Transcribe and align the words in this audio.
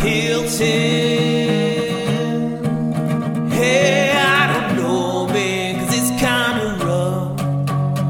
Hilton. 0.00 0.70
Hey, 3.50 4.12
I 4.16 4.46
don't 4.52 4.76
know, 4.76 5.26
man, 5.28 5.78
cause 5.78 5.94
it's 5.98 6.10
kinda 6.18 6.78
rough. 6.84 7.38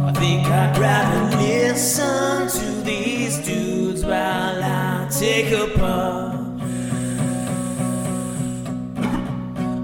I 0.08 0.12
think 0.20 0.46
I'd 0.46 0.78
rather 0.78 1.36
listen 1.38 2.48
to 2.48 2.82
these 2.82 3.38
dudes 3.38 4.04
while 4.04 4.62
I 4.62 5.08
take 5.10 5.50
a 5.50 5.66
puff. 5.76 6.36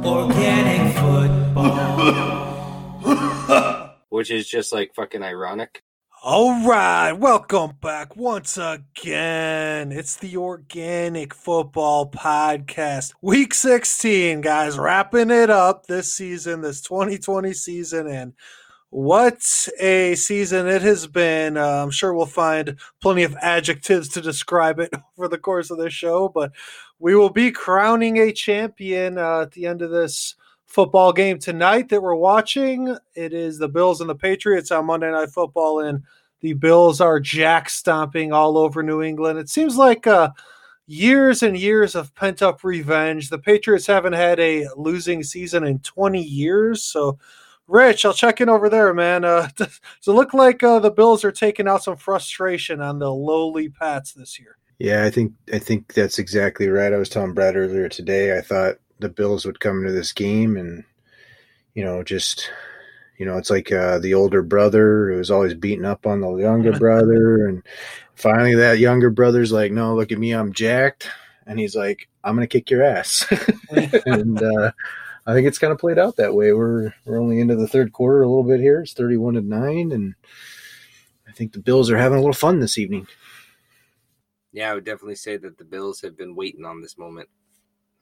Organic 0.07 0.97
football. 0.97 2.37
Which 4.11 4.31
is 4.31 4.49
just 4.49 4.73
like 4.73 4.95
fucking 4.95 5.25
ironic. 5.25 5.83
All 6.29 6.67
right, 6.67 7.13
welcome 7.13 7.77
back 7.81 8.17
once 8.17 8.59
again. 8.59 9.93
It's 9.93 10.17
the 10.17 10.37
Organic 10.39 11.33
Football 11.33 12.11
Podcast, 12.11 13.13
week 13.23 13.55
16, 13.55 14.41
guys, 14.41 14.77
wrapping 14.77 15.31
it 15.31 15.51
up 15.51 15.87
this 15.87 16.13
season, 16.13 16.63
this 16.63 16.81
2020 16.81 17.53
season, 17.53 18.09
and 18.09 18.33
what 18.91 19.69
a 19.79 20.17
season 20.17 20.67
it 20.67 20.83
has 20.83 21.07
been. 21.07 21.57
Uh, 21.57 21.85
I'm 21.85 21.93
sure 21.93 22.13
we'll 22.13 22.27
find 22.27 22.77
plenty 23.01 23.23
of 23.23 23.37
adjectives 23.41 24.09
to 24.09 24.21
describe 24.21 24.81
it 24.81 24.91
over 25.17 25.29
the 25.29 25.39
course 25.39 25.71
of 25.71 25.79
this 25.79 25.93
show, 25.93 26.29
but 26.29 26.51
we 26.99 27.15
will 27.15 27.31
be 27.31 27.53
crowning 27.53 28.17
a 28.17 28.33
champion 28.33 29.17
uh, 29.17 29.43
at 29.43 29.53
the 29.53 29.67
end 29.67 29.81
of 29.81 29.93
this 29.93 30.35
football 30.67 31.13
game 31.13 31.39
tonight 31.39 31.89
that 31.89 32.03
we're 32.03 32.15
watching. 32.15 32.97
It 33.15 33.33
is 33.33 33.59
the 33.59 33.69
Bills 33.69 34.01
and 34.01 34.11
the 34.11 34.15
Patriots 34.15 34.71
on 34.71 34.87
Monday 34.87 35.11
Night 35.11 35.31
Football, 35.31 35.81
and 35.81 36.03
the 36.41 36.53
Bills 36.53 37.01
are 37.01 37.21
jack 37.21 37.71
stomping 37.71 38.33
all 38.33 38.59
over 38.59 38.83
New 38.83 39.03
England. 39.03 39.39
It 39.39 39.49
seems 39.49 39.77
like 39.77 40.07
uh, 40.07 40.31
years 40.87 41.43
and 41.43 41.57
years 41.57 41.95
of 41.95 42.15
pent 42.15 42.43
up 42.43 42.63
revenge. 42.63 43.31
The 43.31 43.39
Patriots 43.39 43.87
haven't 43.87 44.15
had 44.15 44.39
a 44.39 44.69
losing 44.77 45.23
season 45.23 45.65
in 45.65 45.79
20 45.81 46.23
years, 46.23 46.83
so. 46.83 47.19
Rich, 47.69 48.05
I'll 48.05 48.13
check 48.13 48.41
in 48.41 48.49
over 48.49 48.69
there, 48.69 48.95
man. 48.95 49.25
Uh, 49.25 49.49
does 49.57 49.81
it 50.07 50.13
look 50.13 50.33
like 50.33 50.63
uh, 50.63 50.79
the 50.79 50.89
Bills 50.89 51.25
are 51.25 51.33
taking 51.33 51.67
out 51.67 51.83
some 51.83 51.97
frustration 51.97 52.81
on 52.81 53.01
the 53.01 53.13
lowly 53.13 53.69
Pats 53.69 54.13
this 54.13 54.39
year? 54.39 54.57
Yeah, 54.79 55.05
I 55.05 55.11
think 55.11 55.33
I 55.53 55.59
think 55.59 55.95
that's 55.95 56.19
exactly 56.19 56.69
right. 56.69 56.93
I 56.93 56.97
was 56.97 57.09
telling 57.09 57.35
Brad 57.35 57.57
earlier 57.57 57.89
today. 57.89 58.37
I 58.39 58.41
thought 58.41 58.77
the 58.99 59.09
Bills 59.09 59.45
would 59.45 59.61
come 59.61 59.81
into 59.81 59.93
this 59.93 60.13
game 60.13 60.57
and 60.57 60.85
you 61.75 61.85
know 61.85 62.03
just 62.03 62.51
you 63.19 63.27
know 63.27 63.37
it's 63.37 63.51
like 63.51 63.71
uh, 63.73 63.99
the 63.99 64.15
older 64.15 64.43
brother 64.43 65.11
who 65.11 65.19
was 65.19 65.31
always 65.31 65.55
beating 65.55 65.85
up 65.85 66.07
on 66.07 66.21
the 66.21 66.35
younger 66.37 66.73
brother, 66.79 67.47
and 67.47 67.63
finally 68.15 68.55
that 68.55 68.79
younger 68.79 69.11
brother's 69.11 69.53
like, 69.53 69.73
"No, 69.73 69.95
look 69.95 70.13
at 70.13 70.19
me, 70.19 70.33
I'm 70.33 70.53
jacked," 70.53 71.09
and 71.47 71.59
he's 71.59 71.77
like, 71.77 72.09
"I'm 72.25 72.35
gonna 72.35 72.47
kick 72.47 72.71
your 72.71 72.83
ass," 72.83 73.27
and 74.07 74.43
uh, 74.43 74.73
I 75.27 75.35
think 75.35 75.47
it's 75.47 75.59
kind 75.59 75.73
of 75.73 75.79
played 75.79 75.99
out 75.99 76.17
that 76.17 76.35
way. 76.35 76.53
We're 76.53 76.95
we're 77.05 77.21
only 77.21 77.41
into 77.41 77.57
the 77.57 77.69
third 77.69 77.93
quarter 77.93 78.23
a 78.23 78.29
little 78.29 78.45
bit 78.45 78.61
here. 78.61 78.81
It's 78.81 78.93
thirty-one 78.93 79.35
to 79.35 79.41
nine, 79.41 79.93
and 79.93 80.15
I 81.29 81.33
think 81.33 81.53
the 81.53 81.59
Bills 81.61 81.91
are 81.91 81.99
having 81.99 82.19
a 82.19 82.21
little 82.21 82.33
fun 82.33 82.61
this 82.61 82.79
evening. 82.79 83.07
Yeah, 84.53 84.71
I 84.71 84.75
would 84.75 84.85
definitely 84.85 85.17
say 85.17 85.37
that 85.37 85.59
the 85.59 85.65
Bills 85.65 86.01
have 86.01 86.17
been 86.17 86.35
waiting 86.35 86.65
on 86.65 86.81
this 86.81 86.97
moment, 86.97 87.29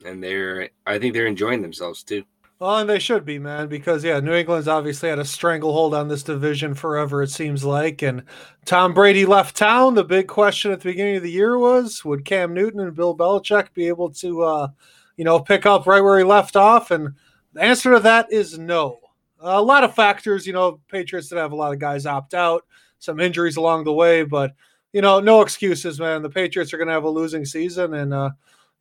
and 0.04 0.22
they're 0.22 0.70
I 0.86 0.98
think 0.98 1.14
they're 1.14 1.26
enjoying 1.26 1.62
themselves 1.62 2.02
too. 2.02 2.24
Well, 2.60 2.78
and 2.78 2.88
they 2.88 3.00
should 3.00 3.24
be, 3.24 3.38
man, 3.38 3.66
because 3.68 4.04
yeah, 4.04 4.20
New 4.20 4.32
England's 4.32 4.68
obviously 4.68 5.08
had 5.08 5.18
a 5.18 5.24
stranglehold 5.24 5.92
on 5.92 6.08
this 6.08 6.22
division 6.22 6.74
forever. 6.74 7.22
It 7.22 7.30
seems 7.30 7.64
like, 7.64 8.00
and 8.02 8.22
Tom 8.64 8.94
Brady 8.94 9.26
left 9.26 9.56
town. 9.56 9.94
The 9.94 10.04
big 10.04 10.28
question 10.28 10.70
at 10.70 10.80
the 10.80 10.90
beginning 10.90 11.16
of 11.16 11.24
the 11.24 11.30
year 11.30 11.58
was, 11.58 12.04
would 12.04 12.24
Cam 12.24 12.54
Newton 12.54 12.80
and 12.80 12.94
Bill 12.94 13.16
Belichick 13.16 13.74
be 13.74 13.88
able 13.88 14.10
to? 14.12 14.42
Uh, 14.42 14.68
you 15.16 15.24
know, 15.24 15.40
pick 15.40 15.66
up 15.66 15.86
right 15.86 16.00
where 16.00 16.18
he 16.18 16.24
left 16.24 16.56
off? 16.56 16.90
And 16.90 17.14
the 17.52 17.62
answer 17.62 17.92
to 17.92 18.00
that 18.00 18.32
is 18.32 18.58
no. 18.58 18.98
a 19.40 19.62
lot 19.62 19.84
of 19.84 19.94
factors, 19.94 20.46
you 20.46 20.52
know, 20.52 20.80
Patriots 20.88 21.28
did 21.28 21.38
have 21.38 21.52
a 21.52 21.56
lot 21.56 21.72
of 21.72 21.78
guys 21.78 22.06
opt 22.06 22.34
out, 22.34 22.64
some 22.98 23.20
injuries 23.20 23.56
along 23.56 23.84
the 23.84 23.92
way, 23.92 24.24
but 24.24 24.54
you 24.92 25.02
know, 25.02 25.18
no 25.18 25.40
excuses, 25.40 25.98
man. 25.98 26.22
The 26.22 26.30
Patriots 26.30 26.72
are 26.72 26.84
to 26.84 26.90
have 26.90 27.02
a 27.02 27.10
losing 27.10 27.44
season, 27.44 27.94
and 27.94 28.14
uh, 28.14 28.30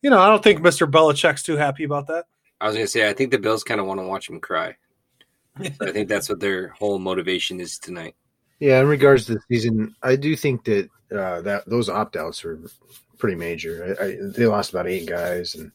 you 0.04 0.10
know, 0.10 0.20
I 0.20 0.28
don't 0.28 0.44
think 0.44 0.60
Mr. 0.60 0.88
Belichick's 0.88 1.42
too 1.42 1.56
happy 1.56 1.82
about 1.82 2.08
that. 2.08 2.26
I 2.60 2.66
was 2.66 2.74
going 2.76 2.84
to 2.84 2.90
say, 2.90 3.08
I 3.08 3.14
think 3.14 3.30
the 3.30 3.38
Bills 3.38 3.64
kind 3.64 3.80
of 3.80 3.86
want 3.86 4.00
to 4.00 4.06
watch 4.06 4.28
him 4.28 4.38
cry. 4.38 4.76
I 5.58 5.92
think 5.92 6.10
that's 6.10 6.28
what 6.28 6.40
their 6.40 6.68
whole 6.68 6.98
motivation 6.98 7.58
is 7.58 7.78
tonight. 7.78 8.14
Yeah, 8.60 8.80
in 8.80 8.86
regards 8.86 9.24
to 9.26 9.34
the 9.34 9.40
season, 9.50 9.96
I 10.02 10.16
do 10.16 10.36
think 10.36 10.64
that 10.66 10.90
uh, 11.10 11.40
that 11.42 11.66
those 11.66 11.88
opt 11.88 12.16
outs 12.16 12.44
were 12.44 12.60
pretty 13.16 13.36
major. 13.36 13.96
I, 13.98 14.04
I, 14.04 14.16
they 14.20 14.46
lost 14.46 14.70
about 14.70 14.86
eight 14.86 15.06
guys, 15.06 15.54
and 15.54 15.72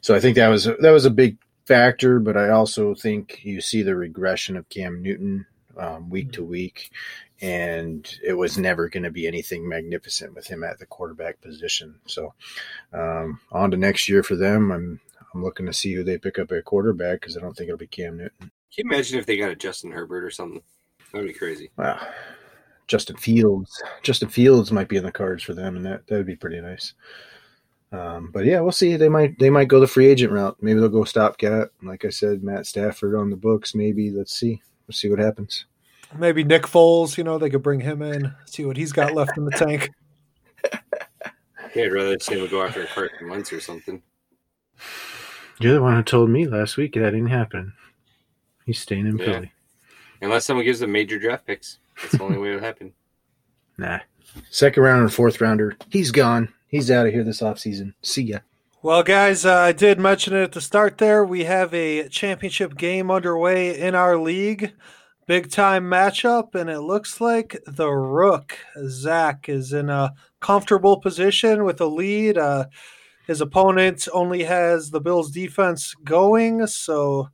so 0.00 0.14
I 0.14 0.20
think 0.20 0.36
that 0.36 0.48
was 0.48 0.64
that 0.64 0.90
was 0.90 1.04
a 1.04 1.10
big 1.10 1.36
factor. 1.66 2.20
But 2.20 2.36
I 2.36 2.50
also 2.50 2.94
think 2.94 3.44
you 3.44 3.60
see 3.60 3.82
the 3.82 3.96
regression 3.96 4.56
of 4.56 4.68
Cam 4.68 5.02
Newton 5.02 5.46
um, 5.78 6.10
week 6.10 6.32
to 6.32 6.44
week, 6.44 6.90
and 7.40 8.08
it 8.24 8.34
was 8.34 8.58
never 8.58 8.88
going 8.88 9.04
to 9.04 9.10
be 9.10 9.26
anything 9.26 9.68
magnificent 9.68 10.34
with 10.34 10.46
him 10.46 10.64
at 10.64 10.78
the 10.78 10.86
quarterback 10.86 11.40
position. 11.40 11.96
So 12.06 12.34
um, 12.92 13.40
on 13.52 13.70
to 13.70 13.76
next 13.76 14.08
year 14.08 14.22
for 14.22 14.36
them. 14.36 14.70
I'm 14.70 15.00
I'm 15.34 15.44
looking 15.44 15.66
to 15.66 15.72
see 15.72 15.94
who 15.94 16.04
they 16.04 16.18
pick 16.18 16.38
up 16.38 16.52
at 16.52 16.64
quarterback 16.64 17.20
because 17.20 17.36
I 17.36 17.40
don't 17.40 17.56
think 17.56 17.68
it'll 17.68 17.78
be 17.78 17.86
Cam 17.86 18.16
Newton. 18.16 18.32
Can 18.40 18.50
you 18.86 18.90
imagine 18.90 19.18
if 19.18 19.26
they 19.26 19.36
got 19.36 19.50
a 19.50 19.56
Justin 19.56 19.92
Herbert 19.92 20.24
or 20.24 20.30
something? 20.30 20.62
That'd 21.12 21.28
be 21.28 21.34
crazy. 21.34 21.70
Wow. 21.76 22.00
Justin 22.86 23.16
Fields. 23.16 23.82
Justin 24.02 24.28
Fields 24.28 24.72
might 24.72 24.88
be 24.88 24.96
in 24.96 25.04
the 25.04 25.12
cards 25.12 25.42
for 25.42 25.54
them, 25.54 25.76
and 25.76 25.84
that 25.84 26.06
that 26.06 26.16
would 26.16 26.26
be 26.26 26.36
pretty 26.36 26.60
nice. 26.60 26.94
Um, 27.92 28.30
but 28.32 28.44
yeah, 28.44 28.60
we'll 28.60 28.72
see. 28.72 28.96
They 28.96 29.08
might 29.08 29.38
they 29.38 29.50
might 29.50 29.68
go 29.68 29.80
the 29.80 29.86
free 29.86 30.06
agent 30.06 30.32
route. 30.32 30.56
Maybe 30.60 30.80
they'll 30.80 30.88
go 30.88 31.04
stopgap. 31.04 31.68
Like 31.82 32.04
I 32.04 32.10
said, 32.10 32.42
Matt 32.42 32.66
Stafford 32.66 33.14
on 33.14 33.30
the 33.30 33.36
books. 33.36 33.74
Maybe 33.74 34.10
let's 34.10 34.34
see. 34.34 34.62
Let's 34.86 35.00
see 35.00 35.10
what 35.10 35.18
happens. 35.18 35.66
Maybe 36.16 36.44
Nick 36.44 36.62
Foles. 36.62 37.18
You 37.18 37.24
know, 37.24 37.38
they 37.38 37.50
could 37.50 37.62
bring 37.62 37.80
him 37.80 38.02
in. 38.02 38.34
See 38.46 38.64
what 38.64 38.76
he's 38.76 38.92
got 38.92 39.14
left 39.14 39.36
in 39.36 39.44
the 39.44 39.50
tank. 39.50 39.90
yeah, 41.74 41.84
I'd 41.84 41.92
rather 41.92 42.18
see 42.18 42.38
him 42.38 42.48
go 42.48 42.62
after 42.62 42.86
Carson 42.86 43.28
Wentz 43.28 43.52
or 43.52 43.60
something. 43.60 44.02
You're 45.60 45.74
the 45.74 45.82
one 45.82 45.96
who 45.96 46.02
told 46.02 46.30
me 46.30 46.46
last 46.46 46.76
week 46.76 46.94
that 46.94 47.00
didn't 47.10 47.26
happen. 47.26 47.72
He's 48.64 48.78
staying 48.78 49.06
in 49.06 49.18
yeah. 49.18 49.24
Philly. 49.24 49.52
Unless 50.20 50.46
someone 50.46 50.64
gives 50.64 50.80
them 50.80 50.92
major 50.92 51.18
draft 51.18 51.46
picks. 51.46 51.78
That's 52.00 52.16
the 52.16 52.22
only 52.22 52.38
way 52.38 52.50
it'll 52.50 52.60
happen. 52.60 52.92
Nah. 53.80 54.00
Second 54.50 54.82
round 54.82 55.02
and 55.02 55.14
fourth 55.14 55.40
rounder. 55.40 55.76
He's 55.88 56.10
gone. 56.10 56.52
He's 56.66 56.90
out 56.90 57.06
of 57.06 57.12
here 57.12 57.22
this 57.22 57.40
offseason. 57.40 57.94
See 58.02 58.24
ya. 58.24 58.40
Well, 58.82 59.04
guys, 59.04 59.46
uh, 59.46 59.54
I 59.54 59.70
did 59.70 60.00
mention 60.00 60.34
it 60.34 60.42
at 60.42 60.52
the 60.52 60.60
start 60.60 60.98
there. 60.98 61.24
We 61.24 61.44
have 61.44 61.72
a 61.72 62.08
championship 62.08 62.76
game 62.76 63.08
underway 63.08 63.78
in 63.78 63.94
our 63.94 64.16
league. 64.16 64.72
Big 65.28 65.50
time 65.50 65.84
matchup, 65.84 66.54
and 66.54 66.70
it 66.70 66.80
looks 66.80 67.20
like 67.20 67.60
the 67.66 67.90
Rook, 67.90 68.56
Zach, 68.86 69.46
is 69.50 69.74
in 69.74 69.90
a 69.90 70.14
comfortable 70.40 71.02
position 71.02 71.64
with 71.64 71.82
a 71.82 71.86
lead. 71.86 72.38
Uh, 72.38 72.64
his 73.26 73.42
opponent 73.42 74.08
only 74.14 74.44
has 74.44 74.88
the 74.88 75.02
Bills 75.02 75.30
defense 75.30 75.94
going, 76.02 76.66
so 76.66 77.28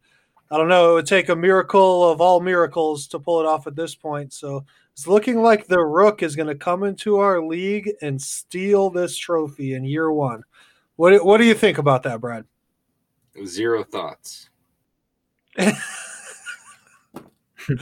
I 0.50 0.56
don't 0.56 0.66
know. 0.66 0.90
It 0.90 0.94
would 0.94 1.06
take 1.06 1.28
a 1.28 1.36
miracle 1.36 2.10
of 2.10 2.20
all 2.20 2.40
miracles 2.40 3.06
to 3.06 3.20
pull 3.20 3.38
it 3.38 3.46
off 3.46 3.68
at 3.68 3.76
this 3.76 3.94
point. 3.94 4.32
So 4.32 4.64
it's 4.92 5.06
looking 5.06 5.40
like 5.40 5.68
the 5.68 5.78
Rook 5.78 6.24
is 6.24 6.34
going 6.34 6.48
to 6.48 6.56
come 6.56 6.82
into 6.82 7.18
our 7.18 7.40
league 7.40 7.92
and 8.02 8.20
steal 8.20 8.90
this 8.90 9.16
trophy 9.16 9.74
in 9.74 9.84
year 9.84 10.10
one. 10.10 10.42
What 10.96 11.24
What 11.24 11.38
do 11.38 11.44
you 11.44 11.54
think 11.54 11.78
about 11.78 12.02
that, 12.02 12.20
Brad? 12.20 12.44
Zero 13.46 13.84
thoughts. 13.84 14.50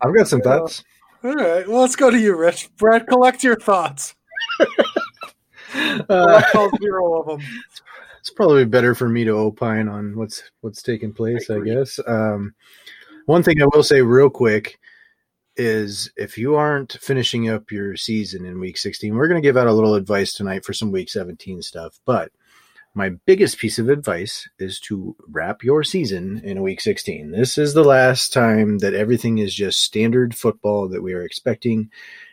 I've 0.00 0.14
got 0.14 0.28
some 0.28 0.40
thoughts. 0.40 0.84
all 1.22 1.34
right. 1.34 1.68
Well, 1.68 1.80
let's 1.80 1.96
go 1.96 2.10
to 2.10 2.18
you, 2.18 2.36
Rich. 2.36 2.70
Brad, 2.76 3.06
collect 3.06 3.42
your 3.42 3.56
thoughts. 3.56 4.14
uh, 6.08 6.68
zero 6.80 7.20
of 7.20 7.26
them 7.26 7.48
it's 8.20 8.30
probably 8.30 8.66
better 8.66 8.94
for 8.94 9.08
me 9.08 9.24
to 9.24 9.32
opine 9.32 9.88
on 9.88 10.16
what's 10.16 10.42
what's 10.60 10.82
taking 10.82 11.12
place. 11.12 11.50
I, 11.50 11.56
I 11.56 11.60
guess. 11.60 11.98
Um, 12.06 12.54
one 13.26 13.42
thing 13.42 13.60
I 13.60 13.66
will 13.74 13.82
say 13.82 14.02
real 14.02 14.30
quick 14.30 14.78
is 15.56 16.10
if 16.16 16.38
you 16.38 16.54
aren't 16.54 16.92
finishing 16.92 17.48
up 17.48 17.72
your 17.72 17.96
season 17.96 18.44
in 18.44 18.60
week 18.60 18.78
16, 18.78 19.14
we're 19.14 19.28
going 19.28 19.40
to 19.40 19.46
give 19.46 19.56
out 19.56 19.66
a 19.66 19.72
little 19.72 19.94
advice 19.94 20.32
tonight 20.32 20.64
for 20.64 20.72
some 20.72 20.92
week 20.92 21.08
17 21.08 21.62
stuff. 21.62 21.98
But 22.04 22.30
my 23.00 23.08
biggest 23.24 23.56
piece 23.56 23.78
of 23.78 23.88
advice 23.88 24.46
is 24.58 24.78
to 24.78 25.16
wrap 25.26 25.64
your 25.64 25.82
season 25.82 26.38
in 26.44 26.60
week 26.60 26.82
16. 26.82 27.30
This 27.30 27.56
is 27.56 27.72
the 27.72 27.82
last 27.82 28.30
time 28.30 28.76
that 28.80 28.92
everything 28.92 29.38
is 29.38 29.54
just 29.54 29.80
standard 29.80 30.34
football 30.34 30.86
that 30.90 31.02
we 31.02 31.14
are 31.14 31.22
expecting. 31.22 31.90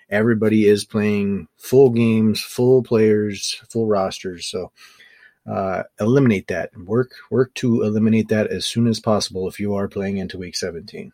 Everybody 0.10 0.66
is 0.66 0.84
playing 0.84 1.48
full 1.56 1.92
games, 1.92 2.42
full 2.42 2.84
players, 2.84 3.62
full 3.70 3.88
rosters. 3.88 4.46
So 4.46 4.74
uh, 5.50 5.84
eliminate 6.02 6.48
that 6.50 6.76
work 6.76 7.12
work 7.32 7.54
to 7.54 7.84
eliminate 7.84 8.28
that 8.28 8.48
as 8.48 8.66
soon 8.66 8.88
as 8.88 9.00
possible 9.00 9.48
if 9.48 9.62
you 9.62 9.74
are 9.74 9.88
playing 9.88 10.18
into 10.18 10.38
week 10.38 10.58
17 10.58 11.14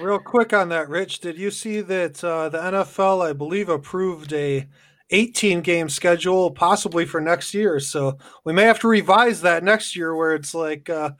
real 0.00 0.20
quick 0.20 0.52
on 0.52 0.68
that 0.68 0.88
rich 0.88 1.18
did 1.18 1.36
you 1.36 1.50
see 1.50 1.80
that 1.80 2.22
uh, 2.22 2.48
the 2.48 2.58
nfl 2.58 3.28
i 3.28 3.32
believe 3.32 3.68
approved 3.68 4.32
a 4.32 4.68
18 5.10 5.60
game 5.60 5.88
schedule 5.88 6.50
possibly 6.50 7.04
for 7.04 7.20
next 7.20 7.54
year 7.54 7.80
so 7.80 8.16
we 8.44 8.52
may 8.52 8.62
have 8.62 8.78
to 8.80 8.88
revise 8.88 9.42
that 9.42 9.64
next 9.64 9.96
year 9.96 10.14
where 10.14 10.34
it's 10.34 10.54
like 10.54 10.88
uh, 10.88 11.10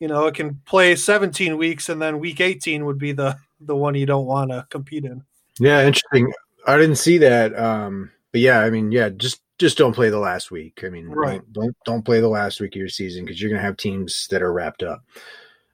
you 0.00 0.08
know 0.08 0.26
it 0.26 0.34
can 0.34 0.60
play 0.66 0.96
17 0.96 1.56
weeks 1.56 1.88
and 1.88 2.00
then 2.00 2.18
week 2.18 2.40
18 2.40 2.84
would 2.84 2.98
be 2.98 3.12
the 3.12 3.36
the 3.60 3.76
one 3.76 3.94
you 3.94 4.06
don't 4.06 4.26
want 4.26 4.50
to 4.50 4.66
compete 4.70 5.04
in 5.04 5.22
yeah 5.58 5.84
interesting 5.84 6.32
i 6.66 6.76
didn't 6.76 6.96
see 6.96 7.18
that 7.18 7.58
um 7.58 8.10
but 8.32 8.40
yeah 8.40 8.60
i 8.60 8.70
mean 8.70 8.90
yeah 8.92 9.08
just 9.10 9.40
just 9.58 9.78
don't 9.78 9.94
play 9.94 10.10
the 10.10 10.18
last 10.18 10.50
week. 10.50 10.82
I 10.84 10.88
mean, 10.88 11.06
right. 11.08 11.40
don't, 11.52 11.52
don't, 11.52 11.76
don't 11.84 12.04
play 12.04 12.20
the 12.20 12.28
last 12.28 12.60
week 12.60 12.74
of 12.74 12.80
your 12.80 12.88
season 12.88 13.24
because 13.24 13.40
you're 13.40 13.50
going 13.50 13.60
to 13.60 13.66
have 13.66 13.76
teams 13.76 14.26
that 14.30 14.42
are 14.42 14.52
wrapped 14.52 14.82
up. 14.82 15.02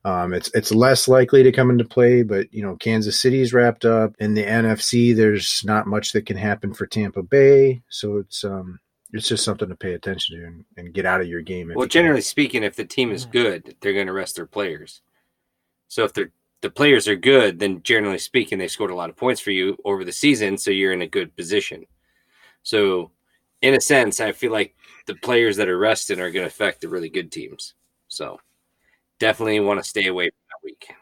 Um, 0.04 0.32
it's 0.32 0.50
it's 0.54 0.72
less 0.72 1.08
likely 1.08 1.42
to 1.42 1.52
come 1.52 1.70
into 1.70 1.84
play, 1.84 2.22
but 2.22 2.52
you 2.52 2.62
know 2.62 2.76
Kansas 2.76 3.20
City's 3.20 3.52
wrapped 3.52 3.84
up 3.84 4.14
in 4.18 4.34
the 4.34 4.44
NFC. 4.44 5.14
There's 5.14 5.62
not 5.64 5.86
much 5.86 6.12
that 6.12 6.26
can 6.26 6.36
happen 6.36 6.72
for 6.72 6.86
Tampa 6.86 7.22
Bay, 7.22 7.82
so 7.90 8.16
it's 8.16 8.42
um 8.44 8.78
it's 9.12 9.28
just 9.28 9.44
something 9.44 9.68
to 9.68 9.76
pay 9.76 9.94
attention 9.94 10.38
to 10.38 10.46
and, 10.46 10.64
and 10.76 10.94
get 10.94 11.04
out 11.04 11.20
of 11.20 11.26
your 11.26 11.42
game. 11.42 11.70
Well, 11.74 11.84
you 11.84 11.90
generally 11.90 12.22
speaking, 12.22 12.62
if 12.62 12.76
the 12.76 12.84
team 12.84 13.10
is 13.10 13.26
good, 13.26 13.76
they're 13.80 13.92
going 13.92 14.06
to 14.06 14.12
rest 14.12 14.36
their 14.36 14.46
players. 14.46 15.02
So 15.88 16.04
if 16.04 16.14
they're 16.14 16.30
the 16.60 16.70
players 16.70 17.08
are 17.08 17.16
good, 17.16 17.58
then 17.58 17.82
generally 17.82 18.18
speaking, 18.18 18.58
they 18.58 18.68
scored 18.68 18.90
a 18.90 18.94
lot 18.94 19.10
of 19.10 19.16
points 19.16 19.40
for 19.40 19.50
you 19.50 19.78
over 19.84 20.04
the 20.04 20.12
season, 20.12 20.58
so 20.58 20.70
you're 20.70 20.92
in 20.92 21.02
a 21.02 21.06
good 21.06 21.34
position. 21.36 21.86
So, 22.62 23.12
in 23.62 23.74
a 23.74 23.80
sense, 23.80 24.20
I 24.20 24.32
feel 24.32 24.52
like 24.52 24.74
the 25.06 25.14
players 25.14 25.56
that 25.56 25.68
are 25.68 25.78
resting 25.78 26.20
are 26.20 26.30
going 26.30 26.42
to 26.44 26.48
affect 26.48 26.80
the 26.80 26.88
really 26.88 27.08
good 27.08 27.32
teams. 27.32 27.74
So, 28.08 28.40
definitely 29.20 29.60
want 29.60 29.80
to 29.80 29.88
stay 29.88 30.06
away 30.06 30.30
from 30.30 30.38
that 30.48 30.64
week. 30.64 30.94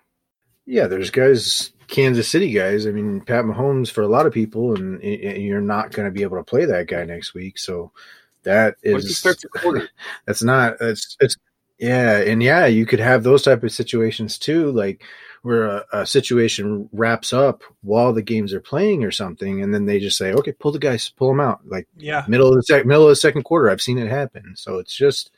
Yeah, 0.66 0.86
there's 0.86 1.10
guys, 1.10 1.72
Kansas 1.86 2.28
City 2.28 2.52
guys. 2.52 2.86
I 2.86 2.90
mean, 2.90 3.22
Pat 3.22 3.46
Mahomes 3.46 3.90
for 3.90 4.02
a 4.02 4.08
lot 4.08 4.26
of 4.26 4.34
people, 4.34 4.74
and, 4.74 5.02
and 5.02 5.42
you're 5.42 5.62
not 5.62 5.92
going 5.92 6.06
to 6.06 6.12
be 6.12 6.22
able 6.22 6.36
to 6.36 6.44
play 6.44 6.66
that 6.66 6.88
guy 6.88 7.04
next 7.04 7.32
week. 7.32 7.58
So 7.58 7.92
that 8.42 8.76
is 8.82 9.24
that's 10.26 10.42
not 10.42 10.76
it's 10.80 11.16
it's 11.20 11.36
yeah, 11.78 12.18
and 12.18 12.42
yeah, 12.42 12.66
you 12.66 12.84
could 12.84 13.00
have 13.00 13.22
those 13.22 13.44
type 13.44 13.62
of 13.62 13.72
situations 13.72 14.36
too, 14.36 14.72
like 14.72 15.02
where 15.42 15.64
a, 15.64 15.84
a, 15.92 16.06
situation 16.06 16.88
wraps 16.92 17.32
up 17.32 17.62
while 17.82 18.12
the 18.12 18.22
games 18.22 18.52
are 18.52 18.60
playing 18.60 19.04
or 19.04 19.12
something, 19.12 19.62
and 19.62 19.72
then 19.72 19.86
they 19.86 20.00
just 20.00 20.18
say, 20.18 20.32
"Okay, 20.32 20.52
pull 20.52 20.72
the 20.72 20.80
guys, 20.80 21.08
pull 21.10 21.28
them 21.28 21.40
out." 21.40 21.60
Like 21.64 21.86
yeah, 21.96 22.24
middle 22.26 22.48
of 22.48 22.56
the 22.56 22.62
sec- 22.62 22.84
middle 22.84 23.04
of 23.04 23.10
the 23.10 23.16
second 23.16 23.44
quarter, 23.44 23.70
I've 23.70 23.80
seen 23.80 23.98
it 23.98 24.08
happen. 24.08 24.54
So 24.56 24.78
it's 24.78 24.94
just 24.94 25.30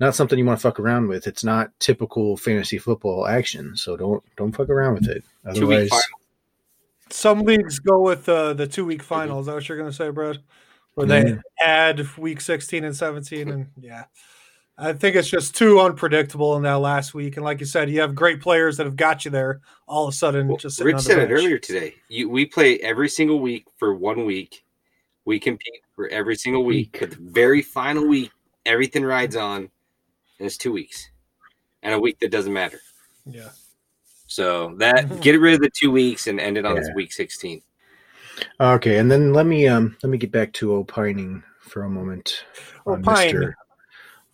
not 0.00 0.14
something 0.14 0.38
you 0.38 0.44
want 0.44 0.58
to 0.58 0.62
fuck 0.62 0.80
around 0.80 1.08
with. 1.08 1.26
It's 1.26 1.44
not 1.44 1.70
typical 1.78 2.36
fantasy 2.36 2.78
football 2.78 3.26
action, 3.26 3.76
so 3.76 3.96
don't 3.96 4.22
don't 4.36 4.52
fuck 4.52 4.68
around 4.68 4.94
with 4.94 5.08
it. 5.08 5.24
Otherwise, 5.46 5.90
some 7.10 7.42
leagues 7.42 7.78
go 7.78 8.00
with 8.00 8.28
uh, 8.28 8.54
the 8.54 8.66
two 8.66 8.84
week 8.84 9.02
finals. 9.02 9.42
Is 9.42 9.46
that 9.46 9.54
what 9.54 9.68
you're 9.68 9.78
going 9.78 9.90
to 9.90 9.96
say, 9.96 10.10
Brad? 10.10 10.38
Where 10.94 11.06
they 11.06 11.22
mm-hmm. 11.24 11.40
add 11.60 12.16
week 12.16 12.40
16 12.40 12.84
and 12.84 12.94
17, 12.94 13.48
and 13.48 13.66
yeah. 13.80 14.04
I 14.76 14.92
think 14.92 15.14
it's 15.14 15.28
just 15.28 15.54
too 15.54 15.80
unpredictable 15.80 16.56
in 16.56 16.62
that 16.64 16.74
last 16.74 17.14
week. 17.14 17.36
And 17.36 17.44
like 17.44 17.60
you 17.60 17.66
said, 17.66 17.90
you 17.90 18.00
have 18.00 18.14
great 18.14 18.40
players 18.40 18.76
that 18.76 18.86
have 18.86 18.96
got 18.96 19.24
you 19.24 19.30
there 19.30 19.60
all 19.86 20.08
of 20.08 20.12
a 20.12 20.16
sudden. 20.16 20.48
Well, 20.48 20.56
just 20.56 20.80
Rich 20.80 21.00
said 21.00 21.18
it 21.18 21.32
earlier 21.32 21.58
today. 21.58 21.94
You, 22.08 22.28
we 22.28 22.44
play 22.44 22.78
every 22.78 23.08
single 23.08 23.38
week 23.38 23.66
for 23.76 23.94
one 23.94 24.24
week. 24.24 24.64
We 25.24 25.38
compete 25.38 25.82
for 25.94 26.08
every 26.08 26.34
single 26.34 26.64
week. 26.64 26.96
But 26.98 27.12
the 27.12 27.18
very 27.20 27.62
final 27.62 28.06
week, 28.06 28.32
everything 28.66 29.04
rides 29.04 29.36
on, 29.36 29.70
and 30.44 30.48
it's 30.48 30.58
two 30.58 30.72
weeks, 30.72 31.08
and 31.82 31.94
a 31.94 31.98
week 31.98 32.18
that 32.20 32.30
doesn't 32.30 32.52
matter. 32.52 32.78
Yeah. 33.24 33.48
So 34.26 34.74
that 34.76 35.20
get 35.22 35.40
rid 35.40 35.54
of 35.54 35.60
the 35.60 35.70
two 35.70 35.90
weeks 35.90 36.26
and 36.26 36.38
end 36.38 36.58
it 36.58 36.66
on 36.66 36.74
yeah. 36.74 36.82
this 36.82 36.90
week 36.94 37.14
sixteen. 37.14 37.62
Okay, 38.60 38.98
and 38.98 39.10
then 39.10 39.32
let 39.32 39.46
me 39.46 39.66
um 39.66 39.96
let 40.02 40.10
me 40.10 40.18
get 40.18 40.30
back 40.30 40.52
to 40.54 40.74
opining 40.74 41.42
for 41.60 41.84
a 41.84 41.88
moment. 41.88 42.44
Opine. 42.86 43.32
Mr. 43.32 43.54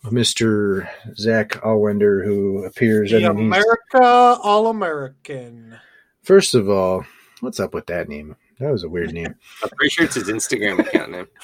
Mr. 0.07 0.89
Zach 1.15 1.51
Alwender, 1.63 2.25
who 2.25 2.65
appears 2.65 3.11
the 3.11 3.29
America 3.29 4.03
All 4.03 4.67
American. 4.67 5.77
First 6.23 6.55
of 6.55 6.69
all, 6.69 7.05
what's 7.39 7.61
up 7.61 7.73
with 7.73 7.85
that 7.85 8.09
name? 8.09 8.35
That 8.59 8.69
was 8.69 8.83
a 8.83 8.89
weird 8.89 9.13
name. 9.13 9.33
I'm 9.63 9.69
pretty 9.69 9.91
sure 9.91 10.03
it's 10.03 10.15
his 10.15 10.27
Instagram 10.27 10.79
account 10.79 11.11
name. 11.11 11.27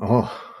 Oh, 0.00 0.53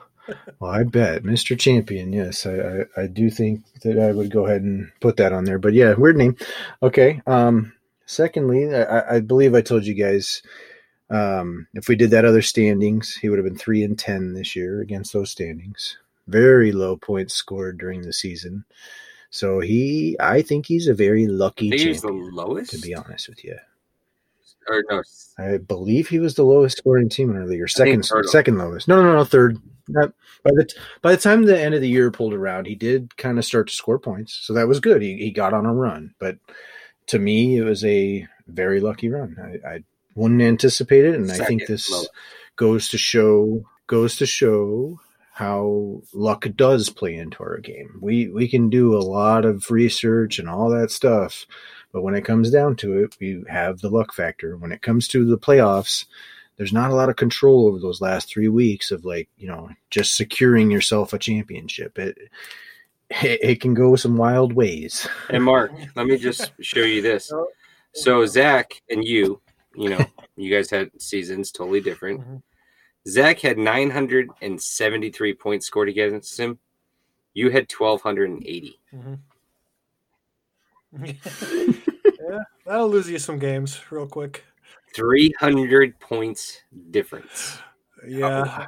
well, 0.58 0.70
I 0.70 0.84
bet 0.84 1.22
Mr. 1.22 1.58
Champion. 1.58 2.12
Yes, 2.12 2.46
I, 2.46 2.84
I, 2.98 3.02
I, 3.02 3.06
do 3.06 3.30
think 3.30 3.62
that 3.82 3.98
I 3.98 4.12
would 4.12 4.30
go 4.30 4.46
ahead 4.46 4.62
and 4.62 4.90
put 5.00 5.16
that 5.18 5.32
on 5.32 5.44
there. 5.44 5.58
But 5.58 5.74
yeah, 5.74 5.94
weird 5.94 6.16
name. 6.16 6.36
Okay. 6.82 7.20
Um. 7.26 7.72
Secondly, 8.06 8.74
I, 8.74 9.16
I 9.16 9.20
believe 9.20 9.54
I 9.54 9.62
told 9.62 9.86
you 9.86 9.94
guys 9.94 10.42
um, 11.08 11.66
if 11.72 11.88
we 11.88 11.96
did 11.96 12.10
that 12.10 12.26
other 12.26 12.42
standings, 12.42 13.14
he 13.14 13.30
would 13.30 13.38
have 13.38 13.46
been 13.46 13.56
three 13.56 13.82
and 13.82 13.98
ten 13.98 14.34
this 14.34 14.54
year 14.54 14.80
against 14.82 15.12
those 15.14 15.30
standings 15.30 15.96
very 16.26 16.72
low 16.72 16.96
points 16.96 17.34
scored 17.34 17.78
during 17.78 18.02
the 18.02 18.12
season. 18.12 18.64
So 19.30 19.60
he, 19.60 20.16
I 20.20 20.42
think 20.42 20.66
he's 20.66 20.88
a 20.88 20.94
very 20.94 21.26
lucky. 21.26 21.70
He's 21.70 22.02
the 22.02 22.12
lowest, 22.12 22.70
to 22.70 22.78
be 22.78 22.94
honest 22.94 23.28
with 23.28 23.44
you. 23.44 23.56
Or 24.68 24.84
no, 24.88 25.02
I 25.38 25.58
believe 25.58 26.08
he 26.08 26.18
was 26.18 26.34
the 26.34 26.44
lowest 26.44 26.78
scoring 26.78 27.08
team 27.08 27.30
in 27.30 27.36
our 27.36 27.46
league, 27.46 27.62
or 27.62 27.68
second, 27.68 28.04
second 28.24 28.58
lowest. 28.58 28.88
No, 28.88 28.96
no, 28.96 29.02
no, 29.02 29.16
no 29.16 29.24
third. 29.24 29.58
Not, 29.88 30.12
by 30.42 30.50
the 30.52 30.68
by 31.02 31.12
the 31.12 31.20
time 31.20 31.42
the 31.42 31.60
end 31.60 31.74
of 31.74 31.80
the 31.80 31.88
year 31.88 32.10
pulled 32.10 32.34
around, 32.34 32.66
he 32.66 32.74
did 32.74 33.16
kind 33.16 33.38
of 33.38 33.44
start 33.44 33.68
to 33.68 33.74
score 33.74 33.98
points, 33.98 34.38
so 34.42 34.54
that 34.54 34.68
was 34.68 34.80
good. 34.80 35.02
He 35.02 35.16
he 35.18 35.30
got 35.30 35.52
on 35.52 35.66
a 35.66 35.74
run, 35.74 36.14
but 36.18 36.38
to 37.08 37.18
me, 37.18 37.58
it 37.58 37.64
was 37.64 37.84
a 37.84 38.26
very 38.46 38.80
lucky 38.80 39.08
run. 39.08 39.36
I, 39.38 39.68
I 39.68 39.84
wouldn't 40.14 40.42
anticipate 40.42 41.04
it, 41.04 41.14
and 41.14 41.28
second 41.28 41.42
I 41.42 41.46
think 41.46 41.66
this 41.66 41.90
lowest. 41.90 42.10
goes 42.56 42.88
to 42.88 42.98
show 42.98 43.64
goes 43.86 44.16
to 44.16 44.26
show 44.26 45.00
how 45.34 46.00
luck 46.12 46.46
does 46.54 46.90
play 46.90 47.16
into 47.16 47.42
our 47.42 47.58
game. 47.58 47.98
We 48.00 48.28
we 48.28 48.48
can 48.48 48.70
do 48.70 48.96
a 48.96 49.02
lot 49.02 49.44
of 49.44 49.70
research 49.70 50.38
and 50.38 50.48
all 50.48 50.70
that 50.70 50.90
stuff, 50.90 51.46
but 51.94 52.02
when 52.02 52.14
it 52.14 52.24
comes 52.24 52.50
down 52.50 52.76
to 52.76 52.98
it, 53.04 53.16
we 53.20 53.44
have 53.48 53.80
the 53.80 53.88
luck 53.88 54.12
factor. 54.12 54.56
When 54.56 54.72
it 54.72 54.82
comes 54.82 55.08
to 55.08 55.24
the 55.24 55.38
playoffs, 55.38 56.04
there's 56.56 56.72
not 56.72 56.90
a 56.90 56.94
lot 56.94 57.08
of 57.08 57.16
control 57.16 57.68
over 57.68 57.78
those 57.78 58.00
last 58.02 58.28
3 58.28 58.48
weeks 58.48 58.90
of 58.90 59.04
like, 59.04 59.28
you 59.38 59.48
know, 59.48 59.70
just 59.90 60.16
securing 60.16 60.70
yourself 60.70 61.12
a 61.12 61.18
championship. 61.18 61.98
It 61.98 62.18
it, 63.10 63.40
it 63.42 63.60
can 63.60 63.74
go 63.74 63.96
some 63.96 64.16
wild 64.16 64.52
ways. 64.52 65.08
And 65.30 65.44
Mark, 65.44 65.72
let 65.94 66.06
me 66.06 66.18
just 66.18 66.52
show 66.60 66.80
you 66.80 67.00
this. 67.00 67.32
So 67.94 68.26
Zach 68.26 68.82
and 68.90 69.04
you, 69.04 69.40
you 69.74 69.90
know, 69.90 70.04
you 70.36 70.54
guys 70.54 70.68
had 70.70 70.90
seasons 71.00 71.52
totally 71.52 71.80
different. 71.80 72.20
Mm-hmm 72.20 72.36
Zach 73.06 73.40
had 73.40 73.58
973 73.58 75.34
points 75.34 75.66
scored 75.66 75.88
against 75.88 76.38
him. 76.40 76.58
You 77.34 77.50
had 77.50 77.70
1,280. 77.70 78.80
Mm-hmm. 78.94 79.14
yeah, 82.28 82.40
that'll 82.66 82.88
lose 82.88 83.08
you 83.08 83.18
some 83.18 83.38
games 83.38 83.80
real 83.90 84.06
quick. 84.06 84.44
300 84.94 85.98
points 86.00 86.62
difference. 86.90 87.58
Yeah. 88.06 88.66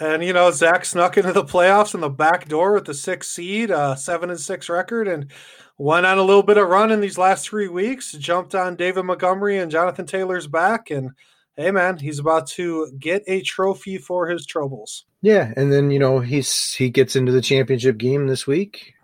And 0.00 0.24
you 0.24 0.32
know, 0.32 0.50
Zach 0.50 0.86
snuck 0.86 1.18
into 1.18 1.32
the 1.32 1.44
playoffs 1.44 1.94
in 1.94 2.00
the 2.00 2.08
back 2.08 2.48
door 2.48 2.72
with 2.72 2.86
the 2.86 2.94
six 2.94 3.28
seed, 3.28 3.70
uh, 3.70 3.94
seven 3.94 4.30
and 4.30 4.40
six 4.40 4.68
record, 4.70 5.06
and 5.06 5.30
went 5.76 6.06
on 6.06 6.16
a 6.16 6.22
little 6.22 6.42
bit 6.42 6.56
of 6.56 6.68
run 6.68 6.90
in 6.90 7.00
these 7.00 7.18
last 7.18 7.46
three 7.46 7.68
weeks. 7.68 8.12
Jumped 8.12 8.54
on 8.54 8.76
David 8.76 9.04
Montgomery 9.04 9.58
and 9.58 9.70
Jonathan 9.70 10.06
Taylor's 10.06 10.46
back, 10.46 10.90
and 10.90 11.10
hey 11.54 11.70
man, 11.70 11.98
he's 11.98 12.18
about 12.18 12.46
to 12.48 12.90
get 12.98 13.22
a 13.26 13.42
trophy 13.42 13.98
for 13.98 14.26
his 14.26 14.46
troubles. 14.46 15.04
Yeah, 15.20 15.52
and 15.54 15.70
then 15.70 15.90
you 15.90 15.98
know 15.98 16.20
he's 16.20 16.72
he 16.72 16.88
gets 16.88 17.14
into 17.14 17.32
the 17.32 17.42
championship 17.42 17.98
game 17.98 18.26
this 18.26 18.46
week, 18.46 18.94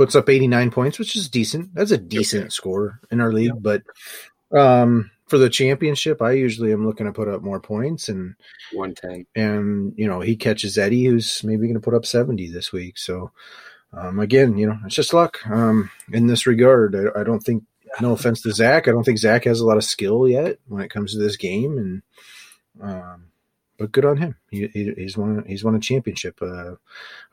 puts 0.00 0.14
up 0.14 0.30
89 0.30 0.70
points, 0.70 0.98
which 0.98 1.14
is 1.14 1.28
decent. 1.28 1.74
That's 1.74 1.90
a 1.90 1.98
decent 1.98 2.54
score 2.54 3.00
in 3.10 3.20
our 3.20 3.30
league, 3.30 3.52
but 3.60 3.82
um 4.50 5.10
for 5.26 5.36
the 5.36 5.50
championship, 5.50 6.22
I 6.22 6.32
usually 6.32 6.72
am 6.72 6.86
looking 6.86 7.04
to 7.04 7.12
put 7.12 7.28
up 7.28 7.42
more 7.42 7.60
points 7.60 8.08
and 8.08 8.34
110. 8.72 9.26
And 9.36 9.92
you 9.98 10.08
know, 10.08 10.22
he 10.22 10.36
catches 10.36 10.78
Eddie 10.78 11.04
who's 11.04 11.44
maybe 11.44 11.66
going 11.66 11.74
to 11.74 11.80
put 11.80 11.92
up 11.92 12.06
70 12.06 12.50
this 12.50 12.72
week. 12.72 12.96
So 12.96 13.32
um 13.92 14.20
again, 14.20 14.56
you 14.56 14.66
know, 14.66 14.78
it's 14.86 14.94
just 14.94 15.12
luck. 15.12 15.46
Um 15.46 15.90
in 16.14 16.28
this 16.28 16.46
regard, 16.46 16.96
I, 16.96 17.20
I 17.20 17.22
don't 17.22 17.40
think 17.40 17.64
no 18.00 18.12
offense 18.12 18.40
to 18.40 18.52
Zach, 18.52 18.88
I 18.88 18.92
don't 18.92 19.04
think 19.04 19.18
Zach 19.18 19.44
has 19.44 19.60
a 19.60 19.66
lot 19.66 19.76
of 19.76 19.84
skill 19.84 20.26
yet 20.26 20.60
when 20.66 20.82
it 20.82 20.90
comes 20.90 21.12
to 21.12 21.18
this 21.18 21.36
game, 21.36 21.76
and 21.76 22.02
um, 22.80 23.26
but 23.76 23.92
good 23.92 24.06
on 24.06 24.16
him. 24.16 24.36
He, 24.50 24.66
he, 24.68 24.94
he's 24.96 25.18
won 25.18 25.44
he's 25.46 25.62
won 25.62 25.74
a 25.74 25.80
championship. 25.80 26.40
Uh, 26.40 26.76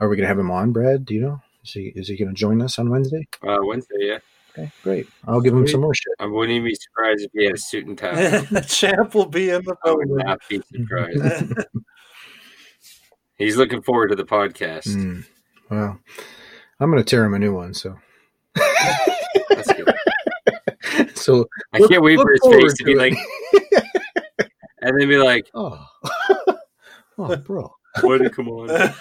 are 0.02 0.10
we 0.10 0.18
gonna 0.18 0.28
have 0.28 0.40
him 0.40 0.52
on, 0.52 0.74
Brad? 0.74 1.06
Do 1.06 1.14
you 1.14 1.22
know? 1.22 1.42
Is 1.68 1.74
he 1.74 1.92
is 1.96 2.08
he 2.08 2.16
gonna 2.16 2.32
join 2.32 2.62
us 2.62 2.80
on 2.80 2.90
Wednesday? 2.90 3.28
Uh, 3.46 3.58
Wednesday, 3.62 3.96
yeah. 4.00 4.20
Okay, 4.52 4.72
great. 4.84 5.08
I'll 5.28 5.42
give 5.42 5.54
him 5.54 5.68
some 5.68 5.82
more 5.82 5.94
shit. 5.94 6.14
I 6.18 6.26
wouldn't 6.26 6.56
even 6.56 6.66
be 6.66 6.76
surprised 6.76 7.26
if 7.26 7.32
he 7.34 7.44
had 7.44 7.56
a 7.56 7.58
suit 7.58 7.88
and 7.88 7.98
tie. 7.98 8.16
the 8.52 8.62
champ 8.62 9.14
will 9.14 9.26
be 9.28 9.50
in 9.50 9.62
the 9.66 9.76
I 9.86 9.92
would 9.92 10.08
not 10.08 10.40
be 10.50 10.62
surprised. 10.72 11.54
He's 13.38 13.58
looking 13.58 13.82
forward 13.82 14.08
to 14.08 14.16
the 14.16 14.24
podcast. 14.24 14.88
Mm, 14.88 15.26
well, 15.70 16.00
I'm 16.80 16.90
going 16.90 17.04
to 17.04 17.08
tear 17.08 17.26
him 17.26 17.34
a 17.34 17.40
new 17.40 17.54
one. 17.54 17.74
So 17.74 17.98
So 21.14 21.46
I 21.74 21.80
look, 21.80 21.92
can't 21.92 22.02
wait 22.02 22.20
for 22.20 22.32
his 22.32 22.42
face 22.50 22.74
to 22.78 22.84
be 22.86 22.94
it. 22.94 22.98
like, 22.98 23.14
and 24.82 25.00
then 25.00 25.10
be 25.10 25.18
like, 25.18 25.48
oh, 25.54 25.86
oh, 27.20 27.36
bro, 27.36 27.70
what? 28.02 28.34
Come 28.34 28.48
on, 28.48 28.94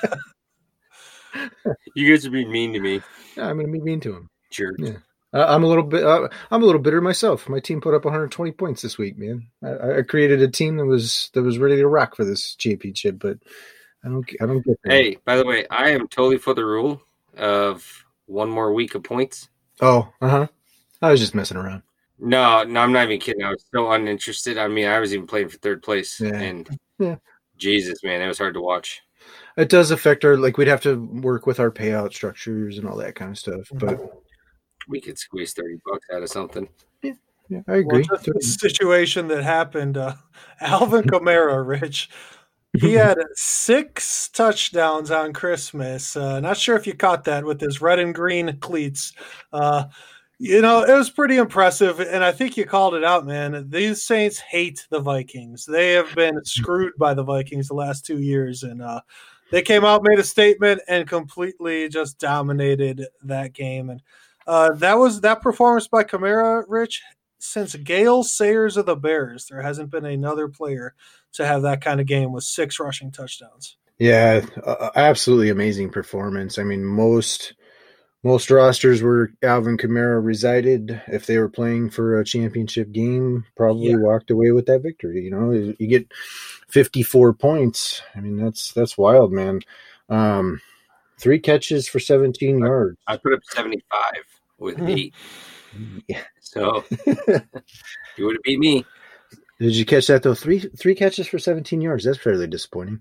you 1.95 2.11
guys 2.11 2.27
are 2.27 2.31
being 2.31 2.51
mean 2.51 2.73
to 2.73 2.81
me. 2.81 3.03
Yeah, 3.37 3.49
I'm 3.49 3.59
gonna 3.59 3.73
be 3.73 3.81
mean 3.81 4.01
to 4.01 4.15
him. 4.15 4.31
Sure. 4.51 4.75
Yeah. 4.79 4.99
Uh, 5.33 5.47
I'm 5.49 5.65
a 5.65 5.67
little 5.67 5.83
bit. 5.83 6.05
Uh, 6.05 6.29
I'm 6.51 6.63
a 6.63 6.67
little 6.67 6.81
bitter 6.81 7.01
myself. 7.01 7.49
My 7.49 7.61
team 7.61 7.81
put 7.81 7.95
up 7.95 8.05
120 8.05 8.53
points 8.53 8.83
this 8.83 8.97
week, 8.97 9.19
man. 9.19 9.49
I, 9.63 9.99
I, 9.99 10.03
created 10.03 10.41
a 10.41 10.49
team 10.49 10.77
that 10.77 10.87
was 10.87 11.31
that 11.35 11.43
was 11.43 11.59
ready 11.59 11.77
to 11.77 11.89
rock 11.89 12.17
for 12.17 12.25
this 12.25 12.55
championship, 12.55 13.19
but 13.19 13.39
I 14.05 14.09
don't. 14.09 14.29
I 14.41 14.47
don't 14.47 14.65
get. 14.65 14.79
That. 14.85 14.93
Hey, 14.93 15.19
by 15.25 15.37
the 15.37 15.45
way, 15.45 15.67
I 15.69 15.91
am 15.91 16.09
totally 16.09 16.39
for 16.39 16.55
the 16.55 16.65
rule 16.65 17.03
of 17.37 18.05
one 18.27 18.49
more 18.49 18.73
week 18.73 18.95
of 18.95 19.03
points 19.05 19.49
Oh, 19.81 20.13
uh 20.21 20.29
huh. 20.29 20.47
I 21.03 21.11
was 21.11 21.21
just 21.21 21.35
messing 21.35 21.57
around. 21.57 21.83
No, 22.19 22.65
no, 22.65 22.81
I'm 22.81 22.93
not 22.93 23.05
even 23.05 23.21
kidding. 23.21 23.45
I 23.45 23.51
was 23.51 23.65
so 23.75 23.91
uninterested. 23.91 24.57
I 24.57 24.69
mean, 24.69 24.87
I 24.87 24.99
was 24.99 25.13
even 25.13 25.27
playing 25.27 25.51
for 25.51 25.59
third 25.59 25.83
place, 25.83 26.19
Yeah. 26.21 26.35
and 26.35 26.79
Yeah. 26.99 27.17
Jesus, 27.59 28.03
man, 28.03 28.23
it 28.23 28.27
was 28.27 28.39
hard 28.39 28.55
to 28.55 28.61
watch. 28.61 29.03
It 29.57 29.69
does 29.69 29.91
affect 29.91 30.25
our 30.25 30.37
like 30.37 30.59
we'd 30.59 30.69
have 30.69 30.83
to 30.83 30.97
work 31.01 31.47
with 31.47 31.61
our 31.61 31.71
payout 31.71 32.13
structures 32.13 32.79
and 32.79 32.87
all 32.89 32.97
that 32.99 33.15
kind 33.15 33.31
of 33.31 33.39
stuff. 33.39 33.69
But 33.73 34.01
We 34.89 35.01
could 35.01 35.19
squeeze 35.19 35.53
thirty 35.53 35.79
bucks 35.85 36.07
out 36.13 36.23
of 36.23 36.29
something. 36.29 36.69
yeah, 37.03 37.13
I 37.69 37.73
Well, 37.73 37.81
agree. 37.81 38.05
just 38.05 38.25
the 38.25 38.41
situation 38.43 39.29
that 39.29 39.43
happened, 39.43 39.97
uh, 39.97 40.15
Alvin 40.61 41.05
Kamara, 41.05 41.67
Rich, 41.67 42.11
he 42.79 42.93
had 43.05 43.17
six 43.35 44.29
touchdowns 44.29 45.11
on 45.11 45.33
Christmas. 45.33 46.17
Uh, 46.17 46.41
not 46.41 46.57
sure 46.59 46.77
if 46.77 46.87
you 46.87 46.95
caught 46.95 47.25
that 47.25 47.45
with 47.45 47.61
his 47.61 47.81
red 47.81 47.99
and 47.99 48.15
green 48.15 48.59
cleats. 48.59 49.13
Uh, 49.53 49.85
you 50.39 50.61
know, 50.61 50.83
it 50.85 50.93
was 50.93 51.11
pretty 51.11 51.37
impressive, 51.37 51.99
and 52.01 52.23
I 52.23 52.33
think 52.33 52.57
you 52.57 52.67
called 52.67 52.95
it 52.95 53.05
out, 53.05 53.25
man. 53.25 53.71
These 53.71 54.03
Saints 54.03 54.39
hate 54.39 54.87
the 54.91 55.01
Vikings. 55.01 55.65
They 55.65 55.93
have 55.93 56.15
been 56.15 56.41
screwed 56.45 56.93
by 56.99 57.15
the 57.15 57.25
Vikings 57.25 57.69
the 57.69 57.75
last 57.75 58.05
two 58.05 58.21
years, 58.21 58.63
and 58.63 58.83
uh, 58.83 59.01
they 59.51 59.63
came 59.63 59.85
out, 59.85 60.03
made 60.03 60.19
a 60.19 60.25
statement, 60.25 60.83
and 60.89 61.09
completely 61.09 61.89
just 61.89 62.19
dominated 62.19 63.07
that 63.23 63.55
game. 63.55 63.89
And 63.89 64.03
uh, 64.47 64.73
that 64.75 64.99
was 64.99 65.23
that 65.23 65.41
performance 65.41 65.89
by 65.89 66.05
Kamara, 66.05 66.65
Rich. 66.69 67.03
Since 67.39 67.77
Gale 67.77 68.23
Sayers 68.25 68.77
of 68.77 68.87
the 68.87 68.97
Bears, 68.97 69.47
there 69.47 69.63
hasn't 69.63 69.91
been 69.91 70.05
another 70.05 70.49
player 70.49 70.95
to 71.35 71.47
have 71.47 71.63
that 71.63 71.81
kind 71.81 72.01
of 72.01 72.07
game 72.07 72.33
with 72.33 72.45
six 72.45 72.81
rushing 72.81 73.13
touchdowns. 73.13 73.77
Yeah, 73.99 74.45
uh, 74.65 74.91
absolutely 74.97 75.51
amazing 75.51 75.91
performance. 75.91 76.59
I 76.59 76.65
mean, 76.65 76.85
most 76.85 77.55
most 78.23 78.51
rosters 78.51 79.03
where 79.03 79.31
Alvin 79.43 79.77
Kamara 79.77 80.23
resided, 80.25 81.01
if 81.09 81.27
they 81.27 81.39
were 81.39 81.49
playing 81.49 81.91
for 81.91 82.19
a 82.19 82.25
championship 82.25 82.91
game, 82.93 83.45
probably 83.57 83.91
Yeah. 83.91 83.97
walked 83.99 84.31
away 84.31 84.51
with 84.51 84.67
that 84.67 84.83
victory. 84.83 85.23
You 85.23 85.31
know, 85.31 85.51
you 85.79 85.87
get 85.87 86.07
54 86.69 87.35
points. 87.35 88.03
I 88.15 88.21
mean, 88.21 88.37
that's 88.37 88.73
that's 88.73 88.99
wild, 88.99 89.33
man. 89.33 89.61
Um, 90.09 90.61
three 91.19 91.39
catches 91.39 91.89
for 91.89 92.01
17 92.01 92.59
yards. 92.59 92.99
I 93.07 93.17
put 93.17 93.33
up 93.35 93.41
seventy 93.45 93.83
five 93.91 94.23
with 94.59 94.77
Mhm. 94.79 94.97
eight, 94.99 95.15
Yeah. 96.09 96.23
so 96.41 96.85
you 97.07 98.25
would 98.27 98.37
have 98.37 98.43
beat 98.43 98.59
me. 98.59 98.85
Did 99.61 99.75
you 99.77 99.85
catch 99.87 100.07
that 100.09 100.23
though? 100.23 100.35
Three 100.35 100.59
three 100.61 100.95
catches 100.95 101.27
for 101.29 101.39
17 101.39 101.81
yards. 101.81 102.05
That's 102.05 102.19
fairly 102.19 102.47
disappointing. 102.47 103.01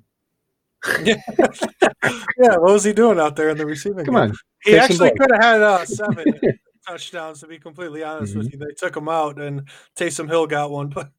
Yeah, 1.03 1.15
yeah, 2.37 2.57
what 2.57 2.73
was 2.73 2.83
he 2.83 2.93
doing 2.93 3.19
out 3.19 3.35
there 3.35 3.49
in 3.49 3.57
the 3.57 3.65
receiving? 3.65 4.05
Come 4.05 4.15
game? 4.15 4.23
on, 4.23 4.33
he 4.63 4.77
actually 4.77 5.11
could 5.11 5.31
have 5.31 5.43
had 5.43 5.61
uh, 5.61 5.85
seven 5.85 6.39
touchdowns. 6.87 7.39
To 7.41 7.47
be 7.47 7.57
completely 7.59 8.03
honest 8.03 8.35
with 8.35 8.47
Mhm. 8.47 8.53
you, 8.53 8.59
they 8.59 8.73
took 8.77 8.95
him 8.95 9.09
out, 9.09 9.39
and 9.39 9.67
Taysom 9.97 10.27
Hill 10.29 10.47
got 10.47 10.71
one. 10.71 10.89
But 10.89 11.11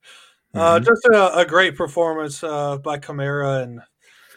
uh, 0.54 0.78
Mhm. 0.80 0.84
just 0.84 1.04
a, 1.06 1.38
a 1.38 1.44
great 1.46 1.76
performance 1.76 2.42
uh, 2.44 2.78
by 2.78 2.98
Kamara, 2.98 3.62
and 3.62 3.80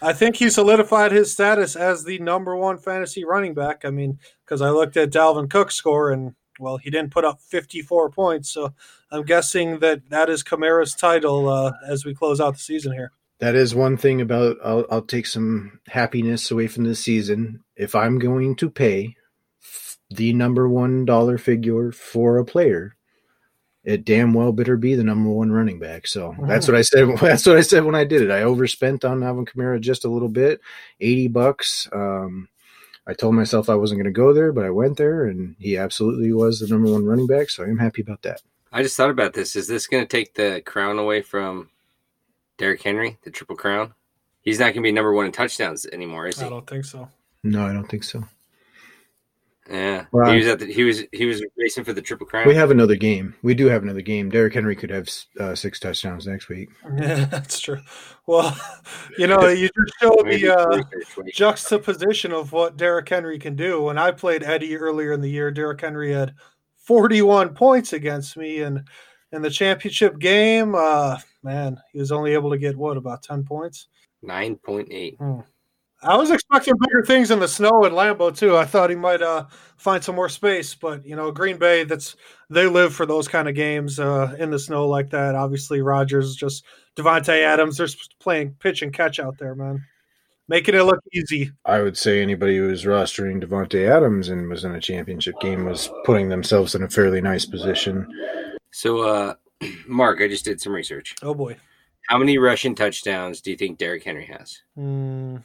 I 0.02 0.14
think 0.14 0.36
he 0.38 0.50
solidified 0.50 1.12
his 1.12 1.32
status 1.32 1.76
as 1.76 2.04
the 2.04 2.20
number 2.20 2.56
one 2.56 2.78
fantasy 2.78 3.26
running 3.26 3.54
back. 3.54 3.86
I 3.86 3.90
mean, 3.90 4.20
because 4.46 4.62
I 4.62 4.70
looked 4.70 4.98
at 4.98 5.12
Dalvin 5.12 5.50
Cook's 5.50 5.76
score, 5.76 6.12
and 6.12 6.36
well, 6.60 6.78
he 6.78 6.90
didn't 6.90 7.12
put 7.12 7.24
up 7.26 7.40
54 7.42 8.10
points, 8.10 8.50
so 8.50 8.74
I'm 9.12 9.24
guessing 9.24 9.80
that 9.80 10.10
that 10.10 10.30
is 10.30 10.44
Kamara's 10.44 10.94
title 10.94 11.48
uh, 11.48 11.72
as 11.88 12.04
we 12.06 12.14
close 12.14 12.42
out 12.42 12.54
the 12.56 12.60
season 12.60 12.92
here. 12.94 13.12
That 13.40 13.56
is 13.56 13.74
one 13.74 13.98
thing 13.98 14.22
about 14.22 14.58
I'll, 14.64 14.86
I'll 14.92 15.02
take 15.02 15.26
some 15.26 15.80
happiness 15.88 16.52
away 16.52 16.68
from 16.68 16.84
this 16.84 17.00
season. 17.00 17.64
If 17.76 17.96
I'm 17.96 18.20
going 18.20 18.56
to 18.58 18.70
pay 18.70 19.16
the 20.10 20.34
number 20.34 20.68
one 20.68 21.06
dollar 21.06 21.38
figure 21.38 21.92
for 21.92 22.38
a 22.38 22.46
player, 22.46 22.96
it 23.84 24.04
damn 24.04 24.34
well 24.34 24.52
better 24.52 24.76
be 24.76 24.96
the 24.96 25.04
number 25.04 25.30
one 25.30 25.52
running 25.52 25.80
back. 25.80 26.06
So 26.06 26.36
that's 26.48 26.68
what 26.68 26.76
I 26.76 26.82
said. 26.82 27.08
That's 27.22 27.46
what 27.46 27.58
I 27.58 27.62
said 27.62 27.86
when 27.86 27.96
I 27.96 28.04
did 28.04 28.22
it. 28.22 28.32
I 28.32 28.44
overspent 28.44 29.06
on 29.06 29.24
Alvin 29.24 29.46
Kamara 29.46 29.80
just 29.80 30.06
a 30.06 30.10
little 30.10 30.30
bit, 30.30 30.60
eighty 31.00 31.28
bucks. 31.28 31.88
Um, 31.94 32.50
I 33.08 33.14
told 33.14 33.36
myself 33.36 33.70
I 33.70 33.76
wasn't 33.76 34.00
going 34.00 34.14
to 34.14 34.18
go 34.18 34.34
there, 34.34 34.52
but 34.52 34.66
I 34.66 34.70
went 34.70 34.98
there, 34.98 35.26
and 35.26 35.56
he 35.60 35.78
absolutely 35.78 36.32
was 36.34 36.60
the 36.60 36.68
number 36.68 36.92
one 36.92 37.06
running 37.06 37.26
back. 37.26 37.50
So 37.50 37.64
I'm 37.64 37.80
happy 37.80 38.02
about 38.02 38.22
that. 38.24 38.42
I 38.72 38.84
just 38.84 38.96
thought 38.96 39.10
about 39.10 39.34
this. 39.34 39.56
Is 39.56 39.68
this 39.68 39.88
going 39.88 40.04
to 40.04 40.08
take 40.08 40.36
the 40.36 40.62
crown 40.64 41.00
away 41.00 41.22
from 41.24 41.70
Derrick 42.60 42.84
Henry, 42.84 43.18
the 43.24 43.32
triple 43.32 43.56
crown? 43.56 43.94
He's 44.42 44.60
not 44.60 44.66
going 44.66 44.76
to 44.76 44.82
be 44.82 44.92
number 44.92 45.14
one 45.14 45.26
in 45.26 45.32
touchdowns 45.32 45.86
anymore, 45.88 46.28
is 46.28 46.40
he? 46.40 46.46
I 46.46 46.50
don't 46.50 46.68
think 46.68 46.86
so. 46.86 47.10
No, 47.44 47.66
I 47.66 47.74
don't 47.74 47.88
think 47.88 48.04
so. 48.04 48.24
Yeah, 49.70 50.06
Well, 50.12 50.32
he 50.32 50.40
was 50.40 50.48
at 50.48 50.60
the, 50.60 50.66
he 50.66 50.84
was 50.84 51.04
he 51.12 51.26
was 51.26 51.46
racing 51.56 51.84
for 51.84 51.94
the 51.94 52.02
triple 52.02 52.26
crown. 52.26 52.48
We 52.48 52.56
have 52.56 52.72
another 52.72 52.96
game. 52.96 53.36
We 53.44 53.54
do 53.54 53.68
have 53.68 53.84
another 53.84 54.02
game. 54.02 54.30
Derrick 54.30 54.56
Henry 54.56 54.76
could 54.76 54.90
have 54.90 55.08
uh, 55.40 55.54
six 55.54 55.80
touchdowns 55.80 56.26
next 56.28 56.50
week. 56.50 56.70
Yeah, 57.00 57.26
that's 57.26 57.60
true. 57.60 57.80
Well, 58.26 58.58
you 59.18 59.28
know, 59.28 59.48
you 59.48 59.70
just 59.70 59.94
showed 60.02 60.26
Maybe 60.26 60.48
the 60.48 60.58
uh, 60.58 61.24
juxtaposition 61.34 62.32
of 62.34 62.52
what 62.52 62.78
Derrick 62.78 63.08
Henry 63.08 63.38
can 63.38 63.56
do. 63.56 63.84
When 63.84 64.00
I 64.00 64.12
played 64.12 64.44
Eddie 64.44 64.76
earlier 64.76 65.14
in 65.14 65.22
the 65.22 65.30
year, 65.30 65.52
Derrick 65.52 65.82
Henry 65.82 66.12
had 66.14 66.34
41 66.78 67.54
points 67.54 67.94
against 67.94 68.38
me, 68.38 68.62
and 68.62 68.86
in 69.32 69.42
the 69.42 69.50
championship 69.50 70.20
game, 70.20 70.76
uh, 70.76 71.18
man, 71.44 71.80
he 71.92 72.00
was 72.00 72.12
only 72.12 72.34
able 72.34 72.50
to 72.52 72.58
get 72.58 72.78
what 72.78 72.98
about 72.98 73.24
10 73.24 73.44
points. 73.44 73.88
Nine 74.22 74.58
point 74.58 74.90
eight. 74.92 75.18
I 76.02 76.16
was 76.16 76.32
expecting 76.32 76.76
bigger 76.80 77.04
things 77.06 77.30
in 77.30 77.40
the 77.40 77.48
snow 77.48 77.84
in 77.84 77.92
Lambeau 77.92 78.36
too. 78.36 78.56
I 78.56 78.66
thought 78.66 78.90
he 78.90 78.96
might 78.96 79.22
uh, 79.22 79.46
find 79.78 80.02
some 80.04 80.16
more 80.16 80.30
space, 80.30 80.74
but 80.74 81.06
you 81.06 81.16
know, 81.16 81.32
Green 81.32 81.58
Bay, 81.58 81.84
that's 81.84 82.16
they 82.50 82.68
live 82.68 82.94
for 82.94 83.06
those 83.06 83.28
kind 83.28 83.50
of 83.50 83.56
games 83.56 84.00
uh, 84.00 84.36
in 84.40 84.50
the 84.50 84.60
snow 84.60 84.88
like 84.88 85.10
that. 85.10 85.36
Obviously, 85.36 85.82
Rodgers 85.82 86.36
just 86.36 86.64
Davante 86.96 87.44
Adams, 87.44 87.78
they're 87.78 87.88
playing 88.20 88.56
pitch 88.60 88.82
and 88.82 88.94
catch 88.94 89.20
out 89.20 89.38
there, 89.40 89.56
man, 89.56 89.86
making 90.48 90.76
it 90.76 90.84
look 90.84 91.00
easy. 91.14 91.52
I 91.66 91.82
would 91.82 91.98
say 91.98 92.22
anybody 92.22 92.58
who 92.58 92.68
was 92.68 92.86
rostering 92.86 93.44
Davante 93.44 93.90
Adams 93.90 94.30
and 94.30 94.50
was 94.50 94.64
in 94.64 94.76
a 94.76 94.82
championship 94.82 95.36
game 95.42 95.66
was 95.66 95.90
putting 96.06 96.30
themselves 96.30 96.76
in 96.76 96.84
a 96.84 96.90
fairly 96.90 97.20
nice 97.20 97.46
position. 97.46 98.08
So, 98.72 99.00
uh, 99.02 99.34
Mark, 99.88 100.22
I 100.22 100.28
just 100.28 100.46
did 100.46 100.62
some 100.62 100.74
research. 100.74 101.16
Oh 101.22 101.34
boy, 101.34 101.58
How 102.08 102.18
many 102.18 102.38
rushing 102.38 102.76
touchdowns 102.76 103.42
do 103.42 103.52
you 103.52 103.58
think 103.58 103.78
Derrick 103.78 104.04
Henry 104.04 104.26
has? 104.26 104.62
Hmm, 104.76 105.38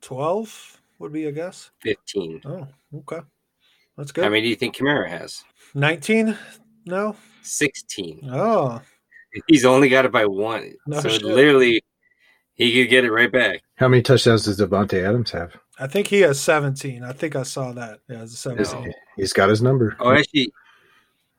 twelve 0.00 0.80
would 0.98 1.12
be 1.12 1.26
a 1.26 1.32
guess. 1.32 1.70
Fifteen. 1.80 2.40
Oh, 2.44 2.66
okay, 2.94 3.20
that's 3.96 4.12
good. 4.12 4.22
How 4.22 4.28
good. 4.28 4.32
many 4.32 4.42
do 4.42 4.48
you 4.48 4.56
think 4.56 4.76
Kamara 4.76 5.08
has? 5.08 5.44
Nineteen? 5.74 6.36
No. 6.86 7.16
Sixteen. 7.42 8.28
Oh, 8.32 8.80
He's 9.46 9.64
only 9.64 9.88
got 9.88 10.04
it 10.04 10.12
by 10.12 10.26
one. 10.26 10.74
No 10.86 11.00
so 11.00 11.08
shit. 11.08 11.22
literally, 11.22 11.82
he 12.54 12.72
could 12.82 12.90
get 12.90 13.04
it 13.04 13.12
right 13.12 13.30
back. 13.30 13.62
How 13.76 13.86
many 13.88 14.02
touchdowns 14.02 14.44
does 14.44 14.58
Davante 14.58 15.02
Adams 15.06 15.30
have? 15.30 15.56
I 15.78 15.86
think 15.86 16.08
he 16.08 16.20
has 16.22 16.40
seventeen. 16.40 17.04
I 17.04 17.12
think 17.12 17.36
I 17.36 17.44
saw 17.44 17.72
that. 17.72 18.00
Yeah, 18.08 18.20
a 18.20 18.22
Is 18.24 18.38
seventeen. 18.38 18.92
He's 19.16 19.32
got 19.32 19.48
his 19.48 19.62
number. 19.62 19.96
Oh, 20.00 20.10
actually, 20.12 20.52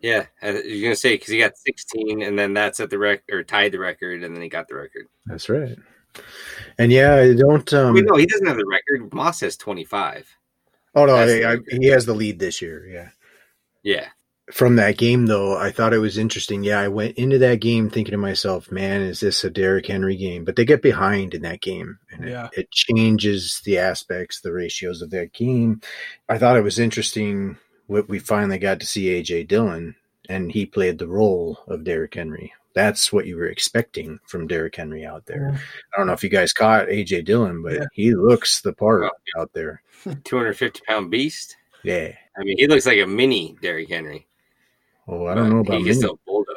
yeah, 0.02 0.26
you're 0.44 0.84
gonna 0.84 0.96
say 0.96 1.14
because 1.16 1.30
he 1.30 1.40
got 1.40 1.58
16, 1.58 2.22
and 2.22 2.38
then 2.38 2.54
that's 2.54 2.80
at 2.80 2.90
the 2.90 2.98
record 2.98 3.24
or 3.32 3.44
tied 3.44 3.72
the 3.72 3.80
record, 3.80 4.24
and 4.24 4.36
then 4.36 4.42
he 4.42 4.50
got 4.50 4.68
the 4.68 4.76
record. 4.76 5.08
That's 5.26 5.48
right. 5.50 5.78
And 6.78 6.92
yeah, 6.92 7.16
I 7.16 7.34
don't. 7.34 7.72
Um, 7.74 7.94
Wait, 7.94 8.06
no, 8.06 8.18
he 8.18 8.26
doesn't 8.26 8.48
have 8.48 8.58
the 8.58 8.66
record. 8.66 9.14
Moss 9.14 9.40
has 9.42 9.56
25. 9.58 10.28
oh 10.96 11.06
no, 11.06 11.16
That's 11.26 11.46
I, 11.46 11.54
I, 11.54 11.58
he 11.80 11.88
has 11.88 12.06
the 12.06 12.14
lead 12.14 12.40
this 12.40 12.62
year. 12.62 12.86
Yeah. 12.88 13.10
Yeah, 13.84 14.10
From 14.52 14.76
that 14.76 14.98
game, 15.00 15.26
though, 15.26 15.58
I 15.58 15.72
thought 15.72 15.94
it 15.94 15.98
was 15.98 16.18
interesting. 16.20 16.64
Yeah, 16.64 16.80
I 16.82 16.88
went 16.88 17.18
into 17.18 17.40
that 17.40 17.62
game 17.62 17.90
thinking 17.90 18.12
to 18.12 18.18
myself, 18.18 18.72
"Man, 18.72 19.02
is 19.02 19.22
this 19.22 19.44
a 19.44 19.50
Derrick 19.50 19.88
Henry 19.88 20.16
game?" 20.16 20.46
But 20.46 20.56
they 20.56 20.66
get 20.66 20.84
behind 20.84 21.34
in 21.34 21.42
that 21.42 21.62
game, 21.62 21.98
and 22.12 22.28
Yeah. 22.28 22.50
it, 22.54 22.60
it 22.60 22.72
changes 22.72 23.62
the 23.66 23.80
aspects, 23.80 24.42
the 24.42 24.52
ratios 24.54 25.02
of 25.02 25.10
that 25.12 25.34
game. 25.34 25.82
I 26.30 26.38
thought 26.38 26.58
it 26.58 26.64
was 26.64 26.78
interesting. 26.78 27.58
What 27.92 28.08
we 28.08 28.20
finally 28.20 28.58
got 28.58 28.80
to 28.80 28.86
see 28.86 29.08
AJ 29.22 29.50
Dillon, 29.50 29.94
and 30.30 30.50
he 30.50 30.66
played 30.66 30.98
the 30.98 31.10
role 31.10 31.60
of 31.68 31.84
Derrick 31.84 32.14
Henry. 32.16 32.54
That's 32.74 33.12
what 33.12 33.26
you 33.26 33.36
were 33.36 33.48
expecting 33.50 34.18
from 34.28 34.48
Derrick 34.48 34.78
Henry 34.78 35.06
out 35.06 35.26
there. 35.26 35.60
I 35.94 35.98
don't 35.98 36.08
know 36.08 36.14
if 36.14 36.24
you 36.24 36.30
guys 36.30 36.54
caught 36.54 36.88
AJ 36.88 37.26
Dillon, 37.26 37.62
but 37.62 37.74
Yeah. 37.74 37.86
he 37.92 38.16
looks 38.16 38.62
the 38.62 38.72
part 38.72 39.02
Well, 39.02 39.12
out 39.38 39.52
there. 39.52 39.82
250 40.24 40.80
pound 40.88 41.12
beast. 41.12 41.58
Yeah. 41.84 42.14
I 42.38 42.44
mean, 42.46 42.56
he 42.58 42.66
looks 42.68 42.86
like 42.86 42.98
a 43.00 43.06
mini 43.06 43.58
Derrick 43.62 43.90
Henry. 43.90 44.26
Oh, 45.10 45.26
I 45.26 45.36
don't 45.36 45.50
know 45.50 45.62
but 45.62 45.72
about 45.74 45.78
he 45.80 45.84
Mini. 45.84 45.90
can 45.96 46.00
still 46.00 46.20
bulldoze. 46.26 46.56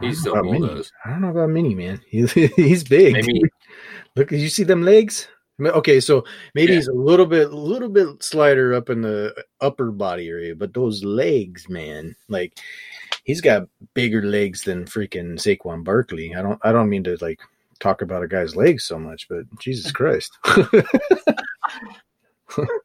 He's 0.00 0.20
still 0.20 0.32
about 0.38 0.44
Mini. 0.52 0.84
I 1.04 1.10
don't 1.10 1.20
know 1.20 1.28
about 1.28 1.50
Mini, 1.50 1.74
man. 1.74 2.00
He, 2.08 2.24
he's 2.56 2.82
big. 2.82 3.12
Maybe 3.12 3.42
Look, 4.16 4.32
you 4.32 4.48
see 4.48 4.64
them 4.64 4.84
legs? 4.84 5.28
I 5.60 5.62
mean, 5.62 5.72
Okay, 5.74 6.00
so 6.00 6.24
maybe 6.54 6.72
Yeah. 6.72 6.78
he's 6.78 6.88
a 6.88 6.92
little 6.94 7.26
bit, 7.26 7.52
a 7.52 7.56
little 7.56 7.90
bit 7.90 8.22
slighter 8.22 8.72
up 8.74 8.88
in 8.90 9.02
the 9.02 9.34
upper 9.60 9.90
body 9.92 10.26
area, 10.28 10.54
but 10.56 10.72
those 10.74 11.04
legs, 11.04 11.68
man, 11.68 12.16
like 12.28 12.58
he's 13.24 13.40
got 13.42 13.68
bigger 13.94 14.22
legs 14.22 14.64
than 14.64 14.86
freaking 14.86 15.34
Saquon 15.36 15.84
Barkley. 15.84 16.34
I 16.34 16.40
don't, 16.42 16.58
I 16.62 16.72
don't 16.72 16.88
mean 16.88 17.04
to 17.04 17.16
like 17.20 17.40
talk 17.78 18.00
about 18.02 18.22
a 18.22 18.28
guy's 18.28 18.56
legs 18.56 18.84
so 18.84 18.98
much, 18.98 19.28
but 19.28 19.42
Jesus 19.58 19.92
Christ. 20.00 20.32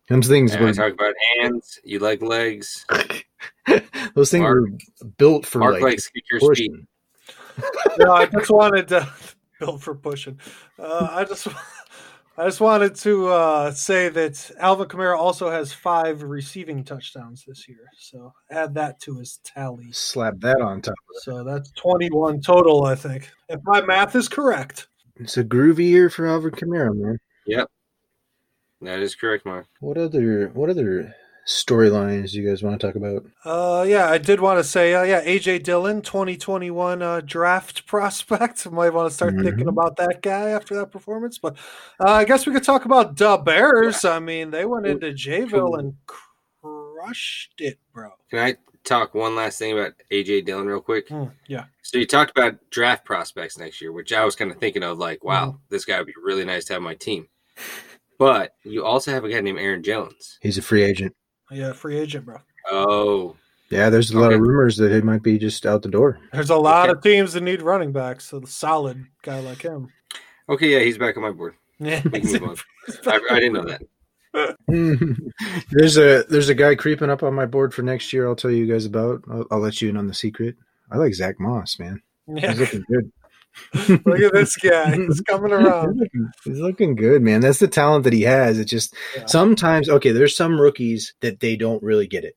Those 0.09 0.27
things 0.27 0.53
And 0.53 0.61
were 0.61 0.69
I 0.69 0.73
talk 0.73 0.93
about 0.93 1.13
hands. 1.39 1.79
You 1.83 1.97
like 1.99 2.21
legs. 2.21 2.85
those 4.15 4.29
things 4.29 4.43
Mark- 4.43 4.61
were 5.01 5.07
built 5.17 5.45
for 5.45 5.57
Mark 5.59 5.73
like 5.73 5.81
likes 5.81 6.07
kick 6.09 6.23
your 6.31 6.53
speed. 6.53 6.71
no, 7.97 8.11
I 8.13 8.27
just 8.27 8.51
wanted 8.51 8.87
to 8.89 9.11
build 9.59 9.81
for 9.81 9.95
pushing. 9.95 10.39
Uh, 10.77 11.07
I 11.09 11.23
just, 11.23 11.47
I 12.37 12.43
just 12.43 12.59
wanted 12.59 12.95
to 12.95 13.27
uh, 13.27 13.71
say 13.71 14.09
that 14.09 14.51
Alvin 14.59 14.89
Kamara 14.89 15.17
also 15.17 15.49
has 15.49 15.71
five 15.71 16.21
receiving 16.21 16.83
touchdowns 16.83 17.45
this 17.47 17.65
year. 17.67 17.89
So 17.97 18.33
add 18.51 18.73
that 18.73 18.99
to 19.01 19.19
his 19.19 19.39
tally. 19.45 19.93
Slap 19.93 20.39
that 20.39 20.59
on 20.59 20.81
top. 20.81 20.95
So 21.21 21.45
that's 21.45 21.71
twenty-one 21.71 22.41
total, 22.41 22.83
I 22.83 22.95
think, 22.95 23.31
if 23.47 23.61
my 23.63 23.81
math 23.81 24.15
is 24.17 24.27
correct. 24.27 24.87
It's 25.15 25.37
a 25.37 25.45
groovy 25.45 25.87
year 25.89 26.09
for 26.09 26.27
Alvin 26.27 26.51
Kamara, 26.51 26.93
man. 26.93 27.17
Yep, 27.47 27.69
that 28.81 28.99
is 28.99 29.15
correct, 29.15 29.45
Mark. 29.45 29.67
What 29.79 29.97
other 29.97 30.49
what 30.53 30.69
other 30.69 31.15
storylines 31.45 32.33
you 32.33 32.47
guys 32.47 32.63
want 32.63 32.79
to 32.79 32.87
talk 32.87 32.95
about? 32.95 33.25
Uh, 33.43 33.83
yeah, 33.87 34.09
I 34.09 34.17
did 34.17 34.39
want 34.39 34.59
to 34.59 34.63
say, 34.63 34.93
uh, 34.93 35.03
yeah, 35.03 35.23
AJ 35.23 35.63
Dillon, 35.63 36.01
2021 36.01 37.01
uh, 37.01 37.21
draft 37.21 37.85
prospect. 37.87 38.69
Might 38.71 38.93
want 38.93 39.09
to 39.09 39.15
start 39.15 39.33
thinking 39.35 39.65
Mhm. 39.65 39.69
about 39.69 39.97
that 39.97 40.21
guy 40.21 40.49
after 40.49 40.75
that 40.75 40.91
performance. 40.91 41.37
But 41.37 41.57
uh, 41.99 42.11
I 42.11 42.25
guess 42.25 42.45
we 42.45 42.53
could 42.53 42.63
talk 42.63 42.85
about 42.85 43.15
the 43.17 43.37
Bears. 43.37 44.03
I 44.05 44.19
mean, 44.19 44.51
they 44.51 44.65
went 44.65 44.85
into 44.87 45.07
Jayville 45.11 45.77
and 45.79 45.93
crushed 46.61 47.53
it, 47.59 47.79
bro. 47.93 48.09
Can 48.29 48.39
I 48.39 48.55
talk 48.83 49.13
one 49.13 49.35
last 49.35 49.59
thing 49.59 49.71
about 49.73 49.93
AJ 50.11 50.45
Dillon 50.45 50.67
real 50.67 50.81
quick? 50.81 51.09
Hmm, 51.09 51.25
yeah, 51.47 51.65
So 51.83 51.97
you 51.97 52.05
talked 52.07 52.31
about 52.35 52.57
draft 52.71 53.05
prospects 53.05 53.57
next 53.57 53.81
year, 53.81 53.91
which 53.91 54.11
I 54.13 54.25
was 54.25 54.35
kind 54.35 54.51
of 54.51 54.57
thinking 54.57 54.83
of 54.83 54.97
like, 54.97 55.23
wow, 55.23 55.45
Mm-hmm. 55.47 55.57
this 55.69 55.85
guy 55.85 55.97
would 55.99 56.07
be 56.07 56.13
really 56.23 56.45
nice 56.45 56.65
to 56.65 56.73
have 56.73 56.79
on 56.81 56.83
my 56.85 56.95
team. 56.95 57.27
But 58.17 58.53
you 58.63 58.85
also 58.85 59.11
have 59.11 59.23
a 59.25 59.29
guy 59.29 59.41
named 59.41 59.59
Aaron 59.59 59.83
Jones. 59.83 60.37
He's 60.41 60.57
a 60.57 60.61
free 60.61 60.83
agent. 60.83 61.15
Yeah, 61.51 61.73
free 61.73 61.97
agent, 61.97 62.25
bro. 62.25 62.37
Oh, 62.71 63.35
Yeah, 63.69 63.89
there's 63.89 64.11
a 64.11 64.19
lot 64.19 64.33
of 64.33 64.39
rumors 64.41 64.77
that 64.77 64.91
he 64.91 65.01
might 65.01 65.23
be 65.23 65.37
just 65.37 65.65
out 65.65 65.81
the 65.81 65.89
door. 65.89 66.19
There's 66.33 66.49
a 66.49 66.55
lot 66.55 66.89
Okay. 66.89 66.97
of 66.97 67.03
teams 67.03 67.33
that 67.33 67.41
need 67.41 67.61
running 67.61 67.91
backs. 67.91 68.25
So 68.25 68.39
the 68.39 68.47
solid 68.47 69.05
guy 69.23 69.39
like 69.39 69.61
him. 69.61 69.89
okay, 70.49 70.69
yeah, 70.73 70.79
he's 70.79 70.97
back 70.97 71.17
on 71.17 71.23
my 71.23 71.31
board. 71.31 71.55
Yeah, 71.79 72.01
We 72.11 72.21
can 72.21 72.31
move 72.31 72.43
on. 72.43 72.57
I, 73.07 73.19
I 73.31 73.39
didn't 73.39 73.53
know 73.53 73.65
that. 73.65 73.81
there's 75.71 75.97
a 75.97 76.23
there's 76.29 76.49
a 76.49 76.55
guy 76.55 76.75
creeping 76.75 77.09
up 77.09 77.23
on 77.23 77.33
my 77.33 77.45
board 77.45 77.73
for 77.73 77.81
next 77.83 78.11
year. 78.13 78.27
I'll 78.27 78.35
tell 78.35 78.51
you 78.51 78.65
guys 78.65 78.85
about. 78.85 79.23
I'll, 79.31 79.45
I'll 79.51 79.59
let 79.59 79.81
you 79.81 79.89
in 79.89 79.97
on 79.97 80.07
the 80.07 80.13
secret. 80.13 80.55
I 80.91 80.97
like 80.97 81.13
Zach 81.13 81.39
Moss, 81.39 81.79
man. 81.79 82.01
yeah. 82.27 82.51
He's 82.51 82.59
looking 82.59 82.83
good. 82.89 83.11
Look 83.89 84.19
at 84.19 84.33
this 84.33 84.55
guy. 84.57 84.95
He's 85.07 85.21
coming 85.21 85.51
around. 85.51 85.93
He's 85.93 85.99
looking, 86.01 86.29
he's 86.43 86.59
looking 86.59 86.95
good, 86.95 87.21
man. 87.21 87.41
That's 87.41 87.59
the 87.59 87.67
talent 87.67 88.03
that 88.03 88.13
he 88.13 88.21
has. 88.23 88.59
It 88.59 88.65
just 88.65 88.93
Yeah. 89.15 89.25
sometimes 89.25 89.89
okay. 89.89 90.11
There's 90.11 90.35
some 90.35 90.59
rookies 90.59 91.13
that 91.21 91.39
they 91.39 91.55
don't 91.55 91.81
really 91.83 92.07
get 92.07 92.23
it. 92.25 92.35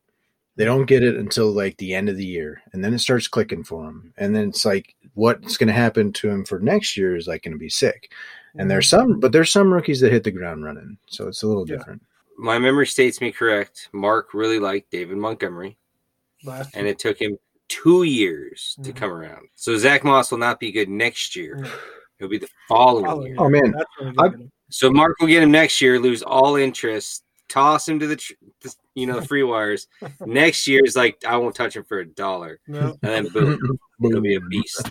They 0.56 0.64
don't 0.64 0.86
get 0.86 1.02
it 1.04 1.14
until 1.16 1.52
like 1.52 1.76
the 1.76 1.94
end 1.94 2.08
of 2.08 2.16
the 2.16 2.24
year, 2.24 2.62
and 2.72 2.82
then 2.84 2.92
it 2.94 2.98
starts 2.98 3.28
clicking 3.28 3.62
for 3.64 3.84
them. 3.84 4.12
And 4.16 4.34
then 4.34 4.48
it's 4.48 4.64
like, 4.64 4.94
what's 5.14 5.56
going 5.56 5.68
to 5.68 5.72
happen 5.72 6.12
to 6.14 6.28
him 6.28 6.44
for 6.44 6.58
next 6.58 6.96
year 6.96 7.14
is 7.16 7.28
like 7.28 7.42
going 7.42 7.52
to 7.52 7.58
be 7.58 7.68
sick. 7.68 8.10
And 8.56 8.68
there's 8.68 8.88
some, 8.88 9.20
but 9.20 9.30
there's 9.30 9.52
some 9.52 9.72
rookies 9.72 10.00
that 10.00 10.10
hit 10.10 10.24
the 10.24 10.32
ground 10.32 10.64
running, 10.64 10.98
so 11.06 11.28
it's 11.28 11.44
a 11.44 11.46
little 11.46 11.68
Yeah. 11.68 11.76
different. 11.76 12.02
My 12.36 12.58
memory 12.58 12.86
states 12.88 13.20
me 13.20 13.30
correct. 13.30 13.88
Mark 13.92 14.34
really 14.34 14.58
liked 14.58 14.90
David 14.90 15.16
Montgomery, 15.16 15.76
Last 16.44 16.74
and 16.76 16.86
it 16.88 16.98
took 16.98 17.20
him 17.20 17.36
two 17.68 18.02
years 18.04 18.76
to 18.82 18.92
Mhm. 18.92 18.96
come 18.96 19.10
around. 19.10 19.48
So 19.54 19.76
Zach 19.78 20.04
Moss 20.04 20.30
will 20.30 20.38
not 20.38 20.58
be 20.60 20.72
good 20.72 20.88
next 20.88 21.36
year. 21.36 21.56
No. 21.56 21.70
It'll 22.18 22.30
be 22.30 22.38
the 22.38 22.48
following 22.68 23.04
Following 23.04 23.26
year. 23.26 23.34
year. 23.36 23.44
Oh, 23.44 23.48
man. 23.48 23.70
That's 23.72 23.90
when 23.98 24.08
we 24.10 24.16
I- 24.18 24.28
get 24.28 24.40
him. 24.40 24.52
So 24.70 24.90
Mark 24.90 25.16
will 25.20 25.28
get 25.28 25.42
him 25.42 25.50
next 25.50 25.80
year, 25.80 25.98
lose 25.98 26.22
all 26.22 26.56
interest, 26.56 27.24
toss 27.48 27.88
him 27.88 27.98
to 28.00 28.06
the, 28.06 28.16
tr- 28.16 28.34
the 28.62 28.74
you 28.94 29.06
know, 29.06 29.18
the 29.20 29.26
free 29.26 29.42
wires. 29.42 29.86
next 30.26 30.66
year 30.66 30.80
is 30.84 30.94
like 30.96 31.24
I 31.26 31.36
won't 31.38 31.54
touch 31.54 31.74
him 31.76 31.84
for 31.84 32.00
a 32.00 32.06
dollar, 32.06 32.60
No. 32.66 32.98
and 33.02 33.26
then 33.26 33.28
boom, 33.28 33.78
he'll 34.02 34.20
be 34.20 34.34
a 34.34 34.40
beast. 34.40 34.90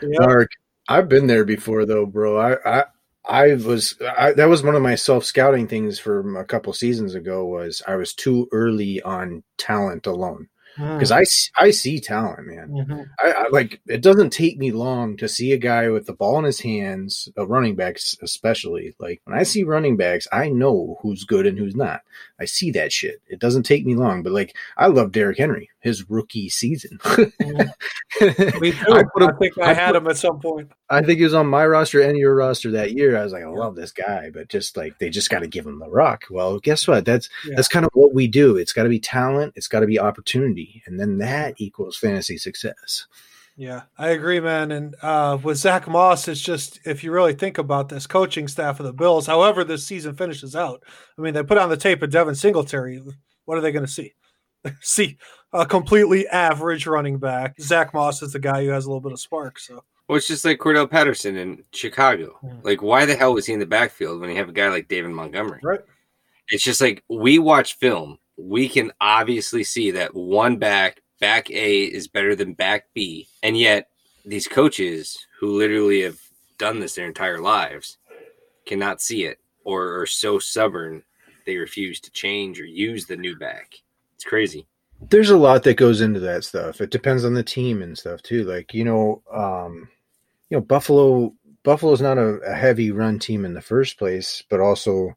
Yeah. 0.00 0.08
Mark, 0.20 0.50
I've 0.88 1.08
been 1.08 1.26
there 1.26 1.44
before 1.44 1.86
though, 1.86 2.06
bro. 2.06 2.38
I 2.38 2.78
I 2.80 2.84
I 3.24 3.54
was 3.54 3.96
I, 4.16 4.32
that 4.34 4.48
was 4.48 4.62
one 4.62 4.76
of 4.76 4.82
my 4.82 4.94
self 4.94 5.24
scouting 5.24 5.66
things 5.66 5.98
from 5.98 6.36
a 6.36 6.44
couple 6.44 6.72
seasons 6.72 7.14
ago. 7.16 7.44
Was 7.46 7.82
I 7.88 7.96
was 7.96 8.14
too 8.14 8.48
early 8.52 9.02
on 9.02 9.42
talent 9.58 10.06
alone 10.06 10.48
because 10.76 11.10
i 11.10 11.24
I 11.56 11.70
see 11.70 12.00
talent, 12.00 12.46
man. 12.46 12.68
Mhm. 12.70 13.06
I, 13.18 13.32
I 13.32 13.48
like 13.50 13.80
it 13.86 14.02
doesn't 14.02 14.30
take 14.30 14.56
me 14.58 14.72
long 14.72 15.16
to 15.18 15.28
see 15.28 15.52
a 15.52 15.58
guy 15.58 15.88
with 15.88 16.06
the 16.06 16.12
ball 16.12 16.38
in 16.38 16.44
his 16.44 16.60
hands, 16.60 17.28
a 17.36 17.44
running 17.44 17.74
backs 17.74 18.16
especially. 18.22 18.94
Like 18.98 19.20
when 19.24 19.38
I 19.38 19.42
see 19.42 19.62
running 19.64 19.96
backs, 19.96 20.26
I 20.32 20.48
know 20.48 20.96
who's 21.02 21.24
good 21.24 21.46
and 21.46 21.58
who's 21.58 21.76
not. 21.76 22.02
I 22.38 22.44
see 22.44 22.70
that 22.72 22.92
shit. 22.92 23.20
It 23.28 23.40
doesn't 23.40 23.64
take 23.64 23.84
me 23.84 23.94
long. 23.94 24.22
But 24.22 24.32
like 24.32 24.56
I 24.76 24.86
love 24.86 25.12
Derrick 25.12 25.38
Henry, 25.38 25.68
his 25.80 26.08
rookie 26.10 26.48
season. 26.48 26.98
Me 27.18 28.72
too. 28.72 28.92
I 28.92 29.02
I, 29.20 29.32
think 29.38 29.58
I, 29.58 29.70
I 29.70 29.74
had 29.74 29.92
put- 29.92 29.96
him 29.96 30.06
at 30.08 30.16
some 30.16 30.38
point. 30.40 30.70
I 30.88 31.02
think 31.02 31.18
he 31.18 31.24
was 31.24 31.34
on 31.34 31.46
my 31.46 31.66
roster 31.66 32.00
and 32.00 32.16
your 32.18 32.34
roster 32.34 32.70
that 32.72 32.92
year. 32.92 33.16
I 33.16 33.22
was 33.24 33.32
like, 33.32 33.44
I 33.44 33.48
love 33.48 33.76
this 33.76 33.92
guy, 33.92 34.30
but 34.32 34.48
just 34.48 34.76
like 34.76 34.98
they 34.98 35.08
just 35.08 35.30
got 35.30 35.40
to 35.40 35.46
give 35.46 35.66
him 35.66 35.78
the 35.78 35.88
rock. 35.88 36.24
Well, 36.30 36.58
guess 36.58 36.86
what? 36.88 37.04
That's 37.04 37.28
Yeah. 37.46 37.54
that's 37.56 37.68
kind 37.68 37.84
of 37.84 37.90
what 37.94 38.12
we 38.14 38.26
do. 38.26 38.56
It's 38.56 38.72
got 38.72 38.82
to 38.84 38.88
be 38.88 39.00
talent. 39.00 39.54
It's 39.56 39.68
got 39.68 39.80
to 39.80 39.86
be 39.86 39.98
opportunity, 39.98 40.82
and 40.86 40.98
then 41.00 41.18
that 41.18 41.54
equals 41.58 41.96
fantasy 41.96 42.36
success. 42.38 43.06
Yeah, 43.56 43.82
I 43.98 44.08
agree, 44.10 44.40
man. 44.40 44.70
And 44.72 44.96
uh, 45.02 45.36
with 45.42 45.58
Zach 45.58 45.86
Moss, 45.86 46.28
it's 46.28 46.40
just 46.40 46.80
if 46.86 47.04
you 47.04 47.12
really 47.12 47.34
think 47.34 47.58
about 47.58 47.88
this 47.90 48.06
coaching 48.06 48.48
staff 48.48 48.80
of 48.80 48.86
the 48.86 48.92
Bills, 48.92 49.26
however 49.26 49.64
this 49.64 49.86
season 49.86 50.14
finishes 50.14 50.56
out, 50.56 50.82
I 51.18 51.20
mean, 51.22 51.34
they 51.34 51.42
put 51.42 51.58
on 51.58 51.68
the 51.68 51.76
tape 51.76 52.02
of 52.02 52.10
Devin 52.10 52.36
Singletary. 52.36 53.02
What 53.44 53.58
are 53.58 53.60
they 53.60 53.72
going 53.72 53.84
to 53.84 53.90
see? 53.90 54.14
see 54.80 55.18
a 55.52 55.66
completely 55.66 56.26
average 56.28 56.86
running 56.86 57.18
back. 57.18 57.60
Zach 57.60 57.92
Moss 57.92 58.22
is 58.22 58.32
the 58.32 58.38
guy 58.38 58.64
who 58.64 58.70
has 58.70 58.84
a 58.84 58.88
little 58.88 59.00
bit 59.00 59.12
of 59.12 59.20
spark. 59.20 59.58
So 59.58 59.82
Well, 60.08 60.18
it's 60.18 60.28
just 60.28 60.44
like 60.44 60.58
Cordell 60.58 60.90
Patterson 60.90 61.36
in 61.36 61.64
Chicago. 61.72 62.38
Yeah. 62.42 62.54
Like, 62.62 62.82
why 62.82 63.04
the 63.04 63.16
hell 63.16 63.34
was 63.34 63.46
he 63.46 63.52
in 63.52 63.60
the 63.60 63.66
backfield 63.66 64.20
when 64.20 64.30
you 64.30 64.36
have 64.36 64.48
a 64.48 64.52
guy 64.52 64.68
like 64.68 64.88
David 64.88 65.10
Montgomery? 65.10 65.60
Right. 65.62 65.80
It's 66.48 66.64
just 66.64 66.80
like 66.80 67.02
we 67.08 67.38
watch 67.38 67.76
film, 67.78 68.18
we 68.36 68.68
can 68.68 68.92
obviously 69.00 69.64
see 69.64 69.92
that 69.92 70.14
one 70.14 70.56
back, 70.56 71.00
back 71.20 71.50
A, 71.50 71.82
is 71.84 72.08
better 72.08 72.34
than 72.34 72.54
back 72.54 72.86
B. 72.94 73.28
And 73.42 73.56
yet, 73.56 73.88
these 74.24 74.48
coaches 74.48 75.26
who 75.38 75.56
literally 75.56 76.02
have 76.02 76.18
done 76.58 76.80
this 76.80 76.94
their 76.94 77.06
entire 77.06 77.40
lives 77.40 77.98
cannot 78.66 79.00
see 79.00 79.24
it 79.24 79.38
or 79.64 80.00
are 80.00 80.06
so 80.06 80.38
stubborn 80.38 81.02
they 81.46 81.56
refuse 81.56 82.00
to 82.00 82.10
change 82.10 82.60
or 82.60 82.66
use 82.66 83.06
the 83.06 83.16
new 83.16 83.36
back. 83.36 83.74
It's 84.20 84.28
crazy. 84.28 84.66
There's 85.08 85.30
a 85.30 85.38
lot 85.38 85.62
that 85.62 85.78
goes 85.78 86.02
into 86.02 86.20
that 86.20 86.44
stuff. 86.44 86.82
It 86.82 86.90
depends 86.90 87.24
on 87.24 87.32
the 87.32 87.42
team 87.42 87.80
and 87.80 87.96
stuff 87.96 88.20
too. 88.20 88.44
Like 88.44 88.74
you 88.74 88.84
know, 88.84 89.22
um, 89.32 89.88
you 90.50 90.58
know, 90.58 90.60
Buffalo. 90.60 91.34
Buffalo's 91.62 92.02
not 92.02 92.18
a, 92.18 92.36
a 92.40 92.54
heavy 92.54 92.90
run 92.90 93.18
team 93.18 93.46
in 93.46 93.54
the 93.54 93.62
first 93.62 93.98
place, 93.98 94.44
but 94.50 94.60
also 94.60 95.14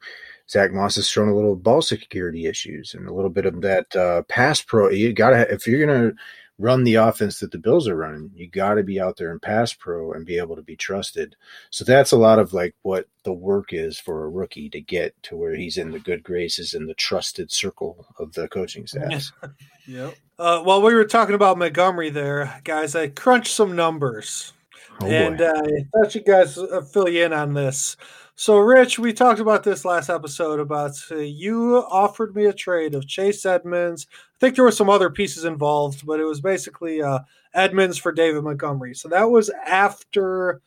Zach 0.50 0.72
Moss 0.72 0.96
has 0.96 1.10
shown 1.10 1.28
a 1.28 1.36
little 1.36 1.58
ball 1.58 1.82
security 1.82 2.46
issues 2.46 2.94
and 2.94 3.10
a 3.10 3.14
little 3.14 3.30
bit 3.30 3.46
of 3.46 3.60
that 3.60 3.94
uh, 3.94 4.22
pass 4.30 4.62
pro. 4.62 4.90
You 4.90 5.12
gotta 5.12 5.52
if 5.52 5.68
you're 5.68 5.86
gonna 5.86 6.14
run 6.60 6.84
the 6.84 6.96
offense 6.96 7.40
that 7.40 7.52
the 7.52 7.58
Bills 7.58 7.88
are 7.88 7.96
running, 7.96 8.32
you 8.36 8.48
got 8.48 8.76
to 8.76 8.84
be 8.84 9.00
out 9.00 9.18
there 9.18 9.32
and 9.32 9.42
pass 9.42 9.74
pro 9.74 10.14
and 10.14 10.26
be 10.26 10.38
able 10.38 10.56
to 10.56 10.62
be 10.62 10.76
trusted. 10.76 11.36
So 11.70 11.84
that's 11.84 12.12
a 12.12 12.18
lot 12.18 12.40
of 12.40 12.54
like 12.54 12.76
what 12.84 13.08
the 13.24 13.34
work 13.34 13.74
is 13.74 14.00
for 14.00 14.24
a 14.24 14.30
rookie 14.30 14.70
to 14.70 14.82
get 14.82 15.16
to 15.24 15.36
where 15.36 15.56
he's 15.56 15.78
in 15.78 15.92
the 15.92 16.00
good 16.00 16.24
graces 16.24 16.74
and 16.74 16.88
the 16.88 16.94
trusted 16.94 17.52
circle 17.52 18.06
of 18.18 18.34
the 18.34 18.48
coaching 18.48 18.88
staff. 18.88 19.32
Yep. 19.86 20.16
Uh, 20.40 20.62
while 20.62 20.82
we 20.82 20.94
were 20.94 21.04
talking 21.04 21.36
about 21.36 21.58
Montgomery 21.58 22.10
there, 22.10 22.62
guys, 22.64 22.96
I 22.96 23.10
crunched 23.10 23.54
some 23.54 23.76
numbers. 23.76 24.54
Oh 25.02 25.08
and 25.08 25.42
uh, 25.42 25.54
I 25.54 25.86
thought 25.92 26.16
you 26.16 26.22
guys 26.22 26.58
uh, 26.58 26.82
fill 26.82 27.10
you 27.10 27.26
in 27.26 27.34
on 27.34 27.54
this. 27.54 27.98
So, 28.36 28.58
Rich, 28.58 28.98
we 28.98 29.14
talked 29.14 29.40
about 29.40 29.64
this 29.64 29.86
last 29.86 30.10
episode 30.10 30.60
about 30.60 30.92
uh, 31.12 31.18
you 31.18 31.78
offered 31.90 32.36
me 32.36 32.46
a 32.46 32.54
trade 32.54 32.96
of 32.96 33.08
Chase 33.08 33.46
Edmonds. 33.46 34.08
I 34.12 34.40
think 34.40 34.56
there 34.56 34.66
were 34.66 34.72
some 34.72 34.90
other 34.90 35.10
pieces 35.12 35.46
involved, 35.46 36.06
but 36.06 36.20
it 36.20 36.26
was 36.26 36.42
basically 36.42 37.02
uh, 37.02 37.20
Edmonds 37.54 37.98
for 37.98 38.12
David 38.12 38.44
Montgomery. 38.44 38.96
So 38.96 39.08
that 39.10 39.30
was 39.30 39.52
after 39.68 40.62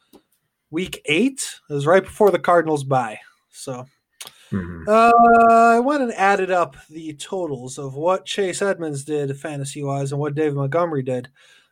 week 0.71 1.03
eight. 1.07 1.45
It 1.69 1.73
was 1.73 1.87
right 1.87 2.05
before 2.05 2.31
the 2.31 2.39
Cardinals 2.39 2.85
bye. 2.85 3.19
So 3.51 3.87
Mhm. 4.53 4.87
uh, 4.87 5.75
I 5.77 5.81
went 5.81 6.03
and 6.03 6.13
added 6.13 6.53
up 6.53 6.77
the 6.89 7.15
totals 7.15 7.79
of 7.79 7.97
what 7.97 8.25
Chase 8.27 8.63
Edmonds 8.63 9.03
did 9.05 9.37
fantasy 9.41 9.83
wise 9.83 10.13
and 10.13 10.21
what 10.21 10.37
David 10.37 10.55
Montgomery 10.55 11.03
did 11.03 11.29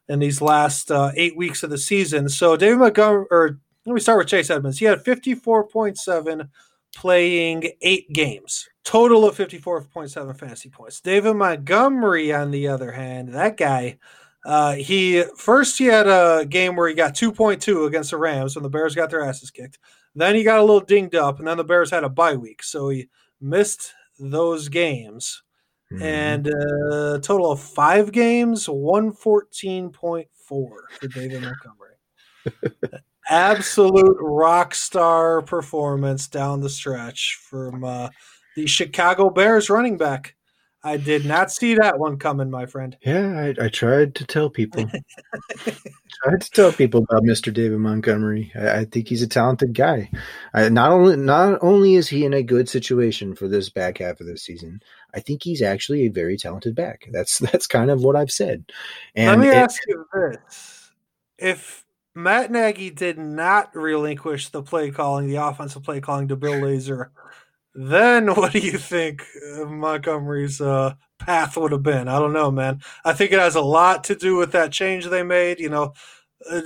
in 0.08 0.18
these 0.18 0.42
last 0.42 0.90
uh, 0.90 1.12
eight 1.14 1.36
weeks 1.36 1.62
of 1.62 1.70
the 1.70 1.78
season. 1.78 2.28
So 2.28 2.56
David 2.56 2.78
Montgomery, 2.78 3.26
or 3.30 3.60
let 3.86 3.94
me 3.94 4.00
start 4.00 4.18
with 4.18 4.28
Chase 4.28 4.50
Edmonds. 4.50 4.78
He 4.78 4.86
had 4.86 5.04
54.7 5.04 6.48
playing 6.94 7.72
eight 7.82 8.12
games, 8.12 8.68
total 8.84 9.26
of 9.26 9.36
54.7 9.36 10.38
fantasy 10.38 10.70
points. 10.70 11.00
David 11.00 11.34
Montgomery, 11.34 12.32
on 12.32 12.50
the 12.50 12.68
other 12.68 12.92
hand, 12.92 13.34
that 13.34 13.56
guy. 13.56 13.98
Uh, 14.46 14.74
he 14.74 15.24
first 15.38 15.78
he 15.78 15.86
had 15.86 16.06
a 16.06 16.44
game 16.46 16.76
where 16.76 16.86
he 16.86 16.94
got 16.94 17.14
2.2 17.14 17.86
against 17.86 18.10
the 18.10 18.18
Rams 18.18 18.54
when 18.54 18.62
the 18.62 18.68
Bears 18.68 18.94
got 18.94 19.08
their 19.10 19.24
asses 19.24 19.50
kicked. 19.50 19.78
Then 20.14 20.34
he 20.34 20.44
got 20.44 20.58
a 20.58 20.62
little 20.62 20.80
dinged 20.80 21.14
up, 21.14 21.38
and 21.38 21.48
then 21.48 21.56
the 21.56 21.64
Bears 21.64 21.90
had 21.90 22.04
a 22.04 22.10
bye 22.10 22.36
week, 22.36 22.62
so 22.62 22.90
he 22.90 23.08
missed 23.40 23.94
those 24.18 24.68
games. 24.68 25.42
Mm-hmm. 25.92 26.02
And 26.02 26.46
a 26.46 27.14
uh, 27.14 27.18
total 27.20 27.52
of 27.52 27.60
five 27.60 28.12
games, 28.12 28.66
114.4 28.66 30.26
for 30.46 30.88
David 31.14 31.42
Montgomery. 31.42 33.00
Absolute 33.30 34.16
rock 34.20 34.74
star 34.74 35.42
performance 35.42 36.28
down 36.28 36.60
the 36.60 36.68
stretch 36.68 37.38
from 37.42 37.84
uh, 37.84 38.10
the 38.56 38.66
Chicago 38.66 39.30
Bears 39.30 39.70
running 39.70 39.96
back. 39.96 40.34
I 40.86 40.98
did 40.98 41.24
not 41.24 41.50
see 41.50 41.74
that 41.76 41.98
one 41.98 42.18
coming, 42.18 42.50
my 42.50 42.66
friend. 42.66 42.94
Yeah, 43.00 43.54
I, 43.58 43.64
I 43.64 43.68
tried 43.68 44.14
to 44.16 44.26
tell 44.26 44.50
people. 44.50 44.84
tried 46.22 46.40
to 46.42 46.50
tell 46.50 46.72
people 46.72 47.06
about 47.08 47.22
Mr. 47.22 47.52
David 47.52 47.78
Montgomery. 47.78 48.52
I, 48.54 48.80
I 48.80 48.84
think 48.84 49.08
he's 49.08 49.22
a 49.22 49.26
talented 49.26 49.72
guy. 49.72 50.10
I, 50.52 50.68
not 50.68 50.92
only 50.92 51.16
not 51.16 51.58
only 51.62 51.94
is 51.94 52.08
he 52.08 52.26
in 52.26 52.34
a 52.34 52.42
good 52.42 52.68
situation 52.68 53.34
for 53.34 53.48
this 53.48 53.70
back 53.70 53.96
half 53.96 54.20
of 54.20 54.26
the 54.26 54.36
season, 54.36 54.82
I 55.14 55.20
think 55.20 55.42
he's 55.42 55.62
actually 55.62 56.04
a 56.04 56.10
very 56.10 56.36
talented 56.36 56.74
back. 56.74 57.08
That's 57.10 57.38
that's 57.50 57.66
kind 57.66 57.90
of 57.90 58.02
what 58.02 58.14
I've 58.14 58.30
said. 58.30 58.66
And 59.14 59.40
Let 59.40 59.48
me 59.48 59.56
it, 59.56 59.56
ask 59.56 59.80
you 59.88 60.04
this: 60.12 60.92
If 61.38 61.83
Matt 62.14 62.50
Nagy 62.50 62.90
did 62.90 63.18
not 63.18 63.74
relinquish 63.74 64.48
the 64.48 64.62
play 64.62 64.90
calling, 64.90 65.28
the 65.28 65.36
offensive 65.36 65.82
play 65.82 66.00
calling 66.00 66.28
to 66.28 66.36
Bill 66.36 66.54
Lazor 66.54 67.10
then 67.74 68.28
what 68.34 68.52
do 68.52 68.58
you 68.58 68.78
think 68.78 69.26
Montgomery's 69.66 70.60
uh, 70.60 70.94
path 71.18 71.56
would 71.56 71.72
have 71.72 71.82
been? 71.82 72.08
I 72.08 72.18
don't 72.18 72.32
know, 72.32 72.50
man. 72.50 72.80
I 73.04 73.12
think 73.12 73.32
it 73.32 73.38
has 73.38 73.56
a 73.56 73.60
lot 73.60 74.04
to 74.04 74.14
do 74.14 74.36
with 74.36 74.52
that 74.52 74.72
change 74.72 75.06
they 75.06 75.22
made. 75.22 75.58
You 75.58 75.70
know, 75.70 75.92
uh, 76.50 76.62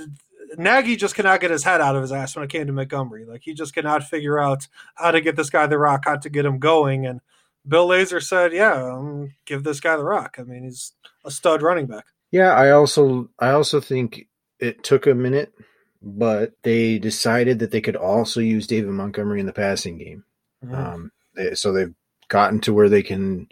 Nagy 0.57 0.95
just 0.95 1.15
cannot 1.15 1.41
get 1.41 1.51
his 1.51 1.63
head 1.63 1.81
out 1.81 1.95
of 1.95 2.01
his 2.01 2.11
ass 2.11 2.35
when 2.35 2.45
it 2.45 2.51
came 2.51 2.67
to 2.67 2.73
Montgomery. 2.73 3.25
Like 3.25 3.41
he 3.43 3.53
just 3.53 3.73
cannot 3.73 4.03
figure 4.03 4.39
out 4.39 4.67
how 4.95 5.11
to 5.11 5.21
get 5.21 5.35
this 5.35 5.49
guy 5.49 5.67
the 5.67 5.77
rock, 5.77 6.03
how 6.05 6.17
to 6.17 6.29
get 6.29 6.45
him 6.45 6.59
going. 6.59 7.05
And 7.05 7.21
Bill 7.67 7.87
Lazor 7.87 8.21
said, 8.21 8.53
"Yeah, 8.53 8.93
um, 8.93 9.33
give 9.45 9.63
this 9.63 9.79
guy 9.79 9.97
the 9.97 10.03
rock." 10.03 10.37
I 10.39 10.43
mean, 10.43 10.63
he's 10.63 10.93
a 11.25 11.31
stud 11.31 11.61
running 11.61 11.87
back. 11.87 12.05
Yeah, 12.31 12.53
I 12.53 12.71
also 12.71 13.29
I 13.39 13.51
also 13.51 13.79
think 13.79 14.27
it 14.59 14.83
took 14.83 15.07
a 15.07 15.15
minute, 15.15 15.53
but 16.01 16.53
they 16.63 16.99
decided 16.99 17.59
that 17.59 17.71
they 17.71 17.81
could 17.81 17.95
also 17.95 18.39
use 18.39 18.67
David 18.67 18.91
Montgomery 18.91 19.39
in 19.39 19.45
the 19.45 19.53
passing 19.53 19.97
game. 19.97 20.23
Mm-hmm. 20.63 20.75
Um, 20.75 21.11
they, 21.35 21.55
so 21.55 21.71
they've 21.71 21.93
gotten 22.27 22.59
to 22.61 22.73
where 22.73 22.89
they 22.89 23.03
can 23.03 23.47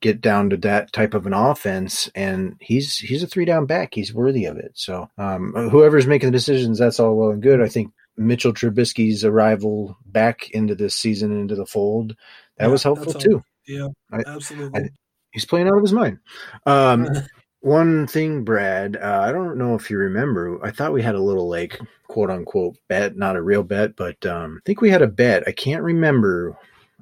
get 0.00 0.20
down 0.20 0.50
to 0.50 0.56
that 0.58 0.92
type 0.92 1.14
of 1.14 1.26
an 1.26 1.34
offense, 1.34 2.10
and 2.14 2.56
he's 2.60 2.96
he's 2.96 3.22
a 3.22 3.26
three 3.26 3.44
down 3.44 3.66
back. 3.66 3.94
He's 3.94 4.14
worthy 4.14 4.46
of 4.46 4.56
it. 4.56 4.72
So 4.74 5.10
um, 5.18 5.52
whoever's 5.70 6.06
making 6.06 6.28
the 6.28 6.38
decisions, 6.38 6.78
that's 6.78 7.00
all 7.00 7.16
well 7.16 7.30
and 7.30 7.42
good. 7.42 7.60
I 7.60 7.68
think 7.68 7.92
Mitchell 8.16 8.52
Trubisky's 8.52 9.24
arrival 9.24 9.96
back 10.06 10.50
into 10.50 10.74
this 10.74 10.94
season 10.94 11.38
into 11.38 11.54
the 11.54 11.66
fold 11.66 12.16
that 12.58 12.66
yeah, 12.66 12.72
was 12.72 12.82
helpful 12.82 13.12
too. 13.14 13.42
Yeah, 13.66 13.88
I, 14.12 14.22
absolutely. 14.26 14.80
I, 14.80 14.88
he's 15.32 15.46
playing 15.46 15.68
out 15.68 15.76
of 15.76 15.82
his 15.82 15.92
mind. 15.92 16.18
Um, 16.66 17.08
one 17.60 18.06
thing, 18.06 18.42
Brad, 18.44 18.96
uh, 18.96 19.20
I 19.22 19.32
don't 19.32 19.58
know 19.58 19.74
if 19.74 19.90
you 19.90 19.98
remember. 19.98 20.58
I 20.64 20.70
thought 20.70 20.92
we 20.92 21.02
had 21.02 21.14
a 21.14 21.22
little 21.22 21.48
like 21.48 21.78
quote 22.08 22.30
unquote 22.30 22.76
bet, 22.88 23.16
not 23.16 23.36
a 23.36 23.42
real 23.42 23.62
bet, 23.62 23.96
but 23.96 24.24
um, 24.26 24.58
I 24.58 24.62
think 24.64 24.80
we 24.80 24.90
had 24.90 25.02
a 25.02 25.06
bet. 25.06 25.44
I 25.46 25.52
can't 25.52 25.82
remember 25.82 26.56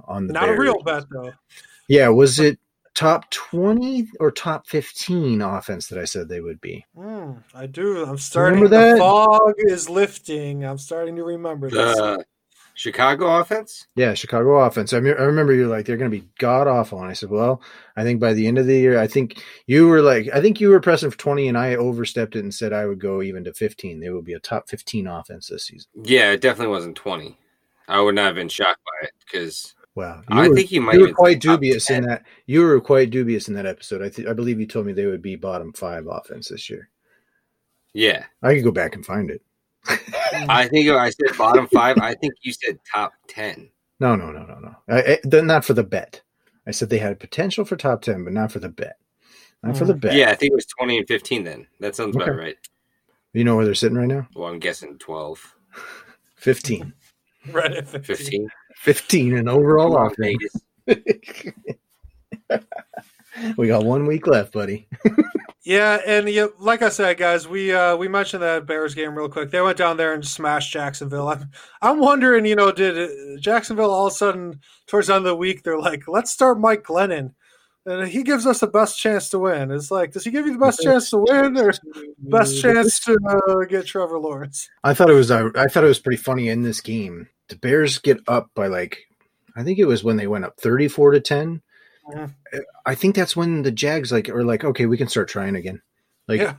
on 0.07 0.27
the 0.27 0.33
not 0.33 0.45
Bears. 0.45 0.59
a 0.59 0.61
real 0.61 0.83
bet 0.83 1.05
though. 1.11 1.33
Yeah, 1.89 2.09
was 2.09 2.39
it 2.41 2.59
top 2.95 3.31
twenty 3.31 4.09
or 4.19 4.31
top 4.31 4.67
fifteen 4.67 5.43
offense 5.43 5.87
that 5.89 5.99
I 5.99 6.05
said 6.05 6.29
they 6.29 6.41
would 6.41 6.61
be? 6.61 6.85
Mm, 6.97 7.43
I 7.55 7.67
do. 7.67 8.05
I'm 8.05 8.19
starting. 8.19 8.61
Remember 8.61 8.77
that? 8.77 8.95
The 8.95 8.99
fog 8.99 9.55
is 9.59 9.89
lifting. 9.89 10.65
I'm 10.65 10.79
starting 10.79 11.17
to 11.17 11.25
remember 11.25 11.71
this. 11.71 11.99
Uh, 11.99 12.19
Chicago 12.79 13.41
offense? 13.41 13.89
Yeah, 13.97 14.15
Chicago 14.15 14.61
offense. 14.61 14.93
I, 14.93 15.01
mean, 15.01 15.15
I 15.19 15.25
remember 15.25 15.53
you're 15.53 15.67
like, 15.67 15.85
they're 15.85 15.97
going 15.97 16.13
to 16.13 16.17
be 16.17 16.29
god 16.39 16.69
awful. 16.69 17.01
And 17.01 17.11
I 17.11 17.13
said, 17.13 17.29
well, 17.29 17.61
I 17.97 18.05
think 18.05 18.21
by 18.21 18.35
the 18.35 18.47
end 18.47 18.57
of 18.57 18.67
the 18.67 18.79
year, 18.79 19.01
I 19.01 19.09
think 19.09 19.43
you 19.67 19.89
were 19.89 20.01
like, 20.01 20.29
I 20.33 20.41
think 20.41 20.61
you 20.61 20.69
were 20.69 20.79
pressing 20.79 21.11
for 21.11 21.19
20 21.19 21.49
and 21.49 21.59
I 21.59 21.75
overstepped 21.75 22.37
it 22.37 22.45
and 22.45 22.55
said 22.55 22.73
I 22.73 22.87
would 22.87 23.01
go 23.01 23.21
even 23.21 23.43
to 23.43 23.53
15. 23.53 23.99
They 23.99 24.11
would 24.11 24.25
be 24.25 24.35
a 24.35 24.39
top 24.39 24.69
15 24.69 25.09
offense 25.09 25.49
this 25.49 25.65
season. 25.65 25.91
Yeah, 26.05 26.31
it 26.31 26.41
definitely 26.41 26.71
wasn't 26.71 26.95
20. 26.95 27.37
I 27.89 28.01
would 28.01 28.15
not 28.15 28.27
have 28.27 28.37
been 28.37 28.49
shocked 28.49 28.85
by 28.85 29.09
it 29.09 29.13
because. 29.27 29.75
Wow, 29.97 30.23
I 30.29 30.47
were, 30.47 30.55
think 30.55 30.71
you 30.71 30.81
might. 30.81 30.95
You 30.95 31.09
were 31.09 31.13
quite 31.13 31.41
dubious 31.41 31.91
in 31.91 32.05
that. 32.05 32.23
You 32.47 32.63
were 32.63 32.81
quite 32.81 33.11
dubious 33.11 33.49
in 33.49 33.55
that 33.55 33.67
episode. 33.67 34.03
I 34.03 34.09
th- 34.09 34.29
I 34.29 34.35
believe 34.35 34.61
you 34.61 34.67
told 34.67 34.87
me 34.87 34.93
they 34.93 35.07
would 35.07 35.23
be 35.23 35.35
bottom 35.35 35.73
five 35.73 36.07
offense 36.07 36.51
this 36.51 36.71
year. 36.71 36.91
Yeah, 37.93 38.27
I 38.41 38.55
could 38.55 38.63
go 38.63 38.71
back 38.71 38.95
and 38.95 39.05
find 39.05 39.29
it. 39.29 39.43
I 40.49 40.69
think 40.69 40.89
I 40.91 41.11
said 41.11 41.37
bottom 41.37 41.67
five. 41.69 41.99
I 41.99 42.15
think 42.15 42.35
you 42.43 42.53
said 42.53 42.79
top 42.93 43.13
ten. 43.27 43.71
No, 44.01 44.17
no, 44.17 44.31
no, 44.31 44.45
no, 44.45 44.59
no. 44.59 44.77
I, 44.89 45.19
I, 45.25 45.41
not 45.41 45.65
for 45.65 45.75
the 45.75 45.83
bet. 45.83 46.23
I 46.67 46.71
said 46.71 46.91
they 46.91 46.99
had 46.99 47.19
potential 47.19 47.65
for 47.65 47.77
top 47.77 48.03
ten, 48.03 48.25
but 48.25 48.33
not 48.33 48.53
for 48.53 48.59
the 48.59 48.69
bet. 48.69 48.99
Not 49.63 49.75
mm. 49.75 49.79
for 49.79 49.87
the 49.87 49.95
mm. 49.95 50.01
bet. 50.01 50.15
Yeah, 50.15 50.31
I 50.31 50.35
think 50.35 50.53
it 50.53 50.57
was 50.57 50.67
twenty 50.67 50.99
and 50.99 51.09
fifteen. 51.09 51.45
Then 51.45 51.67
that 51.81 51.97
sounds 51.97 52.17
okay. 52.17 52.25
about 52.25 52.39
right. 52.39 52.57
You 53.33 53.45
know 53.45 53.57
where 53.57 53.65
they're 53.65 53.75
sitting 53.75 53.99
right 53.99 54.09
now? 54.09 54.29
Well, 54.35 54.49
I'm 54.49 54.59
guessing 54.59 54.99
twelve. 54.99 55.55
Fifteen. 56.37 56.93
right 57.51 57.73
at 57.73 57.89
15. 57.89 58.07
15. 58.07 58.49
15 58.77 59.37
and 59.37 59.49
overall 59.49 59.97
off 59.97 60.15
we 63.57 63.67
got 63.67 63.85
one 63.85 64.07
week 64.07 64.27
left, 64.27 64.53
buddy. 64.53 64.89
Yeah, 65.65 65.99
and 66.07 66.29
you, 66.31 66.55
like 66.61 66.83
I 66.83 66.89
said, 66.89 67.19
guys, 67.19 67.49
we 67.49 67.75
uh, 67.75 67.97
we 67.97 68.07
mentioned 68.07 68.43
that 68.43 68.65
Bears 68.65 68.95
game 68.95 69.15
real 69.15 69.29
quick. 69.29 69.51
They 69.51 69.61
went 69.61 69.77
down 69.77 69.97
there 69.97 70.15
and 70.15 70.25
smashed 70.25 70.73
Jacksonville. 70.73 71.29
I'm 71.29 71.51
I'm 71.83 71.99
wondering, 71.99 72.47
you 72.47 72.55
know, 72.55 72.71
did 72.71 72.97
uh, 72.97 73.41
Jacksonville 73.41 73.91
all 73.91 74.07
of 74.07 74.13
a 74.13 74.17
sudden 74.17 74.61
towards 74.87 75.09
the 75.09 75.15
end 75.15 75.27
of 75.27 75.31
the 75.31 75.37
week 75.37 75.65
they're 75.65 75.79
like, 75.79 76.05
let's 76.07 76.31
start 76.31 76.61
Mike 76.61 76.85
Glennon, 76.85 77.35
and 77.85 78.09
he 78.09 78.23
gives 78.23 78.47
us 78.47 78.61
the 78.61 78.69
best 78.69 78.99
chance 79.01 79.29
to 79.31 79.41
win. 79.41 79.73
It's 79.73 79.91
like, 79.91 80.13
does 80.13 80.25
he 80.25 80.31
give 80.31 80.47
you 80.47 80.53
the 80.53 80.65
best 80.65 80.81
chance 80.81 81.11
to 81.11 81.19
win 81.19 81.59
or 81.59 81.73
best 82.19 82.63
chance 82.63 83.01
to 83.01 83.19
uh, 83.29 83.65
get 83.65 83.85
Trevor 83.85 84.21
Lawrence? 84.21 84.69
I 84.85 84.95
thought 84.95 85.11
it 85.11 85.15
was 85.15 85.31
uh, 85.31 85.51
I 85.57 85.67
thought 85.67 85.85
it 85.85 85.89
was 85.89 85.99
pretty 85.99 86.23
funny 86.23 86.49
in 86.49 86.63
this 86.63 86.81
game. 86.81 87.29
The 87.49 87.57
Bears 87.57 87.99
get 87.99 88.21
up 88.29 88.51
by 88.55 88.69
like, 88.69 89.01
I 89.57 89.65
think 89.65 89.81
it 89.81 89.87
was 89.87 90.05
when 90.05 90.17
they 90.17 90.29
went 90.29 90.45
up 90.45 90.55
thirty 90.61 90.87
four 90.87 91.11
to 91.11 91.21
I 92.87 92.95
think 92.95 93.15
that's 93.15 93.37
when 93.37 93.63
the 93.63 93.71
Jags 93.71 94.13
like 94.13 94.29
are 94.29 94.45
like, 94.45 94.65
okay, 94.65 94.87
we 94.87 94.97
can 94.97 95.09
start 95.09 95.29
trying 95.29 95.57
again. 95.57 95.81
Like, 96.27 96.41
yeah. 96.41 96.55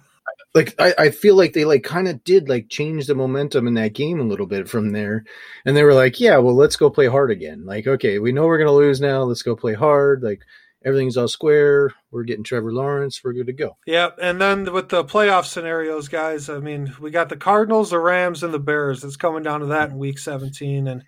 like 0.56 0.76
I, 0.80 0.94
I 0.98 1.10
feel 1.12 1.36
like 1.36 1.54
they 1.54 1.66
like 1.66 1.84
kind 1.84 2.08
of 2.08 2.24
did 2.24 2.50
like 2.50 2.70
change 2.70 3.08
the 3.08 3.16
momentum 3.16 3.68
in 3.68 3.76
that 3.76 3.94
game 3.94 4.20
a 4.20 4.24
little 4.24 4.48
bit 4.48 4.70
from 4.70 4.92
there, 4.92 5.24
and 5.66 5.76
they 5.76 5.84
were 5.84 5.94
like, 5.94 6.20
yeah, 6.20 6.38
well, 6.38 6.56
let's 6.56 6.76
go 6.76 6.90
play 6.90 7.08
hard 7.08 7.32
again. 7.32 7.66
Like, 7.66 7.88
okay, 7.88 8.20
we 8.20 8.32
know 8.32 8.46
we're 8.46 8.58
gonna 8.58 8.72
lose 8.72 9.02
now. 9.02 9.24
Let's 9.24 9.44
go 9.44 9.56
play 9.56 9.74
hard. 9.74 10.24
Like 10.24 10.42
everything's 10.86 11.18
all 11.18 11.28
square. 11.28 11.92
We're 12.12 12.24
getting 12.24 12.44
Trevor 12.44 12.74
Lawrence. 12.74 13.22
We're 13.24 13.34
good 13.34 13.48
to 13.48 13.54
go. 13.54 13.78
Yeah, 13.86 14.10
and 14.22 14.42
then 14.42 14.72
with 14.74 14.90
the 14.90 15.04
playoff 15.04 15.46
scenarios, 15.46 16.08
guys. 16.08 16.50
I 16.50 16.60
mean, 16.60 16.94
we 17.00 17.12
got 17.12 17.30
the 17.30 17.38
Cardinals, 17.38 17.92
the 17.92 18.00
Rams, 18.00 18.44
and 18.44 18.54
the 18.54 18.60
Bears. 18.60 19.04
It's 19.04 19.16
coming 19.16 19.44
down 19.44 19.62
to 19.62 19.68
that 19.68 19.92
in 19.92 19.98
Week 19.98 20.20
17, 20.20 20.88
and 20.88 21.04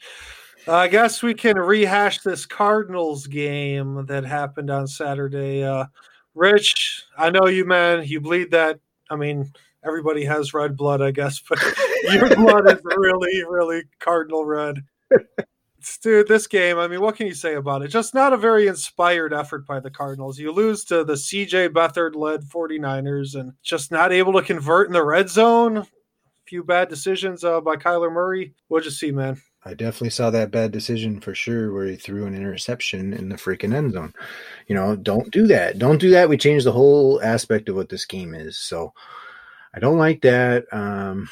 I 0.68 0.88
guess 0.88 1.24
we 1.24 1.34
can 1.34 1.58
rehash 1.58 2.20
this 2.20 2.46
Cardinals 2.46 3.28
game 3.28 4.06
that 4.06 4.24
happened 4.24 4.70
on 4.70 4.88
Saturday. 4.88 5.64
Uh, 5.64 5.86
Rich, 6.36 7.04
I 7.18 7.30
know 7.30 7.48
you, 7.48 7.66
man. 7.66 8.04
You 8.06 8.22
bleed 8.22 8.52
that. 8.52 8.80
I 9.10 9.16
mean, 9.16 9.52
everybody 9.84 10.24
has 10.26 10.54
red 10.54 10.78
blood, 10.78 11.02
I 11.02 11.12
guess, 11.12 11.42
but 11.48 11.60
your 12.14 12.36
blood 12.36 12.72
is 12.72 12.80
really, 12.84 13.44
really 13.44 13.84
Cardinal 14.00 14.46
red. 14.46 14.84
Dude, 16.04 16.28
this 16.28 16.46
game, 16.46 16.78
I 16.78 16.88
mean, 16.88 17.02
what 17.02 17.16
can 17.16 17.26
you 17.26 17.34
say 17.34 17.56
about 17.56 17.82
it? 17.82 17.88
Just 17.88 18.14
not 18.14 18.34
a 18.34 18.38
very 18.38 18.68
inspired 18.68 19.34
effort 19.34 19.66
by 19.66 19.80
the 19.80 19.90
Cardinals. 19.90 20.38
You 20.38 20.52
lose 20.52 20.86
to 20.86 21.04
the 21.04 21.14
CJ 21.14 21.70
Beathard 21.70 22.16
led 22.16 22.42
49ers 22.44 23.34
and 23.34 23.54
just 23.64 23.92
not 23.92 24.12
able 24.12 24.34
to 24.34 24.44
convert 24.44 24.88
in 24.88 24.94
the 24.94 25.04
red 25.04 25.28
zone. 25.28 25.78
A 25.78 25.88
few 26.46 26.64
bad 26.64 26.88
decisions 26.88 27.44
uh, 27.44 27.62
by 27.62 27.78
Kyler 27.78 28.14
Murray. 28.14 28.54
What'd 28.68 28.86
you 28.86 28.92
see, 28.92 29.12
man? 29.12 29.42
I 29.64 29.76
definitely 29.76 30.10
saw 30.10 30.32
that 30.32 30.50
bad 30.50 30.72
decision 30.72 31.20
for 31.20 31.36
sure 31.36 31.72
where 31.72 31.86
he 31.86 31.96
threw 31.96 32.26
an 32.26 32.34
interception 32.34 33.14
in 33.14 33.30
the 33.30 33.36
freaking 33.36 33.76
end 33.76 33.94
zone. 33.94 34.14
You 34.68 34.74
know, 34.74 34.96
don't 34.96 35.30
do 35.32 35.46
that. 35.48 35.78
Don't 35.78 36.00
do 36.00 36.10
that. 36.12 36.30
We 36.30 36.38
changed 36.38 36.66
the 36.66 36.72
whole 36.72 37.22
aspect 37.22 37.70
of 37.70 37.76
what 37.76 37.90
this 37.90 38.06
game 38.06 38.34
is. 38.34 38.58
So 38.58 38.94
I 39.74 39.80
don't 39.80 40.00
like 40.00 40.22
that. 40.22 40.66
Um, 40.72 41.30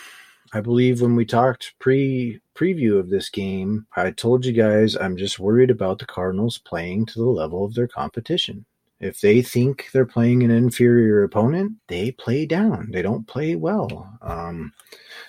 I 0.54 0.62
believe 0.62 1.02
when 1.02 1.16
we 1.16 1.26
talked 1.26 1.74
pre 1.80 2.40
preview 2.56 3.00
of 3.00 3.10
this 3.10 3.30
game, 3.30 3.88
I 3.96 4.12
told 4.12 4.46
you 4.46 4.54
guys 4.54 4.96
I'm 4.96 5.18
just 5.18 5.40
worried 5.40 5.72
about 5.72 6.00
the 6.00 6.06
Cardinals 6.06 6.60
playing 6.60 7.08
to 7.08 7.20
the 7.20 7.26
level 7.26 7.66
of 7.66 7.74
their 7.74 7.88
competition. 7.88 8.66
If 9.00 9.22
they 9.22 9.42
think 9.42 9.90
they're 9.94 10.06
playing 10.06 10.44
an 10.44 10.52
inferior 10.52 11.24
opponent, 11.24 11.74
they 11.88 12.12
play 12.12 12.46
down. 12.46 12.90
They 12.92 13.02
don't 13.02 13.26
play 13.26 13.56
well. 13.56 14.18
Um, 14.22 14.74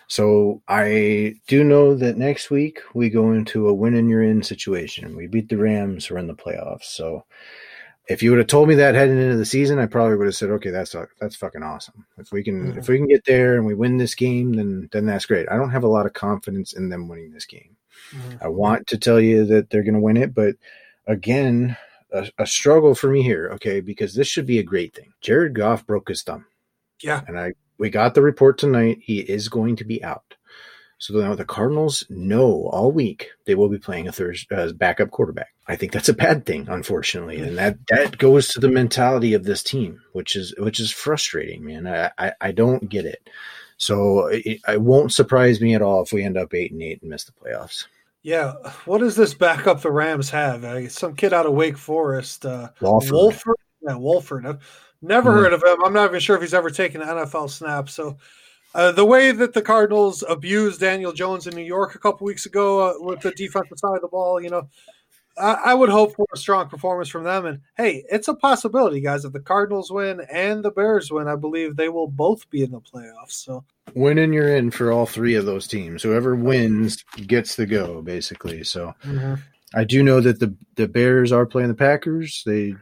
so 0.09 0.63
I 0.67 1.37
do 1.47 1.63
know 1.63 1.95
that 1.95 2.17
next 2.17 2.51
week 2.51 2.81
we 2.95 3.11
go 3.11 3.33
into 3.33 3.69
a 3.69 3.75
win 3.75 3.95
and 3.95 4.11
you're 4.11 4.25
in 4.25 4.43
situation. 4.43 5.17
We 5.17 5.29
beat 5.29 5.49
the 5.49 5.57
Rams, 5.57 6.11
we're 6.11 6.19
in 6.19 6.27
the 6.27 6.35
playoffs. 6.35 6.85
So 6.85 7.25
if 8.11 8.25
you 8.25 8.31
would 8.31 8.41
have 8.41 8.49
told 8.49 8.69
me 8.69 8.75
that 8.75 8.97
heading 8.97 9.21
into 9.21 9.37
the 9.37 9.45
season, 9.45 9.79
I 9.79 9.87
probably 9.87 10.17
would 10.17 10.27
have 10.27 10.35
said, 10.35 10.51
"Okay, 10.51 10.71
that's 10.71 10.97
that's 11.21 11.37
fucking 11.37 11.63
awesome. 11.63 12.07
If 12.19 12.33
we 12.33 12.43
can 12.43 12.71
mm-hmm. 12.71 12.79
if 12.79 12.89
we 12.89 12.97
can 12.97 13.07
get 13.07 13.25
there 13.25 13.55
and 13.55 13.65
we 13.65 13.75
win 13.75 13.99
this 13.99 14.17
game, 14.17 14.55
then 14.55 14.89
then 14.91 15.07
that's 15.07 15.27
great." 15.27 15.49
I 15.49 15.55
don't 15.55 15.71
have 15.71 15.85
a 15.85 15.89
lot 15.89 16.07
of 16.07 16.13
confidence 16.13 16.73
in 16.73 16.89
them 16.89 17.07
winning 17.07 17.31
this 17.31 17.47
game. 17.47 17.77
Mm-hmm. 18.13 18.45
I 18.45 18.49
want 18.49 18.89
to 18.89 18.99
tell 18.99 19.21
you 19.21 19.45
that 19.47 19.71
they're 19.71 19.85
going 19.85 19.95
to 19.95 20.01
win 20.01 20.17
it, 20.17 20.35
but 20.35 20.57
again, 21.07 21.77
a, 22.13 22.31
a 22.39 22.47
struggle 22.47 22.95
for 22.95 23.09
me 23.09 23.23
here, 23.23 23.51
okay, 23.55 23.81
because 23.81 24.15
this 24.15 24.29
should 24.29 24.47
be 24.47 24.59
a 24.59 24.65
great 24.65 24.95
thing. 24.95 25.13
Jared 25.21 25.55
Goff 25.55 25.87
broke 25.87 26.09
his 26.09 26.23
thumb. 26.23 26.47
Yeah. 27.03 27.23
And 27.27 27.39
I 27.39 27.53
we 27.79 27.89
got 27.91 28.15
the 28.15 28.23
report 28.23 28.59
tonight. 28.59 28.99
He 29.03 29.21
is 29.21 29.49
going 29.49 29.77
to 29.77 29.85
be 29.85 30.05
out. 30.05 30.35
So 30.99 31.15
now 31.15 31.35
the 31.35 31.47
Cardinals 31.47 32.05
know 32.11 32.69
all 32.71 32.93
week 32.93 33.31
they 33.47 33.55
will 33.55 33.71
be 33.71 33.79
playing 33.79 34.07
a 34.07 34.13
third 34.13 34.37
uh, 34.51 34.71
backup 34.73 35.11
quarterback. 35.11 35.49
I 35.67 35.77
think 35.77 35.93
that's 35.93 36.11
a 36.11 36.15
bad 36.15 36.45
thing, 36.45 36.67
unfortunately, 36.69 37.39
and 37.39 37.57
that 37.57 37.79
that 37.89 38.19
goes 38.19 38.49
to 38.49 38.61
the 38.61 38.69
mentality 38.69 39.33
of 39.33 39.45
this 39.45 39.63
team, 39.63 40.03
which 40.13 40.37
is 40.37 40.55
which 40.59 40.79
is 40.79 40.91
frustrating, 40.91 41.65
man. 41.65 41.87
I 41.87 42.11
I, 42.19 42.33
I 42.41 42.53
don't 42.53 42.89
get 42.89 43.07
it. 43.07 43.27
So 43.79 44.27
it, 44.27 44.61
it 44.69 44.83
won't 44.83 45.13
surprise 45.13 45.59
me 45.59 45.75
at 45.75 45.81
all 45.81 46.03
if 46.03 46.13
we 46.13 46.23
end 46.23 46.37
up 46.37 46.53
eight 46.53 46.71
and 46.71 46.83
eight 46.83 47.01
and 47.01 47.11
miss 47.11 47.25
the 47.25 47.33
playoffs. 47.33 47.87
Yeah, 48.23 48.53
what 48.85 48.99
does 48.99 49.17
this 49.17 49.35
backup 49.35 49.81
the 49.81 49.91
Rams 49.91 50.31
have? 50.31 50.65
Uh, 50.65 50.89
some 50.89 51.15
kid 51.15 51.33
out 51.33 51.47
of 51.47 51.53
Wake 51.53 51.79
Forest, 51.79 52.47
uh, 52.47 52.71
Wolford. 52.81 53.13
Wolford. 53.13 53.57
Yeah, 53.83 53.97
Wolford. 53.97 54.47
I've 54.47 54.59
never 55.01 55.31
Mhm. 55.31 55.35
heard 55.35 55.53
of 55.55 55.63
him. 55.63 55.83
I'm 55.85 55.93
not 55.93 56.09
even 56.11 56.21
sure 56.21 56.37
if 56.37 56.43
he's 56.43 56.55
ever 56.55 56.71
taken 56.71 57.01
an 57.01 57.09
NFL 57.09 57.49
snap. 57.49 57.89
So, 57.89 58.19
uh, 58.75 58.93
the 58.93 59.05
way 59.07 59.33
that 59.33 59.55
the 59.55 59.63
Cardinals 59.63 60.23
abused 60.29 60.81
Daniel 60.81 61.13
Jones 61.13 61.47
in 61.47 61.55
New 61.57 61.65
York 61.65 61.95
a 61.95 61.99
couple 61.99 62.27
weeks 62.27 62.47
ago 62.47 62.81
uh, 62.81 62.93
with 62.99 63.21
the 63.21 63.31
defensive 63.33 63.79
side 63.79 63.97
of 63.97 64.03
the 64.03 64.09
ball, 64.09 64.41
you 64.41 64.51
know, 64.51 64.69
I, 65.41 65.75
would 65.75 65.89
hope 65.89 66.15
for 66.15 66.27
a 66.33 66.37
strong 66.37 66.69
performance 66.69 67.09
from 67.09 67.25
them. 67.25 67.47
And 67.47 67.61
hey, 67.77 68.05
it's 68.11 68.29
a 68.29 68.35
possibility, 68.35 69.01
guys. 69.01 69.25
If 69.25 69.33
the 69.33 69.41
Cardinals 69.41 69.91
win 69.91 70.21
and 70.31 70.65
the 70.65 70.71
Bears 70.71 71.11
win, 71.11 71.29
I 71.29 71.37
believe 71.37 71.77
they 71.77 71.89
will 71.89 72.09
both 72.09 72.49
be 72.51 72.63
in 72.63 72.71
the 72.71 72.81
playoffs. 72.81 73.33
So, 73.33 73.65
Winning, 73.95 74.33
you're 74.33 74.55
in 74.55 74.71
for 74.71 74.93
all 74.93 75.07
three 75.07 75.35
of 75.35 75.47
those 75.47 75.67
teams. 75.67 76.03
Whoever 76.03 76.35
wins 76.35 77.03
gets 77.27 77.57
to 77.57 77.67
go, 77.67 78.03
basically. 78.03 78.65
So 78.65 78.95
mm-hmm. 79.05 79.35
I 79.75 79.85
do 79.85 80.03
know 80.03 80.21
that 80.21 80.41
the 80.41 80.55
the 80.77 80.89
Bears 80.89 81.33
are 81.33 81.47
playing 81.47 81.69
the 81.69 81.75
Packers. 81.75 82.43
They 82.45 82.75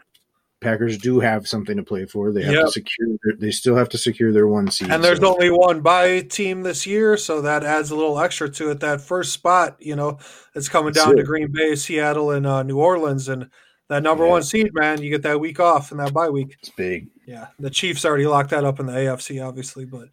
Packers 0.61 0.99
do 0.99 1.21
have 1.21 1.47
something 1.47 1.77
to 1.77 1.83
play 1.85 2.05
for. 2.05 2.33
They 2.33 2.43
have 2.43 2.55
Yep. 2.55 2.65
to 2.67 2.71
secure. 2.73 3.09
Their, 3.23 3.37
they 3.39 3.51
still 3.53 3.77
have 3.77 3.89
to 3.91 3.99
secure 3.99 4.33
their 4.33 4.49
one 4.49 4.71
seed. 4.71 4.91
And 4.91 5.05
there's 5.05 5.21
so- 5.21 5.33
only 5.35 5.51
one 5.51 5.81
bye 5.81 6.21
team 6.21 6.63
this 6.63 6.87
year, 6.87 7.17
so 7.17 7.41
that 7.43 7.63
adds 7.65 7.91
a 7.91 7.97
little 7.97 8.19
extra 8.19 8.49
to 8.51 8.71
it. 8.71 8.81
That 8.81 9.01
first 9.01 9.33
spot, 9.33 9.77
you 9.79 9.95
know, 9.95 10.19
it's 10.55 10.69
coming 10.69 10.93
That's 10.93 11.07
down 11.07 11.17
to. 11.17 11.23
Green 11.23 11.53
Bay, 11.53 11.77
Seattle, 11.77 12.33
and 12.33 12.47
uh, 12.47 12.63
New 12.65 12.79
Orleans, 12.79 13.29
and 13.29 13.49
that 13.89 14.03
number 14.03 14.25
Yeah. 14.25 14.31
one 14.31 14.43
seed, 14.43 14.71
man, 14.75 15.01
you 15.01 15.11
get 15.11 15.23
that 15.23 15.39
week 15.41 15.61
off 15.61 15.93
and 15.93 16.01
that 16.01 16.13
bye 16.13 16.29
week. 16.29 16.57
it's 16.61 16.71
big. 16.71 17.09
Yeah, 17.27 17.49
the 17.61 17.71
Chiefs 17.71 18.05
already 18.05 18.27
locked 18.27 18.51
that 18.51 18.65
up 18.65 18.81
in 18.81 18.87
the 18.87 18.93
AFC, 18.93 19.41
obviously, 19.41 19.85
but 19.85 20.09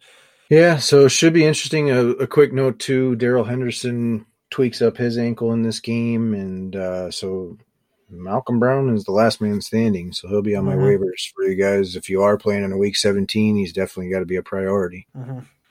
Yeah, 0.48 0.76
so 0.78 1.06
it 1.06 1.08
should 1.10 1.32
be 1.32 1.44
interesting. 1.44 1.90
A, 1.90 2.04
a 2.10 2.26
quick 2.28 2.52
note 2.52 2.78
too: 2.78 3.16
Darrell 3.16 3.42
Henderson 3.44 4.26
tweaks 4.50 4.80
up 4.80 4.96
his 4.96 5.18
ankle 5.18 5.52
in 5.52 5.62
this 5.62 5.80
game, 5.80 6.34
and 6.34 6.76
uh, 6.76 7.10
so 7.10 7.58
Malcolm 8.08 8.58
Brown 8.58 8.94
is 8.94 9.04
the 9.04 9.12
last 9.12 9.40
man 9.40 9.60
standing. 9.60 10.12
So 10.12 10.28
he'll 10.28 10.42
be 10.42 10.54
on 10.56 10.64
my 10.64 10.74
Mhm. 10.76 10.98
waivers 10.98 11.32
for 11.34 11.44
you 11.44 11.54
guys. 11.56 11.96
If 11.96 12.08
you 12.08 12.22
are 12.22 12.38
playing 12.38 12.64
in 12.64 12.72
a 12.72 12.78
week 12.78 12.96
17, 12.96 13.56
he's 13.56 13.72
definitely 13.72 14.10
got 14.10 14.20
to 14.20 14.26
be 14.26 14.36
a 14.36 14.42
priority, 14.42 15.06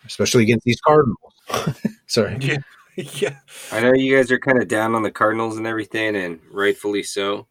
especially 0.05 0.43
against 0.43 0.65
these 0.65 0.81
Cardinals. 0.81 1.17
Sorry. 2.07 2.37
yeah, 2.41 2.57
yeah, 2.97 3.37
I 3.71 3.79
know 3.79 3.93
you 3.93 4.15
guys 4.15 4.31
are 4.31 4.39
kind 4.39 4.61
of 4.61 4.67
down 4.67 4.95
on 4.95 5.03
the 5.03 5.11
Cardinals 5.11 5.57
and 5.57 5.67
everything, 5.67 6.15
and 6.15 6.39
rightfully 6.51 7.03
so. 7.03 7.47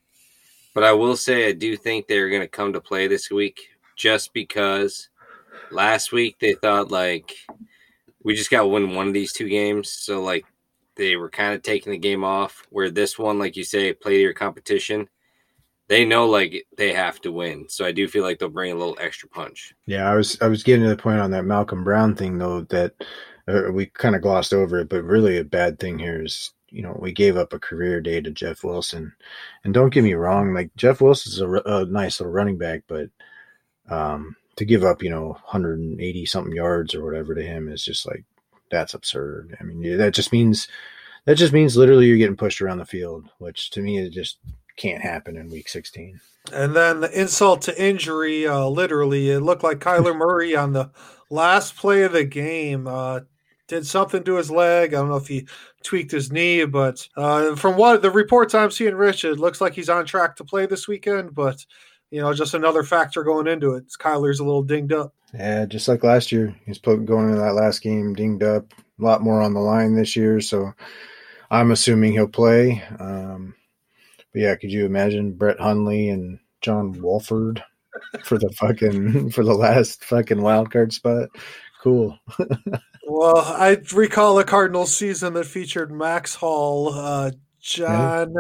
But 0.75 0.85
I 0.85 0.93
will 0.93 1.17
say 1.17 1.49
I 1.49 1.53
do 1.53 1.77
think 1.77 2.07
they're 2.07 2.31
going 2.31 2.43
to 2.43 2.49
come 2.49 2.73
to 2.73 2.81
play 2.81 3.07
this 3.07 3.31
week, 3.31 3.61
just 3.97 4.33
because 4.33 5.09
last 5.71 6.13
week 6.13 6.37
they 6.41 6.55
thought 6.55 6.91
like 6.91 7.33
we 8.23 8.35
just 8.35 8.51
got 8.51 8.63
to 8.63 8.67
win 8.67 8.95
one 8.95 9.07
of 9.07 9.15
these 9.15 9.33
two 9.33 9.49
games, 9.49 9.91
so 9.93 10.23
like 10.23 10.45
they 10.97 11.17
were 11.17 11.31
kind 11.31 11.55
of 11.55 11.63
taking 11.63 11.93
the 11.93 11.99
game 11.99 12.25
off. 12.25 12.67
Where 12.71 12.91
this 12.91 13.19
one, 13.19 13.39
like 13.39 13.57
you 13.57 13.65
say, 13.65 13.93
play 13.93 14.15
to 14.15 14.21
your 14.21 14.35
competition. 14.35 15.09
They 15.89 16.05
know 16.05 16.27
like 16.27 16.67
they 16.77 16.95
have 16.95 17.21
to 17.23 17.33
win, 17.33 17.67
so 17.69 17.85
I 17.85 17.93
do 17.93 18.09
feel 18.09 18.23
like 18.23 18.39
they'll 18.39 18.49
bring 18.49 18.73
a 18.73 18.77
little 18.77 18.97
extra 18.99 19.29
punch. 19.29 19.75
Yeah, 19.87 20.11
I 20.11 20.15
was 20.15 20.41
I 20.41 20.49
was 20.49 20.63
getting 20.63 20.83
to 20.85 20.89
the 20.89 20.97
point 20.97 21.21
on 21.21 21.31
that 21.33 21.45
Malcolm 21.45 21.85
Brown 21.85 22.15
thing 22.15 22.39
though 22.39 22.63
that 22.63 22.95
uh, 23.47 23.71
we 23.71 23.87
kind 23.87 24.17
of 24.17 24.23
glossed 24.23 24.55
over 24.55 24.79
it, 24.79 24.89
but 24.89 25.05
really 25.05 25.39
a 25.39 25.45
bad 25.45 25.79
thing 25.79 25.99
here 25.99 26.23
is 26.23 26.53
you 26.71 26.83
know 26.83 26.97
we 27.01 27.13
gave 27.13 27.37
up 27.37 27.53
a 27.53 27.59
career 27.59 28.01
day 28.01 28.21
to 28.21 28.31
Jeff 28.31 28.65
Wilson, 28.65 29.13
and 29.63 29.75
don't 29.75 29.93
get 29.93 30.05
me 30.05 30.15
wrong, 30.15 30.55
like 30.55 30.75
Jeff 30.77 31.03
Wilson's 31.03 31.41
a 31.41 31.85
nice 31.85 32.19
little 32.19 32.33
running 32.33 32.57
back, 32.57 32.83
but 32.89 33.11
um, 33.91 34.35
to 34.57 34.65
give 34.65 34.85
up 34.85 35.03
you 35.03 35.11
know 35.11 35.29
180 35.51 36.27
something 36.27 36.55
yards 36.55 36.95
or 36.95 37.05
whatever 37.05 37.35
to 37.35 37.43
him 37.43 37.69
is 37.69 37.85
just 37.85 38.07
like 38.07 38.25
that's 38.71 38.95
absurd. 38.95 39.57
I 39.61 39.65
mean 39.65 39.97
that 39.99 40.15
just 40.15 40.33
means 40.33 40.69
that 41.27 41.37
just 41.37 41.53
means 41.53 41.77
literally 41.77 42.07
you're 42.07 42.19
getting 42.19 42.37
pushed 42.37 42.61
around 42.61 42.79
the 42.79 42.85
field, 42.85 43.29
which 43.39 43.71
to 43.71 43.81
me 43.81 43.99
it 43.99 44.11
just 44.11 44.39
can't 44.77 45.03
happen 45.03 45.37
in 45.37 45.51
week 45.51 45.69
16. 45.69 46.21
And 46.53 46.77
then 46.77 47.01
the 47.01 47.21
insult 47.21 47.63
to 47.63 47.83
injury, 47.83 48.47
uh, 48.47 48.67
literally, 48.67 49.31
it 49.31 49.41
looked 49.41 49.63
like 49.63 49.79
Kyler 49.79 50.17
Murray 50.17 50.55
on 50.55 50.73
the 50.73 50.91
last 51.31 51.77
play 51.77 52.03
of 52.03 52.13
the 52.13 52.25
game 52.25 52.87
uh, 52.87 53.21
did 53.67 53.87
something 53.87 54.23
to 54.25 54.37
his 54.37 54.51
leg. 54.51 54.93
I 54.93 54.99
don't 54.99 55.09
know 55.09 55.17
if 55.17 55.29
he 55.29 55.49
tweaked 55.83 56.13
his 56.13 56.31
knee, 56.31 56.65
but 56.67 57.09
uh, 57.17 57.57
from 57.57 57.77
what 57.77 58.03
the 58.03 58.11
reports 58.11 58.55
I'm 58.55 58.71
seeing, 58.71 58.95
Rich, 58.95 59.25
it 59.25 59.39
looks 59.39 59.61
like 59.61 59.75
he's 59.75 59.89
on 59.89 60.05
track 60.05 60.37
to 60.37 60.45
play 60.45 60.67
this 60.67 60.87
weekend. 60.87 61.35
But 61.35 61.65
you 62.11 62.21
know, 62.21 62.33
just 62.35 62.55
another 62.55 62.83
factor 62.83 63.25
going 63.25 63.47
into 63.47 63.75
it. 63.75 63.85
Kyler's 63.99 64.41
a 64.41 64.45
little 64.45 64.63
dinged 64.63 64.93
up. 64.93 65.15
Yeah, 65.35 65.67
just 65.67 65.89
like 65.89 66.05
last 66.05 66.31
year, 66.31 66.55
he's 66.65 66.79
put, 66.79 67.05
going 67.05 67.29
into 67.29 67.41
that 67.41 67.55
last 67.55 67.83
game 67.83 68.15
dinged 68.15 68.43
up. 68.43 68.73
A 69.01 69.03
lot 69.03 69.23
more 69.23 69.43
on 69.43 69.55
the 69.55 69.61
line 69.61 69.97
this 69.97 70.15
year, 70.15 70.41
so 70.41 70.73
I'm 71.51 71.73
assuming 71.73 72.13
he'll 72.13 72.29
play. 72.29 72.83
Um, 73.01 73.55
but 74.33 74.43
yeah, 74.43 74.55
could 74.55 74.71
you 74.71 74.87
imagine 74.87 75.33
Brett 75.33 75.59
Hundley 75.59 76.11
and 76.11 76.39
John 76.61 76.93
Wolford 77.03 77.63
for 78.25 78.39
the 78.39 78.51
fucking 78.51 79.31
for 79.33 79.43
the 79.43 79.55
last 79.55 80.05
fucking 80.05 80.41
wild 80.41 80.71
card 80.71 80.93
spot? 80.93 81.29
Cool. 81.83 82.19
Well, 83.07 83.37
I 83.37 83.81
recall 83.93 84.39
a 84.39 84.45
Cardinals 84.45 84.95
season 84.95 85.35
that 85.35 85.45
featured 85.45 85.93
Max 85.93 86.35
Hall, 86.35 86.89
uh, 86.89 87.33
John, 87.61 88.35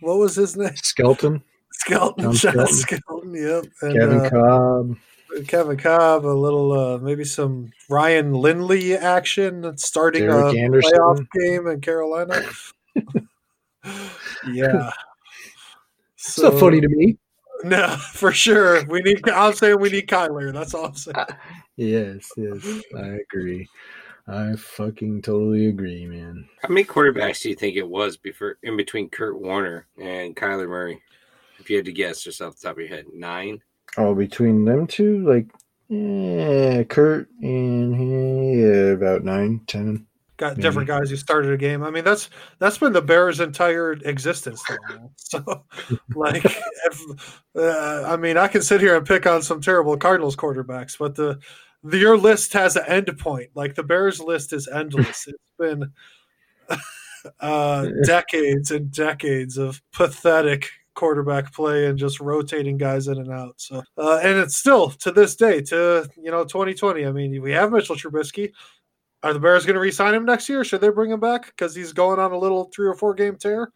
what 0.00 0.18
was 0.18 0.36
his 0.36 0.56
name? 0.56 0.74
Skelton, 0.76 1.42
Skelton, 1.72 2.32
John 2.32 2.54
John 2.54 2.66
Skelton. 2.68 2.74
Skelton. 2.74 3.34
Yep, 3.34 3.64
and, 3.82 3.98
Kevin 3.98 4.20
uh, 4.20 4.30
Kolb. 4.30 4.96
Kevin 5.48 5.76
Kolb, 5.76 6.24
a 6.24 6.28
little 6.28 6.72
uh, 6.72 6.98
maybe 6.98 7.24
some 7.24 7.70
Ryan 7.88 8.32
Lindley 8.32 8.96
action 8.96 9.76
starting 9.76 10.26
Derek 10.26 10.54
a 10.54 10.58
Anderson. 10.58 10.92
playoff 10.92 11.26
game 11.32 11.66
in 11.66 11.80
Carolina. 11.80 12.42
yeah. 14.52 14.90
It's 16.16 16.38
not 16.38 16.54
funny 16.54 16.80
to 16.80 16.88
me. 16.88 17.18
No, 17.64 17.88
for 18.12 18.32
sure. 18.32 18.84
We 18.86 19.00
need. 19.00 19.28
I'm 19.28 19.54
saying 19.54 19.80
we 19.80 19.90
need 19.90 20.06
Kyler. 20.06 20.52
That's 20.52 20.74
all 20.74 20.86
I'm 20.86 20.94
saying. 20.94 21.16
Yes, 21.76 22.30
yes, 22.36 22.82
I 22.96 23.18
agree. 23.32 23.68
I 24.26 24.54
fucking 24.56 25.22
totally 25.22 25.66
agree, 25.66 26.06
man. 26.06 26.48
How 26.62 26.68
many 26.68 26.84
quarterbacks 26.84 27.42
do 27.42 27.50
you 27.50 27.54
think 27.54 27.76
it 27.76 27.86
was 27.86 28.16
before 28.16 28.58
in 28.62 28.76
between 28.76 29.10
Kurt 29.10 29.38
Warner 29.38 29.86
and 30.00 30.34
Kyler 30.34 30.68
Murray? 30.68 31.02
If 31.58 31.68
you 31.68 31.76
had 31.76 31.84
to 31.86 31.92
guess 31.92 32.22
just 32.22 32.40
off 32.40 32.56
the 32.56 32.68
top 32.68 32.76
of 32.76 32.80
your 32.80 32.88
head, 32.88 33.06
nine. 33.12 33.60
Oh, 33.96 34.14
between 34.14 34.64
them 34.64 34.86
two, 34.86 35.26
like, 35.26 35.46
yeah, 35.88 36.82
Kurt 36.84 37.28
and 37.40 38.58
yeah, 38.58 38.92
about 38.92 39.24
nine, 39.24 39.60
ten. 39.66 40.06
Got 40.36 40.52
Maybe. 40.56 40.62
different 40.62 40.88
guys 40.88 41.10
who 41.10 41.16
started 41.16 41.52
a 41.52 41.56
game. 41.56 41.84
I 41.84 41.90
mean, 41.90 42.02
that's 42.02 42.28
that's 42.58 42.78
been 42.78 42.92
the 42.92 43.00
Bears' 43.00 43.38
entire 43.38 43.92
existence. 43.92 44.62
Though. 44.68 45.10
So, 45.16 45.64
like, 46.14 46.44
if, 46.84 47.42
uh, 47.56 48.04
I 48.06 48.16
mean, 48.16 48.36
I 48.36 48.48
can 48.48 48.62
sit 48.62 48.80
here 48.80 48.96
and 48.96 49.06
pick 49.06 49.26
on 49.26 49.42
some 49.42 49.60
terrible 49.60 49.96
Cardinals 49.96 50.36
quarterbacks, 50.36 50.98
but 50.98 51.14
the, 51.14 51.38
the 51.84 51.98
your 51.98 52.18
list 52.18 52.52
has 52.52 52.76
an 52.76 52.84
end 52.86 53.16
point. 53.18 53.50
Like 53.54 53.74
the 53.74 53.84
Bears' 53.84 54.20
list 54.20 54.52
is 54.52 54.66
endless. 54.66 55.26
it's 55.28 55.38
been 55.58 55.92
uh, 57.40 57.86
decades 58.04 58.70
and 58.70 58.90
decades 58.90 59.56
of 59.56 59.80
pathetic 59.92 60.68
quarterback 60.94 61.52
play 61.52 61.86
and 61.86 61.98
just 61.98 62.20
rotating 62.20 62.76
guys 62.76 63.08
in 63.08 63.18
and 63.18 63.32
out. 63.32 63.54
So, 63.58 63.82
uh, 63.98 64.20
and 64.22 64.38
it's 64.38 64.56
still 64.56 64.90
to 64.90 65.12
this 65.12 65.36
day, 65.36 65.60
to 65.62 66.08
you 66.16 66.30
know, 66.30 66.44
2020. 66.44 67.06
I 67.06 67.12
mean, 67.12 67.40
we 67.42 67.52
have 67.52 67.72
Mitchell 67.72 67.96
Trubisky. 67.96 68.52
Are 69.22 69.32
the 69.32 69.40
Bears 69.40 69.64
going 69.64 69.74
to 69.74 69.80
re-sign 69.80 70.14
him 70.14 70.26
next 70.26 70.48
year? 70.48 70.64
Should 70.64 70.82
they 70.82 70.90
bring 70.90 71.10
him 71.10 71.20
back 71.20 71.46
because 71.46 71.74
he's 71.74 71.94
going 71.94 72.20
on 72.20 72.32
a 72.32 72.38
little 72.38 72.70
three 72.74 72.86
or 72.86 72.94
four 72.94 73.14
game 73.14 73.36
tear? 73.36 73.72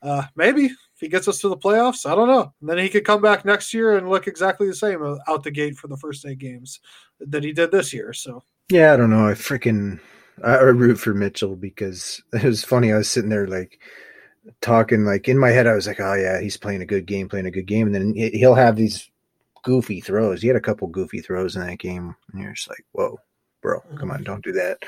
Uh, 0.00 0.22
maybe 0.36 0.66
if 0.66 0.76
he 0.98 1.08
gets 1.08 1.28
us 1.28 1.40
to 1.40 1.48
the 1.48 1.56
playoffs, 1.56 2.10
I 2.10 2.14
don't 2.14 2.28
know. 2.28 2.52
And 2.60 2.70
then 2.70 2.78
he 2.78 2.88
could 2.88 3.04
come 3.04 3.22
back 3.22 3.44
next 3.44 3.72
year 3.72 3.96
and 3.96 4.08
look 4.08 4.26
exactly 4.26 4.66
the 4.66 4.74
same 4.74 5.02
uh, 5.02 5.16
out 5.28 5.42
the 5.42 5.50
gate 5.50 5.76
for 5.76 5.88
the 5.88 5.96
first 5.96 6.26
eight 6.26 6.38
games 6.38 6.80
that 7.20 7.44
he 7.44 7.52
did 7.52 7.70
this 7.70 7.92
year. 7.92 8.12
So 8.12 8.42
Yeah, 8.70 8.92
I 8.92 8.96
don't 8.96 9.10
know. 9.10 9.28
I 9.28 9.32
freaking 9.32 10.00
I, 10.42 10.54
I 10.54 10.62
root 10.62 10.98
for 10.98 11.14
Mitchell 11.14 11.56
because 11.56 12.22
it 12.32 12.42
was 12.42 12.64
funny. 12.64 12.92
I 12.92 12.98
was 12.98 13.08
sitting 13.08 13.30
there 13.30 13.46
like 13.46 13.80
talking, 14.60 15.04
like 15.04 15.28
in 15.28 15.38
my 15.38 15.50
head, 15.50 15.66
I 15.66 15.74
was 15.74 15.86
like, 15.86 16.00
"Oh 16.00 16.14
yeah, 16.14 16.40
he's 16.40 16.56
playing 16.56 16.82
a 16.82 16.86
good 16.86 17.06
game, 17.06 17.28
playing 17.28 17.46
a 17.46 17.50
good 17.50 17.66
game," 17.66 17.86
and 17.86 17.94
then 17.94 18.14
he- 18.14 18.30
he'll 18.38 18.54
have 18.54 18.76
these 18.76 19.10
goofy 19.64 20.00
throws. 20.00 20.42
He 20.42 20.48
had 20.48 20.56
a 20.56 20.60
couple 20.60 20.88
goofy 20.88 21.20
throws 21.20 21.56
in 21.56 21.66
that 21.66 21.78
game, 21.78 22.16
and 22.32 22.42
you're 22.42 22.52
just 22.54 22.68
like, 22.68 22.84
"Whoa, 22.92 23.18
bro, 23.62 23.80
come 23.98 24.10
on, 24.10 24.24
don't 24.24 24.44
do 24.44 24.52
that." 24.52 24.78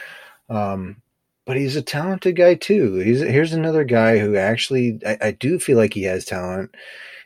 Um, 0.49 1.03
but 1.47 1.57
he's 1.57 1.77
a 1.77 1.83
talented 1.83 2.37
guy 2.37 2.55
too. 2.55 2.97
He's 2.97 3.21
here's 3.21 3.53
another 3.53 3.85
guy 3.85 4.19
who 4.19 4.37
actually 4.37 5.01
I, 5.07 5.19
I 5.23 5.31
do 5.33 5.59
feel 5.59 5.77
like 5.79 5.95
he 5.95 6.05
has 6.05 6.25
talent, 6.25 6.75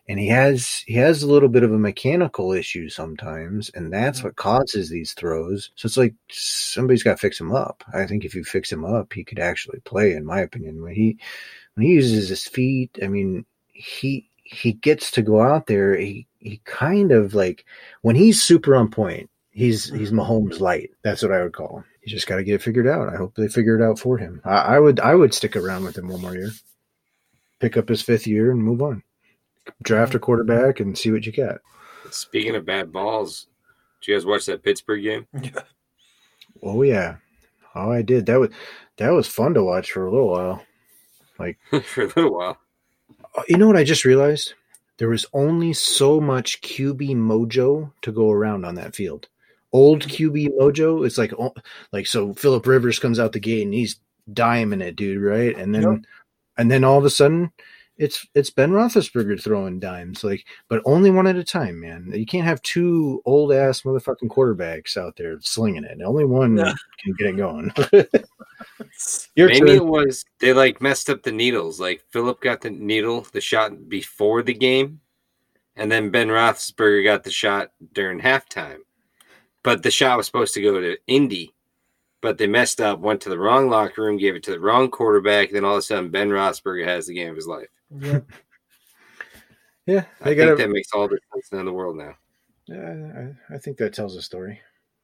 and 0.09 0.19
he 0.19 0.29
has 0.29 0.83
he 0.87 0.95
has 0.95 1.23
a 1.23 1.27
little 1.31 1.49
bit 1.49 1.63
of 1.63 1.73
a 1.73 1.79
mechanical 1.79 2.53
issue 2.53 2.89
sometimes, 2.89 3.71
and 3.75 3.93
that's 3.93 4.25
what 4.25 4.37
causes 4.37 4.89
these 4.91 5.13
throws. 5.13 5.71
So 5.77 5.87
it's 5.87 5.97
like 5.97 6.15
somebody's 6.31 7.03
got 7.03 7.13
to 7.13 7.17
fix 7.19 7.41
him 7.41 7.53
up. 7.55 7.85
I 7.95 8.07
think 8.07 8.25
if 8.25 8.35
you 8.35 8.45
fix 8.45 8.73
him 8.73 8.85
up, 8.85 9.13
he 9.13 9.25
could 9.25 9.39
actually 9.39 9.81
play. 9.81 10.13
In 10.15 10.25
my 10.25 10.41
opinion, 10.41 10.83
when 10.83 10.95
he 10.95 11.19
when 11.79 11.87
he 11.87 11.93
uses 11.93 12.29
his 12.29 12.43
feet, 12.43 12.99
I 13.03 13.07
mean, 13.07 13.47
he 13.69 14.29
he 14.43 14.73
gets 14.73 15.13
to 15.13 15.23
go 15.23 15.41
out 15.41 15.69
there. 15.69 15.97
He 15.97 16.27
he 16.41 16.61
kind 16.65 17.13
of 17.13 17.35
like 17.35 17.65
when 18.03 18.17
he's 18.17 18.43
super 18.43 18.75
on 18.75 18.91
point. 18.91 19.31
He's 19.51 19.89
he's 19.91 20.11
Mahomes 20.11 20.59
light. 20.59 20.91
That's 21.03 21.23
what 21.23 21.33
I 21.33 21.43
would 21.43 21.53
call 21.53 21.79
him. 21.79 21.85
He's 22.01 22.13
just 22.13 22.27
got 22.27 22.37
to 22.37 22.45
get 22.45 22.55
it 22.55 22.63
figured 22.63 22.89
out. 22.89 23.09
I 23.09 23.17
hope 23.17 23.35
they 23.35 23.47
figure 23.47 23.79
it 23.79 23.85
out 23.85 23.99
for 23.99 24.19
him. 24.19 24.41
I, 24.45 24.57
I 24.57 24.79
would 24.81 24.99
I 24.99 25.15
would 25.15 25.33
stick 25.33 25.55
around 25.55 25.85
with 25.85 25.97
him 25.97 26.09
one 26.09 26.21
more 26.21 26.35
year, 26.35 26.51
pick 27.61 27.77
up 27.77 27.89
his 27.89 28.03
fifth 28.03 28.27
year, 28.27 28.51
and 28.51 28.61
move 28.61 28.83
on 28.83 29.05
draft 29.83 30.15
a 30.15 30.19
quarterback 30.19 30.81
and 30.81 30.97
see 30.97 31.11
what 31.11 31.27
you 31.27 31.33
get. 31.33 31.59
Speaking 32.11 32.57
of 32.57 32.65
bad 32.65 32.93
balls, 32.93 33.47
did 34.01 34.09
you 34.11 34.17
guys 34.17 34.27
watch 34.27 34.47
that 34.47 34.63
Pittsburgh 34.63 35.03
game? 35.03 35.27
Yeah. 35.41 35.63
Oh 36.61 36.83
yeah. 36.83 37.19
Oh, 37.77 37.93
I 37.93 38.03
did. 38.03 38.27
That 38.27 38.41
was 38.41 38.51
that 38.97 39.11
was 39.11 39.29
fun 39.29 39.55
to 39.55 39.63
watch 39.63 39.93
for 39.93 40.05
a 40.05 40.11
little 40.11 40.29
while. 40.29 40.61
Like 41.39 41.59
for 41.85 42.03
a 42.03 42.07
little 42.07 42.35
while. 42.35 42.59
Uh, 43.37 43.43
you 43.49 43.57
know 43.57 43.67
what 43.67 43.77
I 43.77 43.85
just 43.85 44.05
realized? 44.05 44.55
There 44.99 45.09
was 45.09 45.27
only 45.33 45.73
so 45.73 46.21
much 46.21 46.61
QB 46.61 47.11
mojo 47.17 47.93
to 48.03 48.13
go 48.13 48.31
around 48.31 48.65
on 48.65 48.75
that 48.75 48.97
field. 48.97 49.29
Old 49.73 50.03
QB 50.03 50.59
mojo, 50.59 51.07
it's 51.07 51.19
like 51.19 51.33
like 51.93 52.07
so 52.07 52.35
Philip 52.35 52.67
Rivers 52.67 52.99
comes 52.99 53.21
out 53.21 53.33
the 53.33 53.41
gate 53.41 53.63
and 53.63 53.75
he's 53.75 54.01
diamond 54.33 54.83
it, 54.83 54.97
dude, 54.97 55.23
right? 55.23 55.57
And 55.57 55.75
then 55.75 55.83
yep. 55.83 56.01
and 56.57 56.71
then 56.71 56.85
all 56.85 56.99
of 56.99 57.05
a 57.05 57.11
sudden 57.11 57.53
it's 57.99 58.27
it's 58.35 58.51
Ben 58.51 58.71
Roethlisberger 58.71 59.43
throwing 59.43 59.81
dimes, 59.81 60.23
like, 60.23 60.47
but 60.69 60.81
only 60.85 61.11
one 61.11 61.27
at 61.27 61.37
a 61.37 61.45
time, 61.45 61.81
man. 61.81 62.11
You 62.15 62.25
can't 62.25 62.47
have 62.47 62.63
two 62.63 63.21
old 63.25 63.53
ass 63.53 63.83
motherfucking 63.83 64.29
quarterbacks 64.29 64.97
out 64.97 65.17
there 65.17 65.41
slinging 65.41 65.85
it. 65.85 66.01
Only 66.05 66.25
one 66.25 66.57
yeah. 66.57 66.75
can 67.03 67.15
get 67.19 67.29
it 67.29 67.37
going. 67.37 67.73
Maybe 69.37 69.59
turn. 69.59 69.69
it 69.69 69.85
was 69.85 70.25
they 70.39 70.53
like 70.53 70.81
messed 70.81 71.11
up 71.11 71.23
the 71.23 71.33
needles. 71.33 71.81
Like 71.81 72.05
Philip 72.11 72.41
got 72.41 72.61
the 72.61 72.71
needle, 72.71 73.27
the 73.33 73.41
shot 73.41 73.89
before 73.89 74.43
the 74.43 74.55
game, 74.55 75.01
and 75.77 75.91
then 75.91 76.11
Ben 76.11 76.29
Roethlisberger 76.29 77.05
got 77.05 77.25
the 77.25 77.31
shot 77.31 77.73
during 77.93 78.21
halftime. 78.21 78.79
But 79.65 79.83
the 79.83 79.91
shot 79.91 80.17
was 80.17 80.27
supposed 80.27 80.55
to 80.55 80.63
go 80.63 80.81
to 80.81 80.97
Indy 81.09 81.53
but 82.21 82.39
they 82.39 82.47
messed 82.47 82.81
up, 82.81 82.99
went 82.99 83.21
to 83.21 83.29
the 83.29 83.39
wrong 83.39 83.71
locker 83.71 84.03
room, 84.03 84.17
gave 84.17 84.35
it 84.35 84.43
to 84.45 84.51
the 84.51 84.61
wrong 84.61 84.91
quarterback. 84.91 85.51
Then 85.51 85.65
all 85.65 85.75
of 85.75 85.79
a 85.79 85.83
sudden, 85.83 86.11
Ben 86.11 86.31
Roethlisberger 86.31 86.85
has 86.85 87.07
the 87.07 87.15
game 87.15 87.31
of 87.31 87.37
his 87.37 87.47
life. 87.47 87.69
Yeah, 87.91 88.21
yeah. 89.87 90.05
I 90.21 90.35
gotta, 90.35 90.57
think 90.57 90.59
that 90.59 90.71
makes 90.71 90.93
all 90.93 91.09
the 91.09 91.19
sense 91.33 91.49
in 91.53 91.65
the 91.67 91.73
world 91.73 91.97
now. 91.97 92.15
Yeah, 92.67 93.35
I, 93.51 93.55
I, 93.55 93.59
think 93.59 93.79
that 93.79 93.95
tells 93.95 94.15
a 94.17 94.23
story. 94.23 94.61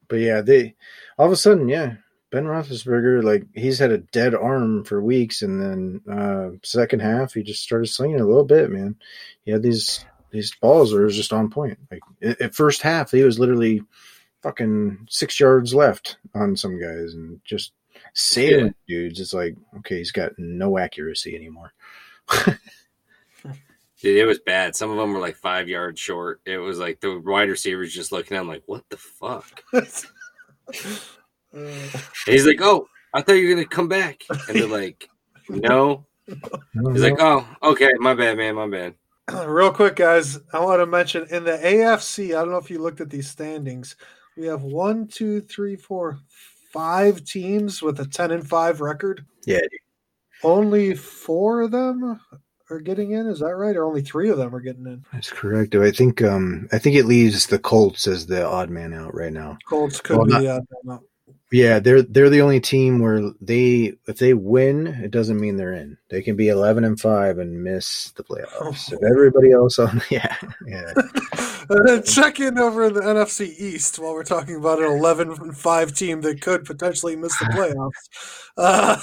But 0.08 0.16
yeah, 0.16 0.42
they 0.42 0.74
all 1.18 1.26
of 1.26 1.32
a 1.32 1.36
sudden, 1.36 1.68
yeah, 1.68 1.94
Ben 2.30 2.44
Roethlisberger, 2.44 3.22
like 3.22 3.46
he's 3.54 3.78
had 3.78 3.90
a 3.90 3.98
dead 3.98 4.34
arm 4.34 4.84
for 4.84 5.02
weeks, 5.02 5.42
and 5.42 5.60
then 5.60 6.00
uh 6.12 6.50
second 6.62 7.00
half 7.00 7.34
he 7.34 7.42
just 7.42 7.62
started 7.62 7.86
slinging 7.86 8.20
a 8.20 8.26
little 8.26 8.44
bit. 8.44 8.70
Man, 8.70 8.96
he 9.44 9.52
had 9.52 9.62
these 9.62 10.04
these 10.30 10.54
balls 10.60 10.90
that 10.90 10.98
were 10.98 11.08
just 11.08 11.32
on 11.32 11.48
point. 11.48 11.78
Like 11.90 12.02
at 12.40 12.54
first 12.54 12.82
half, 12.82 13.12
he 13.12 13.22
was 13.22 13.38
literally 13.38 13.82
fucking 14.42 15.06
six 15.08 15.38
yards 15.40 15.72
left 15.72 16.18
on 16.34 16.56
some 16.56 16.78
guys 16.78 17.14
and 17.14 17.40
just 17.44 17.72
sailing 18.14 18.66
yeah. 18.66 18.72
dudes. 18.86 19.20
It's 19.20 19.32
like, 19.32 19.56
okay, 19.78 19.98
he's 19.98 20.12
got 20.12 20.32
no 20.36 20.76
accuracy 20.76 21.34
anymore. 21.36 21.72
Dude, 24.00 24.18
it 24.18 24.26
was 24.26 24.40
bad. 24.40 24.76
Some 24.76 24.90
of 24.90 24.98
them 24.98 25.12
were 25.12 25.20
like 25.20 25.36
five 25.36 25.68
yards 25.68 25.98
short. 25.98 26.40
It 26.44 26.58
was 26.58 26.78
like 26.78 27.00
the 27.00 27.18
wide 27.20 27.48
receivers 27.48 27.94
just 27.94 28.12
looking 28.12 28.36
at 28.36 28.40
him 28.42 28.48
like, 28.48 28.62
what 28.66 28.84
the 28.90 28.96
fuck? 28.96 29.62
Uh. 31.56 31.70
he's 32.26 32.44
like, 32.44 32.60
oh, 32.60 32.88
I 33.14 33.22
thought 33.22 33.34
you 33.34 33.46
were 33.46 33.54
going 33.54 33.64
to 33.64 33.70
come 33.72 33.86
back. 33.86 34.24
And 34.48 34.58
they're 34.58 34.66
like, 34.66 35.08
no. 35.48 36.04
He's 36.26 37.02
like, 37.02 37.20
oh, 37.20 37.46
okay, 37.62 37.92
my 38.00 38.12
bad, 38.12 38.36
man, 38.36 38.56
my 38.56 38.66
bad. 38.66 38.94
Real 39.46 39.70
quick, 39.70 39.94
guys, 39.94 40.40
I 40.52 40.58
want 40.58 40.80
to 40.80 40.86
mention 40.86 41.26
in 41.30 41.44
the 41.44 41.52
AFC, 41.52 42.30
I 42.30 42.40
don't 42.40 42.50
know 42.50 42.56
if 42.56 42.70
you 42.70 42.80
looked 42.80 43.00
at 43.00 43.08
these 43.08 43.30
standings, 43.30 43.94
we 44.36 44.46
have 44.46 44.62
one, 44.62 45.06
two, 45.06 45.42
three, 45.42 45.76
four, 45.76 46.18
five 46.72 47.24
teams 47.24 47.80
with 47.80 48.00
a 48.00 48.06
ten 48.06 48.32
and 48.32 48.46
five 48.46 48.80
record. 48.80 49.24
Yeah. 49.46 49.60
Only 50.44 50.94
four 50.94 51.62
of 51.62 51.70
them 51.70 52.20
are 52.70 52.80
getting 52.80 53.12
in. 53.12 53.26
Is 53.26 53.40
that 53.40 53.54
right? 53.54 53.76
Or 53.76 53.84
only 53.84 54.02
three 54.02 54.30
of 54.30 54.38
them 54.38 54.54
are 54.54 54.60
getting 54.60 54.86
in? 54.86 55.04
That's 55.12 55.30
correct. 55.30 55.74
I 55.74 55.90
think 55.90 56.22
um 56.22 56.68
I 56.72 56.78
think 56.78 56.96
it 56.96 57.06
leaves 57.06 57.46
the 57.46 57.58
Colts 57.58 58.06
as 58.06 58.26
the 58.26 58.44
odd 58.44 58.70
man 58.70 58.92
out 58.92 59.14
right 59.14 59.32
now. 59.32 59.58
Colts 59.68 60.00
could 60.00 60.16
well, 60.16 60.26
be 60.26 60.32
not, 60.32 60.40
the 60.40 60.48
odd 60.48 60.66
man 60.84 60.96
out. 60.96 61.04
Yeah, 61.54 61.78
they're 61.78 62.02
they're 62.02 62.30
the 62.30 62.40
only 62.40 62.58
team 62.58 62.98
where 62.98 63.30
they 63.40 63.92
if 64.08 64.18
they 64.18 64.34
win, 64.34 64.88
it 64.88 65.12
doesn't 65.12 65.38
mean 65.38 65.56
they're 65.56 65.72
in. 65.72 65.96
They 66.10 66.20
can 66.20 66.34
be 66.34 66.48
eleven 66.48 66.82
and 66.82 66.98
five 66.98 67.38
and 67.38 67.62
miss 67.62 68.10
the 68.16 68.24
playoffs. 68.24 68.92
Oh. 68.92 68.96
If 68.96 68.98
everybody 69.08 69.52
else 69.52 69.78
on 69.78 70.02
yeah 70.10 70.36
yeah. 70.66 70.92
check 72.04 72.40
in 72.40 72.58
over 72.58 72.86
in 72.86 72.94
the 72.94 73.02
NFC 73.02 73.56
East 73.56 74.00
while 74.00 74.14
we're 74.14 74.24
talking 74.24 74.56
about 74.56 74.80
an 74.80 74.86
eleven 74.86 75.30
and 75.30 75.56
five 75.56 75.94
team 75.94 76.22
that 76.22 76.42
could 76.42 76.64
potentially 76.64 77.14
miss 77.14 77.38
the 77.38 77.44
playoffs. 77.46 77.90
Uh, 78.56 79.00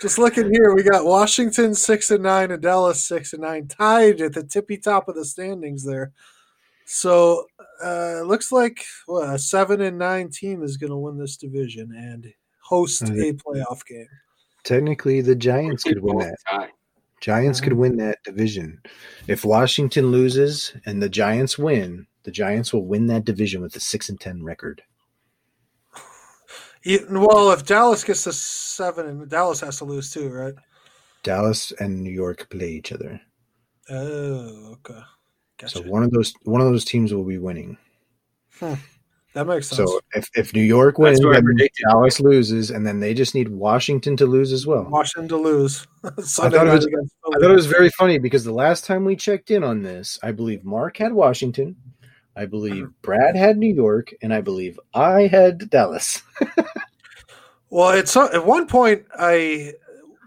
just 0.00 0.16
looking 0.16 0.50
here, 0.50 0.74
we 0.74 0.82
got 0.82 1.04
Washington 1.04 1.74
six 1.74 2.10
and 2.10 2.22
nine 2.22 2.50
and 2.50 2.62
Dallas 2.62 3.06
six 3.06 3.34
and 3.34 3.42
nine, 3.42 3.68
tied 3.68 4.22
at 4.22 4.32
the 4.32 4.42
tippy 4.42 4.78
top 4.78 5.06
of 5.06 5.14
the 5.14 5.24
standings 5.26 5.84
there. 5.84 6.12
So 6.86 7.46
uh, 7.84 8.22
looks 8.22 8.52
like 8.52 8.84
well, 9.08 9.34
a 9.34 9.38
seven 9.38 9.80
and 9.80 9.98
nine 9.98 10.30
team 10.30 10.62
is 10.62 10.76
going 10.76 10.90
to 10.90 10.96
win 10.96 11.18
this 11.18 11.36
division 11.36 11.92
and 11.94 12.32
host 12.62 13.02
uh, 13.02 13.12
a 13.12 13.32
playoff 13.32 13.84
game. 13.86 14.06
Technically, 14.62 15.20
the 15.20 15.34
Giants 15.34 15.82
could 15.82 16.00
win 16.00 16.18
that. 16.18 16.70
Giants 17.20 17.60
could 17.60 17.72
win 17.72 17.96
that 17.96 18.18
division. 18.24 18.80
If 19.26 19.44
Washington 19.44 20.12
loses 20.12 20.74
and 20.84 21.02
the 21.02 21.08
Giants 21.08 21.58
win, 21.58 22.06
the 22.22 22.30
Giants 22.30 22.72
will 22.72 22.86
win 22.86 23.06
that 23.06 23.24
division 23.24 23.62
with 23.62 23.74
a 23.74 23.80
six 23.80 24.08
and 24.08 24.20
ten 24.20 24.44
record. 24.44 24.82
Well, 27.10 27.50
if 27.50 27.66
Dallas 27.66 28.04
gets 28.04 28.24
to 28.24 28.32
seven, 28.32 29.06
and 29.06 29.28
Dallas 29.28 29.60
has 29.60 29.78
to 29.78 29.84
lose 29.84 30.12
too, 30.12 30.28
right? 30.28 30.54
Dallas 31.24 31.72
and 31.80 32.00
New 32.04 32.12
York 32.12 32.48
play 32.48 32.70
each 32.70 32.92
other. 32.92 33.20
Oh, 33.90 34.74
okay. 34.74 35.00
Gotcha. 35.58 35.78
So 35.78 35.82
one 35.82 36.02
of 36.02 36.10
those 36.10 36.34
one 36.44 36.60
of 36.60 36.66
those 36.68 36.84
teams 36.84 37.12
will 37.12 37.24
be 37.24 37.38
winning. 37.38 37.76
Hmm. 38.58 38.74
That 39.36 39.46
makes 39.46 39.68
sense. 39.68 39.90
So 39.90 40.00
if, 40.14 40.30
if 40.34 40.54
New 40.54 40.62
York 40.62 40.98
wins, 40.98 41.20
Dallas 41.20 42.20
loses, 42.20 42.70
and 42.70 42.86
then 42.86 43.00
they 43.00 43.12
just 43.12 43.34
need 43.34 43.50
Washington 43.50 44.16
to 44.16 44.24
lose 44.24 44.50
as 44.50 44.66
well. 44.66 44.84
Washington 44.84 45.28
to 45.28 45.36
lose. 45.36 45.86
I, 46.04 46.08
thought 46.10 46.52
was, 46.52 46.86
I 46.86 47.38
thought 47.38 47.50
it 47.50 47.54
was 47.54 47.66
very 47.66 47.90
funny 47.90 48.18
because 48.18 48.44
the 48.44 48.54
last 48.54 48.86
time 48.86 49.04
we 49.04 49.14
checked 49.14 49.50
in 49.50 49.62
on 49.62 49.82
this, 49.82 50.18
I 50.22 50.32
believe 50.32 50.64
Mark 50.64 50.96
had 50.96 51.12
Washington, 51.12 51.76
I 52.34 52.46
believe 52.46 52.84
mm-hmm. 52.84 52.92
Brad 53.02 53.36
had 53.36 53.58
New 53.58 53.74
York, 53.74 54.14
and 54.22 54.32
I 54.32 54.40
believe 54.40 54.80
I 54.94 55.26
had 55.26 55.68
Dallas. 55.68 56.22
well, 57.70 57.90
it's 57.90 58.16
at 58.16 58.46
one 58.46 58.66
point 58.66 59.04
I 59.18 59.74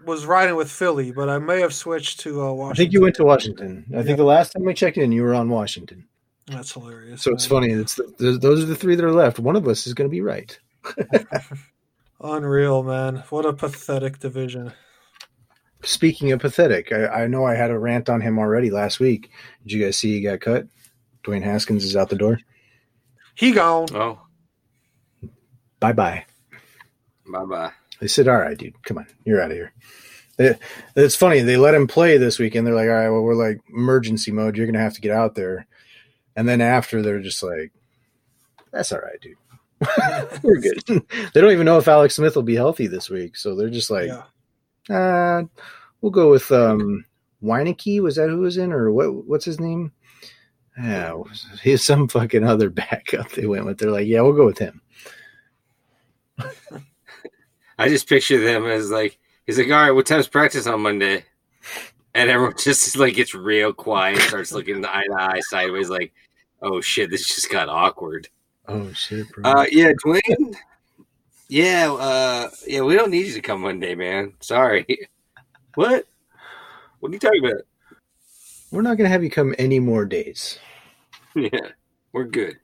was 0.04 0.24
riding 0.26 0.56
with 0.56 0.70
Philly, 0.70 1.12
but 1.12 1.28
I 1.28 1.38
may 1.38 1.60
have 1.60 1.74
switched 1.74 2.20
to 2.20 2.42
uh, 2.42 2.52
Washington. 2.52 2.70
I 2.70 2.74
think 2.74 2.92
you 2.92 3.00
went 3.02 3.14
to 3.16 3.24
Washington. 3.24 3.84
I 3.92 3.96
yeah. 3.96 4.02
think 4.02 4.16
the 4.18 4.24
last 4.24 4.52
time 4.52 4.64
we 4.64 4.74
checked 4.74 4.96
in, 4.96 5.12
you 5.12 5.22
were 5.22 5.34
on 5.34 5.48
Washington. 5.48 6.06
That's 6.46 6.72
hilarious. 6.72 7.22
So 7.22 7.30
man. 7.30 7.34
it's 7.36 7.46
funny. 7.46 7.68
It's 7.70 7.94
the, 7.94 8.38
those 8.40 8.62
are 8.62 8.66
the 8.66 8.76
three 8.76 8.96
that 8.96 9.04
are 9.04 9.12
left. 9.12 9.38
One 9.38 9.56
of 9.56 9.68
us 9.68 9.86
is 9.86 9.94
going 9.94 10.08
to 10.08 10.12
be 10.12 10.20
right. 10.20 10.58
Unreal, 12.20 12.82
man. 12.82 13.22
What 13.30 13.46
a 13.46 13.52
pathetic 13.52 14.18
division. 14.18 14.72
Speaking 15.82 16.32
of 16.32 16.40
pathetic, 16.40 16.92
I, 16.92 17.06
I, 17.06 17.26
know 17.26 17.46
I 17.46 17.54
had 17.54 17.70
a 17.70 17.78
rant 17.78 18.10
on 18.10 18.20
him 18.20 18.38
already 18.38 18.70
last 18.70 19.00
week. 19.00 19.30
Did 19.62 19.72
you 19.72 19.84
guys 19.84 19.96
see 19.96 20.12
he 20.12 20.20
got 20.20 20.40
cut? 20.40 20.66
Dwayne 21.24 21.42
Haskins 21.42 21.84
is 21.84 21.96
out 21.96 22.10
the 22.10 22.16
door. 22.16 22.38
He 23.34 23.52
gone. 23.52 23.88
Oh. 23.94 24.20
Bye 25.78 25.92
bye. 25.92 26.26
Bye 27.26 27.44
bye. 27.44 27.72
They 28.00 28.08
said, 28.08 28.28
"All 28.28 28.38
right, 28.38 28.56
dude, 28.56 28.82
come 28.82 28.98
on, 28.98 29.06
you're 29.24 29.40
out 29.40 29.50
of 29.50 29.56
here." 29.56 29.72
It, 30.38 30.58
it's 30.96 31.16
funny. 31.16 31.40
They 31.40 31.58
let 31.58 31.74
him 31.74 31.86
play 31.86 32.16
this 32.16 32.38
weekend. 32.38 32.66
They're 32.66 32.74
like, 32.74 32.88
"All 32.88 32.94
right, 32.94 33.10
well, 33.10 33.22
we're 33.22 33.34
like 33.34 33.60
emergency 33.68 34.32
mode. 34.32 34.56
You're 34.56 34.66
gonna 34.66 34.78
have 34.78 34.94
to 34.94 35.00
get 35.00 35.12
out 35.12 35.34
there." 35.34 35.66
And 36.34 36.48
then 36.48 36.60
after, 36.62 37.02
they're 37.02 37.20
just 37.20 37.42
like, 37.42 37.72
"That's 38.72 38.90
all 38.90 39.00
right, 39.00 39.20
dude. 39.20 39.36
we're 40.42 40.60
good." 40.60 40.82
they 41.34 41.40
don't 41.40 41.52
even 41.52 41.66
know 41.66 41.78
if 41.78 41.88
Alex 41.88 42.16
Smith 42.16 42.34
will 42.34 42.42
be 42.42 42.56
healthy 42.56 42.86
this 42.86 43.10
week, 43.10 43.36
so 43.36 43.54
they're 43.54 43.68
just 43.68 43.90
like, 43.90 44.08
yeah. 44.88 44.96
uh, 44.96 45.42
"We'll 46.00 46.10
go 46.10 46.30
with 46.30 46.50
um, 46.50 47.04
Weineke. 47.42 48.00
Was 48.00 48.16
that 48.16 48.30
who 48.30 48.38
was 48.38 48.56
in, 48.56 48.72
or 48.72 48.90
what? 48.90 49.26
What's 49.26 49.44
his 49.44 49.60
name?" 49.60 49.92
Yeah, 50.78 51.20
he's 51.62 51.84
some 51.84 52.08
fucking 52.08 52.44
other 52.44 52.70
backup 52.70 53.30
they 53.32 53.46
went 53.46 53.66
with. 53.66 53.76
They're 53.76 53.90
like, 53.90 54.06
"Yeah, 54.06 54.22
we'll 54.22 54.32
go 54.32 54.46
with 54.46 54.58
him." 54.58 54.80
I 57.80 57.88
just 57.88 58.08
picture 58.08 58.38
them 58.38 58.66
as 58.66 58.90
like 58.90 59.18
he's 59.46 59.58
like, 59.58 59.68
all 59.68 59.72
right, 59.72 59.90
what 59.90 60.06
time's 60.06 60.28
practice 60.28 60.66
on 60.66 60.80
Monday? 60.82 61.24
and 62.14 62.30
everyone 62.30 62.54
just 62.58 62.96
like 62.96 63.14
gets 63.14 63.34
real 63.34 63.72
quiet, 63.72 64.18
starts 64.18 64.52
looking 64.52 64.84
eye 64.84 65.04
to 65.04 65.14
eye 65.14 65.40
sideways, 65.40 65.90
like, 65.90 66.12
"Oh 66.62 66.80
shit, 66.80 67.10
this 67.10 67.26
just 67.26 67.50
got 67.50 67.68
awkward." 67.68 68.28
Oh 68.68 68.92
shit, 68.92 69.30
bro. 69.32 69.50
Uh, 69.50 69.66
yeah, 69.70 69.92
Dwayne. 70.04 70.54
yeah, 71.48 71.92
uh, 71.92 72.50
yeah, 72.66 72.82
we 72.82 72.94
don't 72.94 73.10
need 73.10 73.26
you 73.26 73.34
to 73.34 73.40
come 73.40 73.62
Monday, 73.62 73.94
man. 73.94 74.34
Sorry. 74.40 74.86
what? 75.74 76.06
What 77.00 77.10
are 77.10 77.14
you 77.14 77.18
talking 77.18 77.44
about? 77.44 77.62
We're 78.70 78.82
not 78.82 78.96
gonna 78.96 79.08
have 79.08 79.24
you 79.24 79.30
come 79.30 79.54
any 79.58 79.80
more 79.80 80.04
days. 80.04 80.58
Yeah, 81.36 81.68
we're 82.12 82.24
good. 82.24 82.58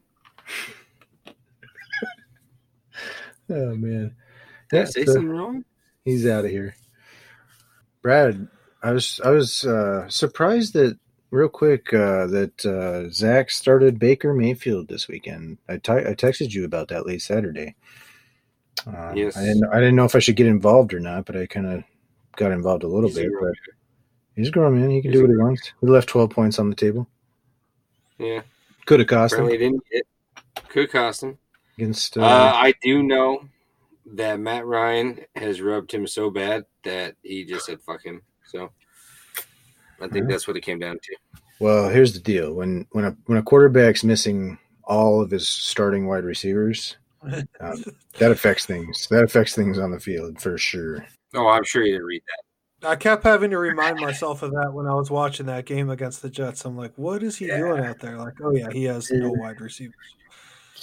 Oh 3.48 3.76
man, 3.76 4.16
Did 4.70 4.82
I 4.82 4.84
say 4.84 5.04
something 5.04 5.28
wrong? 5.28 5.64
he's 6.04 6.26
out 6.26 6.44
of 6.44 6.50
here. 6.50 6.74
Brad, 8.02 8.48
I 8.82 8.92
was 8.92 9.20
I 9.24 9.30
was 9.30 9.64
uh, 9.64 10.08
surprised 10.08 10.74
that 10.74 10.98
real 11.30 11.48
quick 11.48 11.92
uh, 11.92 12.26
that 12.28 12.64
uh, 12.64 13.10
Zach 13.10 13.50
started 13.50 13.98
Baker 13.98 14.32
Mayfield 14.32 14.88
this 14.88 15.08
weekend. 15.08 15.58
I 15.68 15.74
I 15.74 15.78
texted 16.14 16.52
you 16.52 16.64
about 16.64 16.88
that 16.88 17.06
late 17.06 17.22
Saturday. 17.22 17.74
Um, 18.86 19.16
Yes. 19.16 19.36
I 19.36 19.44
didn't 19.44 19.64
I 19.72 19.76
didn't 19.76 19.96
know 19.96 20.04
if 20.04 20.14
I 20.14 20.20
should 20.20 20.36
get 20.36 20.46
involved 20.46 20.94
or 20.94 21.00
not, 21.00 21.24
but 21.26 21.36
I 21.36 21.46
kind 21.46 21.66
of 21.66 21.84
got 22.36 22.52
involved 22.52 22.84
a 22.84 22.88
little 22.88 23.08
He's 23.08 23.18
bit. 23.18 23.30
grown 23.32 23.50
But 23.50 23.74
he's 24.36 24.48
a 24.48 24.52
grown 24.52 24.78
man; 24.80 24.90
he 24.90 25.02
can 25.02 25.10
He's 25.10 25.20
do 25.20 25.24
what 25.26 25.30
he 25.30 25.36
wants. 25.36 25.72
We 25.80 25.90
left 25.90 26.08
twelve 26.08 26.30
points 26.30 26.58
on 26.58 26.68
the 26.70 26.76
table. 26.76 27.08
Yeah, 28.18 28.42
Could 28.86 29.00
have 29.00 29.08
cost 29.08 29.34
him 29.34 29.44
apparently 29.46 29.58
didn't 29.66 29.82
get. 29.92 30.06
Could 30.68 30.90
cost 30.92 31.22
him. 31.22 31.38
against. 31.76 32.16
Uh, 32.16 32.22
Uh, 32.22 32.52
I 32.54 32.72
do 32.82 33.02
know 33.02 33.48
that 34.14 34.38
Matt 34.40 34.66
Ryan 34.66 35.20
has 35.34 35.60
rubbed 35.60 35.92
him 35.92 36.06
so 36.06 36.30
bad 36.30 36.64
that 36.84 37.16
he 37.22 37.44
just 37.44 37.66
said 37.66 37.80
"fuck 37.82 38.04
him." 38.04 38.22
So 38.46 38.70
I 40.00 40.08
think 40.08 40.24
Yeah. 40.24 40.32
that's 40.34 40.46
what 40.46 40.56
it 40.56 40.62
came 40.62 40.78
down 40.78 40.98
to. 41.02 41.16
Well, 41.60 41.88
here's 41.88 42.12
the 42.12 42.20
deal: 42.20 42.54
when 42.54 42.86
when 42.92 43.04
a 43.04 43.16
when 43.26 43.38
a 43.38 43.42
quarterback's 43.42 44.04
missing 44.04 44.58
all 44.84 45.20
of 45.20 45.30
his 45.30 45.48
starting 45.48 46.06
wide 46.06 46.24
receivers, 46.24 46.96
um, 47.22 47.84
that 48.18 48.30
affects 48.30 48.66
things. 48.66 49.08
That 49.10 49.24
affects 49.24 49.54
things 49.54 49.78
on 49.78 49.90
the 49.90 50.00
field 50.00 50.40
for 50.40 50.56
sure. 50.58 51.04
Oh, 51.34 51.48
I'm 51.48 51.64
sure 51.64 51.82
you 51.84 51.92
didn't 51.92 52.06
read 52.06 52.22
that. 52.26 52.42
I 52.88 52.94
kept 52.94 53.24
having 53.24 53.50
to 53.50 53.58
remind 53.58 53.98
myself 53.98 54.42
of 54.42 54.52
that 54.52 54.72
when 54.72 54.86
I 54.86 54.94
was 54.94 55.10
watching 55.10 55.46
that 55.46 55.64
game 55.64 55.88
against 55.90 56.20
the 56.22 56.28
Jets. 56.30 56.64
I'm 56.64 56.76
like, 56.76 56.92
what 56.96 57.22
is 57.22 57.36
he 57.36 57.46
doing 57.46 57.82
out 57.84 57.98
there? 58.00 58.18
Like, 58.18 58.34
oh 58.42 58.54
yeah, 58.54 58.70
he 58.70 58.84
has 58.84 59.10
no 59.10 59.30
wide 59.32 59.60
receivers. 59.60 59.94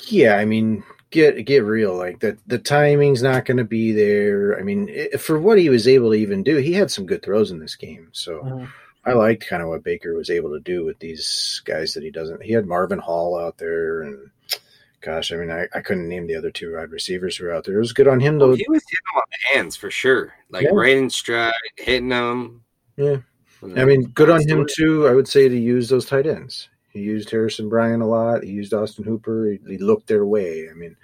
Yeah, 0.08 0.38
I 0.38 0.46
mean, 0.46 0.84
get 1.14 1.46
get 1.46 1.64
real. 1.64 1.96
Like 1.96 2.20
that, 2.20 2.38
the 2.48 2.58
timing's 2.60 3.22
not 3.24 3.46
going 3.46 3.58
to 3.58 3.64
be 3.64 3.92
there. 3.94 4.60
I 4.60 4.64
mean, 4.64 4.90
i 5.14 5.16
for 5.18 5.40
what 5.40 5.58
he 5.60 5.70
was 5.70 5.88
able 5.88 6.10
to 6.12 6.18
even 6.18 6.44
do, 6.44 6.58
he 6.58 6.74
had 6.74 6.92
some 6.92 7.06
good 7.06 7.24
throws 7.24 7.52
in 7.52 7.60
this 7.60 7.76
game. 7.78 8.10
So 8.12 8.42
Mhm. 8.42 8.68
I 9.06 9.14
liked 9.14 9.48
kind 9.48 9.62
of 9.62 9.70
what 9.70 9.84
Baker 9.84 10.14
was 10.16 10.30
able 10.30 10.52
to 10.54 10.60
do 10.60 10.84
with 10.86 10.98
these 11.00 11.62
guys 11.66 11.94
that 11.94 12.04
he 12.04 12.10
doesn't. 12.12 12.42
He 12.44 12.54
had 12.54 12.66
Marvin 12.66 13.00
Hall 13.00 13.38
out 13.38 13.58
there, 13.58 14.02
and 14.02 14.30
gosh, 15.02 15.32
I 15.32 15.36
mean, 15.36 15.52
I, 15.52 15.68
I 15.76 15.82
couldn't 15.82 16.08
name 16.10 16.26
the 16.26 16.36
other 16.38 16.52
two 16.52 16.76
wide 16.76 16.90
receivers 16.92 17.36
who 17.38 17.46
were 17.46 17.54
out 17.54 17.66
there. 17.66 17.76
It 17.76 17.80
was 17.80 17.94
good 17.94 18.08
on 18.08 18.20
him 18.20 18.40
though. 18.40 18.48
Well, 18.50 18.56
he 18.56 18.66
was 18.70 18.82
hitting 18.90 19.04
them 19.14 19.18
on 19.18 19.24
the 19.30 19.58
hands 19.58 19.76
for 19.76 19.92
sure, 19.92 20.34
like 20.50 20.64
Yeah. 20.64 20.72
right 20.74 20.98
in 20.98 21.10
stride, 21.10 21.54
hitting 21.78 22.10
them. 22.10 22.64
Yeah. 22.98 23.18
I 23.78 23.86
mean, 23.86 24.08
good 24.10 24.30
on 24.30 24.46
him 24.48 24.68
too. 24.70 25.08
I 25.08 25.14
would 25.14 25.28
say 25.28 25.48
to 25.48 25.58
use 25.58 25.88
those 25.90 26.06
tight 26.06 26.28
ends. 26.28 26.68
He 26.94 27.00
used 27.00 27.30
Harrison 27.30 27.70
Bryant 27.70 28.04
a 28.04 28.06
lot. 28.06 28.44
He 28.44 28.52
used 28.52 28.74
Austin 28.74 29.04
Hooper. 29.04 29.48
He, 29.52 29.60
he 29.68 29.78
looked 29.80 30.08
their 30.08 30.26
way. 30.26 30.70
I 30.70 30.74
mean, 30.74 30.96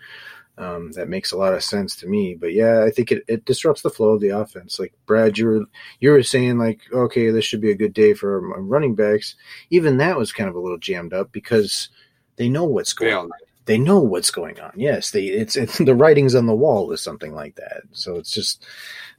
um, 0.59 0.91
that 0.91 1.09
makes 1.09 1.31
a 1.31 1.37
lot 1.37 1.53
of 1.53 1.63
sense 1.63 1.95
to 1.97 2.07
me. 2.07 2.35
But 2.35 2.53
yeah, 2.53 2.83
I 2.83 2.91
think 2.91 3.11
it, 3.11 3.23
it 3.27 3.45
disrupts 3.45 3.81
the 3.81 3.89
flow 3.89 4.09
of 4.09 4.21
the 4.21 4.29
offense. 4.29 4.77
Like 4.79 4.93
Brad, 5.05 5.37
you 5.37 5.47
were 5.47 5.65
you 5.99 6.11
were 6.11 6.21
saying 6.21 6.59
like, 6.59 6.81
okay, 6.93 7.31
this 7.31 7.45
should 7.45 7.61
be 7.61 7.71
a 7.71 7.77
good 7.77 7.93
day 7.93 8.13
for 8.13 8.33
our 8.53 8.61
running 8.61 8.93
backs. 8.93 9.35
Even 9.69 9.97
that 9.97 10.17
was 10.17 10.31
kind 10.31 10.49
of 10.49 10.55
a 10.55 10.59
little 10.59 10.77
jammed 10.77 11.13
up 11.13 11.31
because 11.31 11.89
they 12.35 12.49
know 12.49 12.65
what's 12.65 12.93
going. 12.93 13.11
Yeah, 13.11 13.19
on. 13.19 13.29
They 13.65 13.77
know 13.77 13.99
what's 13.99 14.31
going 14.31 14.59
on. 14.59 14.73
Yes, 14.75 15.11
they 15.11 15.25
it's 15.25 15.55
it's 15.55 15.77
the 15.77 15.95
writings 15.95 16.35
on 16.35 16.45
the 16.45 16.55
wall 16.55 16.91
is 16.91 17.01
something 17.01 17.33
like 17.33 17.55
that. 17.55 17.83
So 17.93 18.15
it's 18.15 18.31
just 18.31 18.65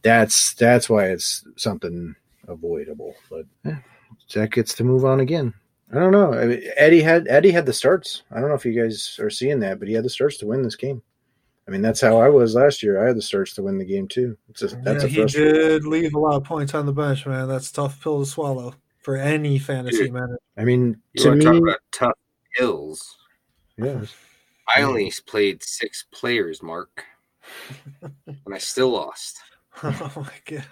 that's 0.03 0.55
that's 0.55 0.91
why 0.91 1.07
it's 1.07 1.45
something 1.57 2.15
avoidable. 2.49 3.15
But 3.31 3.47
yeah, 3.65 3.79
Zach 4.31 4.53
gets 4.53 4.75
to 4.75 4.85
move 4.85 5.05
on 5.05 5.21
again. 5.21 5.55
I 5.93 5.99
don't 5.99 6.13
know. 6.13 6.33
I 6.35 6.47
mean, 6.47 6.63
Eddie 6.77 7.03
had 7.03 7.27
Eddie 7.29 7.51
had 7.51 7.67
the 7.67 7.73
starts. 7.73 8.23
I 8.31 8.39
don't 8.41 8.49
know 8.49 8.55
if 8.55 8.65
you 8.65 8.81
guys 8.81 9.19
are 9.21 9.31
seeing 9.31 9.59
that, 9.61 9.79
but 9.79 9.89
he 9.89 9.95
had 9.95 10.05
the 10.05 10.11
starts 10.11 10.37
to 10.39 10.47
win 10.47 10.63
this 10.63 10.77
game. 10.77 11.03
I 11.67 11.73
mean, 11.73 11.83
that's 11.83 12.01
how 12.01 12.21
I 12.21 12.29
was 12.29 12.55
last 12.55 12.83
year. 12.83 13.03
I 13.03 13.07
had 13.09 13.17
the 13.17 13.23
starts 13.23 13.55
to 13.55 13.63
win 13.63 13.79
the 13.79 13.85
game 13.85 14.09
too. 14.09 14.37
It's 14.49 14.63
a, 14.63 14.69
that's 14.69 15.05
Yeah, 15.05 15.23
a 15.23 15.27
he 15.27 15.27
did 15.27 15.85
leave 15.87 16.15
a 16.15 16.19
lot 16.19 16.37
of 16.37 16.45
points 16.45 16.75
on 16.75 16.87
the 16.87 16.93
bench, 16.93 17.27
man. 17.27 17.49
That's 17.49 17.71
a 17.71 17.75
tough 17.75 18.03
pill 18.03 18.21
to 18.21 18.27
swallow 18.27 18.75
for 18.99 19.17
any 19.17 19.59
fantasy 19.59 20.05
Dude. 20.05 20.13
manager. 20.13 20.39
I 20.57 20.65
mean, 20.65 21.01
you 21.13 21.23
to 21.25 21.35
me, 21.35 21.45
to 21.45 21.45
talk 21.53 21.63
about 21.63 21.79
tough 21.93 22.19
pills. 22.57 23.19
yeah, 23.77 24.03
I 24.77 24.83
only 24.83 25.13
played 25.27 25.63
six 25.63 26.07
players, 26.13 26.63
Mark, 26.63 27.05
and 28.03 28.55
I 28.55 28.59
still 28.59 28.91
lost. 28.91 29.39
oh 29.83 30.13
my 30.17 30.33
god. 30.57 30.67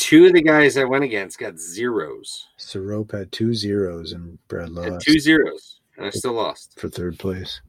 Two 0.00 0.24
of 0.26 0.32
the 0.32 0.40
guys 0.40 0.78
I 0.78 0.84
went 0.84 1.04
against 1.04 1.38
got 1.38 1.58
zeros, 1.58 2.48
Sorope 2.58 3.12
had 3.12 3.30
two 3.32 3.52
zeros 3.54 4.12
and 4.12 4.38
Brad 4.48 4.68
had 4.68 4.72
lost 4.94 5.06
two 5.06 5.18
zeros, 5.20 5.80
and 5.98 6.06
I 6.06 6.10
still 6.10 6.32
lost. 6.32 6.80
for 6.80 6.88
third 6.88 7.18
place. 7.18 7.60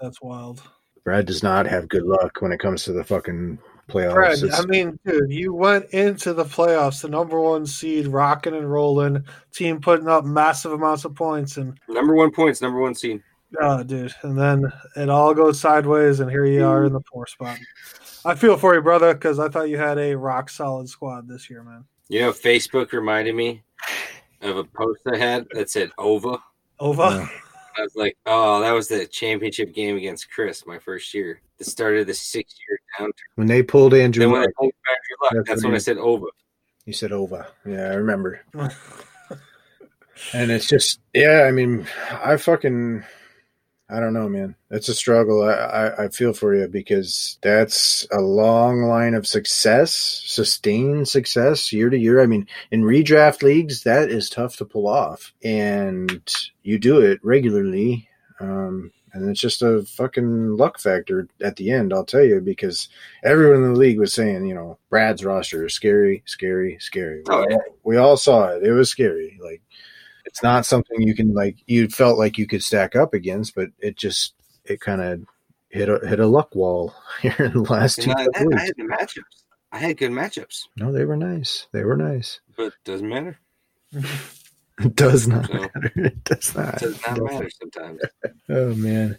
That's 0.00 0.22
wild. 0.22 0.62
Brad 1.04 1.26
does 1.26 1.42
not 1.42 1.66
have 1.66 1.88
good 1.88 2.04
luck 2.04 2.40
when 2.40 2.50
it 2.52 2.60
comes 2.60 2.84
to 2.84 2.92
the 2.94 3.04
fucking 3.04 3.58
playoffs. 3.90 4.14
Fred, 4.14 4.38
It's- 4.42 4.58
I 4.60 4.64
mean, 4.66 4.98
dude, 5.04 5.30
you 5.30 5.52
went 5.52 5.84
into 5.90 6.32
the 6.32 6.44
playoffs, 6.44 7.02
the 7.02 7.08
number 7.08 7.38
one 7.38 7.66
seed, 7.66 8.06
rocking 8.06 8.54
and 8.54 8.72
rolling, 8.72 9.22
team 9.52 9.78
putting 9.80 10.08
up 10.08 10.24
massive 10.24 10.72
amounts 10.72 11.04
of 11.04 11.14
points, 11.14 11.58
and 11.58 11.78
Number 11.88 12.14
one 12.14 12.30
points, 12.32 12.62
number 12.62 12.80
one 12.80 12.94
seed. 12.94 13.22
oh, 13.60 13.82
dude, 13.82 14.14
and 14.22 14.36
then 14.38 14.72
it 14.96 15.10
all 15.10 15.34
goes 15.34 15.60
sideways, 15.60 16.20
and 16.20 16.30
here 16.30 16.46
you 16.46 16.64
are 16.64 16.84
in 16.86 16.94
the 16.94 17.02
four 17.12 17.26
spot. 17.26 17.58
I 18.26 18.34
feel 18.34 18.56
for 18.56 18.74
you, 18.74 18.82
brother, 18.82 19.14
because 19.14 19.38
I 19.38 19.48
thought 19.48 19.68
you 19.68 19.78
had 19.78 19.98
a 19.98 20.16
rock 20.16 20.50
solid 20.50 20.88
squad 20.88 21.28
this 21.28 21.48
year, 21.48 21.62
man. 21.62 21.84
You 22.08 22.22
know, 22.22 22.32
Facebook 22.32 22.92
reminded 22.92 23.34
me 23.34 23.62
of 24.42 24.56
a 24.56 24.64
post 24.64 25.00
I 25.12 25.16
had 25.16 25.46
that 25.52 25.70
said 25.70 25.90
"Ova." 25.96 26.38
Over. 26.80 27.02
Yeah. 27.02 27.28
I 27.78 27.82
was 27.82 27.94
like, 27.94 28.16
"Oh, 28.26 28.60
that 28.60 28.72
was 28.72 28.88
the 28.88 29.06
championship 29.06 29.72
game 29.72 29.96
against 29.96 30.30
Chris 30.30 30.66
my 30.66 30.78
first 30.78 31.14
year. 31.14 31.40
The 31.58 31.64
start 31.64 31.96
of 31.98 32.06
the 32.06 32.14
six-year 32.14 32.80
downturn." 32.98 33.12
when 33.36 33.46
they 33.46 33.62
pulled 33.62 33.94
Andrew, 33.94 34.24
Then 34.24 34.32
when 34.32 34.40
I 34.42 34.44
Luck, 34.46 34.54
pulled 34.58 34.72
Factory 34.84 35.16
Luck, 35.22 35.32
That's 35.34 35.48
that's 35.48 35.62
what 35.62 35.68
when 35.68 35.76
I 35.76 35.78
said 35.78 35.98
"Ova." 35.98 36.26
you 36.84 36.92
said 36.92 37.12
Ova. 37.12 37.48
Yeah, 37.64 37.90
I 37.90 37.94
remember. 37.94 38.40
And 40.32 40.50
it's 40.50 40.66
just, 40.66 41.00
yeah, 41.12 41.44
I 41.46 41.50
mean, 41.50 41.86
I 42.10 42.36
fucking, 42.38 43.04
I 43.88 44.00
don't 44.00 44.14
know, 44.14 44.28
man. 44.28 44.56
It's 44.70 44.88
a 44.88 44.94
struggle. 44.94 45.44
I, 45.44 45.52
I, 45.52 46.04
I 46.04 46.08
feel 46.08 46.32
for 46.32 46.54
you 46.54 46.66
because 46.66 47.38
that's 47.40 48.06
a 48.10 48.20
long 48.20 48.82
line 48.82 49.14
of 49.14 49.28
success, 49.28 50.22
sustained 50.26 51.06
success 51.06 51.72
year 51.72 51.88
to 51.88 51.96
year. 51.96 52.20
I 52.20 52.26
mean, 52.26 52.48
in 52.72 52.82
redraft 52.82 53.42
leagues, 53.42 53.84
that 53.84 54.10
is 54.10 54.28
tough 54.28 54.56
to 54.56 54.64
pull 54.64 54.88
off. 54.88 55.32
And 55.44 56.20
you 56.64 56.80
do 56.80 57.00
it 57.00 57.20
regularly. 57.22 58.08
Um, 58.40 58.90
and 59.12 59.30
it's 59.30 59.40
just 59.40 59.62
a 59.62 59.82
fucking 59.82 60.56
luck 60.56 60.78
factor 60.80 61.28
at 61.40 61.56
the 61.56 61.70
end, 61.70 61.92
I'll 61.92 62.04
tell 62.04 62.24
you, 62.24 62.40
because 62.40 62.88
everyone 63.24 63.62
in 63.62 63.72
the 63.72 63.78
league 63.78 63.98
was 63.98 64.12
saying, 64.12 64.44
you 64.46 64.54
know, 64.54 64.78
Brad's 64.90 65.24
roster 65.24 65.64
is 65.64 65.74
scary, 65.74 66.22
scary, 66.26 66.76
scary. 66.80 67.22
Oh, 67.28 67.46
yeah. 67.48 67.56
we 67.82 67.96
all 67.96 68.16
saw 68.16 68.48
it. 68.48 68.62
It 68.62 68.72
was 68.72 68.90
scary. 68.90 69.38
Like, 69.42 69.62
it's 70.36 70.42
not 70.42 70.66
something 70.66 71.00
you 71.00 71.14
can 71.14 71.32
like 71.32 71.56
you 71.66 71.88
felt 71.88 72.18
like 72.18 72.36
you 72.36 72.46
could 72.46 72.62
stack 72.62 72.94
up 72.94 73.14
against, 73.14 73.54
but 73.54 73.70
it 73.78 73.96
just 73.96 74.34
it 74.66 74.80
kind 74.82 75.00
of 75.00 75.22
hit 75.70 75.88
a 75.88 75.98
hit 76.06 76.20
a 76.20 76.26
luck 76.26 76.54
wall 76.54 76.92
here 77.22 77.34
in 77.38 77.52
the 77.54 77.62
last 77.62 78.02
two 78.02 78.10
And 78.10 78.20
I, 78.20 78.24
couple 78.26 78.54
I 78.54 78.60
had 78.60 78.74
the 78.76 78.82
matchups. 78.82 79.42
I 79.72 79.78
had 79.78 79.96
good 79.96 80.10
matchups, 80.10 80.64
No, 80.76 80.92
they 80.92 81.06
were 81.06 81.16
nice. 81.16 81.68
They 81.72 81.84
were 81.84 81.96
nice. 81.96 82.40
but 82.54 82.74
doesn't 82.84 83.08
matter. 83.08 83.38
It 83.92 84.04
does 84.94 85.26
not 85.26 85.46
So- 85.46 85.54
matter. 85.54 85.92
It 85.96 86.24
does 86.24 86.54
not. 86.54 86.74
It 86.74 86.80
does 86.80 87.00
not 87.06 87.22
matter 87.22 87.48
sometimes. 87.58 88.00
Oh 88.50 88.74
man. 88.74 89.18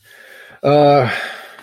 Uh 0.61 1.05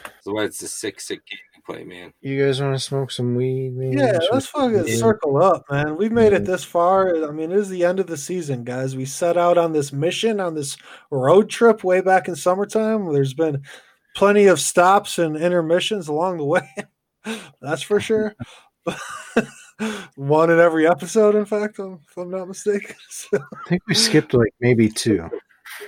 That's 0.05 0.25
why 0.27 0.43
it's 0.45 0.63
a 0.63 0.69
sick, 0.69 1.01
sick 1.01 1.21
game 1.27 1.39
play, 1.65 1.85
man. 1.85 2.13
you 2.21 2.45
guys 2.45 2.61
want 2.61 2.75
to 2.75 2.79
smoke 2.81 3.11
some 3.11 3.35
weed? 3.35 3.77
Man? 3.77 3.93
Yeah, 3.93 4.13
Should 4.21 4.29
let's 4.33 4.47
fucking 4.47 4.87
Yeah. 4.87 4.97
circle 4.97 5.43
up, 5.43 5.65
man. 5.71 5.97
We've 5.97 6.13
made 6.13 6.33
it 6.33 6.43
Mhm. 6.43 6.47
this 6.47 6.65
far. 6.65 7.25
I 7.27 7.31
mean, 7.31 7.51
it 7.53 7.59
is 7.59 7.69
the 7.69 7.85
end 7.85 8.01
of 8.01 8.07
the 8.07 8.17
season, 8.17 8.65
guys. 8.65 8.97
We 8.97 9.05
set 9.05 9.37
out 9.37 9.57
on 9.59 9.73
this 9.73 9.93
mission, 9.93 10.41
on 10.41 10.55
this 10.55 10.77
road 11.11 11.49
trip 11.51 11.83
way 11.85 12.01
back 12.01 12.29
in 12.29 12.37
summertime. 12.37 13.13
There's 13.13 13.35
been 13.35 13.63
plenty 14.17 14.47
of 14.47 14.61
stops 14.61 15.19
and 15.19 15.37
intermissions 15.37 16.09
along 16.09 16.39
the 16.39 16.45
way. 16.45 16.69
That's 17.61 17.83
for 17.83 18.01
sure. 18.01 18.35
One 20.17 20.51
in 20.51 20.61
every 20.61 20.87
episode, 20.87 21.35
in 21.35 21.45
fact, 21.47 21.79
if 21.81 22.17
I'm 22.17 22.31
not 22.31 22.47
mistaken. 22.49 22.95
So 23.11 23.39
I 23.39 23.69
think 23.69 23.83
we 23.89 23.95
skipped 23.95 24.35
like 24.35 24.53
maybe 24.61 24.89
two. 24.89 25.29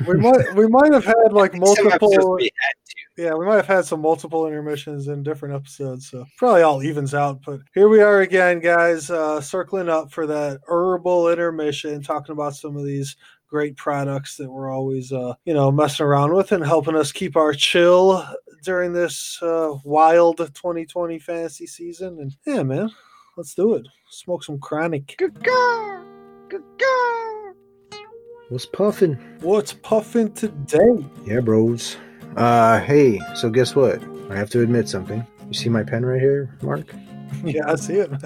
We 0.07 0.14
might 0.16 0.55
we 0.55 0.66
might 0.68 0.93
have 0.93 1.05
had 1.05 1.32
like 1.32 1.55
multiple 1.59 2.37
we 2.37 2.45
had 2.45 2.74
yeah, 3.16 3.32
we 3.32 3.47
might 3.47 3.57
have 3.57 3.66
had 3.66 3.84
some 3.87 4.03
multiple 4.03 4.47
intermissions 4.47 5.09
in 5.09 5.22
different 5.22 5.55
episodes, 5.55 6.11
so 6.11 6.26
probably 6.37 6.61
all 6.61 6.82
evens 6.82 7.14
out. 7.14 7.41
But 7.47 7.61
here 7.72 7.89
we 7.89 8.03
are 8.03 8.20
again, 8.20 8.61
guys, 8.61 9.11
uh, 9.11 9.41
circling 9.41 9.89
up 9.89 10.12
for 10.12 10.26
that 10.26 10.61
herbal 10.68 11.30
intermission 11.30 12.03
talking 12.03 12.34
about 12.34 12.57
some 12.57 12.76
of 12.76 12.84
these 12.84 13.16
great 13.49 13.74
products 13.76 14.37
that 14.37 14.51
we're 14.51 14.70
always, 14.70 15.12
uh, 15.12 15.32
you 15.47 15.55
know, 15.55 15.72
messing 15.72 16.05
around 16.05 16.34
with 16.34 16.53
and 16.53 16.64
helping 16.64 16.97
us 16.97 17.11
keep 17.11 17.37
our 17.37 17.55
chill 17.55 18.22
during 18.62 18.93
this 18.93 19.39
uh, 19.41 19.72
wild 19.84 20.37
2020 20.37 21.18
fantasy 21.18 21.66
season. 21.66 22.18
And 22.20 22.37
yeah, 22.47 22.62
man, 22.62 22.91
let's 23.39 23.55
do 23.55 23.74
it. 23.74 23.87
Smoke 24.11 24.45
some 24.45 24.59
chronic. 24.59 25.16
What's 28.49 28.65
puffing? 28.65 29.15
What's 29.41 29.73
puffing 29.73 30.33
today? 30.33 31.05
Yeah, 31.25 31.41
bros. 31.41 31.97
Uh, 32.37 32.79
hey, 32.79 33.21
so 33.35 33.51
guess 33.51 33.75
what? 33.75 34.01
I 34.31 34.37
have 34.37 34.51
to 34.51 34.63
admit 34.63 34.89
something. 34.89 35.27
You 35.49 35.53
see 35.53 35.69
my 35.69 35.83
pen 35.83 36.05
right 36.05 36.21
here, 36.21 36.57
Mark? 36.63 36.95
yeah, 37.45 37.69
I 37.69 37.75
see 37.75 37.95
it. 37.95 38.11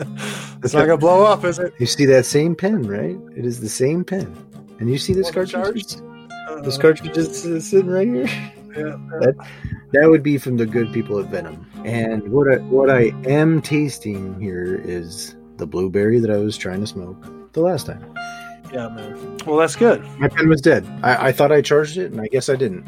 It's 0.62 0.74
not 0.74 0.80
gonna 0.84 0.98
blow 0.98 1.24
up, 1.24 1.42
is 1.46 1.58
it? 1.58 1.72
You 1.78 1.86
see 1.86 2.04
that 2.04 2.26
same 2.26 2.54
pen, 2.54 2.82
right? 2.82 3.16
It 3.34 3.46
is 3.46 3.62
the 3.62 3.68
same 3.70 4.04
pen. 4.04 4.36
And 4.78 4.90
you 4.90 4.98
see 4.98 5.14
this 5.14 5.30
cartridge? 5.30 5.96
Uh, 6.50 6.60
this 6.60 6.76
cartridge 6.76 7.16
is 7.16 7.70
sitting 7.70 7.90
right 7.90 8.06
here. 8.06 8.26
Yeah, 8.70 8.86
yeah. 8.86 9.18
That, 9.18 9.48
that 9.94 10.08
would 10.08 10.22
be 10.22 10.38
from 10.38 10.56
the 10.56 10.64
good 10.64 10.92
people 10.92 11.18
at 11.18 11.26
Venom. 11.26 11.68
And 11.84 12.30
what 12.30 12.46
I, 12.46 12.58
what 12.58 12.88
I 12.88 13.12
am 13.26 13.60
tasting 13.60 14.40
here 14.40 14.80
is 14.84 15.34
the 15.56 15.66
blueberry 15.66 16.20
that 16.20 16.30
I 16.30 16.36
was 16.36 16.56
trying 16.56 16.78
to 16.80 16.86
smoke 16.86 17.52
the 17.52 17.62
last 17.62 17.86
time. 17.86 18.14
Yeah, 18.72 18.88
man. 18.88 19.38
Well, 19.46 19.56
that's 19.56 19.76
good. 19.76 20.02
My 20.18 20.28
pen 20.28 20.48
was 20.48 20.60
dead. 20.60 20.86
I, 21.02 21.28
I 21.28 21.32
thought 21.32 21.50
I 21.50 21.60
charged 21.60 21.96
it, 21.96 22.12
and 22.12 22.20
I 22.20 22.28
guess 22.28 22.48
I 22.48 22.56
didn't. 22.56 22.84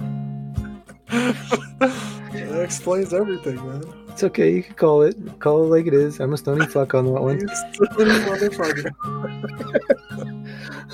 that 1.09 2.61
explains 2.63 3.13
everything, 3.13 3.57
man. 3.57 3.83
It's 4.13 4.23
okay. 4.23 4.53
You 4.53 4.63
can 4.63 4.75
call 4.75 5.03
it. 5.03 5.17
Call 5.41 5.65
it 5.65 5.69
like 5.69 5.87
it 5.87 5.95
is. 5.95 6.21
I'm 6.21 6.35
a 6.35 6.37
stony 6.37 6.67
fuck 6.67 6.95
on 6.95 7.07
that 7.07 7.21
one. 7.21 7.41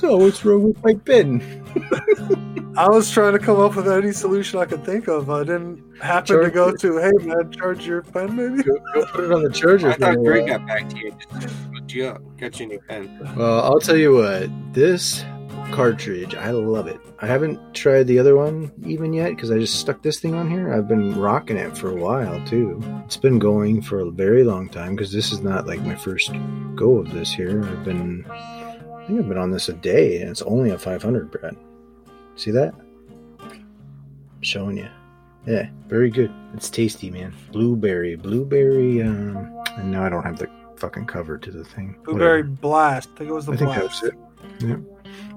oh, 0.05 0.16
what's 0.18 0.45
wrong 0.45 0.68
with 0.68 0.82
my 0.84 0.95
pen? 0.95 1.43
I 2.78 2.89
was 2.89 3.11
trying 3.11 3.32
to 3.32 3.41
come 3.41 3.59
up 3.59 3.74
with 3.74 3.89
any 3.89 4.12
solution 4.12 4.61
I 4.61 4.66
could 4.66 4.84
think 4.84 5.09
of. 5.09 5.30
I 5.30 5.41
didn't 5.41 5.82
happen 6.01 6.26
charge 6.26 6.45
to 6.45 6.51
go 6.53 6.68
it. 6.68 6.78
to, 6.80 6.99
hey 6.99 7.11
man, 7.26 7.51
charge 7.51 7.84
your 7.84 8.03
pen 8.03 8.36
maybe? 8.36 8.62
Go, 8.62 8.76
go 8.95 9.05
put 9.07 9.24
it 9.24 9.32
on 9.32 9.43
the 9.43 9.51
charger. 9.51 9.91
I 9.91 9.95
thought 9.95 10.18
Greg 10.18 10.47
got 10.47 10.64
back 10.64 10.89
to 10.91 10.97
you. 10.97 11.12
Up, 11.89 12.20
got 12.36 12.61
you 12.61 12.66
a 12.66 12.68
new 12.68 12.80
pen. 12.86 13.34
Well, 13.34 13.62
I'll 13.62 13.80
tell 13.80 13.97
you 13.97 14.12
what. 14.12 14.51
This 14.74 15.24
cartridge, 15.72 16.34
I 16.34 16.51
love 16.51 16.86
it. 16.86 17.01
I 17.20 17.26
haven't 17.26 17.74
tried 17.74 18.07
the 18.07 18.18
other 18.18 18.36
one 18.36 18.70
even 18.84 19.14
yet 19.14 19.30
because 19.30 19.51
I 19.51 19.59
just 19.59 19.80
stuck 19.80 20.03
this 20.03 20.20
thing 20.20 20.34
on 20.34 20.51
here. 20.51 20.72
I've 20.72 20.86
been 20.86 21.18
rocking 21.18 21.57
it 21.57 21.76
for 21.78 21.89
a 21.89 21.95
while 21.95 22.45
too. 22.47 22.82
It's 23.07 23.16
been 23.16 23.39
going 23.39 23.80
for 23.80 24.01
a 24.01 24.11
very 24.11 24.45
long 24.45 24.68
time 24.68 24.97
because 24.97 25.12
this 25.12 25.32
is 25.32 25.41
not 25.41 25.66
like 25.66 25.80
my 25.80 25.95
first 25.95 26.30
go 26.74 26.99
of 26.99 27.11
this 27.11 27.32
here. 27.32 27.64
I've 27.64 27.84
been, 27.84 28.24
I 28.30 29.05
think 29.07 29.20
I've 29.20 29.28
been 29.28 29.39
on 29.39 29.51
this 29.51 29.70
a 29.70 29.72
day 29.72 30.20
and 30.20 30.30
it's 30.30 30.43
only 30.43 30.70
a 30.70 30.78
500 30.78 31.30
Brad. 31.30 31.57
See 32.36 32.51
that? 32.51 32.74
I'm 33.41 34.43
showing 34.43 34.76
you. 34.76 34.89
Yeah, 35.47 35.70
very 35.86 36.11
good. 36.11 36.30
It's 36.53 36.68
tasty, 36.68 37.11
man. 37.11 37.34
Blueberry, 37.51 38.14
blueberry. 38.16 39.01
Um, 39.03 39.64
and 39.78 39.91
now 39.91 40.05
I 40.05 40.11
don't 40.11 40.24
have 40.24 40.39
the 40.39 40.51
fucking 40.78 41.06
cover 41.06 41.38
to 41.38 41.50
the 41.50 41.64
thing. 41.64 41.96
Blueberry 42.04 42.42
Whatever. 42.42 42.56
blast. 42.60 43.08
I 43.14 43.18
think 43.18 43.30
it 43.30 43.32
was 43.34 43.46
the 43.46 43.52
I 43.52 43.56
blast. 43.56 44.00
think 44.02 44.14
that's 44.60 44.62
it. 44.62 44.68
Yeah, 44.68 44.76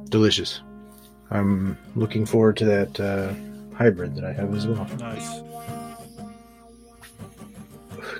delicious. 0.10 0.62
I'm 1.30 1.78
looking 1.96 2.26
forward 2.26 2.58
to 2.58 2.66
that 2.66 3.00
uh, 3.00 3.34
hybrid 3.76 4.16
that 4.16 4.24
I 4.26 4.34
have 4.34 4.54
as 4.56 4.68
well. 4.68 4.86
Nice. 5.00 5.42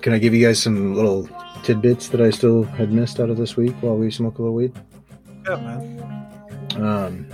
Can 0.02 0.14
I 0.14 0.18
give 0.18 0.34
you 0.34 0.46
guys 0.46 0.62
some 0.62 0.96
little 0.96 1.30
tidbits 1.64 2.08
that 2.10 2.22
I 2.22 2.30
still 2.32 2.64
had 2.64 2.92
missed 2.92 3.20
out 3.20 3.30
of 3.30 3.38
this 3.38 3.56
week 3.56 3.74
while 3.82 3.96
we 3.98 4.10
smoke 4.10 4.40
a 4.40 4.42
little 4.42 4.56
weed? 4.56 4.74
Yeah, 5.48 5.56
man. 5.58 6.78
Um, 6.78 7.28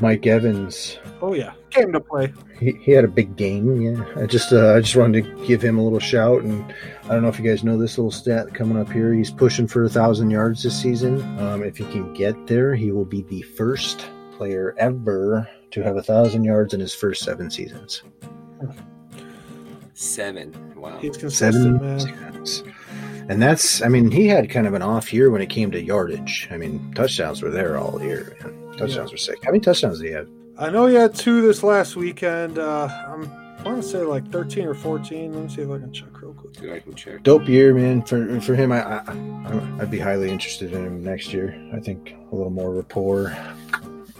Mike 0.00 0.26
Evans. 0.26 0.98
Oh 1.20 1.34
yeah, 1.34 1.52
came 1.70 1.92
to 1.92 2.00
play. 2.00 2.32
He, 2.58 2.72
he 2.72 2.92
had 2.92 3.04
a 3.04 3.08
big 3.08 3.36
game. 3.36 3.80
Yeah, 3.80 4.04
I 4.16 4.26
just 4.26 4.52
uh, 4.52 4.74
I 4.74 4.80
just 4.80 4.96
wanted 4.96 5.24
to 5.24 5.46
give 5.46 5.62
him 5.62 5.78
a 5.78 5.82
little 5.82 6.00
shout, 6.00 6.42
and 6.42 6.74
I 7.04 7.08
don't 7.08 7.22
know 7.22 7.28
if 7.28 7.38
you 7.38 7.48
guys 7.48 7.64
know 7.64 7.78
this 7.78 7.98
little 7.98 8.10
stat 8.10 8.54
coming 8.54 8.78
up 8.78 8.90
here. 8.90 9.14
He's 9.14 9.30
pushing 9.30 9.66
for 9.66 9.84
a 9.84 9.88
thousand 9.88 10.30
yards 10.30 10.62
this 10.62 10.80
season. 10.80 11.20
Um, 11.38 11.62
if 11.62 11.76
he 11.76 11.84
can 11.84 12.12
get 12.14 12.46
there, 12.46 12.74
he 12.74 12.92
will 12.92 13.04
be 13.04 13.22
the 13.22 13.42
first 13.42 14.08
player 14.36 14.74
ever 14.78 15.48
to 15.70 15.82
have 15.82 15.96
a 15.96 16.02
thousand 16.02 16.44
yards 16.44 16.74
in 16.74 16.80
his 16.80 16.94
first 16.94 17.22
seven 17.22 17.50
seasons. 17.50 18.02
Seven. 19.94 20.74
Wow. 20.76 20.98
He's 20.98 21.16
consistent, 21.16 21.80
seven 21.80 21.80
man. 21.80 22.00
Seasons. 22.00 22.64
And 23.28 23.40
that's, 23.40 23.80
I 23.82 23.88
mean, 23.88 24.10
he 24.10 24.26
had 24.26 24.50
kind 24.50 24.66
of 24.66 24.74
an 24.74 24.82
off 24.82 25.12
year 25.12 25.30
when 25.30 25.40
it 25.40 25.50
came 25.50 25.70
to 25.70 25.80
yardage. 25.80 26.48
I 26.50 26.56
mean, 26.56 26.92
touchdowns 26.94 27.42
were 27.42 27.50
there 27.50 27.76
all 27.76 28.02
year. 28.02 28.36
Man. 28.42 28.72
Touchdowns 28.72 28.96
yeah. 28.96 29.12
were 29.12 29.16
sick. 29.18 29.44
How 29.44 29.50
many 29.50 29.60
touchdowns 29.60 30.00
did 30.00 30.06
he 30.08 30.12
have? 30.14 30.28
I 30.58 30.70
know 30.70 30.86
he 30.86 30.94
had 30.94 31.14
two 31.14 31.42
this 31.42 31.62
last 31.62 31.96
weekend. 31.96 32.58
Uh, 32.58 32.88
I'm 33.08 33.30
I 33.60 33.64
want 33.64 33.82
to 33.82 33.88
say 33.88 33.98
like 33.98 34.26
13 34.32 34.66
or 34.66 34.74
14. 34.74 35.34
Let 35.34 35.42
me 35.42 35.48
see 35.54 35.60
if 35.60 35.70
I 35.70 35.78
can 35.78 35.92
check 35.92 36.22
real 36.22 36.32
quick. 36.32 36.54
Dude, 36.54 36.72
I 36.72 36.80
can 36.80 36.94
check. 36.94 37.22
Dope 37.22 37.46
year, 37.46 37.74
man. 37.74 38.02
For 38.02 38.40
for 38.40 38.54
him, 38.54 38.72
I, 38.72 39.00
I 39.00 39.80
I'd 39.80 39.90
be 39.90 39.98
highly 39.98 40.30
interested 40.30 40.72
in 40.72 40.86
him 40.86 41.04
next 41.04 41.32
year. 41.34 41.54
I 41.74 41.78
think 41.78 42.14
a 42.32 42.34
little 42.34 42.50
more 42.50 42.72
rapport 42.72 43.36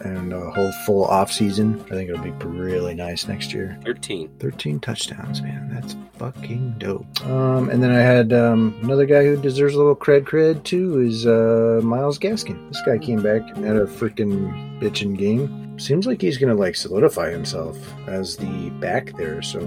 and 0.01 0.33
a 0.33 0.51
whole 0.51 0.73
full 0.87 1.05
off 1.05 1.33
season. 1.33 1.81
I 1.87 1.91
think 1.91 2.11
it'll 2.11 2.23
be 2.23 2.31
really 2.47 2.95
nice 2.95 3.27
next 3.29 3.53
year. 3.53 3.79
13. 3.85 4.29
13 4.39 4.81
touchdowns, 4.81 5.43
man. 5.43 5.71
That's 5.73 5.97
fucking 6.19 6.77
dope. 6.79 7.27
Um, 7.27 7.71
and 7.71 7.83
then 7.83 7.91
I 7.91 8.01
had 8.01 8.33
um, 8.33 8.79
another 8.83 9.07
guy 9.07 9.25
who 9.25 9.37
deserves 9.37 9.75
a 9.75 9.79
little 9.79 9.97
cred 9.97 10.23
cred 10.23 10.65
too 10.65 11.01
is 11.01 11.27
uh, 11.27 11.81
Myles 11.83 12.19
Gaskin. 12.19 12.69
This 12.69 12.83
guy 12.85 12.99
came 12.99 13.23
back 13.23 13.43
and 13.57 13.65
had 13.65 13.77
a 13.77 13.87
freaking 13.87 14.81
bitching 14.81 15.17
game. 15.17 15.79
Seems 15.79 16.07
like 16.07 16.21
he's 16.21 16.37
gonna 16.37 16.55
like 16.55 16.77
solidify 16.77 17.31
himself 17.31 17.79
as 18.07 18.37
the 18.37 18.69
back 18.81 19.17
there, 19.17 19.41
so 19.41 19.61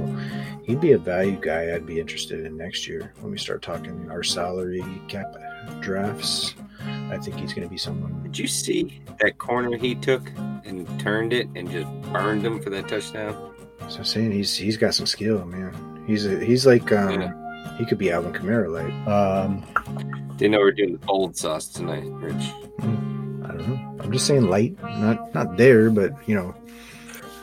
he'd 0.63 0.79
be 0.79 0.91
a 0.91 0.97
value 0.97 1.39
guy 1.41 1.73
I'd 1.73 1.87
be 1.87 1.99
interested 1.99 2.45
in 2.45 2.55
next 2.55 2.87
year 2.87 3.13
when 3.21 3.31
we 3.31 3.37
start 3.39 3.63
talking 3.63 4.11
our 4.11 4.21
salary 4.21 4.83
cap 5.07 5.35
drafts. 5.81 6.53
I 7.11 7.17
think 7.17 7.37
he's 7.37 7.53
going 7.53 7.67
to 7.67 7.69
be 7.69 7.77
someone. 7.77 8.23
Did 8.23 8.37
you 8.37 8.47
see 8.47 9.01
that 9.21 9.37
corner 9.37 9.77
he 9.77 9.95
took 9.95 10.27
and 10.65 10.87
turned 10.99 11.33
it 11.33 11.47
and 11.55 11.69
just 11.69 11.89
burned 12.11 12.45
him 12.45 12.61
for 12.61 12.69
that 12.69 12.87
touchdown? 12.87 13.53
So 13.89 13.99
I'm 13.99 14.05
saying 14.05 14.31
he's 14.31 14.55
he's 14.55 14.77
got 14.77 14.93
some 14.93 15.05
skill, 15.05 15.45
man. 15.45 16.03
He's 16.07 16.25
a, 16.25 16.43
he's 16.43 16.65
like 16.65 16.91
um, 16.91 17.21
yeah. 17.21 17.77
he 17.77 17.85
could 17.85 17.97
be 17.97 18.11
Alvin 18.11 18.33
Kamara 18.33 18.69
like. 18.71 19.07
Um, 19.07 19.63
Didn't 20.37 20.51
know 20.51 20.59
we 20.59 20.69
are 20.69 20.71
doing 20.71 20.93
the 20.93 21.05
bold 21.05 21.35
sauce 21.37 21.67
tonight, 21.67 22.05
Rich. 22.05 22.35
I 22.79 23.47
don't 23.47 23.67
know. 23.67 23.97
I'm 23.99 24.11
just 24.11 24.25
saying 24.25 24.43
light, 24.43 24.81
not 24.81 25.33
not 25.33 25.57
there, 25.57 25.89
but 25.89 26.13
you 26.27 26.35
know, 26.35 26.55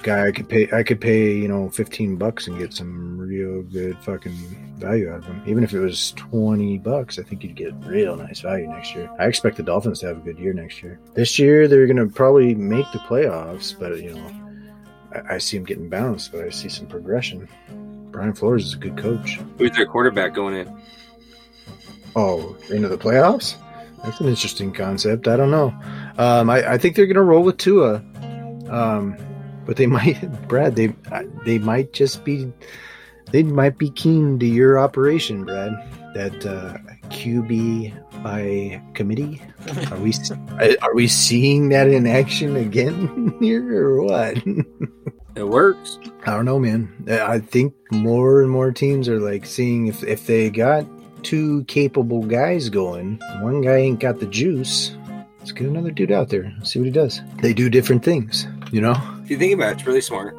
guy 0.03 0.28
I 0.28 0.32
could 0.32 0.48
pay 0.48 0.68
I 0.72 0.82
could 0.82 1.01
pay, 1.01 1.32
you 1.32 1.48
know, 1.48 1.70
15 1.70 2.16
bucks 2.16 2.46
and 2.46 2.59
get 2.59 2.72
some 2.72 3.18
real 3.18 3.62
good 3.62 3.96
fucking 3.98 4.32
value 4.78 5.11
out 5.11 5.18
of 5.18 5.24
him. 5.24 5.42
Even 5.46 5.64
if 5.64 5.72
it 5.72 5.80
was 5.80 6.12
20 6.12 6.78
bucks, 6.78 7.18
I 7.18 7.22
think 7.22 7.42
you'd 7.42 7.57
get 7.57 7.74
real 7.84 8.16
nice 8.16 8.40
value 8.40 8.68
next 8.68 8.94
year. 8.94 9.11
I 9.18 9.26
expect 9.26 9.57
the 9.57 9.62
Dolphins 9.62 10.01
to 10.01 10.07
have 10.07 10.18
a 10.18 10.20
good 10.20 10.38
year 10.38 10.53
next 10.53 10.82
year. 10.82 11.01
This 11.14 11.38
year 11.38 11.68
they're 11.68 11.86
going 11.86 11.96
to 11.96 12.12
probably 12.12 12.55
make 12.55 12.86
the 12.92 12.98
playoffs, 13.01 13.78
but 13.78 13.96
you 14.01 14.14
know, 14.14 14.30
I, 15.14 15.34
I 15.34 15.38
see 15.38 15.57
them 15.57 15.66
getting 15.66 15.88
bounced, 15.88 16.32
but 16.32 16.44
I 16.44 16.51
see 16.51 16.68
some 16.68 16.86
progression. 16.86 17.48
Brian 18.11 18.34
Flores 18.34 18.64
is 18.64 18.74
a 18.74 18.78
good 18.78 18.96
coach. 18.96 19.38
Who's 19.59 19.72
their 19.72 19.86
quarterback 19.86 20.34
going 20.34 20.57
in? 20.57 20.82
Oh, 22.16 22.57
into 22.70 22.88
the 22.88 22.98
playoffs? 22.98 23.57
That's 24.03 24.20
an 24.20 24.28
interesting 24.28 24.72
concept. 24.72 25.28
I 25.28 25.36
don't 25.36 25.51
know. 25.51 25.74
Um, 26.18 26.51
I, 26.51 26.72
I 26.72 26.78
think 26.78 26.96
they're 26.96 27.07
going 27.07 27.16
to 27.16 27.22
roll 27.22 27.42
with 27.42 27.59
Tua. 27.59 28.03
Um, 28.68 29.16
but 29.67 29.77
they 29.77 29.87
might, 29.99 30.21
Brad. 30.49 30.77
They 30.77 30.95
they 31.45 31.59
might 31.59 31.93
just 31.93 32.25
be, 32.25 32.53
they 33.33 33.43
might 33.43 33.79
be 33.79 33.91
keen 33.91 34.39
to 34.39 34.47
your 34.47 34.79
operation, 34.79 35.45
Brad. 35.45 35.73
That 36.15 36.45
uh, 36.45 36.77
QB 37.11 38.23
by 38.23 38.83
committee. 38.95 39.43
Are 39.91 39.99
we 39.99 40.13
are 40.83 40.95
we 40.95 41.07
seeing 41.07 41.69
that 41.69 41.89
in 41.89 42.07
action 42.07 42.57
again 42.57 43.35
here 43.41 43.79
or 43.79 44.03
what? 44.03 44.37
It 45.37 45.49
works. 45.49 45.99
I 46.27 46.33
don't 46.33 46.45
know, 46.45 46.59
man. 46.59 47.05
I 47.09 47.39
think 47.39 47.75
more 47.91 48.43
and 48.43 48.51
more 48.51 48.73
teams 48.73 49.09
are 49.09 49.21
like 49.21 49.45
seeing 49.47 49.87
if 49.87 50.03
if 50.03 50.27
they 50.27 50.51
got 50.51 50.87
two 51.23 51.65
capable 51.65 52.23
guys 52.23 52.69
going, 52.71 53.21
one 53.41 53.61
guy 53.61 53.77
ain't 53.77 54.01
got 54.01 54.19
the 54.19 54.27
juice. 54.27 54.97
Let's 55.39 55.53
get 55.53 55.69
another 55.69 55.91
dude 55.91 56.13
out 56.13 56.29
there. 56.29 56.53
See 56.65 56.79
what 56.79 56.87
he 56.87 56.93
does. 56.93 57.21
They 57.41 57.53
do 57.53 57.71
different 57.71 58.05
things, 58.05 58.47
you 58.73 58.81
know 58.81 59.20
you 59.31 59.39
think 59.39 59.55
about 59.55 59.70
it, 59.70 59.78
it's 59.78 59.87
really 59.87 60.01
smart 60.01 60.37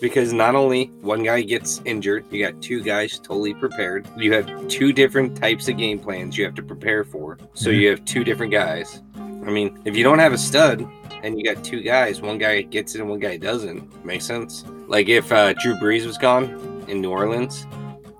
because 0.00 0.32
not 0.32 0.54
only 0.54 0.86
one 1.00 1.22
guy 1.22 1.42
gets 1.42 1.80
injured, 1.84 2.24
you 2.30 2.44
got 2.44 2.60
two 2.60 2.82
guys 2.82 3.18
totally 3.18 3.54
prepared. 3.54 4.06
You 4.16 4.32
have 4.34 4.68
two 4.68 4.92
different 4.92 5.36
types 5.36 5.68
of 5.68 5.78
game 5.78 5.98
plans 5.98 6.36
you 6.36 6.44
have 6.44 6.54
to 6.56 6.62
prepare 6.62 7.04
for. 7.04 7.38
So 7.54 7.70
mm-hmm. 7.70 7.80
you 7.80 7.88
have 7.90 8.04
two 8.04 8.24
different 8.24 8.52
guys. 8.52 9.02
I 9.16 9.50
mean, 9.50 9.80
if 9.84 9.96
you 9.96 10.04
don't 10.04 10.18
have 10.18 10.32
a 10.32 10.38
stud 10.38 10.86
and 11.22 11.38
you 11.38 11.44
got 11.44 11.64
two 11.64 11.80
guys, 11.80 12.20
one 12.20 12.38
guy 12.38 12.62
gets 12.62 12.94
it 12.94 13.00
and 13.00 13.08
one 13.08 13.18
guy 13.18 13.36
doesn't, 13.36 14.04
makes 14.04 14.26
sense. 14.26 14.64
Like 14.88 15.08
if 15.08 15.32
uh, 15.32 15.54
Drew 15.54 15.74
Brees 15.76 16.04
was 16.04 16.18
gone 16.18 16.84
in 16.88 17.00
New 17.00 17.10
Orleans, 17.10 17.66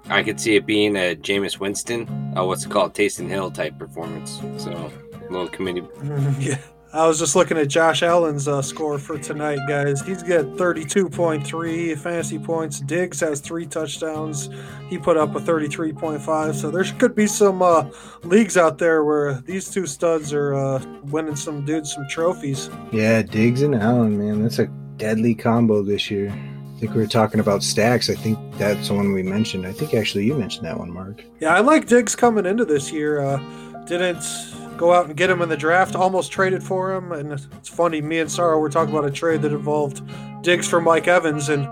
I 0.06 0.22
could 0.22 0.40
see 0.40 0.56
it 0.56 0.66
being 0.66 0.96
a 0.96 1.14
Jameis 1.14 1.58
Winston, 1.58 2.08
uh, 2.36 2.44
what's 2.44 2.64
it 2.64 2.70
called, 2.70 2.94
Taysom 2.94 3.28
Hill 3.28 3.50
type 3.50 3.78
performance. 3.78 4.40
So 4.56 4.90
little 5.30 5.48
committee. 5.48 5.82
yeah. 6.38 6.58
I 6.94 7.08
was 7.08 7.18
just 7.18 7.34
looking 7.34 7.58
at 7.58 7.66
Josh 7.66 8.04
Allen's 8.04 8.46
uh, 8.46 8.62
score 8.62 9.00
for 9.00 9.18
tonight, 9.18 9.58
guys. 9.66 10.00
He's 10.02 10.22
got 10.22 10.44
32.3 10.44 11.98
fantasy 11.98 12.38
points. 12.38 12.78
Diggs 12.78 13.18
has 13.18 13.40
three 13.40 13.66
touchdowns. 13.66 14.48
He 14.88 14.96
put 14.96 15.16
up 15.16 15.34
a 15.34 15.40
33.5. 15.40 16.54
So 16.54 16.70
there 16.70 16.84
could 17.00 17.16
be 17.16 17.26
some 17.26 17.62
uh, 17.62 17.90
leagues 18.22 18.56
out 18.56 18.78
there 18.78 19.02
where 19.02 19.40
these 19.40 19.68
two 19.68 19.88
studs 19.88 20.32
are 20.32 20.54
uh, 20.54 20.84
winning 21.06 21.34
some 21.34 21.64
dudes 21.64 21.92
some 21.92 22.06
trophies. 22.08 22.70
Yeah, 22.92 23.22
Diggs 23.22 23.62
and 23.62 23.74
Allen, 23.74 24.16
man, 24.16 24.44
that's 24.44 24.60
a 24.60 24.66
deadly 24.96 25.34
combo 25.34 25.82
this 25.82 26.12
year. 26.12 26.30
I 26.30 26.78
think 26.78 26.94
we 26.94 27.00
were 27.00 27.08
talking 27.08 27.40
about 27.40 27.64
stacks. 27.64 28.08
I 28.08 28.14
think 28.14 28.38
that's 28.56 28.86
the 28.86 28.94
one 28.94 29.12
we 29.12 29.24
mentioned. 29.24 29.66
I 29.66 29.72
think 29.72 29.94
actually 29.94 30.26
you 30.26 30.34
mentioned 30.34 30.64
that 30.66 30.78
one, 30.78 30.92
Mark. 30.92 31.24
Yeah, 31.40 31.56
I 31.56 31.58
like 31.58 31.88
Diggs 31.88 32.14
coming 32.14 32.46
into 32.46 32.64
this 32.64 32.92
year. 32.92 33.20
Uh, 33.20 33.38
didn't 33.86 34.22
go 34.76 34.92
out 34.92 35.06
and 35.06 35.16
get 35.16 35.30
him 35.30 35.42
in 35.42 35.48
the 35.48 35.56
draft. 35.56 35.94
Almost 35.94 36.32
traded 36.32 36.62
for 36.62 36.94
him, 36.94 37.12
and 37.12 37.32
it's 37.32 37.68
funny. 37.68 38.00
Me 38.00 38.18
and 38.18 38.30
Sarah 38.30 38.58
were 38.58 38.70
talking 38.70 38.94
about 38.94 39.08
a 39.08 39.12
trade 39.12 39.42
that 39.42 39.52
involved 39.52 40.02
Diggs 40.42 40.68
for 40.68 40.80
Mike 40.80 41.08
Evans, 41.08 41.48
and 41.48 41.68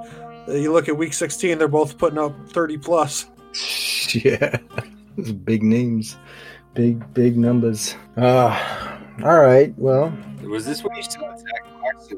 you 0.48 0.72
look 0.72 0.88
at 0.88 0.96
Week 0.96 1.12
16, 1.12 1.58
they're 1.58 1.68
both 1.68 1.98
putting 1.98 2.18
up 2.18 2.34
30 2.48 2.78
plus. 2.78 3.26
Yeah, 4.14 4.58
big 5.44 5.62
names, 5.62 6.18
big 6.74 7.14
big 7.14 7.38
numbers. 7.38 7.96
Uh, 8.14 8.98
all 9.24 9.40
right. 9.40 9.72
Well, 9.78 10.12
was 10.42 10.66
this 10.66 10.84
when 10.84 10.94
you 10.96 11.02
still 11.02 11.24
had 11.24 11.38
Zach 11.38 11.64
Fox 11.80 12.12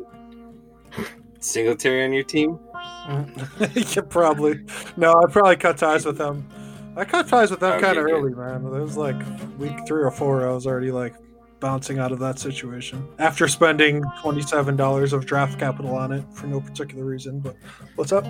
Singletary 1.39 2.05
on 2.05 2.13
your 2.13 2.25
team? 2.25 2.59
yeah, 3.75 4.03
probably. 4.09 4.65
No, 4.97 5.13
I 5.13 5.31
probably 5.31 5.57
cut 5.57 5.79
ties 5.79 6.05
with 6.05 6.19
them. 6.19 6.49
I 6.97 7.05
cut 7.05 7.29
ties 7.29 7.51
with 7.51 7.61
them 7.61 7.73
Okay, 7.73 7.81
kind 7.83 7.99
of 7.99 8.07
good. 8.07 8.13
early, 8.15 8.35
man. 8.35 8.65
It 8.67 8.81
was 8.83 8.97
like 8.97 9.17
week 9.59 9.77
three 9.87 10.03
or 10.03 10.11
four. 10.11 10.49
I 10.49 10.53
was 10.53 10.67
already 10.67 10.91
like 10.93 11.15
bouncing 11.61 11.99
out 11.99 12.13
of 12.13 12.19
that 12.19 12.39
situation 12.39 13.07
after 13.19 13.49
spending 13.49 14.03
twenty-seven 14.23 14.77
dollars 14.77 15.13
of 15.13 15.25
draft 15.27 15.59
capital 15.59 15.95
on 15.97 16.13
it 16.13 16.25
for 16.33 16.47
no 16.47 16.61
particular 16.61 17.05
reason. 17.05 17.41
But 17.41 17.57
what's 17.97 18.13
up? 18.13 18.25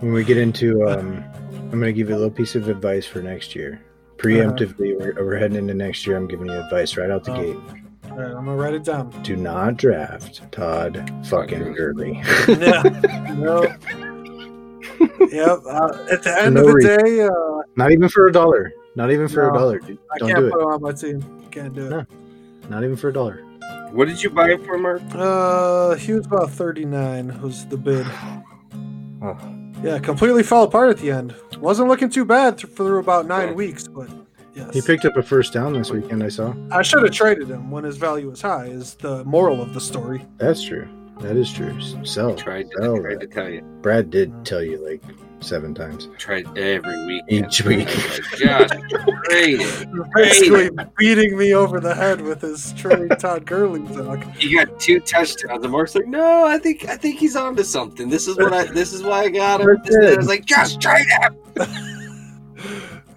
when 0.00 0.12
we 0.12 0.24
get 0.24 0.36
into, 0.38 0.88
um, 0.88 1.22
I'm 1.70 1.70
going 1.80 1.82
to 1.82 1.92
give 1.92 2.08
you 2.08 2.14
a 2.14 2.18
little 2.18 2.30
piece 2.30 2.54
of 2.56 2.68
advice 2.68 3.06
for 3.06 3.22
next 3.22 3.54
year. 3.54 3.80
Preemptively, 4.16 4.98
we're, 4.98 5.14
we're 5.24 5.36
heading 5.38 5.56
into 5.58 5.74
next 5.74 6.06
year. 6.06 6.16
I'm 6.16 6.26
giving 6.28 6.46
you 6.46 6.52
advice 6.54 6.96
right 6.96 7.10
out 7.10 7.24
the 7.24 7.32
Oh. 7.32 7.36
gate. 7.42 7.56
All 8.10 8.18
right, 8.18 8.26
I'm 8.28 8.44
gonna 8.44 8.56
write 8.56 8.74
it 8.74 8.84
down. 8.84 9.10
Do 9.22 9.36
not 9.36 9.76
draft 9.78 10.42
Todd 10.52 11.10
fucking 11.26 11.72
Gurley. 11.72 12.22
no, 12.48 12.82
no. 13.36 13.76
yep. 15.30 15.58
Uh, 15.68 16.06
at 16.10 16.22
the 16.22 16.34
end 16.40 16.54
no 16.54 16.60
of 16.62 16.66
the 16.68 16.74
reason. 16.74 17.04
day, 17.04 17.20
uh, 17.22 17.30
Not 17.76 17.92
even 17.92 18.08
for 18.08 18.26
a 18.26 18.32
dollar. 18.32 18.72
Not 18.96 19.10
even 19.10 19.28
for 19.28 19.48
a 19.48 19.52
dollar. 19.52 19.78
Dude. 19.78 19.98
I 20.14 20.18
Don't 20.18 20.28
can't 20.28 20.40
do 20.40 20.50
put 20.50 20.60
it. 20.60 20.62
him 20.62 20.68
on 20.68 20.82
my 20.82 20.92
team. 20.92 21.48
Can't 21.50 21.74
do 21.74 21.86
it. 21.86 21.90
No. 21.90 22.06
Not 22.68 22.84
even 22.84 22.96
for 22.96 23.08
a 23.08 23.12
dollar. 23.12 23.42
What 23.92 24.08
did 24.08 24.22
you 24.22 24.30
buy 24.30 24.50
it 24.52 24.64
for, 24.64 24.78
Mark? 24.78 25.02
Uh, 25.14 25.94
he 25.96 26.12
was 26.12 26.26
about 26.26 26.50
39 26.50 27.40
was 27.42 27.66
the 27.66 27.76
bid. 27.76 28.06
Oh. 29.24 29.38
Yeah, 29.84 30.00
completely 30.00 30.42
fell 30.42 30.64
apart 30.64 30.90
at 30.90 30.98
the 30.98 31.12
end. 31.12 31.32
Wasn't 31.58 31.88
looking 31.88 32.10
too 32.10 32.24
bad 32.24 32.60
for 32.60 32.98
about 32.98 33.26
nine 33.26 33.50
Yeah. 33.50 33.54
weeks, 33.54 33.86
but 33.86 34.08
yes. 34.54 34.74
He 34.74 34.80
picked 34.82 35.04
up 35.04 35.16
a 35.16 35.22
first 35.22 35.52
down 35.52 35.72
this 35.74 35.92
weekend. 35.92 36.24
I 36.24 36.28
saw. 36.28 36.52
I 36.72 36.82
should 36.82 37.04
have 37.04 37.12
traded 37.12 37.48
him 37.48 37.70
when 37.70 37.84
his 37.84 37.96
value 37.98 38.30
was 38.30 38.42
high. 38.42 38.66
Is 38.66 38.94
the 38.94 39.24
moral 39.24 39.62
of 39.62 39.74
the 39.74 39.80
story? 39.80 40.26
That's 40.38 40.60
true. 40.64 40.88
That 41.20 41.36
is 41.36 41.52
true. 41.52 41.78
Sell. 42.04 42.34
Tried 42.34 42.70
to, 42.70 42.76
sell 42.82 42.98
tried 42.98 43.20
to 43.20 43.26
tell 43.26 43.48
you. 43.48 43.62
Brad 43.80 44.10
did 44.10 44.44
tell 44.44 44.62
you 44.62 44.84
like 44.84 45.02
seven 45.40 45.74
times. 45.74 46.08
Tried 46.18 46.46
every 46.56 47.06
week. 47.06 47.22
Each 47.28 47.62
week. 47.64 47.88
Josh, 48.36 48.70
trade 49.24 49.60
it. 49.60 49.88
Basically 50.14 50.70
beating 50.96 51.36
me 51.36 51.54
over 51.54 51.80
the 51.80 51.94
head 51.94 52.20
with 52.20 52.40
his 52.40 52.72
trade 52.74 53.10
Todd 53.18 53.44
Gurley 53.44 53.82
talk. 53.94 54.24
He 54.36 54.54
got 54.54 54.80
two 54.80 55.00
touchdowns, 55.00 55.62
and 55.62 55.72
Mark's 55.72 55.94
like, 55.94 56.06
"No, 56.06 56.44
I 56.44 56.58
think 56.58 56.88
I 56.88 56.96
think 56.96 57.18
he's 57.18 57.36
onto 57.36 57.62
something. 57.62 58.08
This 58.08 58.26
is 58.26 58.36
what 58.36 58.52
I. 58.52 58.64
This 58.64 58.92
is 58.92 59.02
why 59.02 59.22
I 59.22 59.28
got 59.28 59.60
him." 59.60 59.78
This 59.84 59.94
and 59.94 60.04
it. 60.04 60.14
I 60.14 60.16
was 60.16 60.28
like, 60.28 60.44
"Just 60.44 60.80
trade 60.80 61.06
him." 61.20 61.36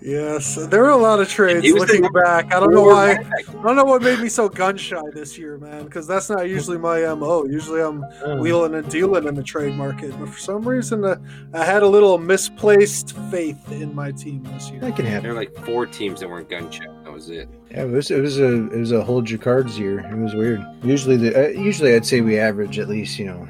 Yes, 0.06 0.54
there 0.68 0.84
were 0.84 0.90
a 0.90 0.96
lot 0.98 1.20
of 1.20 1.28
trades. 1.28 1.66
He 1.66 1.74
was 1.74 1.82
the 1.82 1.88
Looking 1.88 2.02
number 2.04 2.22
back, 2.22 2.54
I 2.54 2.60
don't 2.60 2.72
know 2.72 2.84
why. 2.84 3.14
I 3.14 3.42
don't 3.64 3.76
know 3.76 3.84
what 3.86 4.04
made 4.04 4.20
me 4.20 4.30
so 4.30 4.48
gun 4.48 4.78
shy 4.78 5.02
this 5.16 5.36
year, 5.36 5.58
man. 5.58 5.84
Because 5.86 6.06
that's 6.06 6.30
not 6.30 6.48
usually 6.48 6.78
my 6.78 7.12
mo. 7.16 7.44
Usually 7.46 7.82
I'm 7.82 8.06
Oh. 8.24 8.38
wheeling 8.38 8.76
and 8.76 8.88
dealing 8.88 9.28
in 9.28 9.34
the 9.34 9.42
trade 9.42 9.74
market, 9.74 10.12
but 10.20 10.30
for 10.30 10.38
some 10.40 10.62
reason 10.62 11.04
uh, 11.04 11.16
I 11.56 11.66
had 11.66 11.82
a 11.82 11.88
little 11.88 12.20
misplaced 12.20 13.18
faith 13.32 13.72
in 13.72 13.96
my 13.96 14.12
team 14.12 14.44
this 14.54 14.70
year. 14.70 14.80
That 14.82 14.96
can 14.96 15.06
happen. 15.08 15.24
There 15.24 15.34
were 15.34 15.40
like 15.40 15.56
four 15.66 15.88
teams 15.88 16.20
that 16.20 16.30
weren't 16.30 16.50
gun 16.52 16.70
shy. 16.70 16.86
That 17.04 17.12
was 17.12 17.32
it. 17.32 17.50
Yeah, 17.72 17.86
it 17.86 17.90
was 17.90 18.12
it 18.12 18.22
was 18.22 18.38
a 18.40 18.72
it 18.72 18.78
was 18.80 18.92
a 18.92 19.04
hold 19.04 19.28
your 19.28 19.40
cards 19.40 19.80
year. 19.80 20.02
It 20.02 20.18
was 20.18 20.36
weird. 20.36 20.64
Usually 20.84 21.18
the 21.18 21.48
uh, 21.48 21.50
usually 21.50 21.96
I'd 21.96 22.06
say 22.06 22.22
we 22.22 22.38
average 22.38 22.78
at 22.78 22.88
least 22.90 23.18
you 23.18 23.26
know 23.26 23.48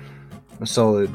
a 0.62 0.66
solid 0.66 1.10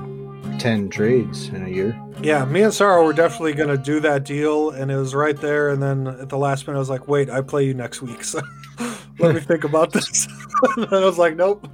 ten 0.60 0.88
trades 0.88 1.48
in 1.48 1.64
a 1.64 1.68
year. 1.68 2.00
Yeah, 2.22 2.44
me 2.44 2.62
and 2.62 2.72
Sarah 2.72 3.02
were 3.02 3.12
definitely 3.12 3.54
going 3.54 3.70
to 3.70 3.78
do 3.82 3.98
that 4.00 4.24
deal, 4.24 4.70
and 4.70 4.90
it 4.90 4.96
was 4.96 5.14
right 5.14 5.36
there. 5.40 5.70
And 5.70 5.82
then 5.82 6.06
at 6.06 6.28
the 6.28 6.38
last 6.38 6.66
minute, 6.66 6.78
I 6.78 6.80
was 6.80 6.90
like, 6.90 7.08
"Wait, 7.08 7.30
I 7.30 7.40
play 7.40 7.64
you 7.64 7.74
next 7.74 8.02
week, 8.02 8.22
so 8.22 8.40
let 9.18 9.34
me 9.34 9.40
think 9.40 9.64
about 9.64 9.92
this." 9.92 10.28
and 10.76 10.86
I 10.92 11.04
was 11.04 11.18
like, 11.18 11.36
"Nope." 11.36 11.66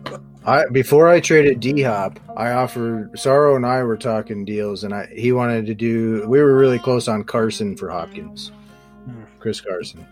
I 0.47 0.64
before 0.70 1.09
I 1.09 1.18
traded 1.20 1.59
D 1.61 1.82
Hop, 1.82 2.20
I 2.37 2.53
offered 2.53 3.18
Sorrow 3.18 3.57
and 3.57 3.66
I 3.66 3.82
were 3.82 3.97
talking 3.97 4.45
deals, 4.45 4.84
and 4.84 4.95
I 4.95 5.07
he 5.14 5.32
wanted 5.32 5.66
to 5.66 5.74
do. 5.74 6.24
We 6.28 6.41
were 6.41 6.57
really 6.57 6.78
close 6.78 7.09
on 7.09 7.24
Carson 7.24 7.76
for 7.76 7.91
Hopkins, 7.91 8.53
Hmm. 9.05 9.24
Chris 9.41 9.61
Carson, 9.61 10.07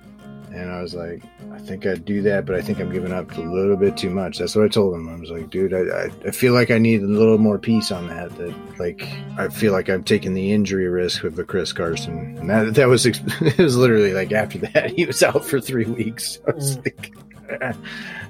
and 0.55 0.71
I 0.71 0.81
was 0.83 0.95
like, 0.95 1.23
I 1.53 1.59
think 1.59 1.85
I'd 1.87 2.05
do 2.05 2.23
that, 2.23 2.47
but 2.47 2.55
I 2.55 2.63
think 2.63 2.79
I'm 2.81 2.93
giving 2.93 3.13
up 3.13 3.37
a 3.37 3.41
little 3.41 3.77
bit 3.77 3.97
too 3.97 4.11
much. 4.11 4.39
That's 4.39 4.55
what 4.57 4.65
I 4.65 4.69
told 4.69 4.95
him. 4.95 5.09
I 5.09 5.17
was 5.19 5.31
like, 5.31 5.51
dude, 5.51 5.75
I 5.75 5.81
I, 5.81 6.11
I 6.27 6.31
feel 6.31 6.53
like 6.55 6.71
I 6.71 6.79
need 6.79 7.03
a 7.03 7.07
little 7.07 7.39
more 7.39 7.59
peace 7.59 7.91
on 7.91 8.07
that. 8.09 8.37
That 8.37 8.55
like 8.79 9.03
I 9.39 9.49
feel 9.49 9.73
like 9.73 9.89
I'm 9.91 10.05
taking 10.05 10.35
the 10.35 10.53
injury 10.53 10.89
risk 10.89 11.23
with 11.23 11.37
the 11.37 11.45
Chris 11.45 11.73
Carson, 11.73 12.37
and 12.39 12.49
that 12.51 12.75
that 12.75 12.89
was 12.89 13.05
it 13.07 13.59
was 13.59 13.77
literally 13.77 14.15
like 14.15 14.33
after 14.33 14.59
that 14.59 14.91
he 14.97 15.05
was 15.07 15.23
out 15.23 15.45
for 15.45 15.61
three 15.61 15.87
weeks. 15.87 16.39
I 16.49 16.51
was 16.53 16.77
Hmm. 16.77 16.81
like. 16.85 17.13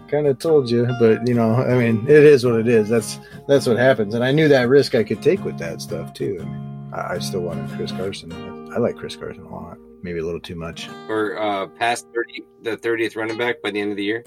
kind 0.08 0.26
of 0.26 0.38
told 0.38 0.68
you, 0.70 0.86
but 1.00 1.26
you 1.26 1.34
know, 1.34 1.54
I 1.54 1.78
mean, 1.78 2.04
it 2.08 2.24
is 2.24 2.44
what 2.44 2.56
it 2.60 2.68
is. 2.68 2.88
That's 2.88 3.18
that's 3.48 3.66
what 3.66 3.76
happens, 3.78 4.14
and 4.14 4.24
I 4.24 4.32
knew 4.32 4.48
that 4.48 4.68
risk 4.68 4.94
I 4.94 5.04
could 5.04 5.22
take 5.22 5.44
with 5.44 5.58
that 5.58 5.80
stuff 5.80 6.12
too. 6.14 6.38
I 6.40 6.44
mean, 6.44 6.90
I, 6.92 7.14
I 7.14 7.18
still 7.18 7.40
wanted 7.40 7.70
Chris 7.76 7.90
Carson. 7.92 8.32
I 8.72 8.78
like 8.78 8.96
Chris 8.96 9.16
Carson 9.16 9.44
a 9.44 9.48
lot, 9.54 9.78
maybe 10.04 10.20
a 10.20 10.24
little 10.24 10.40
too 10.40 10.54
much. 10.54 10.88
Or 11.08 11.36
uh, 11.36 11.66
past 11.66 12.06
thirty, 12.14 12.44
the 12.62 12.76
thirtieth 12.76 13.16
running 13.16 13.36
back 13.36 13.60
by 13.62 13.72
the 13.72 13.80
end 13.80 13.90
of 13.90 13.96
the 13.96 14.04
year. 14.04 14.22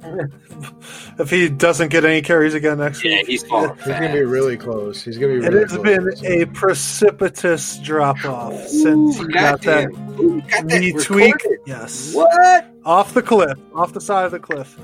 if 1.18 1.28
he 1.28 1.48
doesn't 1.48 1.88
get 1.88 2.04
any 2.04 2.22
carries 2.22 2.54
again 2.54 2.78
next 2.78 3.04
Yeah, 3.04 3.16
week, 3.16 3.26
he's 3.26 3.42
He's 3.42 3.50
gonna 3.50 4.12
be 4.12 4.22
really 4.22 4.56
close. 4.56 5.02
He's 5.02 5.18
gonna 5.18 5.34
be. 5.34 5.40
Really 5.40 5.56
it 5.58 5.70
has 5.70 5.78
close. 5.78 6.20
been 6.20 6.42
a 6.42 6.46
precipitous 6.46 7.78
drop 7.78 8.24
off 8.24 8.54
since 8.68 9.18
he 9.18 9.26
got 9.26 9.60
that 9.62 9.90
goddamn. 9.90 10.20
Ooh, 10.20 10.40
got 10.42 10.68
that 10.68 10.80
knee 10.80 10.92
tweak. 10.92 11.34
Yes. 11.66 12.14
What? 12.14 12.66
Off 12.84 13.12
the 13.12 13.22
cliff, 13.22 13.58
off 13.74 13.92
the 13.92 14.00
side 14.00 14.24
of 14.24 14.30
the 14.30 14.40
cliff. 14.40 14.78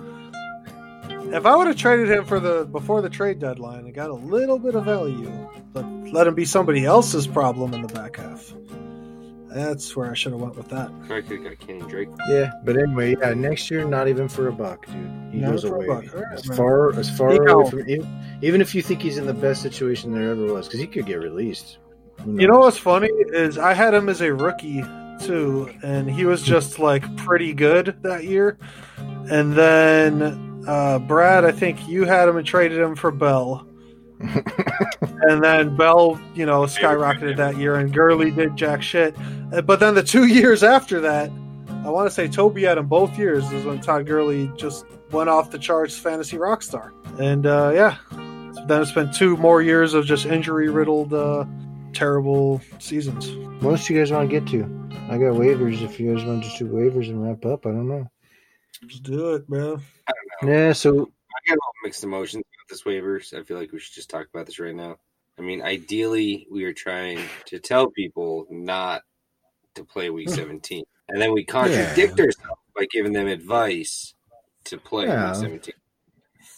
If 1.33 1.47
I 1.47 1.57
would 1.57 1.67
have 1.69 1.77
traded 1.77 2.11
him 2.11 2.25
for 2.25 2.39
the 2.39 2.65
before 2.67 3.01
the 3.01 3.09
trade 3.09 3.39
deadline, 3.39 3.87
I 3.87 3.93
got 3.93 4.11
a 4.11 4.15
little 4.15 4.59
bit 4.59 4.75
of 4.75 4.85
value, 4.85 5.33
but 5.73 5.85
let 6.13 6.27
him 6.27 6.35
be 6.35 6.45
somebody 6.45 6.85
else's 6.85 7.27
problem 7.27 7.73
in 7.73 7.83
the 7.83 7.89
back 7.95 8.17
half. 8.17 8.53
That's 9.55 9.95
where 9.95 10.11
I 10.11 10.15
should 10.15 10.33
have 10.33 10.41
went 10.41 10.57
with 10.57 10.69
that. 10.71 10.91
I 11.05 11.21
could 11.21 11.41
have 11.41 11.45
got 11.45 11.59
Kenny 11.61 11.81
Drake. 11.83 12.09
Yeah, 12.29 12.51
but 12.65 12.77
anyway, 12.77 13.15
yeah, 13.21 13.35
next 13.35 13.71
year 13.71 13.85
not 13.85 14.09
even 14.09 14.29
for 14.29 14.49
a 14.49 14.53
buck, 14.53 14.85
dude. 14.87 14.97
He 15.31 15.39
Not 15.39 15.53
goes 15.53 15.63
for 15.63 15.69
a 15.69 15.73
away 15.75 15.87
buck. 15.87 16.15
All 16.17 16.23
right, 16.23 16.33
as 16.35 16.49
man. 16.49 16.57
far 16.59 16.99
as 16.99 17.17
far 17.17 17.31
He 17.31 17.37
away 17.37 17.47
gone. 17.47 17.71
from 17.71 17.89
even, 17.89 18.39
even 18.43 18.61
if 18.61 18.75
you 18.75 18.83
think 18.83 19.01
he's 19.01 19.17
in 19.17 19.27
the 19.27 19.33
best 19.35 19.63
situation 19.63 20.13
there 20.13 20.31
ever 20.33 20.53
was, 20.53 20.67
because 20.67 20.81
he 20.81 20.89
could 20.89 21.07
get 21.07 21.21
released. 21.21 21.79
You 22.27 22.49
know 22.49 22.59
what's 22.59 22.79
funny 22.79 23.09
is 23.33 23.57
I 23.57 23.75
had 23.75 23.95
him 23.95 24.09
as 24.09 24.23
a 24.23 24.35
rookie 24.35 24.83
too, 25.21 25.71
and 25.85 26.11
he 26.11 26.25
was 26.27 26.43
just 26.43 26.81
like 26.81 27.17
pretty 27.19 27.53
good 27.53 27.97
that 28.03 28.25
year. 28.25 28.59
And 29.31 29.53
then 29.53 30.65
uh, 30.67 30.99
Brad, 30.99 31.45
I 31.45 31.53
think 31.53 31.87
you 31.87 32.05
had 32.05 32.29
him 32.29 32.37
and 32.37 32.47
traded 32.47 32.79
him 32.79 32.97
for 32.97 33.11
Bell. 33.13 33.67
And 35.29 35.43
then 35.43 35.77
Bell, 35.77 36.21
you 36.35 36.47
know, 36.47 36.63
skyrocketed 36.63 37.37
that 37.37 37.57
year, 37.57 37.77
and 37.77 37.93
Gurley 37.93 38.31
did 38.31 38.57
jack 38.57 38.83
shit. 38.83 39.15
Uh, 39.53 39.63
But 39.63 39.81
then 39.81 39.95
the 39.95 40.03
two 40.03 40.27
years 40.41 40.63
after 40.63 41.01
that, 41.01 41.31
I 41.85 41.91
want 41.91 42.07
to 42.09 42.11
say 42.15 42.29
Toby 42.29 42.63
had 42.65 42.79
him 42.79 42.87
both 42.87 43.19
years 43.19 43.51
is 43.53 43.65
when 43.65 43.81
Todd 43.81 44.07
Gurley 44.07 44.51
just 44.57 44.87
went 45.11 45.29
off 45.29 45.51
the 45.51 45.59
charts, 45.59 45.97
fantasy 45.99 46.39
rock 46.39 46.63
star. 46.63 46.93
And 47.19 47.47
uh, 47.47 47.73
yeah, 47.75 47.97
then 48.67 48.81
it's 48.83 48.93
been 48.93 49.13
two 49.13 49.37
more 49.37 49.63
years 49.63 49.95
of 49.95 50.07
just 50.07 50.27
injury 50.27 50.69
riddled, 50.71 51.13
uh, 51.13 51.45
terrible 51.93 52.61
seasons. 52.79 53.31
What 53.63 53.73
else 53.73 53.89
you 53.91 53.99
guys 53.99 54.11
want 54.11 54.31
to 54.31 54.41
get 54.41 54.49
to? 54.51 54.65
I 55.11 55.19
got 55.19 55.35
waivers. 55.35 55.83
If 55.83 56.01
you 56.01 56.15
guys 56.15 56.25
want 56.25 56.43
to 56.43 56.49
just 56.49 56.59
do 56.59 56.69
waivers 56.69 57.09
and 57.09 57.23
wrap 57.23 57.45
up, 57.45 57.67
I 57.67 57.71
don't 57.71 57.89
know. 57.89 58.07
Just 58.87 59.03
do 59.03 59.35
it, 59.35 59.49
man. 59.49 59.81
Yeah, 60.43 60.73
so 60.73 61.11
I 61.24 61.24
got 61.49 61.59
all 61.59 61.73
mixed 61.85 62.05
emotions 62.05 62.43
about 62.43 62.69
this 62.71 62.83
waivers. 62.83 63.39
I 63.39 63.43
feel 63.43 63.59
like 63.59 63.73
we 63.73 63.79
should 63.81 63.95
just 63.95 64.11
talk 64.11 64.27
about 64.33 64.47
this 64.47 64.59
right 64.59 64.75
now. 64.75 64.97
I 65.39 65.43
mean, 65.43 65.63
ideally, 65.63 66.47
we 66.51 66.65
are 66.65 66.73
trying 66.73 67.19
to 67.47 67.59
tell 67.59 67.91
people 67.91 68.47
not 68.51 69.03
to 69.75 69.85
play 69.85 70.11
Week 70.11 70.29
17, 70.29 70.85
and 71.09 71.21
then 71.21 71.33
we 71.33 71.45
contradict 71.45 72.19
ourselves 72.21 72.61
by 72.77 72.87
giving 72.93 73.13
them 73.13 73.27
advice 73.27 74.15
to 74.65 74.79
play 74.79 75.07
Yeah. 75.07 75.33
week 75.33 75.41
17. 75.41 75.75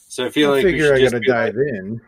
So 0.08 0.26
I 0.26 0.30
feel 0.30 0.50
I 0.50 0.56
like 0.56 0.64
we 0.64 0.70
figure 0.72 0.86
should 0.86 0.94
I 0.94 0.98
just 1.00 1.12
gotta 1.12 1.20
be 1.20 1.28
like- 1.30 1.54
dive 1.54 1.56
in. 1.56 2.00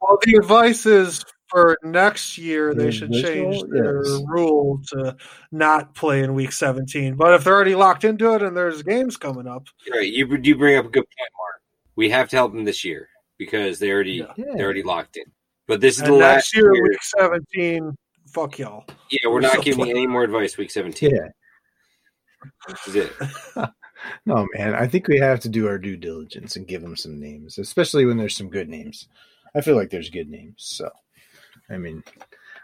Well, 0.00 0.18
the 0.22 0.34
advice 0.36 0.86
is 0.86 1.24
for 1.48 1.78
next 1.82 2.36
year 2.36 2.74
they 2.74 2.88
mm, 2.88 2.92
should 2.92 3.12
change 3.12 3.62
their 3.70 4.02
Yes. 4.04 4.22
rule 4.26 4.80
to 4.88 5.16
not 5.52 5.94
play 5.94 6.22
in 6.22 6.34
week 6.34 6.52
17. 6.52 7.14
But 7.16 7.34
if 7.34 7.44
they're 7.44 7.54
already 7.54 7.74
locked 7.74 8.04
into 8.04 8.34
it 8.34 8.42
and 8.42 8.56
there's 8.56 8.82
games 8.82 9.16
coming 9.16 9.46
up, 9.46 9.68
Right, 9.92 10.10
you 10.10 10.26
you 10.42 10.56
bring 10.56 10.76
up 10.76 10.86
a 10.86 10.88
good 10.88 11.04
point, 11.04 11.30
Mark. 11.38 11.53
We 11.96 12.10
have 12.10 12.28
to 12.30 12.36
help 12.36 12.52
them 12.52 12.64
this 12.64 12.84
year 12.84 13.08
because 13.38 13.78
they 13.78 13.90
already 13.90 14.12
Yeah. 14.12 14.32
Yeah. 14.36 14.44
they're 14.56 14.64
already 14.64 14.82
locked 14.82 15.16
in. 15.16 15.24
But 15.66 15.80
this 15.80 15.96
is 15.96 16.02
and 16.02 16.12
the 16.12 16.16
last 16.16 16.54
year, 16.54 16.74
year. 16.74 16.82
week 16.82 17.02
17, 17.02 17.96
fuck 18.28 18.58
y'all. 18.58 18.84
Yeah, 19.10 19.30
we're 19.30 19.38
or 19.38 19.40
not 19.40 19.62
giving 19.62 19.80
like 19.80 19.90
any 19.90 20.06
more 20.06 20.22
advice 20.22 20.58
week 20.58 20.70
17. 20.70 21.10
Yeah. 21.10 21.28
This 22.68 22.88
is 22.88 22.96
it. 22.96 23.12
No, 23.56 23.66
oh, 24.36 24.46
man. 24.54 24.74
I 24.74 24.86
think 24.86 25.08
we 25.08 25.18
have 25.18 25.40
to 25.40 25.48
do 25.48 25.66
our 25.66 25.78
due 25.78 25.96
diligence 25.96 26.56
and 26.56 26.66
give 26.66 26.82
them 26.82 26.96
some 26.96 27.18
names, 27.18 27.58
especially 27.58 28.04
when 28.04 28.18
there's 28.18 28.36
some 28.36 28.50
good 28.50 28.68
names. 28.68 29.08
I 29.54 29.60
feel 29.62 29.76
like 29.76 29.90
there's 29.90 30.10
good 30.10 30.28
names. 30.28 30.56
So, 30.58 30.90
I 31.70 31.78
mean, 31.78 32.02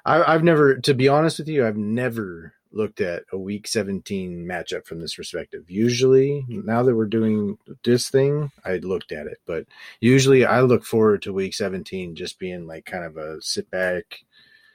I, 0.05 0.35
I've 0.35 0.45
never, 0.45 0.77
to 0.77 0.93
be 0.95 1.09
honest 1.09 1.39
with 1.39 1.49
you, 1.49 1.67
I've 1.67 1.77
never 1.77 2.53
looked 2.73 3.01
at 3.01 3.25
a 3.33 3.39
week 3.39 3.67
17 3.67 4.47
matchup 4.47 4.87
from 4.87 5.01
this 5.01 5.15
perspective. 5.15 5.69
Usually, 5.69 6.45
now 6.49 6.83
that 6.83 6.95
we're 6.95 7.07
doing 7.07 7.59
this 7.85 8.11
thing, 8.11 8.51
I 8.65 8.77
looked 8.77 9.13
at 9.13 9.27
it, 9.27 9.39
but 9.47 9.67
usually 10.01 10.45
I 10.45 10.61
look 10.63 10.85
forward 10.85 11.23
to 11.23 11.33
week 11.33 11.55
17 11.55 12.15
just 12.15 12.39
being 12.39 12.67
like 12.67 12.85
kind 12.85 13.05
of 13.05 13.17
a 13.17 13.41
sit 13.43 13.71
back, 13.71 14.21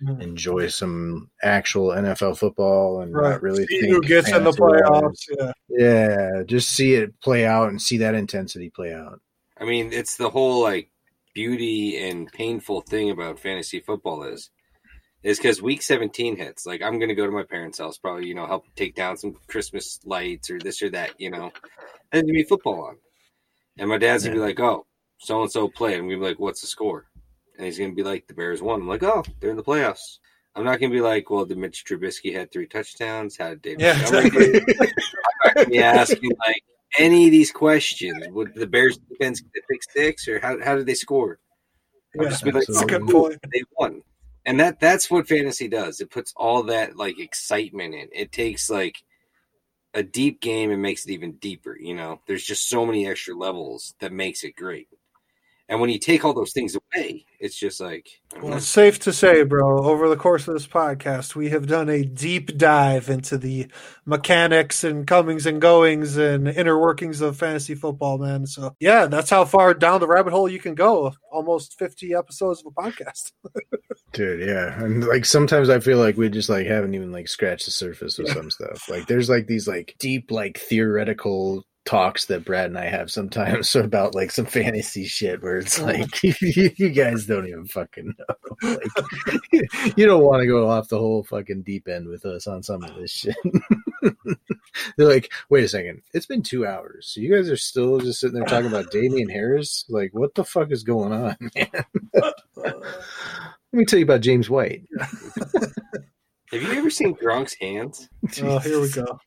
Mhm. 0.03 0.21
enjoy 0.21 0.67
some 0.67 1.29
actual 1.41 1.91
NFL 1.93 2.35
football 2.37 2.99
and 2.99 3.13
Right. 3.13 3.29
not 3.31 3.41
really 3.41 3.65
See 3.65 3.79
think 3.79 3.93
who 3.93 4.01
gets 4.01 4.29
in 4.29 4.43
the 4.43 4.51
playoffs. 4.51 5.23
Yeah. 5.39 5.51
Yeah, 5.69 6.43
just 6.45 6.69
see 6.71 6.95
it 6.95 7.19
play 7.21 7.45
out 7.45 7.69
and 7.69 7.81
see 7.81 7.97
that 7.99 8.13
intensity 8.13 8.69
play 8.69 8.93
out. 8.93 9.21
I 9.57 9.63
mean, 9.63 9.93
it's 9.93 10.17
the 10.17 10.29
whole 10.29 10.61
like 10.61 10.89
beauty 11.33 11.97
and 11.97 12.27
painful 12.31 12.81
thing 12.81 13.09
about 13.09 13.39
fantasy 13.39 13.79
football 13.79 14.23
is 14.23 14.49
is 15.25 15.39
because 15.39 15.59
week 15.61 15.81
17 15.81 16.37
hits. 16.37 16.65
Like 16.65 16.83
I'm 16.83 16.99
gonna 16.99 17.15
go 17.15 17.25
to 17.25 17.31
my 17.31 17.43
parents' 17.43 17.79
house, 17.79 17.97
probably, 17.97 18.27
you 18.27 18.35
know, 18.35 18.45
help 18.45 18.65
take 18.75 18.95
down 18.95 19.17
some 19.17 19.35
Christmas 19.47 19.99
lights 20.05 20.51
or 20.51 20.59
this 20.59 20.81
or 20.83 20.89
that, 20.91 21.19
you 21.19 21.31
know. 21.31 21.51
And 22.11 22.21
gonna 22.21 22.33
be 22.33 22.43
football 22.43 22.85
on. 22.85 22.97
And 23.77 23.89
my 23.89 23.97
dad's 23.97 24.23
gonna 24.23 24.35
be 24.35 24.41
like, 24.41 24.59
Oh, 24.59 24.85
so 25.17 25.41
and 25.41 25.51
so 25.51 25.67
played. 25.67 25.95
I'm 25.95 26.07
gonna 26.07 26.19
be 26.19 26.25
like, 26.25 26.39
What's 26.39 26.61
the 26.61 26.67
score? 26.67 27.07
And 27.57 27.65
he's 27.65 27.79
gonna 27.79 27.93
be 27.93 28.03
like, 28.03 28.27
The 28.27 28.35
Bears 28.35 28.61
won. 28.61 28.81
I'm 28.81 28.87
like, 28.87 29.01
Oh, 29.01 29.23
they're 29.39 29.49
in 29.49 29.57
the 29.57 29.63
playoffs. 29.63 30.19
I'm 30.55 30.63
not 30.63 30.79
gonna 30.79 30.93
be 30.93 31.01
like, 31.01 31.31
Well, 31.31 31.45
did 31.45 31.57
Mitch 31.57 31.83
Trubisky 31.85 32.31
had 32.31 32.51
three 32.51 32.67
touchdowns? 32.67 33.35
How 33.35 33.49
did 33.49 33.63
David 33.63 33.81
Yeah, 33.81 33.99
exactly. 33.99 34.51
do? 34.51 34.65
be 35.69 35.79
asking 35.79 36.31
like 36.45 36.63
any 36.99 37.25
of 37.25 37.31
these 37.31 37.51
questions. 37.51 38.27
Would 38.29 38.53
the 38.53 38.67
Bears 38.67 38.99
defense 39.09 39.41
get 39.41 39.63
pick 39.67 39.81
six, 39.91 40.27
or 40.27 40.39
how 40.39 40.63
how 40.63 40.75
did 40.75 40.85
they 40.85 40.93
score? 40.93 41.39
I'll 42.15 42.25
Yeah, 42.25 42.29
just 42.29 42.43
be 42.43 42.51
like, 42.51 42.67
That's 42.67 42.81
a 42.81 42.83
oh, 42.83 42.87
good 42.87 43.01
Absolutely. 43.01 43.31
point. 43.31 43.41
they 43.51 43.63
won, 43.79 44.01
and 44.45 44.59
that 44.59 44.79
that's 44.79 45.09
what 45.09 45.27
fantasy 45.27 45.67
does. 45.67 45.99
It 45.99 46.11
puts 46.11 46.33
all 46.35 46.63
that 46.63 46.97
like 46.97 47.19
excitement 47.19 47.95
in. 47.95 48.09
It 48.13 48.31
takes 48.31 48.69
like 48.69 49.03
a 49.93 50.03
deep 50.03 50.41
game 50.41 50.71
and 50.71 50.81
makes 50.81 51.05
it 51.05 51.11
even 51.11 51.33
deeper. 51.33 51.77
You 51.79 51.95
know, 51.95 52.21
there's 52.27 52.43
just 52.45 52.69
so 52.69 52.85
many 52.85 53.07
extra 53.07 53.35
levels 53.35 53.95
that 53.99 54.11
makes 54.11 54.43
it 54.43 54.55
great. 54.55 54.89
And 55.67 55.81
when 55.81 55.89
you 55.89 55.97
take 55.97 56.23
all 56.23 56.33
those 56.33 56.51
things 56.51 56.75
away, 56.75 57.25
it's 57.39 57.57
just 57.57 57.79
like 57.79 58.07
Well, 58.35 58.51
know. 58.51 58.57
it's 58.57 58.67
safe 58.67 58.99
to 58.99 59.13
say, 59.13 59.43
bro, 59.43 59.83
over 59.83 60.07
the 60.09 60.15
course 60.15 60.47
of 60.47 60.53
this 60.53 60.67
podcast, 60.67 61.35
we 61.35 61.49
have 61.49 61.65
done 61.65 61.89
a 61.89 62.03
deep 62.03 62.55
dive 62.57 63.09
into 63.09 63.37
the 63.37 63.67
mechanics 64.05 64.83
and 64.83 65.07
comings 65.07 65.47
and 65.47 65.59
goings 65.59 66.17
and 66.17 66.47
inner 66.47 66.79
workings 66.79 67.21
of 67.21 67.37
fantasy 67.37 67.73
football, 67.73 68.19
man. 68.19 68.45
So, 68.45 68.75
yeah, 68.79 69.07
that's 69.07 69.31
how 69.31 69.43
far 69.45 69.73
down 69.73 70.01
the 70.01 70.07
rabbit 70.07 70.33
hole 70.33 70.47
you 70.47 70.59
can 70.59 70.75
go. 70.75 71.13
Almost 71.31 71.79
50 71.79 72.13
episodes 72.13 72.63
of 72.63 72.67
a 72.67 72.81
podcast. 72.81 73.31
Dude, 74.13 74.47
yeah. 74.47 74.81
And 74.81 75.05
like 75.05 75.25
sometimes 75.25 75.69
I 75.69 75.79
feel 75.79 75.97
like 75.97 76.15
we 76.15 76.29
just 76.29 76.47
like 76.47 76.67
haven't 76.67 76.93
even 76.93 77.11
like 77.11 77.27
scratched 77.27 77.65
the 77.65 77.71
surface 77.71 78.17
with 78.17 78.29
some 78.29 78.51
stuff. 78.51 78.87
Like 78.87 79.07
there's 79.07 79.29
like 79.29 79.47
these 79.47 79.67
like 79.67 79.95
deep 79.99 80.31
like 80.31 80.59
theoretical 80.59 81.65
talks 81.85 82.25
that 82.25 82.43
Brad 82.43 82.65
and 82.65 82.77
I 82.77 82.85
have 82.85 83.11
sometimes 83.11 83.75
about 83.75 84.15
like 84.15 84.31
some 84.31 84.45
fantasy 84.45 85.05
shit 85.05 85.41
where 85.41 85.57
it's 85.57 85.79
like 85.79 86.21
you 86.41 86.89
guys 86.89 87.25
don't 87.25 87.47
even 87.47 87.67
fucking 87.67 88.13
know. 88.17 88.35
Like 89.51 89.97
you 89.97 90.05
don't 90.05 90.23
want 90.23 90.41
to 90.41 90.47
go 90.47 90.69
off 90.69 90.87
the 90.87 90.97
whole 90.97 91.23
fucking 91.23 91.63
deep 91.63 91.87
end 91.87 92.07
with 92.07 92.25
us 92.25 92.47
on 92.47 92.63
some 92.63 92.83
of 92.83 92.95
this 92.95 93.11
shit. 93.11 93.35
They're 94.97 95.07
like, 95.07 95.31
wait 95.49 95.65
a 95.65 95.67
second, 95.67 96.01
it's 96.13 96.25
been 96.25 96.41
two 96.41 96.65
hours. 96.65 97.07
So 97.07 97.21
you 97.21 97.33
guys 97.33 97.49
are 97.49 97.57
still 97.57 97.99
just 97.99 98.19
sitting 98.19 98.39
there 98.39 98.47
talking 98.47 98.67
about 98.67 98.91
Damien 98.91 99.29
Harris? 99.29 99.85
Like, 99.89 100.11
what 100.13 100.35
the 100.35 100.45
fuck 100.45 100.71
is 100.71 100.83
going 100.83 101.11
on, 101.11 101.35
man? 101.55 101.85
Let 102.55 102.73
me 103.73 103.85
tell 103.85 103.99
you 103.99 104.05
about 104.05 104.21
James 104.21 104.49
White. 104.49 104.83
Have 106.51 106.61
you 106.61 106.71
ever 106.73 106.89
seen 106.89 107.15
Gronk's 107.15 107.55
hands? 107.59 108.07
Oh, 108.41 108.59
here 108.59 108.79
we 108.79 108.89
go. 108.89 109.19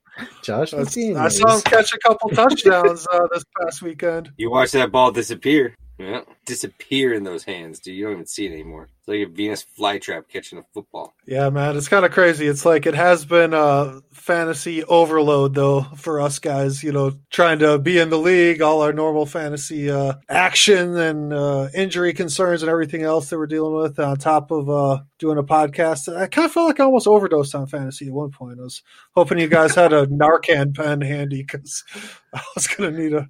Josh 0.43 0.75
I 0.75 0.79
McDaniels. 0.79 1.33
saw 1.33 1.57
him 1.57 1.63
catch 1.63 1.93
a 1.93 1.99
couple 1.99 2.31
touchdowns 2.31 3.07
uh, 3.13 3.27
this 3.33 3.45
past 3.61 3.83
weekend. 3.83 4.33
You 4.37 4.51
watched 4.51 4.73
that 4.73 4.91
ball 4.93 5.11
disappear. 5.13 5.75
Yeah, 5.99 6.21
disappear 6.47 7.13
in 7.13 7.25
those 7.25 7.43
hands, 7.43 7.81
dude. 7.81 7.97
You 7.97 8.05
don't 8.05 8.13
even 8.13 8.27
see 8.27 8.47
it 8.47 8.53
anymore. 8.53 8.89
It's 9.01 9.09
like 9.09 9.19
a 9.19 9.27
Venus 9.27 9.67
flytrap 9.77 10.29
catching 10.29 10.61
a 10.61 10.65
football. 10.73 11.13
Yeah, 11.27 11.51
man, 11.51 11.77
it's 11.77 11.89
kind 11.89 12.05
of 12.05 12.13
crazy. 12.13 12.47
It's 12.47 12.65
like 12.65 12.87
it 12.87 12.95
has 12.95 13.25
been 13.25 13.53
a 13.53 14.01
fantasy 14.13 14.85
overload 14.85 15.57
though 15.57 15.83
for 15.97 16.21
us 16.21 16.39
guys. 16.39 16.85
You 16.85 16.93
know, 16.93 17.19
trying 17.31 17.59
to 17.61 17.81
be 17.81 17.99
in 17.99 18.11
the 18.11 18.19
league, 18.19 18.63
all 18.63 18.83
our 18.83 18.93
normal 18.93 19.27
fantasy 19.27 19.91
uh, 19.91 20.15
action 20.29 20.97
and 20.97 21.33
uh, 21.33 21.69
injury 21.75 22.13
concerns 22.13 22.63
and 22.63 22.71
everything 22.71 23.03
else 23.03 23.29
that 23.31 23.39
we're 23.39 23.47
dealing 23.49 23.75
with. 23.75 23.99
On 23.99 24.17
top 24.17 24.53
of 24.53 24.71
uh, 24.71 25.01
doing 25.19 25.39
a 25.39 25.43
podcast, 25.43 26.15
I 26.17 26.29
kind 26.29 26.47
of 26.47 26.53
felt 26.53 26.69
like 26.69 26.79
I 26.79 26.85
almost 26.85 27.09
overdosed 27.09 27.57
on 27.57 27.67
fantasy 27.67 28.07
at 28.07 28.13
one 28.13 28.31
point. 28.31 28.61
I 28.61 28.63
was 28.63 28.83
hoping 29.17 29.39
you 29.39 29.49
guys 29.49 29.75
had 29.75 29.93
a 29.93 30.07
Narcan 30.09 30.77
pen 30.77 31.01
handy 31.01 31.43
because 31.43 31.83
I 32.33 32.43
was 32.55 32.69
gonna 32.69 32.93
need 32.93 33.15
a, 33.15 33.29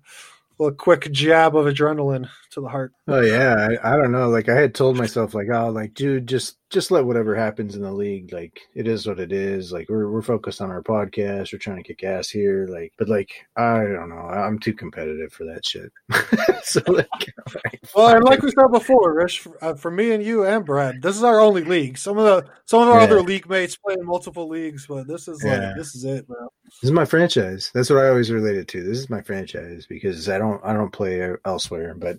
a 0.60 0.72
quick 0.72 1.10
jab 1.12 1.56
of 1.56 1.66
adrenaline 1.66 2.28
to 2.50 2.60
the 2.60 2.68
heart. 2.68 2.92
Oh 3.06 3.20
yeah, 3.20 3.68
I, 3.82 3.94
I 3.94 3.96
don't 3.96 4.12
know. 4.12 4.28
Like 4.28 4.48
I 4.48 4.54
had 4.54 4.74
told 4.74 4.96
myself, 4.96 5.34
like, 5.34 5.48
oh, 5.52 5.70
like, 5.70 5.94
dude, 5.94 6.26
just 6.26 6.56
just 6.70 6.90
let 6.90 7.04
whatever 7.06 7.34
happens 7.34 7.74
in 7.76 7.82
the 7.82 7.90
league. 7.92 8.32
Like 8.32 8.60
it 8.74 8.86
is 8.86 9.06
what 9.06 9.18
it 9.20 9.32
is. 9.32 9.72
Like 9.72 9.88
we're 9.88 10.10
we're 10.10 10.22
focused 10.22 10.60
on 10.60 10.70
our 10.70 10.82
podcast. 10.82 11.52
We're 11.52 11.58
trying 11.58 11.78
to 11.78 11.82
kick 11.82 12.04
ass 12.04 12.28
here. 12.28 12.66
Like, 12.70 12.92
but 12.98 13.08
like 13.08 13.30
I 13.56 13.78
don't 13.78 14.08
know. 14.10 14.16
I'm 14.16 14.58
too 14.58 14.74
competitive 14.74 15.32
for 15.32 15.44
that 15.44 15.64
shit. 15.66 15.90
so 16.64 16.80
like, 16.88 17.08
all 17.46 17.54
right, 17.64 17.80
Well, 17.94 18.08
and 18.08 18.18
fuck 18.22 18.30
like 18.30 18.38
it. 18.40 18.44
we 18.44 18.50
said 18.50 18.70
before, 18.72 19.14
Rich, 19.14 19.40
for, 19.40 19.64
uh, 19.64 19.74
for 19.74 19.90
me 19.90 20.12
and 20.12 20.22
you 20.22 20.44
and 20.44 20.64
Brad, 20.64 21.00
this 21.02 21.16
is 21.16 21.24
our 21.24 21.40
only 21.40 21.64
league. 21.64 21.96
Some 21.96 22.18
of 22.18 22.24
the 22.24 22.50
some 22.66 22.82
of 22.82 22.88
our 22.88 22.98
Yeah. 22.98 23.04
other 23.04 23.22
league 23.22 23.48
mates 23.48 23.76
play 23.76 23.94
in 23.98 24.04
multiple 24.04 24.48
leagues, 24.48 24.86
but 24.86 25.06
this 25.06 25.26
is 25.28 25.42
Yeah. 25.44 25.68
like 25.68 25.76
this 25.76 25.94
is 25.94 26.04
it, 26.04 26.26
bro. 26.28 26.48
this 26.64 26.84
is 26.84 26.90
my 26.92 27.04
franchise. 27.06 27.70
That's 27.72 27.88
what 27.88 28.00
I 28.04 28.08
always 28.08 28.30
related 28.30 28.68
to. 28.68 28.82
This 28.82 28.98
is 28.98 29.08
my 29.08 29.22
franchise 29.22 29.86
because 29.88 30.28
I 30.28 30.36
don't 30.38 30.60
I 30.64 30.74
don't 30.74 30.92
play 30.92 31.34
elsewhere. 31.46 31.94
But 31.96 32.18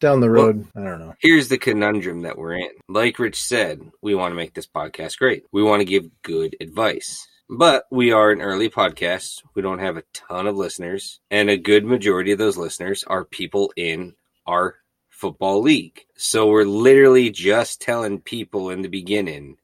down 0.00 0.20
the 0.20 0.30
Well- 0.30 0.46
road, 0.46 0.66
I 0.76 0.82
don't 0.82 0.98
know. 0.98 1.14
Here's 1.20 1.48
the 1.48 1.58
conundrum 1.58 2.22
that 2.22 2.36
we're 2.36 2.54
in. 2.54 2.70
Like 2.88 3.18
Rich 3.18 3.40
said, 3.42 3.83
we 4.02 4.14
want 4.14 4.32
to 4.32 4.36
make 4.36 4.54
this 4.54 4.66
podcast 4.66 5.18
great. 5.18 5.44
We 5.52 5.62
want 5.62 5.80
to 5.80 5.84
give 5.84 6.08
good 6.22 6.56
advice. 6.60 7.26
But 7.48 7.84
we 7.90 8.10
are 8.12 8.30
an 8.30 8.40
early 8.40 8.70
podcast. 8.70 9.42
We 9.54 9.62
don't 9.62 9.78
have 9.80 9.96
a 9.98 10.04
ton 10.14 10.46
of 10.46 10.56
listeners. 10.56 11.20
And 11.30 11.50
a 11.50 11.56
good 11.58 11.84
majority 11.84 12.32
of 12.32 12.38
those 12.38 12.56
listeners 12.56 13.04
are 13.06 13.24
people 13.24 13.72
in 13.76 14.14
our 14.46 14.76
football 15.10 15.60
league. 15.60 16.00
So 16.16 16.48
we're 16.48 16.64
literally 16.64 17.30
just 17.30 17.80
telling 17.82 18.20
people 18.20 18.70
in 18.70 18.82
the 18.82 18.88
beginning 18.88 19.56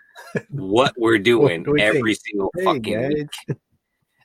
what 0.50 0.94
we're 0.98 1.18
doing 1.18 1.62
What 1.62 1.72
we 1.74 1.82
every 1.82 2.14
think? 2.14 2.26
single 2.26 2.50
Hey, 2.56 2.64
fucking 2.64 2.82
guys. 3.00 3.12
week. 3.48 3.56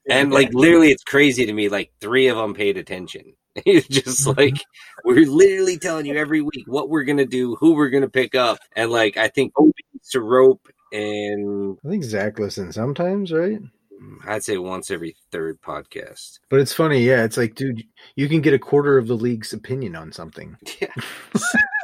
And 0.09 0.31
like 0.33 0.53
literally, 0.53 0.91
it's 0.91 1.03
crazy 1.03 1.45
to 1.45 1.53
me. 1.53 1.69
Like 1.69 1.93
three 2.01 2.27
of 2.27 2.35
them 2.37 2.53
paid 2.53 2.77
attention. 2.77 3.35
It's 3.65 3.87
just 3.87 4.25
mm-hmm. 4.25 4.39
like 4.39 4.65
we're 5.05 5.29
literally 5.29 5.77
telling 5.77 6.07
you 6.07 6.15
every 6.15 6.41
week 6.41 6.65
what 6.65 6.89
we're 6.89 7.03
gonna 7.03 7.25
do, 7.25 7.55
who 7.55 7.75
we're 7.75 7.89
gonna 7.89 8.09
pick 8.09 8.33
up, 8.33 8.57
and 8.75 8.89
like 8.89 9.15
I 9.15 9.27
think 9.27 9.53
oh. 9.57 9.65
Obi 9.65 9.83
to 10.09 10.21
rope, 10.21 10.67
and 10.91 11.77
I 11.85 11.89
think 11.89 12.03
Zach 12.03 12.39
listens 12.39 12.75
sometimes, 12.75 13.31
right? 13.31 13.59
Mm, 14.03 14.17
I'd 14.27 14.43
say 14.43 14.57
once 14.57 14.91
every 14.91 15.15
third 15.31 15.61
podcast. 15.61 16.39
But 16.49 16.59
it's 16.59 16.73
funny, 16.73 17.01
yeah. 17.01 17.23
It's 17.23 17.37
like, 17.37 17.55
dude, 17.55 17.83
you 18.15 18.27
can 18.27 18.41
get 18.41 18.53
a 18.53 18.59
quarter 18.59 18.97
of 18.97 19.07
the 19.07 19.15
league's 19.15 19.53
opinion 19.53 19.95
on 19.95 20.11
something. 20.11 20.57
Yeah, 20.81 20.87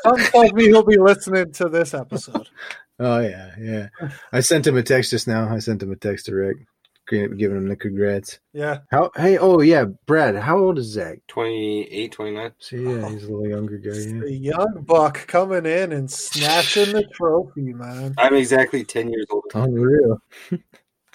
Something 0.04 0.56
me 0.56 0.68
he'll 0.68 0.84
be 0.84 0.98
listening 0.98 1.52
to 1.54 1.70
this 1.70 1.94
episode. 1.94 2.50
Oh 3.02 3.20
yeah, 3.20 3.52
yeah. 3.58 3.88
I 4.34 4.42
sent 4.42 4.68
him 4.68 4.76
a 4.76 4.84
text 4.84 5.12
just 5.12 5.26
now. 5.26 5.48
I 5.48 5.60
sent 5.60 5.82
him 5.82 5.90
a 5.90 5.96
text 5.96 6.26
to 6.26 6.36
Rick, 6.36 6.58
giving 7.10 7.58
him 7.58 7.68
the 7.68 7.76
congrats. 7.76 8.40
Yeah, 8.54 8.80
How? 8.90 9.12
Hey, 9.16 9.38
oh 9.38 9.62
yeah, 9.62 9.86
Brad. 10.06 10.36
How 10.36 10.58
old 10.58 10.80
is 10.80 10.88
Zach? 10.88 11.20
28, 11.28 12.12
29. 12.12 12.52
See, 12.60 12.78
yeah, 12.78 12.90
oh. 12.90 13.10
he's 13.10 13.24
a 13.24 13.32
little 13.32 13.48
younger 13.48 13.78
guy. 13.78 13.98
Yeah. 13.98 14.20
the 14.20 14.32
young 14.32 14.84
buck 14.86 15.28
coming 15.28 15.66
in 15.66 15.92
and 15.92 16.10
snatching 16.10 16.94
the 16.94 17.04
trophy, 17.14 17.74
man. 17.74 18.16
I'm 18.18 18.36
exactly 18.36 18.84
ten 18.84 19.10
years 19.10 19.28
old. 19.30 19.46
Unreal. 19.54 20.22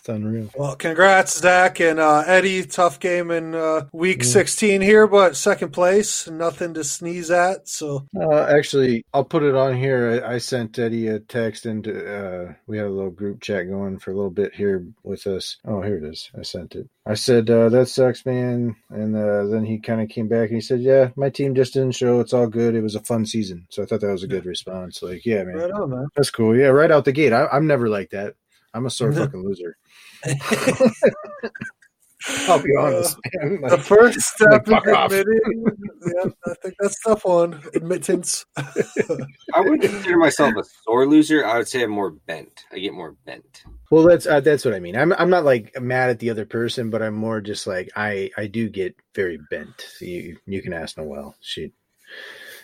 It's 0.05 0.11
unreal. 0.11 0.51
Well, 0.55 0.77
congrats, 0.77 1.39
Zach 1.39 1.81
and 1.81 1.99
uh, 1.99 2.25
Eddie. 2.27 2.63
Tough 2.65 3.01
game 3.01 3.31
in 3.31 3.55
uh, 3.55 3.87
week 3.91 4.19
yeah. 4.19 4.29
16 4.29 4.83
here, 4.83 5.07
but 5.07 5.35
second 5.35 5.73
place, 5.73 6.29
nothing 6.29 6.75
to 6.75 6.85
sneeze 6.85 7.31
at. 7.31 7.67
So, 7.67 8.07
uh, 8.15 8.43
actually, 8.43 9.07
I'll 9.15 9.25
put 9.25 9.43
it 9.43 9.55
on 9.55 9.75
here. 9.75 10.23
I, 10.23 10.35
I 10.35 10.39
sent 10.39 10.79
Eddie 10.79 11.09
a 11.09 11.21
text, 11.21 11.65
and 11.65 11.89
uh, 11.89 12.53
we 12.67 12.77
had 12.77 12.87
a 12.87 12.91
little 12.91 13.13
group 13.13 13.41
chat 13.41 13.67
going 13.67 13.99
for 13.99 14.11
a 14.11 14.15
little 14.15 14.31
bit 14.31 14.55
here 14.55 14.87
with 15.05 15.27
us. 15.27 15.57
Oh, 15.65 15.81
here 15.81 15.97
it 15.97 16.05
is. 16.05 16.31
I 16.39 16.43
sent 16.43 16.75
it. 16.75 16.87
I 17.07 17.15
said 17.15 17.49
uh, 17.49 17.71
that 17.71 17.89
sucks, 17.89 18.27
man, 18.27 18.77
and 18.91 19.17
uh, 19.17 19.47
then 19.47 19.65
he 19.65 19.79
kind 19.79 20.03
of 20.03 20.11
came 20.11 20.29
back 20.29 20.51
and 20.51 20.57
he 20.57 20.61
said, 20.61 20.83
"Yeah, 20.83 21.13
my 21.17 21.31
team 21.31 21.55
just 21.55 21.73
didn't 21.73 21.93
show. 21.93 22.21
It's 22.21 22.35
all 22.35 22.47
good. 22.47 22.75
It 22.75 22.83
was 22.83 22.95
a 22.95 23.01
fun 23.01 23.25
season." 23.25 23.67
So 23.71 23.83
I 23.83 23.87
thought 23.87 24.03
that 24.03 24.13
was 24.13 24.23
a 24.23 24.29
good 24.29 24.45
response. 24.45 25.03
Like, 25.03 25.25
yeah, 25.25 25.45
man, 25.45 25.57
right 25.57 25.71
on, 25.71 25.89
man. 25.89 26.09
that's 26.15 26.31
cool. 26.31 26.55
Yeah, 26.55 26.67
right 26.67 26.91
out 26.91 27.07
the 27.07 27.13
gate. 27.13 27.33
I, 27.33 27.47
I'm 27.47 27.67
never 27.67 27.89
like 27.89 28.11
that. 28.11 28.35
I'm 28.75 28.85
a 28.85 28.91
sore 28.91 29.13
fucking 29.15 29.43
loser. 29.43 29.79
I'll 32.49 32.63
be 32.63 32.75
honest. 32.79 33.19
Man. 33.35 33.61
Like, 33.61 33.73
the 33.73 33.79
first 33.79 34.21
step 34.21 34.67
like, 34.67 34.87
is 34.87 34.93
admitting. 34.93 35.65
yeah, 36.07 36.31
I 36.47 36.55
think 36.63 36.75
that's 36.81 36.99
tough 37.01 37.25
one. 37.25 37.61
Admittance. 37.75 38.47
I 38.57 39.61
wouldn't 39.61 39.83
consider 39.83 40.17
myself 40.17 40.55
a 40.57 40.65
sore 40.85 41.07
loser. 41.07 41.45
I 41.45 41.59
would 41.59 41.69
say 41.69 41.83
I'm 41.83 41.91
more 41.91 42.11
bent. 42.11 42.65
I 42.73 42.79
get 42.79 42.95
more 42.95 43.17
bent. 43.27 43.65
Well, 43.91 44.05
that's 44.05 44.27
uh, 44.27 44.41
that's 44.41 44.65
what 44.65 44.75
I 44.75 44.81
mean. 44.81 44.97
I'm 44.97 45.13
I'm 45.13 45.31
not 45.31 45.45
like 45.45 45.79
mad 45.81 46.11
at 46.11 46.19
the 46.19 46.31
other 46.31 46.47
person, 46.47 46.89
but 46.89 47.03
I'm 47.03 47.15
more 47.15 47.41
just 47.41 47.67
like 47.67 47.91
I 47.95 48.31
I 48.37 48.47
do 48.47 48.71
get 48.71 48.97
very 49.15 49.39
bent. 49.51 49.87
You 50.01 50.39
you 50.47 50.63
can 50.63 50.73
ask 50.73 50.97
Noelle. 50.97 51.37
She, 51.41 51.73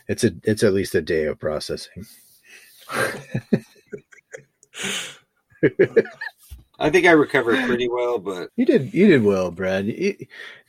it's 0.08 0.24
a 0.24 0.32
it's 0.44 0.62
at 0.62 0.72
least 0.72 0.94
a 0.94 1.02
day 1.02 1.24
of 1.24 1.38
processing. 1.38 2.06
I 6.80 6.88
think 6.88 7.06
I 7.06 7.10
recovered 7.10 7.62
pretty 7.66 7.88
well, 7.88 8.18
but 8.18 8.50
you 8.56 8.64
did 8.64 8.94
you 8.94 9.06
did 9.06 9.22
well, 9.22 9.50
Brad. 9.50 9.86
You, 9.86 10.16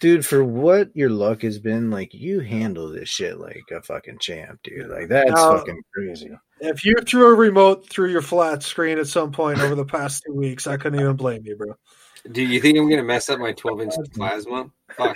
dude, 0.02 0.26
for 0.26 0.44
what 0.44 0.94
your 0.94 1.10
luck 1.10 1.42
has 1.44 1.58
been, 1.58 1.90
like 1.90 2.14
you 2.14 2.42
handle 2.42 2.90
this 2.90 3.08
shit 3.08 3.40
like 3.40 3.64
a 3.72 3.82
fucking 3.82 4.20
champ, 4.20 4.60
dude. 4.62 4.90
Like 4.90 5.08
that's 5.08 5.32
now, 5.32 5.58
fucking 5.58 5.82
crazy. 5.94 6.32
If 6.60 6.84
you 6.84 6.96
threw 6.98 7.28
a 7.28 7.36
remote 7.36 7.88
through 7.88 8.12
your 8.12 8.22
flat 8.22 8.62
screen 8.62 9.00
at 9.00 9.08
some 9.08 9.32
point 9.32 9.60
over 9.60 9.74
the 9.74 9.86
past 9.86 10.24
two 10.26 10.34
weeks, 10.34 10.68
I 10.68 10.76
couldn't 10.76 11.00
even 11.00 11.16
blame 11.16 11.44
you, 11.46 11.56
bro. 11.56 11.76
Do 12.30 12.44
you 12.44 12.60
think 12.60 12.78
I'm 12.78 12.90
gonna 12.90 13.04
mess 13.04 13.30
up 13.30 13.40
my 13.40 13.54
12 13.54 13.82
inch 13.82 13.94
plasma? 14.14 14.70
Fuck. 14.90 15.16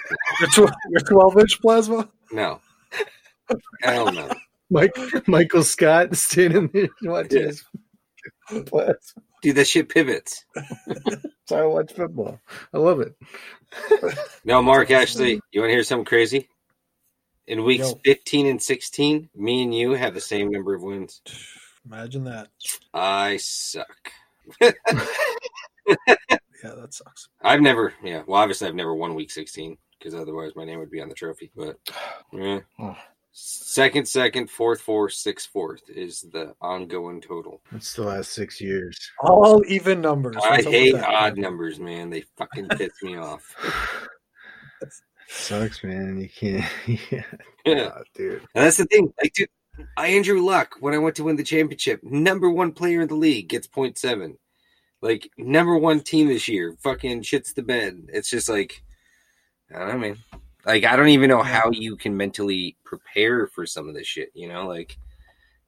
your, 0.55 0.71
your 0.89 1.01
12 1.01 1.39
inch 1.39 1.61
plasma? 1.61 2.09
No. 2.31 2.61
Hell 3.81 4.11
no. 4.13 4.29
Mike 4.69 4.95
Michael 5.27 5.63
Scott 5.63 6.15
standing 6.15 6.69
there 6.73 6.87
watching 7.03 7.41
yeah. 7.41 7.47
his 7.47 7.63
plasma. 8.65 9.21
Dude, 9.45 9.57
that 9.57 9.67
shit 9.67 9.89
pivots. 9.89 10.43
so 11.45 11.55
I 11.55 11.67
watch 11.67 11.93
football. 11.93 12.39
I 12.73 12.79
love 12.79 12.99
it. 12.99 13.15
no, 14.43 14.59
Mark, 14.63 14.89
actually, 14.89 15.39
you 15.51 15.61
want 15.61 15.69
to 15.69 15.75
hear 15.75 15.83
something 15.83 16.03
crazy? 16.03 16.49
In 17.45 17.63
weeks 17.63 17.91
Yo. 17.91 17.99
15 18.05 18.47
and 18.47 18.59
16, 18.59 19.29
me 19.35 19.61
and 19.61 19.75
you 19.75 19.91
have 19.91 20.15
the 20.15 20.19
same 20.19 20.49
number 20.49 20.73
of 20.73 20.81
wins. 20.81 21.21
Imagine 21.85 22.23
that. 22.23 22.47
I 22.91 23.37
suck. 23.37 24.11
yeah, 24.61 24.71
that 26.63 26.87
sucks. 26.89 27.29
I've 27.39 27.61
never, 27.61 27.93
yeah, 28.03 28.23
well, 28.25 28.41
obviously, 28.41 28.67
I've 28.67 28.73
never 28.73 28.95
won 28.95 29.13
week 29.13 29.29
16 29.29 29.77
because 29.99 30.15
otherwise 30.15 30.55
my 30.55 30.65
name 30.65 30.79
would 30.79 30.89
be 30.89 31.01
on 31.01 31.09
the 31.09 31.13
trophy. 31.13 31.51
But 31.55 31.77
yeah. 32.33 32.61
Second, 33.37 34.07
second, 34.07 34.49
fourth, 34.49 34.79
fourth, 34.79 35.11
sixth, 35.11 35.49
fourth 35.51 35.89
is 35.89 36.21
the 36.31 36.55
ongoing 36.61 37.19
total. 37.19 37.61
That's 37.69 37.93
the 37.93 38.03
last 38.03 38.31
six 38.31 38.61
years. 38.61 38.97
All 39.19 39.61
even 39.67 39.99
numbers. 39.99 40.37
I 40.41 40.61
hate 40.61 40.95
odd 40.95 41.37
numbers, 41.37 41.77
man. 41.77 42.09
They 42.09 42.21
fucking 42.37 42.69
piss 42.69 42.93
me 43.03 43.17
off. 43.17 43.53
Sucks, 45.27 45.83
man. 45.83 46.17
You 46.17 46.29
can't. 46.29 46.71
yeah, 47.11 47.23
yeah. 47.65 47.91
Oh, 47.93 48.03
dude. 48.13 48.41
And 48.55 48.63
that's 48.63 48.77
the 48.77 48.85
thing. 48.85 49.11
Like, 49.21 49.33
dude, 49.33 49.49
I 49.97 50.07
Andrew 50.07 50.39
Luck 50.41 50.75
when 50.79 50.93
I 50.93 50.97
went 50.99 51.17
to 51.17 51.25
win 51.25 51.35
the 51.35 51.43
championship. 51.43 52.01
Number 52.03 52.49
one 52.49 52.71
player 52.71 53.01
in 53.01 53.09
the 53.09 53.15
league 53.15 53.49
gets 53.49 53.67
0.7. 53.67 54.37
Like 55.01 55.29
number 55.37 55.77
one 55.77 55.99
team 55.99 56.29
this 56.29 56.47
year. 56.47 56.77
Fucking 56.79 57.23
shits 57.23 57.53
the 57.53 57.63
bed. 57.63 58.07
It's 58.13 58.29
just 58.29 58.47
like 58.47 58.81
I 59.75 59.79
don't 59.79 59.89
know, 59.89 59.97
man. 59.97 60.17
Like 60.65 60.83
I 60.83 60.95
don't 60.95 61.09
even 61.09 61.29
know 61.29 61.43
how 61.43 61.69
you 61.71 61.95
can 61.95 62.17
mentally 62.17 62.75
prepare 62.83 63.47
for 63.47 63.65
some 63.65 63.87
of 63.87 63.93
this 63.93 64.07
shit. 64.07 64.31
You 64.33 64.47
know, 64.47 64.67
like 64.67 64.97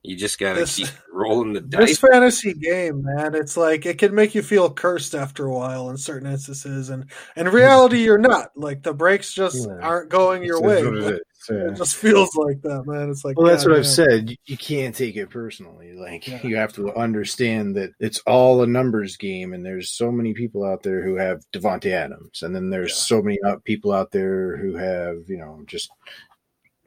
you 0.08 0.16
just 0.16 0.40
gotta 0.40 0.62
this, 0.62 0.78
keep 0.78 0.88
rolling 1.12 1.52
the 1.52 1.60
dice. 1.60 1.90
This 1.90 2.00
fantasy 2.00 2.54
game, 2.54 3.04
man, 3.04 3.36
it's 3.36 3.58
like 3.58 3.86
it 3.86 3.98
can 3.98 4.16
make 4.16 4.34
you 4.34 4.42
feel 4.42 4.72
cursed 4.72 5.14
after 5.14 5.46
a 5.46 5.54
while 5.54 5.90
in 5.90 5.98
certain 5.98 6.32
instances, 6.32 6.90
and 6.90 7.12
in 7.36 7.50
reality, 7.50 8.04
you're 8.04 8.18
not. 8.18 8.52
Like 8.56 8.84
the 8.84 8.94
breaks 8.94 9.34
just 9.34 9.68
yeah. 9.68 9.80
aren't 9.82 10.10
going 10.10 10.44
your 10.44 10.62
way. 10.62 10.80
It, 10.80 11.22
it, 11.50 11.76
just 11.76 11.98
feels 11.98 12.34
like 12.36 12.62
that, 12.62 12.84
man. 12.88 13.10
It's 13.10 13.26
like 13.26 13.38
well, 13.38 13.48
that's 13.48 13.66
what 13.66 13.72
man. 13.72 13.80
I've 13.80 13.88
said. 13.88 14.36
You 14.46 14.58
can't 14.58 14.96
take 14.96 15.18
it 15.18 15.30
personally. 15.30 15.94
Like 15.94 16.26
yeah. 16.26 16.40
you 16.42 16.56
have 16.56 16.72
to 16.74 16.96
understand 16.96 17.76
that 17.76 17.92
it's 18.00 18.20
all 18.20 18.64
a 18.64 18.68
numbers 18.68 19.18
game, 19.18 19.54
and 19.54 19.66
there's 19.66 19.90
so 19.90 20.10
many 20.10 20.34
people 20.34 20.64
out 20.64 20.84
there 20.84 21.04
who 21.04 21.16
have 21.16 21.44
Davante 21.52 21.92
Adams, 21.92 22.44
and 22.44 22.56
then 22.56 22.70
there's 22.70 22.92
yeah. 22.92 23.18
so 23.18 23.22
many 23.22 23.40
uh, 23.46 23.58
people 23.66 23.92
out 23.92 24.12
there 24.12 24.56
who 24.56 24.78
have 24.78 25.18
you 25.28 25.38
know 25.38 25.62
just 25.66 25.90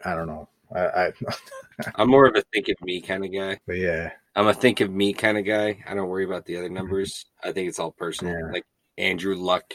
I 0.05 0.15
don't 0.15 0.27
know 0.27 0.49
I, 0.75 0.81
I 0.81 1.13
I'm 1.97 2.11
more 2.11 2.27
of 2.27 2.37
a 2.37 2.43
think 2.53 2.69
of 2.69 2.77
me 2.83 3.01
kind 3.01 3.25
of 3.25 3.33
guy. 3.33 3.59
But 3.67 3.77
yeah, 3.77 4.13
I'm 4.37 4.47
a 4.49 4.55
think 4.55 4.81
of 4.81 4.91
me 4.91 5.13
kind 5.13 5.39
of 5.39 5.45
guy. 5.45 5.83
I 5.87 5.95
don't 5.95 6.09
worry 6.09 6.25
about 6.25 6.45
the 6.47 6.57
other 6.57 6.69
numbers. 6.69 7.27
I 7.43 7.53
think 7.53 7.69
it's 7.69 7.79
all 7.79 7.93
personal. 7.93 8.35
Yeah. 8.35 8.53
Like 8.53 8.65
Andrew 8.99 9.35
Luck 9.35 9.73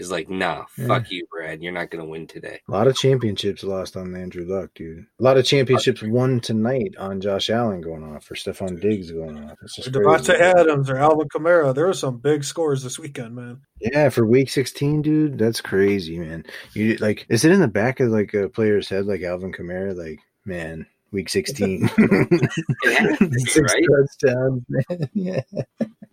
is 0.00 0.10
like, 0.10 0.28
nah, 0.28 0.64
yeah. 0.76 0.86
fuck 0.86 1.10
you, 1.10 1.26
Brad. 1.30 1.62
You're 1.62 1.72
not 1.72 1.90
going 1.90 2.04
to 2.04 2.10
win 2.10 2.26
today. 2.26 2.60
A 2.68 2.70
lot 2.70 2.86
of 2.86 2.96
championships 2.96 3.64
lost 3.64 3.96
on 3.96 4.14
Andrew 4.14 4.44
Luck, 4.46 4.70
dude. 4.74 5.06
A 5.18 5.22
lot 5.22 5.36
of 5.36 5.44
championships 5.44 6.02
won 6.02 6.40
tonight 6.40 6.94
on 6.98 7.20
Josh 7.20 7.50
Allen 7.50 7.80
going 7.80 8.04
off 8.04 8.30
or 8.30 8.34
Stefon 8.34 8.80
Diggs 8.80 9.10
going 9.10 9.42
off. 9.44 9.58
It's 9.62 9.76
just 9.76 9.92
Davante 9.92 10.38
Adams 10.38 10.90
or 10.90 10.98
Alvin 10.98 11.28
Kamara. 11.28 11.74
There 11.74 11.86
were 11.86 11.94
some 11.94 12.18
big 12.18 12.44
scores 12.44 12.82
this 12.82 12.98
weekend, 12.98 13.34
man. 13.34 13.60
Yeah, 13.80 14.08
for 14.08 14.26
week 14.26 14.50
16, 14.50 15.02
dude, 15.02 15.38
that's 15.38 15.60
crazy, 15.60 16.18
man. 16.18 16.44
You 16.74 16.96
like, 16.96 17.26
is 17.28 17.44
it 17.44 17.52
in 17.52 17.60
the 17.60 17.68
back 17.68 18.00
of 18.00 18.10
like 18.10 18.34
a 18.34 18.48
player's 18.48 18.88
head, 18.88 19.06
like 19.06 19.22
Alvin 19.22 19.52
Kamara? 19.52 19.96
Like, 19.96 20.20
man, 20.44 20.86
week 21.10 21.28
16. 21.28 21.88
Six 21.88 23.58
right? 23.58 23.84
touchdowns, 24.22 24.62
man. 24.68 25.10
Yeah. 25.14 25.40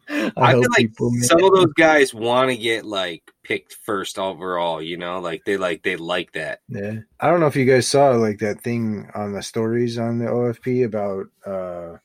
I, 0.08 0.32
I 0.38 0.52
feel 0.52 0.62
like 0.62 0.78
people, 0.78 1.12
some 1.22 1.43
of 1.43 1.52
those 1.54 1.74
guys 1.74 2.14
want 2.14 2.52
to 2.52 2.58
get 2.58 2.86
like 2.86 3.24
picked 3.43 3.74
first 3.74 4.20
overall, 4.20 4.80
you 4.80 4.98
know, 4.98 5.20
like 5.20 5.41
they 5.46 5.58
like 5.58 5.82
they 5.82 5.96
like 5.96 6.34
that. 6.34 6.60
Yeah. 6.70 7.00
I 7.20 7.30
don't 7.30 7.39
know 7.39 7.48
if 7.48 7.56
you 7.56 7.66
guys 7.66 7.88
saw 7.88 8.12
like 8.12 8.38
that 8.39 8.62
thing 8.62 9.10
on 9.16 9.34
the 9.34 9.41
stories 9.41 9.98
on 9.98 10.20
the 10.20 10.26
OFP 10.26 10.86
about 10.86 11.26
uh 11.46 11.98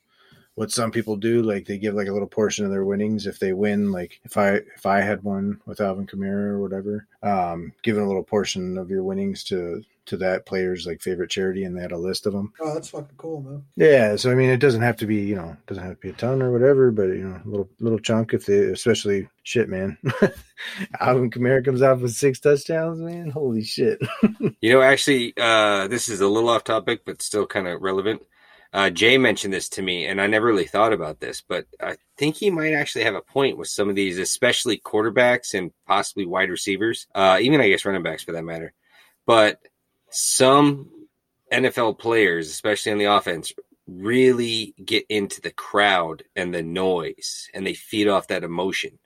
what 0.61 0.71
some 0.71 0.91
people 0.91 1.17
do, 1.17 1.41
like 1.41 1.65
they 1.65 1.79
give 1.79 1.95
like 1.95 2.09
a 2.09 2.13
little 2.13 2.29
portion 2.29 2.67
of 2.67 2.71
their 2.71 2.85
winnings 2.85 3.27
if 3.27 3.39
they 3.39 3.55
win. 3.55 3.91
Like 3.91 4.21
if 4.25 4.37
I 4.37 4.57
if 4.77 4.85
I 4.85 5.01
had 5.01 5.23
one 5.23 5.59
with 5.65 5.81
Alvin 5.81 6.07
Kamara 6.07 6.51
or 6.51 6.61
whatever, 6.61 7.07
um, 7.23 7.73
giving 7.83 8.03
a 8.03 8.07
little 8.07 8.23
portion 8.23 8.77
of 8.77 8.91
your 8.91 9.03
winnings 9.03 9.43
to 9.45 9.83
to 10.05 10.19
that 10.19 10.45
player's 10.45 10.87
like 10.87 11.01
favorite 11.01 11.31
charity, 11.31 11.65
and 11.65 11.75
they 11.75 11.81
had 11.81 11.93
a 11.93 11.97
list 11.97 12.27
of 12.27 12.35
them. 12.35 12.53
Oh, 12.61 12.75
that's 12.75 12.91
fucking 12.91 13.17
cool, 13.17 13.41
man. 13.41 13.65
Yeah, 13.77 14.17
so 14.17 14.31
I 14.31 14.35
mean, 14.35 14.51
it 14.51 14.61
doesn't 14.61 14.83
have 14.83 14.99
to 14.99 15.07
be 15.07 15.23
you 15.23 15.35
know 15.35 15.57
doesn't 15.67 15.83
have 15.83 15.95
to 15.95 16.01
be 16.01 16.11
a 16.11 16.13
ton 16.13 16.43
or 16.43 16.53
whatever, 16.53 16.91
but 16.91 17.05
you 17.05 17.27
know, 17.27 17.41
a 17.43 17.49
little 17.49 17.69
little 17.79 17.99
chunk 17.99 18.35
if 18.35 18.45
they, 18.45 18.59
especially 18.59 19.31
shit, 19.45 19.71
man. 19.71 19.97
Alvin 21.01 21.31
Kamara 21.31 21.65
comes 21.65 21.81
out 21.81 22.03
with 22.03 22.13
six 22.13 22.39
touchdowns, 22.39 23.01
man. 23.01 23.31
Holy 23.31 23.65
shit! 23.65 23.99
you 24.61 24.75
know, 24.75 24.83
actually, 24.83 25.33
uh, 25.39 25.89
this 25.89 26.11
is 26.11 26.21
a 26.21 26.29
little 26.29 26.51
off 26.51 26.65
topic, 26.65 27.07
but 27.07 27.23
still 27.23 27.47
kind 27.47 27.67
of 27.67 27.81
relevant. 27.81 28.21
Uh, 28.73 28.89
Jay 28.89 29.19
mentioned 29.19 29.53
this 29.53 29.69
to 29.71 29.83
me, 29.83 30.07
and 30.07 30.21
I 30.21 30.29
never 30.29 30.47
really 30.47 30.67
thought 30.67 30.93
about 30.93 31.19
this, 31.19 31.41
but 31.41 31.67
I 31.81 31.97
think 32.17 32.37
he 32.37 32.51
might 32.51 32.73
actually 32.73 33.05
have 33.05 33.17
a 33.17 33.21
point 33.21 33.59
with 33.59 33.69
some 33.69 33.89
of 33.89 33.97
these, 33.97 34.19
especially 34.19 34.79
quarterbacks 34.79 35.55
and 35.55 35.73
possibly 35.87 36.25
wide 36.25 36.51
receivers, 36.51 37.09
uh, 37.15 37.39
even 37.41 37.61
I 37.61 37.69
guess 37.69 37.85
running 37.85 38.05
backs 38.05 38.23
for 38.23 38.33
that 38.33 38.45
matter. 38.45 38.73
But 39.27 39.61
some 40.11 40.89
NFL 41.53 41.99
players, 41.99 42.49
especially 42.49 42.93
on 42.93 42.99
the 42.99 43.07
offense, 43.07 43.53
really 43.89 44.75
get 44.85 45.05
into 45.09 45.41
the 45.41 45.51
crowd 45.51 46.23
and 46.37 46.55
the 46.55 46.63
noise 46.63 47.49
and 47.53 47.67
they 47.67 47.75
feed 47.75 48.07
off 48.07 48.29
that 48.29 48.45
emotion. 48.45 48.99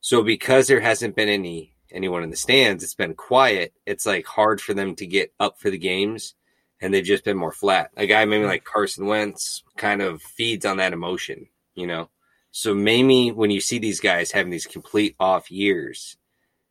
So 0.00 0.22
because 0.22 0.68
there 0.68 0.80
hasn't 0.80 1.16
been 1.16 1.28
any 1.28 1.74
anyone 1.92 2.22
in 2.22 2.30
the 2.30 2.36
stands, 2.36 2.84
it's 2.84 2.94
been 2.94 3.14
quiet. 3.14 3.74
It's 3.84 4.06
like 4.06 4.26
hard 4.26 4.60
for 4.60 4.74
them 4.74 4.94
to 4.96 5.06
get 5.06 5.32
up 5.40 5.58
for 5.58 5.70
the 5.70 5.78
games 5.78 6.34
and 6.80 6.92
they've 6.92 7.04
just 7.04 7.24
been 7.24 7.36
more 7.36 7.52
flat. 7.52 7.90
A 7.96 8.06
guy 8.06 8.24
maybe 8.24 8.42
hmm. 8.42 8.48
like 8.48 8.64
Carson 8.64 9.06
Wentz 9.06 9.62
kind 9.76 10.02
of 10.02 10.22
feeds 10.22 10.64
on 10.64 10.78
that 10.78 10.92
emotion, 10.92 11.48
you 11.74 11.86
know. 11.86 12.08
So 12.52 12.74
maybe 12.74 13.30
when 13.30 13.50
you 13.50 13.60
see 13.60 13.78
these 13.78 14.00
guys 14.00 14.32
having 14.32 14.50
these 14.50 14.66
complete 14.66 15.14
off 15.20 15.50
years, 15.50 16.16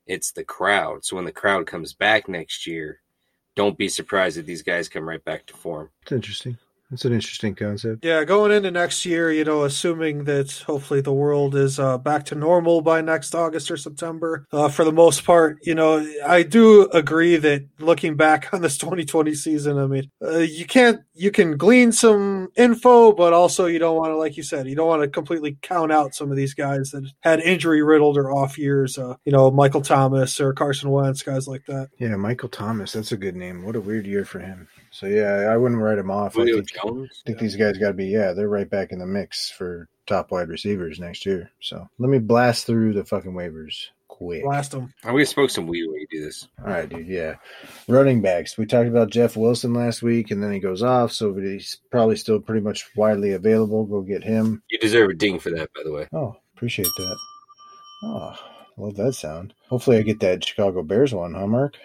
it's 0.06 0.32
the 0.32 0.44
crowd. 0.44 1.06
So 1.06 1.16
when 1.16 1.26
the 1.26 1.32
crowd 1.32 1.68
comes 1.68 1.94
back 1.94 2.28
next 2.28 2.68
year, 2.68 3.02
don't 3.56 3.78
be 3.78 3.88
surprised 3.88 4.38
if 4.38 4.46
these 4.46 4.64
guys 4.64 4.90
come 4.90 5.08
right 5.08 5.24
back 5.24 5.46
to 5.48 5.54
form. 5.54 5.90
It's 6.02 6.12
interesting. 6.12 6.58
That's 6.90 7.06
an 7.06 7.14
interesting 7.14 7.54
concept. 7.54 8.04
Yeah, 8.04 8.24
going 8.24 8.52
into 8.52 8.72
next 8.72 9.06
year, 9.06 9.32
you 9.32 9.44
know, 9.44 9.64
assuming 9.64 10.24
that 10.24 10.52
hopefully 10.66 11.02
the 11.02 11.14
world 11.14 11.56
is 11.56 11.80
uh, 11.80 12.00
back 12.00 12.26
to 12.26 12.36
normal 12.36 12.82
by 12.82 13.02
next 13.02 13.36
August 13.36 13.70
or 13.70 13.78
September, 13.78 14.48
uh, 14.52 14.70
for 14.70 14.84
the 14.84 14.92
most 14.92 15.24
part, 15.24 15.60
you 15.62 15.76
know, 15.76 16.06
I 16.26 16.42
do 16.42 16.90
agree 16.92 17.38
that 17.38 17.68
looking 17.80 18.16
back 18.16 18.52
on 18.54 18.62
this 18.62 18.78
2020 18.80 19.36
season, 19.36 19.78
I 19.78 19.86
mean, 19.86 20.10
uh, 20.24 20.40
you 20.40 20.66
can't, 20.66 21.02
you 21.14 21.30
can 21.30 21.58
glean 21.58 21.92
some 21.92 22.50
info, 22.56 23.12
but 23.12 23.34
also 23.34 23.68
you 23.68 23.78
don't 23.78 23.98
want 23.98 24.10
to, 24.10 24.18
like 24.18 24.36
you 24.36 24.44
said, 24.44 24.68
you 24.68 24.76
don't 24.76 24.88
want 24.88 25.04
to 25.04 25.08
completely 25.08 25.58
count 25.62 25.92
out 25.92 26.16
some 26.16 26.32
of 26.32 26.38
these 26.38 26.56
guys 26.56 26.90
that 26.92 27.08
had 27.22 27.40
injury 27.40 27.84
riddled 27.84 28.18
or 28.18 28.32
off 28.32 28.58
years, 28.58 28.98
uh, 28.98 29.16
you 29.26 29.32
know, 29.32 29.52
Michael 29.52 29.82
Thomas 29.82 30.40
or 30.40 30.54
Carson 30.54 30.90
Wentz, 30.90 31.22
guys 31.22 31.48
like 31.48 31.66
that. 31.68 31.90
Yeah, 32.00 32.16
Michael 32.16 32.50
Thomas, 32.50 32.94
that's 32.94 33.12
a 33.12 33.18
good 33.18 33.36
name. 33.36 33.64
What 33.64 33.76
a 33.76 33.82
weird 33.82 34.08
year 34.08 34.26
for 34.26 34.40
him. 34.40 34.68
So 35.00 35.08
yeah, 35.08 35.50
I 35.50 35.56
wouldn't 35.56 35.80
write 35.80 35.98
him 35.98 36.12
off. 36.12 36.34
Julio 36.34 36.56
I 36.56 36.58
think, 36.58 36.74
Jones. 36.74 37.24
I 37.26 37.28
think 37.28 37.40
these 37.40 37.56
guys 37.56 37.78
got 37.78 37.88
to 37.88 37.94
be 37.94 38.08
yeah, 38.08 38.34
they're 38.34 38.50
right 38.50 38.70
back 38.70 38.92
in 38.92 39.00
the 39.00 39.06
mix 39.06 39.50
for 39.50 39.88
top 40.06 40.30
wide 40.30 40.50
receivers 40.50 41.00
next 41.00 41.26
year. 41.26 41.52
So 41.62 41.88
let 42.00 42.10
me 42.10 42.20
blast 42.20 42.66
through 42.66 42.92
the 42.92 43.06
fucking 43.06 43.32
waivers 43.32 43.92
quick. 44.10 44.44
Blast 44.44 44.72
them. 44.72 44.94
I'm 45.06 45.14
gonna 45.14 45.26
smoke 45.26 45.52
some 45.52 45.68
weed 45.68 45.88
when 45.88 46.02
you 46.02 46.08
do 46.12 46.26
this. 46.26 46.50
All 46.60 46.70
right, 46.70 46.90
dude. 46.90 47.08
Yeah, 47.08 47.36
running 47.88 48.22
backs. 48.22 48.58
We 48.58 48.66
talked 48.66 48.90
about 48.90 49.10
Jeff 49.10 49.38
Wilson 49.38 49.74
last 49.74 50.02
week, 50.02 50.32
and 50.32 50.44
then 50.44 50.52
he 50.52 50.60
goes 50.60 50.84
off, 50.84 51.14
so 51.14 51.34
he's 51.34 51.80
probably 51.92 52.18
still 52.18 52.42
pretty 52.42 52.60
much 52.60 52.94
widely 52.98 53.32
available. 53.32 53.86
Go 53.86 54.02
get 54.02 54.26
him. 54.26 54.62
You 54.70 54.80
deserve 54.80 55.12
a 55.12 55.14
ding 55.14 55.40
for 55.40 55.50
that, 55.52 55.70
by 55.74 55.84
the 55.86 55.94
way. 55.94 56.10
Oh, 56.12 56.36
appreciate 56.58 56.90
that. 56.98 57.18
Oh, 58.04 58.36
love 58.76 58.98
that 58.98 59.14
sound. 59.14 59.54
Hopefully, 59.70 59.96
I 59.96 60.02
get 60.02 60.20
that 60.20 60.44
Chicago 60.44 60.84
Bears 60.84 61.14
one, 61.14 61.36
huh, 61.36 61.48
Mark? 61.48 61.78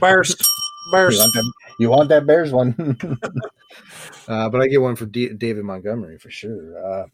Bears. 0.00 0.34
Bears. 0.90 1.14
You 1.14 1.20
want 1.20 1.34
that, 1.34 1.52
you 1.78 1.90
want 1.90 2.08
that 2.10 2.26
Bears 2.26 2.52
one? 2.52 2.98
uh, 4.28 4.48
but 4.48 4.60
I 4.60 4.68
get 4.68 4.80
one 4.80 4.96
for 4.96 5.06
D- 5.06 5.32
David 5.34 5.64
Montgomery 5.64 6.18
for 6.18 6.30
sure. 6.30 6.76
Uh, 6.84 7.06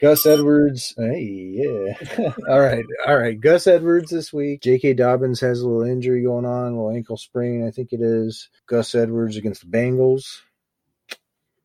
Gus 0.00 0.26
Edwards. 0.26 0.94
Hey, 0.96 1.54
yeah. 1.54 2.32
all 2.48 2.60
right. 2.60 2.84
All 3.06 3.18
right. 3.18 3.40
Gus 3.40 3.66
Edwards 3.66 4.10
this 4.10 4.32
week. 4.32 4.62
J.K. 4.62 4.94
Dobbins 4.94 5.40
has 5.40 5.60
a 5.60 5.68
little 5.68 5.90
injury 5.90 6.22
going 6.22 6.44
on, 6.44 6.72
a 6.72 6.76
little 6.76 6.90
ankle 6.90 7.16
sprain, 7.16 7.66
I 7.66 7.72
think 7.72 7.92
it 7.92 8.00
is. 8.00 8.48
Gus 8.68 8.94
Edwards 8.94 9.36
against 9.36 9.62
the 9.62 9.76
Bengals. 9.76 10.42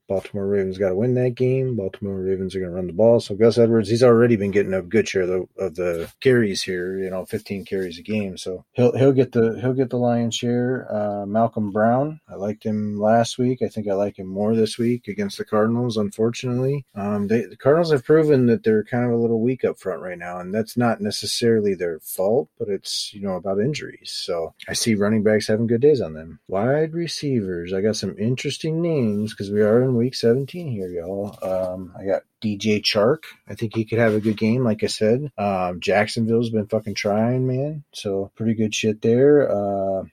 Baltimore 0.08 0.48
Ravens 0.48 0.78
got 0.78 0.90
to 0.90 0.96
win 0.96 1.16
that 1.16 1.36
game. 1.36 1.76
Baltimore 1.76 2.22
Ravens 2.22 2.56
are 2.56 2.60
going 2.60 2.72
to 2.72 2.76
run 2.76 2.88
the 2.88 2.94
ball. 2.94 3.20
So 3.20 3.36
Gus 3.36 3.58
Edwards, 3.58 3.90
he's 3.90 4.04
already 4.04 4.36
been 4.36 4.52
getting 4.52 4.74
a 4.74 4.82
good 4.82 5.08
share 5.08 5.24
of 5.24 5.28
the, 5.30 5.64
of 5.64 5.76
the 5.76 6.12
carries 6.20 6.62
here. 6.62 6.98
You 6.98 7.10
know, 7.10 7.26
15 7.26 7.66
carries 7.66 7.98
a 7.98 8.02
game. 8.02 8.38
So 8.38 8.66
he'll 8.74 8.96
he'll 8.98 9.14
get 9.14 9.32
the 9.32 9.60
he'll 9.62 9.74
get 9.74 9.90
the 9.90 9.98
lion's 9.98 10.36
share. 10.36 10.88
Uh, 10.94 11.26
Malcolm 11.26 11.72
Brown, 11.72 12.20
I 12.30 12.36
liked 12.36 12.64
him 12.64 13.00
last 13.00 13.38
week. 13.38 13.62
I 13.62 13.68
think 13.68 13.88
I 13.88 13.94
like 13.94 14.20
him 14.20 14.28
more 14.28 14.56
this 14.56 14.78
week 14.78 15.08
against 15.08 15.38
the 15.38 15.46
Cardinals. 15.46 15.98
Unfortunately, 15.98 16.86
um, 16.96 17.28
they, 17.28 17.46
the 17.46 17.58
Cardinals 17.58 17.92
have 17.92 18.04
proven 18.04 18.48
that 18.48 18.64
they're 18.64 18.84
kind 18.84 19.06
of 19.06 19.12
a 19.12 19.18
little 19.18 19.42
weak 19.42 19.64
up 19.64 19.80
front 19.80 20.02
right 20.02 20.18
now, 20.18 20.40
and 20.40 20.54
that's 20.54 20.78
not 20.78 21.02
necessarily 21.02 21.74
their 21.74 22.00
fault, 22.00 22.50
but 22.60 22.68
it's 22.68 23.14
you 23.14 23.22
know 23.22 23.36
about 23.36 23.60
injuries. 23.60 24.12
So 24.12 24.54
I 24.68 24.74
see 24.74 24.96
running 24.96 25.24
backs 25.24 25.48
having 25.48 25.68
good 25.68 25.82
days 25.82 26.02
on 26.02 26.14
them. 26.14 26.40
Wide 26.48 26.94
receivers, 26.94 27.74
I 27.74 27.82
got 27.82 27.96
some 27.96 28.18
interesting 28.18 28.82
names 28.82 29.34
because 29.34 29.52
we 29.52 29.62
are 29.62 29.82
in 29.82 29.96
week 30.04 30.16
17 30.16 30.68
here, 30.68 30.90
y'all. 30.90 31.38
Um, 31.42 31.94
I 31.98 32.04
got 32.06 32.24
DJ 32.44 32.82
Chark. 32.82 33.20
I 33.48 33.56
think 33.56 33.74
he 33.74 33.86
could 33.86 34.00
have 34.00 34.14
a 34.14 34.20
good 34.20 34.36
game, 34.36 34.62
like 34.66 34.84
I 34.84 34.88
said. 34.88 35.32
Um, 35.38 35.80
Jacksonville's 35.80 36.50
been 36.50 36.68
fucking 36.68 36.96
trying, 36.96 37.48
man. 37.48 37.86
So 37.94 38.30
pretty 38.36 38.54
good 38.54 38.76
shit 38.76 39.02
there. 39.02 39.50
Uh, 39.50 40.04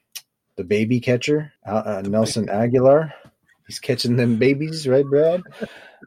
the 0.55 0.63
baby 0.63 1.01
catcher, 1.01 1.53
uh, 1.67 1.83
uh, 1.85 2.03
Nelson 2.07 2.47
Agholor. 2.47 3.13
He's 3.67 3.81
catching 3.81 4.15
them 4.15 4.37
babies, 4.37 4.87
right, 4.87 5.05
Brad? 5.05 5.43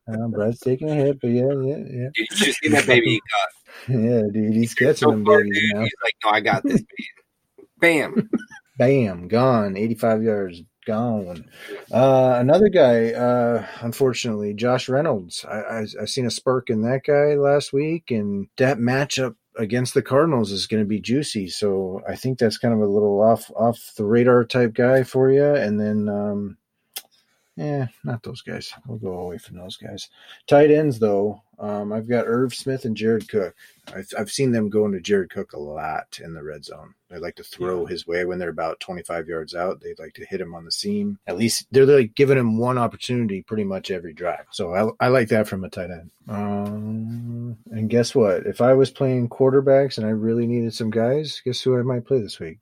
Uh, 0.07 0.27
Brad's 0.29 0.59
taking 0.61 0.89
a 0.89 0.95
hit, 0.95 1.19
but 1.19 1.27
yeah, 1.27 1.51
yeah, 1.51 1.77
yeah. 1.77 2.09
Did 2.13 2.17
you 2.17 2.27
just 2.37 2.59
see 2.59 2.69
that 2.69 2.87
baby 2.87 3.09
he 3.09 3.21
got? 3.31 3.99
Yeah, 4.01 4.21
dude, 4.31 4.53
he's 4.53 4.73
catching 4.73 4.95
So 4.95 5.11
them 5.11 5.25
far, 5.25 5.39
babies 5.39 5.59
dude, 5.59 5.73
now. 5.75 5.81
he's 5.81 5.93
like, 6.03 6.13
no, 6.23 6.29
I 6.31 6.39
got 6.39 6.63
this. 6.63 6.81
baby." 6.81 7.07
Bam. 7.79 8.29
Bam, 8.77 9.27
gone. 9.27 9.75
85 9.75 10.23
yards, 10.23 10.61
gone. 10.85 11.49
Uh, 11.91 12.35
another 12.39 12.69
guy, 12.69 13.11
uh, 13.11 13.65
unfortunately, 13.81 14.53
Josh 14.53 14.89
Reynolds. 14.89 15.45
I, 15.45 15.59
I 15.59 15.85
I 16.01 16.05
seen 16.05 16.25
a 16.25 16.31
spark 16.31 16.69
in 16.69 16.81
that 16.81 17.01
guy 17.05 17.35
last 17.35 17.73
week, 17.73 18.11
and 18.11 18.47
that 18.57 18.77
matchup 18.77 19.35
against 19.57 19.93
the 19.93 20.01
Cardinals 20.01 20.51
is 20.51 20.67
going 20.67 20.81
to 20.81 20.87
be 20.87 20.99
juicy. 20.99 21.47
So 21.47 22.01
I 22.07 22.15
think 22.15 22.39
that's 22.39 22.57
kind 22.57 22.73
of 22.73 22.79
a 22.79 22.91
little 22.91 23.21
off 23.21 23.51
off 23.55 23.93
the 23.95 24.05
radar 24.05 24.43
type 24.45 24.73
guy 24.73 25.03
for 25.03 25.31
you. 25.31 25.45
And 25.45 25.79
then, 25.79 26.09
um, 26.09 26.57
yeah, 27.55 27.87
not 28.03 28.23
those 28.23 28.41
guys. 28.41 28.73
We'll 28.87 28.97
go 28.97 29.19
away 29.19 29.37
from 29.37 29.57
those 29.57 29.77
guys. 29.77 30.09
Tight 30.47 30.71
ends, 30.71 30.97
though, 30.97 31.42
um, 31.59 31.93
I've 31.93 32.07
got 32.07 32.25
Irv 32.27 32.53
Smith 32.53 32.85
and 32.85 32.97
Jared 32.97 33.29
Cook. 33.29 33.55
I've, 33.93 34.07
I've 34.17 34.31
seen 34.31 34.51
them 34.51 34.69
going 34.69 34.91
to 34.93 34.99
Jared 34.99 35.29
Cook 35.29 35.53
a 35.53 35.59
lot 35.59 36.19
in 36.23 36.33
the 36.33 36.43
red 36.43 36.65
zone. 36.65 36.95
They 37.09 37.19
like 37.19 37.35
to 37.35 37.43
throw 37.43 37.85
his 37.85 38.07
way 38.07 38.25
when 38.25 38.39
they're 38.39 38.49
about 38.49 38.79
25 38.79 39.27
yards 39.27 39.53
out. 39.53 39.79
They 39.79 39.93
like 39.99 40.13
to 40.15 40.25
hit 40.25 40.41
him 40.41 40.55
on 40.55 40.65
the 40.65 40.71
seam. 40.71 41.19
At 41.27 41.37
least 41.37 41.67
they're 41.71 41.85
like 41.85 42.15
giving 42.15 42.37
him 42.37 42.57
one 42.57 42.77
opportunity 42.77 43.43
pretty 43.43 43.65
much 43.65 43.91
every 43.91 44.13
drive. 44.13 44.45
So 44.51 44.73
I, 44.73 45.05
I 45.05 45.09
like 45.09 45.29
that 45.29 45.47
from 45.47 45.63
a 45.63 45.69
tight 45.69 45.91
end. 45.91 46.11
Um, 46.27 47.57
and 47.71 47.89
guess 47.89 48.15
what? 48.15 48.47
If 48.47 48.61
I 48.61 48.73
was 48.73 48.89
playing 48.89 49.29
quarterbacks 49.29 49.97
and 49.97 50.07
I 50.07 50.11
really 50.11 50.47
needed 50.47 50.73
some 50.73 50.89
guys, 50.89 51.41
guess 51.45 51.61
who 51.61 51.77
I 51.77 51.83
might 51.83 52.05
play 52.05 52.19
this 52.19 52.39
week? 52.39 52.59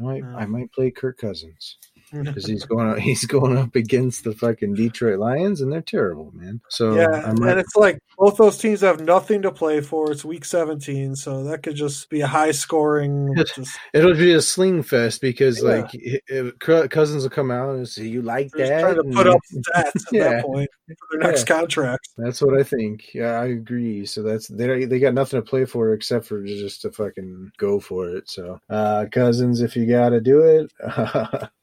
I 0.00 0.02
might 0.02 0.24
I 0.24 0.46
might 0.46 0.72
play 0.72 0.90
Kirk 0.90 1.18
Cousins 1.18 1.76
because 2.24 2.46
he's 2.46 2.64
going 2.64 2.88
up, 2.90 2.98
he's 2.98 3.24
going 3.24 3.56
up 3.56 3.74
against 3.74 4.24
the 4.24 4.32
fucking 4.32 4.74
Detroit 4.74 5.18
Lions 5.18 5.60
and 5.60 5.72
they're 5.72 5.80
terrible, 5.80 6.30
man. 6.34 6.60
So 6.68 6.94
Yeah, 6.94 7.08
I 7.26 7.32
might, 7.32 7.50
and 7.52 7.60
it's 7.60 7.74
like 7.76 7.98
both 8.18 8.36
those 8.36 8.58
teams 8.58 8.80
have 8.82 9.00
nothing 9.00 9.42
to 9.42 9.50
play 9.50 9.80
for. 9.80 10.12
It's 10.12 10.24
week 10.24 10.44
17, 10.44 11.16
so 11.16 11.44
that 11.44 11.62
could 11.62 11.76
just 11.76 12.08
be 12.10 12.20
a 12.20 12.26
high 12.26 12.50
scoring. 12.52 13.34
Just, 13.36 13.76
it'll 13.94 14.14
be 14.14 14.32
a 14.32 14.40
sling 14.42 14.82
fest 14.82 15.20
because 15.20 15.62
Yeah. 15.62 15.68
like 15.68 15.90
it, 15.94 16.22
it- 16.28 16.90
Cousins 16.90 17.22
will 17.22 17.30
come 17.30 17.50
out 17.50 17.74
and 17.74 17.88
say, 17.88 18.04
"You 18.04 18.22
like 18.22 18.50
they're 18.52 18.68
that?" 18.68 18.80
trying 18.80 18.94
to 18.96 19.00
And- 19.00 19.14
put 19.14 19.26
up 19.26 19.38
stats 19.54 19.74
at 19.76 20.12
Yeah. 20.12 20.28
that 20.34 20.44
point 20.44 20.70
for 20.86 21.18
their 21.18 21.28
next 21.30 21.48
Yeah. 21.48 21.56
contract. 21.56 22.08
That's 22.16 22.40
what 22.42 22.58
I 22.58 22.62
think. 22.62 23.14
Yeah, 23.14 23.40
I 23.40 23.46
agree. 23.46 24.04
So 24.06 24.22
that's 24.22 24.48
they 24.48 24.84
they 24.84 24.98
got 24.98 25.14
nothing 25.14 25.40
to 25.40 25.46
play 25.48 25.64
for 25.64 25.92
except 25.92 26.26
for 26.26 26.42
just 26.44 26.82
to 26.82 26.92
fucking 26.92 27.52
go 27.58 27.80
for 27.80 28.08
it. 28.10 28.28
So 28.30 28.60
uh 28.70 29.06
Cousins, 29.10 29.60
if 29.60 29.76
you 29.76 29.86
got 29.86 30.10
to 30.10 30.20
do 30.20 30.42
it. 30.42 30.70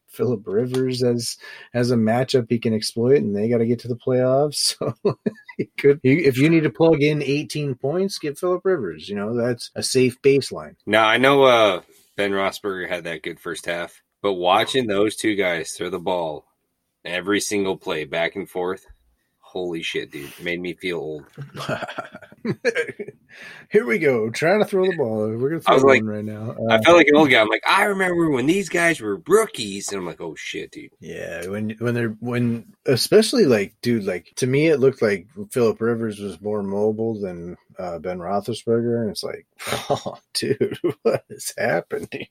Philip 0.10 0.42
Rivers 0.46 1.04
as 1.04 1.38
as 1.74 1.92
a 1.92 1.96
matchup 1.96 2.48
he 2.50 2.60
can 2.60 2.74
exploit, 2.74 3.18
and 3.18 3.36
they 3.36 3.50
got 3.50 3.60
to 3.60 3.66
get 3.66 3.80
to 3.80 3.88
the 3.88 3.96
playoffs. 3.96 4.76
So 4.80 5.18
could, 5.78 6.00
if 6.04 6.38
you 6.38 6.50
need 6.50 6.64
to 6.64 6.70
plug 6.70 7.02
in 7.02 7.22
18 7.22 7.76
points, 7.76 8.18
get 8.18 8.38
Philip 8.38 8.62
Rivers. 8.64 9.10
You 9.10 9.16
know 9.16 9.36
that's 9.36 9.72
a 9.76 9.84
safe 9.84 10.22
baseline. 10.22 10.76
Now 10.86 11.06
I 11.06 11.18
know 11.18 11.44
uh, 11.44 11.82
Ben 12.16 12.32
Roethlisberger 12.32 12.88
had 12.88 13.04
that 13.04 13.24
good 13.24 13.40
first 13.40 13.66
half, 13.66 14.02
but 14.22 14.34
watching 14.34 14.88
those 14.88 15.16
two 15.16 15.36
guys 15.36 15.72
throw 15.72 15.90
the 15.90 16.00
ball 16.00 16.46
every 17.04 17.40
single 17.40 17.78
play 17.78 18.06
back 18.06 18.36
and 18.36 18.50
forth, 18.50 18.86
holy 19.52 19.82
shit, 19.82 20.12
dude, 20.12 20.32
made 20.42 20.62
me 20.62 20.74
feel 20.74 20.98
old. 20.98 21.26
Here 23.70 23.86
we 23.86 24.00
go, 24.00 24.30
trying 24.30 24.60
to 24.60 24.66
throw 24.66 24.86
the 24.86 24.96
ball. 24.98 25.28
We're 25.38 25.50
gonna 25.50 25.62
I 25.68 25.78
throw 25.80 25.88
one 25.90 26.06
like- 26.06 26.16
right 26.16 26.26
now. 26.26 26.56
I 26.70 26.76
Uh, 26.76 26.82
felt 26.84 26.98
like 26.98 27.08
an 27.08 27.16
old 27.16 27.30
guy. 27.30 27.40
I'm 27.42 27.48
like, 27.48 27.64
I 27.70 27.84
remember 27.86 28.30
when 28.30 28.46
these 28.48 28.70
guys 28.70 29.00
were 29.02 29.22
rookies, 29.28 29.90
and 29.90 30.00
I'm 30.00 30.06
like, 30.06 30.22
oh 30.22 30.36
shit, 30.36 30.72
dude. 30.72 30.92
Yeah, 31.00 31.46
when 31.48 31.72
when 31.80 31.94
they're 31.94 32.16
when 32.20 32.74
especially 32.86 33.46
like 33.46 33.76
dude, 33.82 34.06
like 34.06 34.34
to 34.38 34.48
me 34.48 34.68
it 34.68 34.80
looked 34.80 35.02
like 35.02 35.28
Philip 35.52 35.80
Rivers 35.82 36.20
was 36.20 36.42
more 36.42 36.64
mobile 36.64 37.20
than 37.20 37.56
uh, 37.78 38.00
Ben 38.00 38.18
Roethlisberger, 38.20 39.02
and 39.02 39.12
it's 39.12 39.24
like, 39.24 39.46
oh, 39.90 40.18
dude, 40.34 40.80
what 41.04 41.24
is 41.30 41.54
happening? 41.58 42.28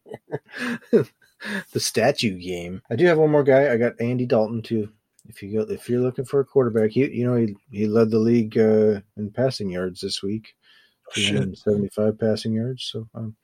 the 0.90 1.80
statue 1.80 2.36
game. 2.38 2.82
I 2.90 2.96
do 2.96 3.06
have 3.06 3.18
one 3.18 3.30
more 3.30 3.44
guy. 3.44 3.72
I 3.72 3.76
got 3.76 4.00
Andy 4.00 4.26
Dalton 4.26 4.62
too. 4.62 4.90
If 5.28 5.42
you 5.42 5.52
go, 5.52 5.72
if 5.72 5.88
you're 5.88 6.00
looking 6.00 6.24
for 6.24 6.40
a 6.40 6.44
quarterback, 6.44 6.90
he 6.90 7.08
you 7.10 7.26
know 7.26 7.36
he 7.36 7.54
he 7.70 7.86
led 7.86 8.10
the 8.10 8.18
league 8.18 8.56
uh, 8.58 9.00
in 9.16 9.30
passing 9.34 9.70
yards 9.70 10.00
this 10.00 10.22
week. 10.22 10.54
Shit. 11.12 11.56
75 11.56 12.18
passing 12.18 12.52
yards. 12.52 12.84
So 12.84 13.08
um, 13.14 13.34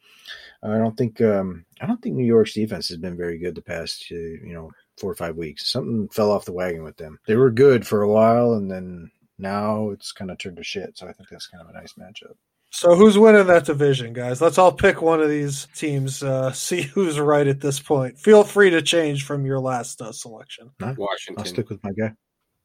I 0.62 0.78
don't 0.78 0.96
think 0.96 1.20
um, 1.20 1.64
I 1.80 1.86
don't 1.86 2.00
think 2.02 2.14
New 2.14 2.26
York's 2.26 2.54
defense 2.54 2.88
has 2.88 2.98
been 2.98 3.16
very 3.16 3.38
good 3.38 3.54
the 3.54 3.62
past 3.62 4.06
uh, 4.10 4.16
you 4.16 4.52
know 4.52 4.70
four 4.98 5.10
or 5.10 5.16
five 5.16 5.36
weeks. 5.36 5.70
Something 5.70 6.08
fell 6.08 6.30
off 6.30 6.44
the 6.44 6.52
wagon 6.52 6.82
with 6.82 6.96
them. 6.96 7.18
They 7.26 7.36
were 7.36 7.50
good 7.50 7.86
for 7.86 8.02
a 8.02 8.08
while, 8.08 8.54
and 8.54 8.70
then 8.70 9.10
now 9.38 9.90
it's 9.90 10.12
kind 10.12 10.30
of 10.30 10.38
turned 10.38 10.56
to 10.56 10.64
shit. 10.64 10.96
So 10.96 11.06
I 11.06 11.12
think 11.12 11.28
that's 11.28 11.46
kind 11.46 11.62
of 11.62 11.68
a 11.68 11.78
nice 11.78 11.94
matchup. 11.94 12.36
So 12.74 12.96
who's 12.96 13.16
winning 13.16 13.46
that 13.46 13.66
division, 13.66 14.12
guys? 14.12 14.40
Let's 14.40 14.58
all 14.58 14.72
pick 14.72 15.00
one 15.00 15.22
of 15.22 15.28
these 15.28 15.68
teams. 15.76 16.24
Uh, 16.24 16.50
see 16.52 16.82
who's 16.82 17.20
right 17.20 17.46
at 17.46 17.60
this 17.60 17.78
point. 17.78 18.18
Feel 18.18 18.42
free 18.42 18.68
to 18.70 18.82
change 18.82 19.24
from 19.24 19.46
your 19.46 19.60
last 19.60 20.02
uh, 20.02 20.10
selection. 20.10 20.72
I'll 20.82 21.44
stick 21.44 21.70
with 21.70 21.82
my 21.84 21.92
guy. 21.92 22.12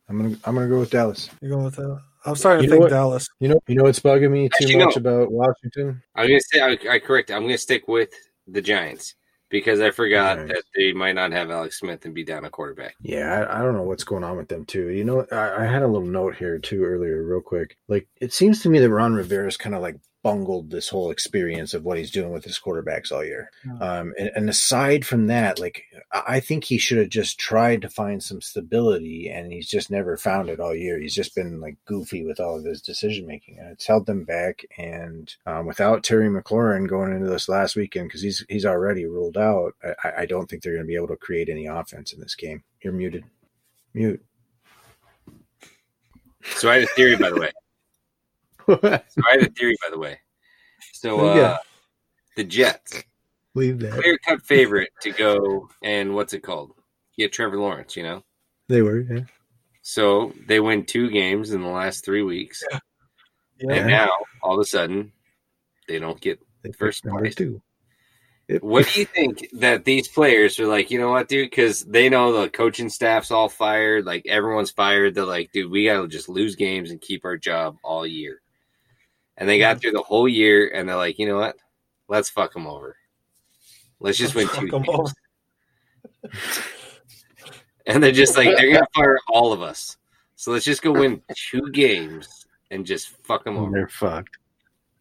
I'm 0.10 0.18
gonna 0.18 0.36
I'm 0.45 0.55
gonna 0.55 0.68
go 0.68 0.80
with 0.80 0.89
Dallas. 0.89 1.30
You're 1.41 1.51
going 1.51 1.66
with 1.66 1.76
that? 1.76 2.01
I'm 2.26 2.36
starting 2.36 2.62
to 2.62 2.64
You 2.64 2.70
know 2.70 2.74
think 2.74 2.82
what? 2.86 2.89
Dallas. 2.89 3.30
You 3.39 3.49
know 3.49 3.60
you 3.68 3.76
know 3.76 3.84
what's 3.84 3.99
bugging 3.99 4.32
me 4.32 4.49
too 4.49 4.66
Actually, 4.66 4.84
much 4.84 4.95
no. 4.97 5.12
about 5.12 5.32
Washington. 5.32 6.01
I'm 6.16 6.28
gonna 6.28 6.39
say 6.39 6.60
I, 6.60 6.95
I 6.95 6.97
correct. 6.97 7.30
I'm 7.30 7.43
gonna 7.43 7.60
stick 7.60 7.88
with 7.88 8.10
the 8.47 8.64
Giants. 8.64 9.14
Because 9.49 9.79
I 9.79 9.91
forgot 9.91 10.37
that 10.47 10.63
they 10.75 10.93
might 10.93 11.15
not 11.15 11.31
have 11.31 11.49
Alex 11.49 11.79
Smith 11.79 12.05
and 12.05 12.13
be 12.13 12.23
down 12.23 12.45
a 12.45 12.49
quarterback. 12.49 12.95
Yeah, 13.01 13.45
I, 13.49 13.59
I, 13.59 13.61
don't 13.63 13.75
know 13.75 13.83
what's 13.83 14.03
going 14.03 14.23
on 14.23 14.37
with 14.37 14.47
them 14.47 14.65
too. 14.65 14.89
You 14.89 15.03
know, 15.03 15.25
I, 15.31 15.63
I, 15.63 15.65
had 15.65 15.81
a 15.81 15.87
little 15.87 16.07
note 16.07 16.35
here 16.35 16.59
too 16.59 16.83
earlier, 16.83 17.23
real 17.23 17.41
quick. 17.41 17.77
Like 17.87 18.07
it 18.21 18.33
seems 18.33 18.61
to 18.61 18.69
me 18.69 18.79
that 18.79 18.89
Ron 18.89 19.13
Rivera 19.13 19.47
is 19.47 19.57
kind 19.57 19.75
of 19.75 19.81
like 19.81 19.99
bungled 20.22 20.70
this 20.70 20.89
whole 20.89 21.11
experience 21.11 21.74
of 21.74 21.86
what 21.86 21.97
he's 21.97 22.11
doing 22.11 22.32
with 22.32 22.43
his 22.43 22.59
quarterbacks 22.59 23.11
all 23.11 23.24
year. 23.24 23.49
Um, 23.80 24.13
and, 24.17 24.32
and, 24.36 24.49
aside 24.49 25.05
from 25.05 25.28
that, 25.28 25.59
like 25.59 25.84
I 26.11 26.39
think 26.39 26.63
he 26.63 26.78
should 26.78 26.97
have 26.97 27.09
just 27.09 27.39
tried 27.39 27.82
to 27.84 27.89
find 27.89 28.22
some 28.22 28.41
stability, 28.41 29.30
and 29.30 29.51
he's 29.51 29.67
just 29.67 29.89
never 29.89 30.17
found 30.17 30.49
it 30.49 30.59
all 30.59 30.76
year. 30.76 30.99
He's 30.99 31.15
just 31.15 31.36
been 31.36 31.61
like 31.61 31.78
goofy 31.86 32.26
with 32.26 32.39
all 32.39 32.57
of 32.57 32.65
his 32.65 32.82
decision 32.82 33.26
making, 33.26 33.59
and 33.59 33.70
it's 33.70 33.86
held 33.86 34.05
them 34.05 34.26
back. 34.26 34.65
And 34.78 35.34
um, 35.45 35.65
without 35.65 36.03
Terry 36.03 36.30
McLaurin 36.30 36.89
going 36.89 37.13
into 37.13 37.30
this 37.30 37.49
last 37.49 37.76
weekend, 37.76 38.09
because 38.09 38.22
he's 38.22 38.45
he's 38.49 38.65
already 38.65 39.05
ruled 39.05 39.38
out, 39.38 39.76
I, 40.03 40.11
I 40.20 40.26
don't 40.26 40.49
think 40.49 40.63
they're 40.63 40.74
going 40.74 40.86
to 40.86 40.88
be 40.88 40.95
able 40.95 41.07
to 41.07 41.17
create 41.17 41.49
any 41.49 41.67
offense 41.67 42.13
in 42.13 42.20
this 42.20 42.36
game. 42.36 42.63
You're 42.82 42.93
muted. 42.93 43.24
Mute. 43.93 44.24
So 46.43 46.70
I 46.70 46.76
had 46.76 46.84
a 46.84 46.88
theory, 46.88 47.15
by 47.15 47.30
the 47.30 47.39
way 47.39 47.51
so 48.82 49.22
I 49.28 49.32
had 49.32 49.41
a 49.41 49.49
theory, 49.49 49.76
by 49.84 49.89
the 49.91 49.99
way. 49.99 50.20
So 50.93 51.30
uh, 51.30 51.36
yeah. 51.36 51.57
the 52.36 52.43
Jets, 52.43 53.03
leave 53.55 53.80
that 53.80 53.93
clear 53.93 54.17
cut 54.28 54.41
favorite 54.43 54.91
to 55.01 55.11
go 55.11 55.70
and 55.82 56.13
what's 56.13 56.34
it 56.34 56.43
called? 56.43 56.74
Get 57.17 57.34
Trevor 57.34 57.57
Lawrence. 57.57 57.95
You 57.95 58.03
know, 58.03 58.24
they 58.67 58.82
were. 58.82 58.99
Yeah. 58.99 59.22
So 59.82 60.34
they 60.45 60.59
win 60.59 60.86
two 60.86 61.09
games 61.09 61.51
in 61.51 61.61
the 61.61 61.67
last 61.67 62.05
three 62.05 62.22
weeks, 62.22 62.63
yeah. 62.72 62.80
Yeah. 63.59 63.76
and 63.76 63.88
now 63.88 64.09
all 64.43 64.53
of 64.53 64.59
a 64.59 64.65
sudden 64.65 65.11
they 65.88 65.99
don't 65.99 66.20
get 66.20 66.39
they 66.61 66.72
first 66.72 67.05
number 67.05 67.30
two. 67.30 67.61
what 68.61 68.88
do 68.88 68.99
you 68.99 69.05
think 69.15 69.47
that 69.53 69.86
these 69.86 70.07
players 70.07 70.59
are 70.59 70.67
like? 70.67 70.91
You 70.91 70.99
know 70.99 71.09
what, 71.09 71.28
dude? 71.28 71.49
Because 71.49 71.84
they 71.86 72.09
know 72.09 72.41
the 72.41 72.49
coaching 72.49 72.89
staff's 72.89 73.32
all 73.32 73.49
fired. 73.49 74.05
Like 74.05 74.26
everyone's 74.28 74.72
fired. 74.72 75.15
They're 75.15 75.26
like, 75.26 75.51
dude, 75.51 75.72
we 75.72 75.86
gotta 75.86 76.07
just 76.07 76.30
lose 76.30 76.55
games 76.55 76.91
and 76.91 77.01
keep 77.01 77.26
our 77.26 77.38
job 77.38 77.78
all 77.84 78.05
year. 78.05 78.41
And 79.39 79.49
they 79.49 79.57
got 79.57 79.81
through 79.81 79.93
the 79.93 80.03
whole 80.03 80.27
year, 80.27 80.69
and 80.73 80.87
they're 80.87 80.95
like, 80.95 81.17
you 81.17 81.25
know 81.25 81.37
what? 81.37 81.55
Let's 82.07 82.29
fuck 82.29 82.53
them 82.53 82.67
over. 82.67 82.95
Let's 83.99 84.17
just 84.17 84.35
win 84.35 84.47
two 84.49 84.67
games. 84.67 85.13
and 87.87 88.03
they're 88.03 88.11
just 88.11 88.37
like, 88.37 88.55
they're 88.55 88.73
gonna 88.73 88.85
fire 88.95 89.17
all 89.29 89.51
of 89.51 89.61
us. 89.61 89.97
So 90.35 90.51
let's 90.51 90.65
just 90.65 90.81
go 90.81 90.91
win 90.91 91.21
two 91.35 91.71
games 91.71 92.47
and 92.69 92.85
just 92.85 93.09
fuck 93.25 93.43
them 93.43 93.57
over. 93.57 93.71
They're 93.71 93.87
fucked. 93.87 94.37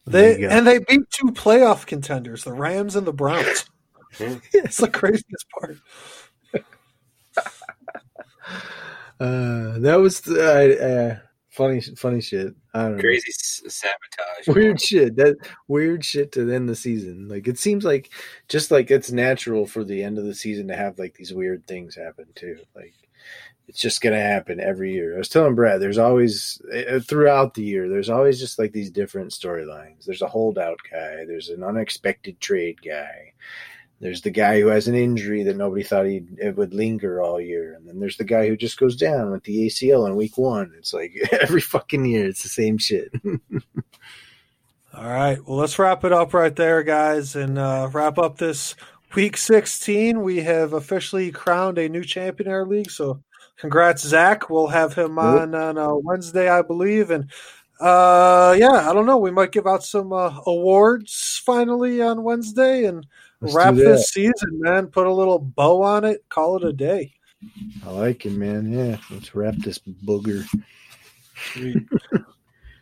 They 0.07 0.45
and 0.45 0.66
they 0.66 0.78
beat 0.78 1.11
two 1.11 1.32
playoff 1.32 1.84
contenders, 1.84 2.45
the 2.45 2.53
Rams 2.53 2.97
and 2.97 3.07
the 3.07 3.12
Browns. 3.12 3.68
it's 4.18 4.78
the 4.78 4.89
craziest 4.89 5.47
part. 5.51 5.76
Uh, 9.20 9.78
that 9.80 9.97
was 9.97 10.26
uh, 10.28 11.18
uh, 11.20 11.28
funny, 11.59 11.81
funny 11.81 12.21
shit. 12.21 12.55
I 12.73 12.83
don't 12.83 12.97
know. 12.97 13.01
Crazy 13.01 13.33
know. 13.65 13.69
sabotage. 13.69 14.47
Weird 14.47 14.81
shit. 14.81 15.17
That 15.17 15.37
weird 15.67 16.05
shit 16.05 16.31
to 16.33 16.51
end 16.53 16.69
the 16.69 16.77
season. 16.77 17.29
Like 17.29 17.49
it 17.49 17.59
seems 17.59 17.85
like 17.85 18.11
just 18.47 18.71
like 18.71 18.93
it's 18.93 19.11
natural 19.11 19.67
for 19.67 19.83
the 19.83 20.05
end 20.05 20.19
of 20.19 20.25
the 20.25 20.35
season 20.35 20.69
to 20.69 20.77
have 20.77 20.99
like 20.99 21.15
these 21.15 21.35
weird 21.35 21.67
things 21.67 21.97
happen 21.97 22.27
too. 22.37 22.59
Like 22.77 22.95
it's 23.67 23.81
just 23.81 24.01
gonna 24.01 24.21
happen 24.21 24.61
every 24.61 24.93
year. 24.93 25.17
I 25.17 25.19
was 25.19 25.29
telling 25.29 25.57
Brad, 25.57 25.81
there's 25.81 25.99
always 25.99 26.63
uh, 26.73 27.01
throughout 27.01 27.55
the 27.55 27.65
year, 27.65 27.89
there's 27.89 28.09
always 28.09 28.39
just 28.39 28.59
like 28.61 28.73
these 28.73 28.91
different 28.91 29.33
storylines. 29.33 30.05
There's 30.07 30.23
a 30.23 30.29
holdout 30.29 30.79
guy. 30.91 31.25
There's 31.27 31.49
an 31.49 31.65
unexpected 31.65 32.41
trade 32.41 32.79
guy 32.81 33.33
there's 34.01 34.22
the 34.22 34.30
guy 34.30 34.61
who 34.61 34.68
has 34.68 34.86
an 34.86 34.94
injury 34.94 35.42
that 35.44 35.57
nobody 35.57 35.82
thought 35.82 36.07
he 36.07 36.22
it 36.38 36.57
would 36.57 36.72
linger 36.72 37.20
all 37.20 37.40
year, 37.40 37.74
and 37.74 37.88
then 37.88 37.99
there's 37.99 38.16
the 38.16 38.24
guy 38.24 38.46
who 38.46 38.57
just 38.57 38.78
goes 38.78 38.96
down 38.96 39.30
with 39.30 39.42
the 39.44 39.66
ACL 39.66 40.07
in 40.07 40.14
week 40.14 40.38
one. 40.38 40.72
It's 40.78 40.94
like 40.94 41.14
every 41.32 41.61
fucking 41.61 42.05
year, 42.05 42.28
it's 42.28 42.42
the 42.42 42.49
same 42.49 42.78
shit. 42.78 43.12
all 44.94 45.05
right, 45.05 45.38
well, 45.46 45.59
let's 45.59 45.78
wrap 45.78 46.05
it 46.05 46.12
up 46.12 46.32
right 46.32 46.55
there, 46.55 46.82
guys, 46.82 47.34
and 47.34 47.59
uh, 47.59 47.88
wrap 47.92 48.18
up 48.18 48.38
this 48.38 48.76
week 49.16 49.36
16. 49.36 50.22
We 50.22 50.38
have 50.42 50.74
officially 50.74 51.32
crowned 51.32 51.78
a 51.78 51.88
new 51.88 52.05
champion 52.05 52.49
in 52.49 52.55
our 52.55 52.66
league, 52.66 52.90
so 52.90 53.20
congrats, 53.57 54.03
Zach. 54.03 54.49
We'll 54.49 54.68
have 54.68 54.94
him 54.94 55.18
on 55.18 55.57
on 55.57 55.76
uh, 55.76 55.94
Wednesday, 55.94 56.49
I 56.49 56.62
believe, 56.62 57.11
and 57.11 57.30
uh, 57.80 58.55
yeah, 58.59 58.88
I 58.88 58.92
don't 58.92 59.07
know. 59.07 59.18
We 59.18 59.32
might 59.32 59.51
give 59.53 59.66
out 59.66 59.82
some 59.82 60.12
uh, 60.12 60.38
awards 60.46 61.42
finally 61.44 62.01
on 62.01 62.22
Wednesday, 62.22 62.84
and 62.84 63.05
Let's 63.41 63.55
wrap 63.55 63.74
this 63.74 64.11
season, 64.11 64.61
man. 64.61 64.89
Put 64.89 65.07
a 65.07 65.12
little 65.12 65.39
bow 65.39 65.82
on 65.82 66.05
it. 66.05 66.24
Call 66.28 66.57
it 66.57 66.64
a 66.64 66.72
day. 66.72 67.14
I 67.86 67.91
like 67.91 68.26
it, 68.26 68.32
man. 68.32 68.72
Yeah, 68.72 68.97
let's 69.11 69.34
wrap 69.34 69.55
this 69.57 69.78
booger. 69.78 70.45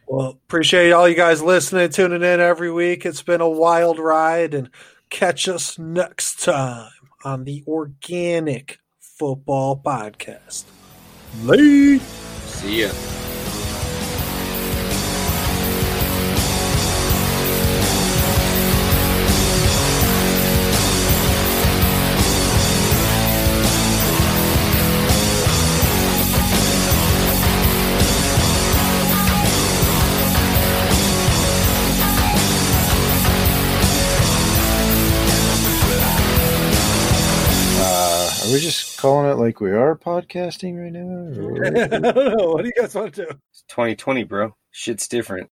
well, 0.06 0.30
appreciate 0.30 0.92
all 0.92 1.08
you 1.08 1.14
guys 1.14 1.42
listening, 1.42 1.90
tuning 1.90 2.22
in 2.22 2.40
every 2.40 2.72
week. 2.72 3.04
It's 3.04 3.22
been 3.22 3.42
a 3.42 3.48
wild 3.48 3.98
ride, 3.98 4.54
and 4.54 4.70
catch 5.10 5.46
us 5.46 5.78
next 5.78 6.42
time 6.42 6.90
on 7.24 7.44
the 7.44 7.62
Organic 7.66 8.78
Football 8.98 9.82
Podcast. 9.84 10.64
Late. 11.42 12.00
See 12.00 12.82
ya. 12.82 13.25
Are 38.56 38.58
we 38.58 38.62
just 38.62 38.96
calling 38.96 39.30
it 39.30 39.34
like 39.34 39.60
we 39.60 39.70
are 39.70 39.94
podcasting 39.98 40.82
right 40.82 40.90
now? 40.90 41.60
I 41.84 41.98
don't 41.98 42.38
know. 42.38 42.52
What 42.52 42.62
do 42.62 42.68
you 42.68 42.80
guys 42.80 42.94
want 42.94 43.14
to 43.16 43.26
do? 43.26 43.30
It's 43.50 43.64
2020, 43.68 44.24
bro. 44.24 44.56
Shit's 44.70 45.08
different. 45.08 45.50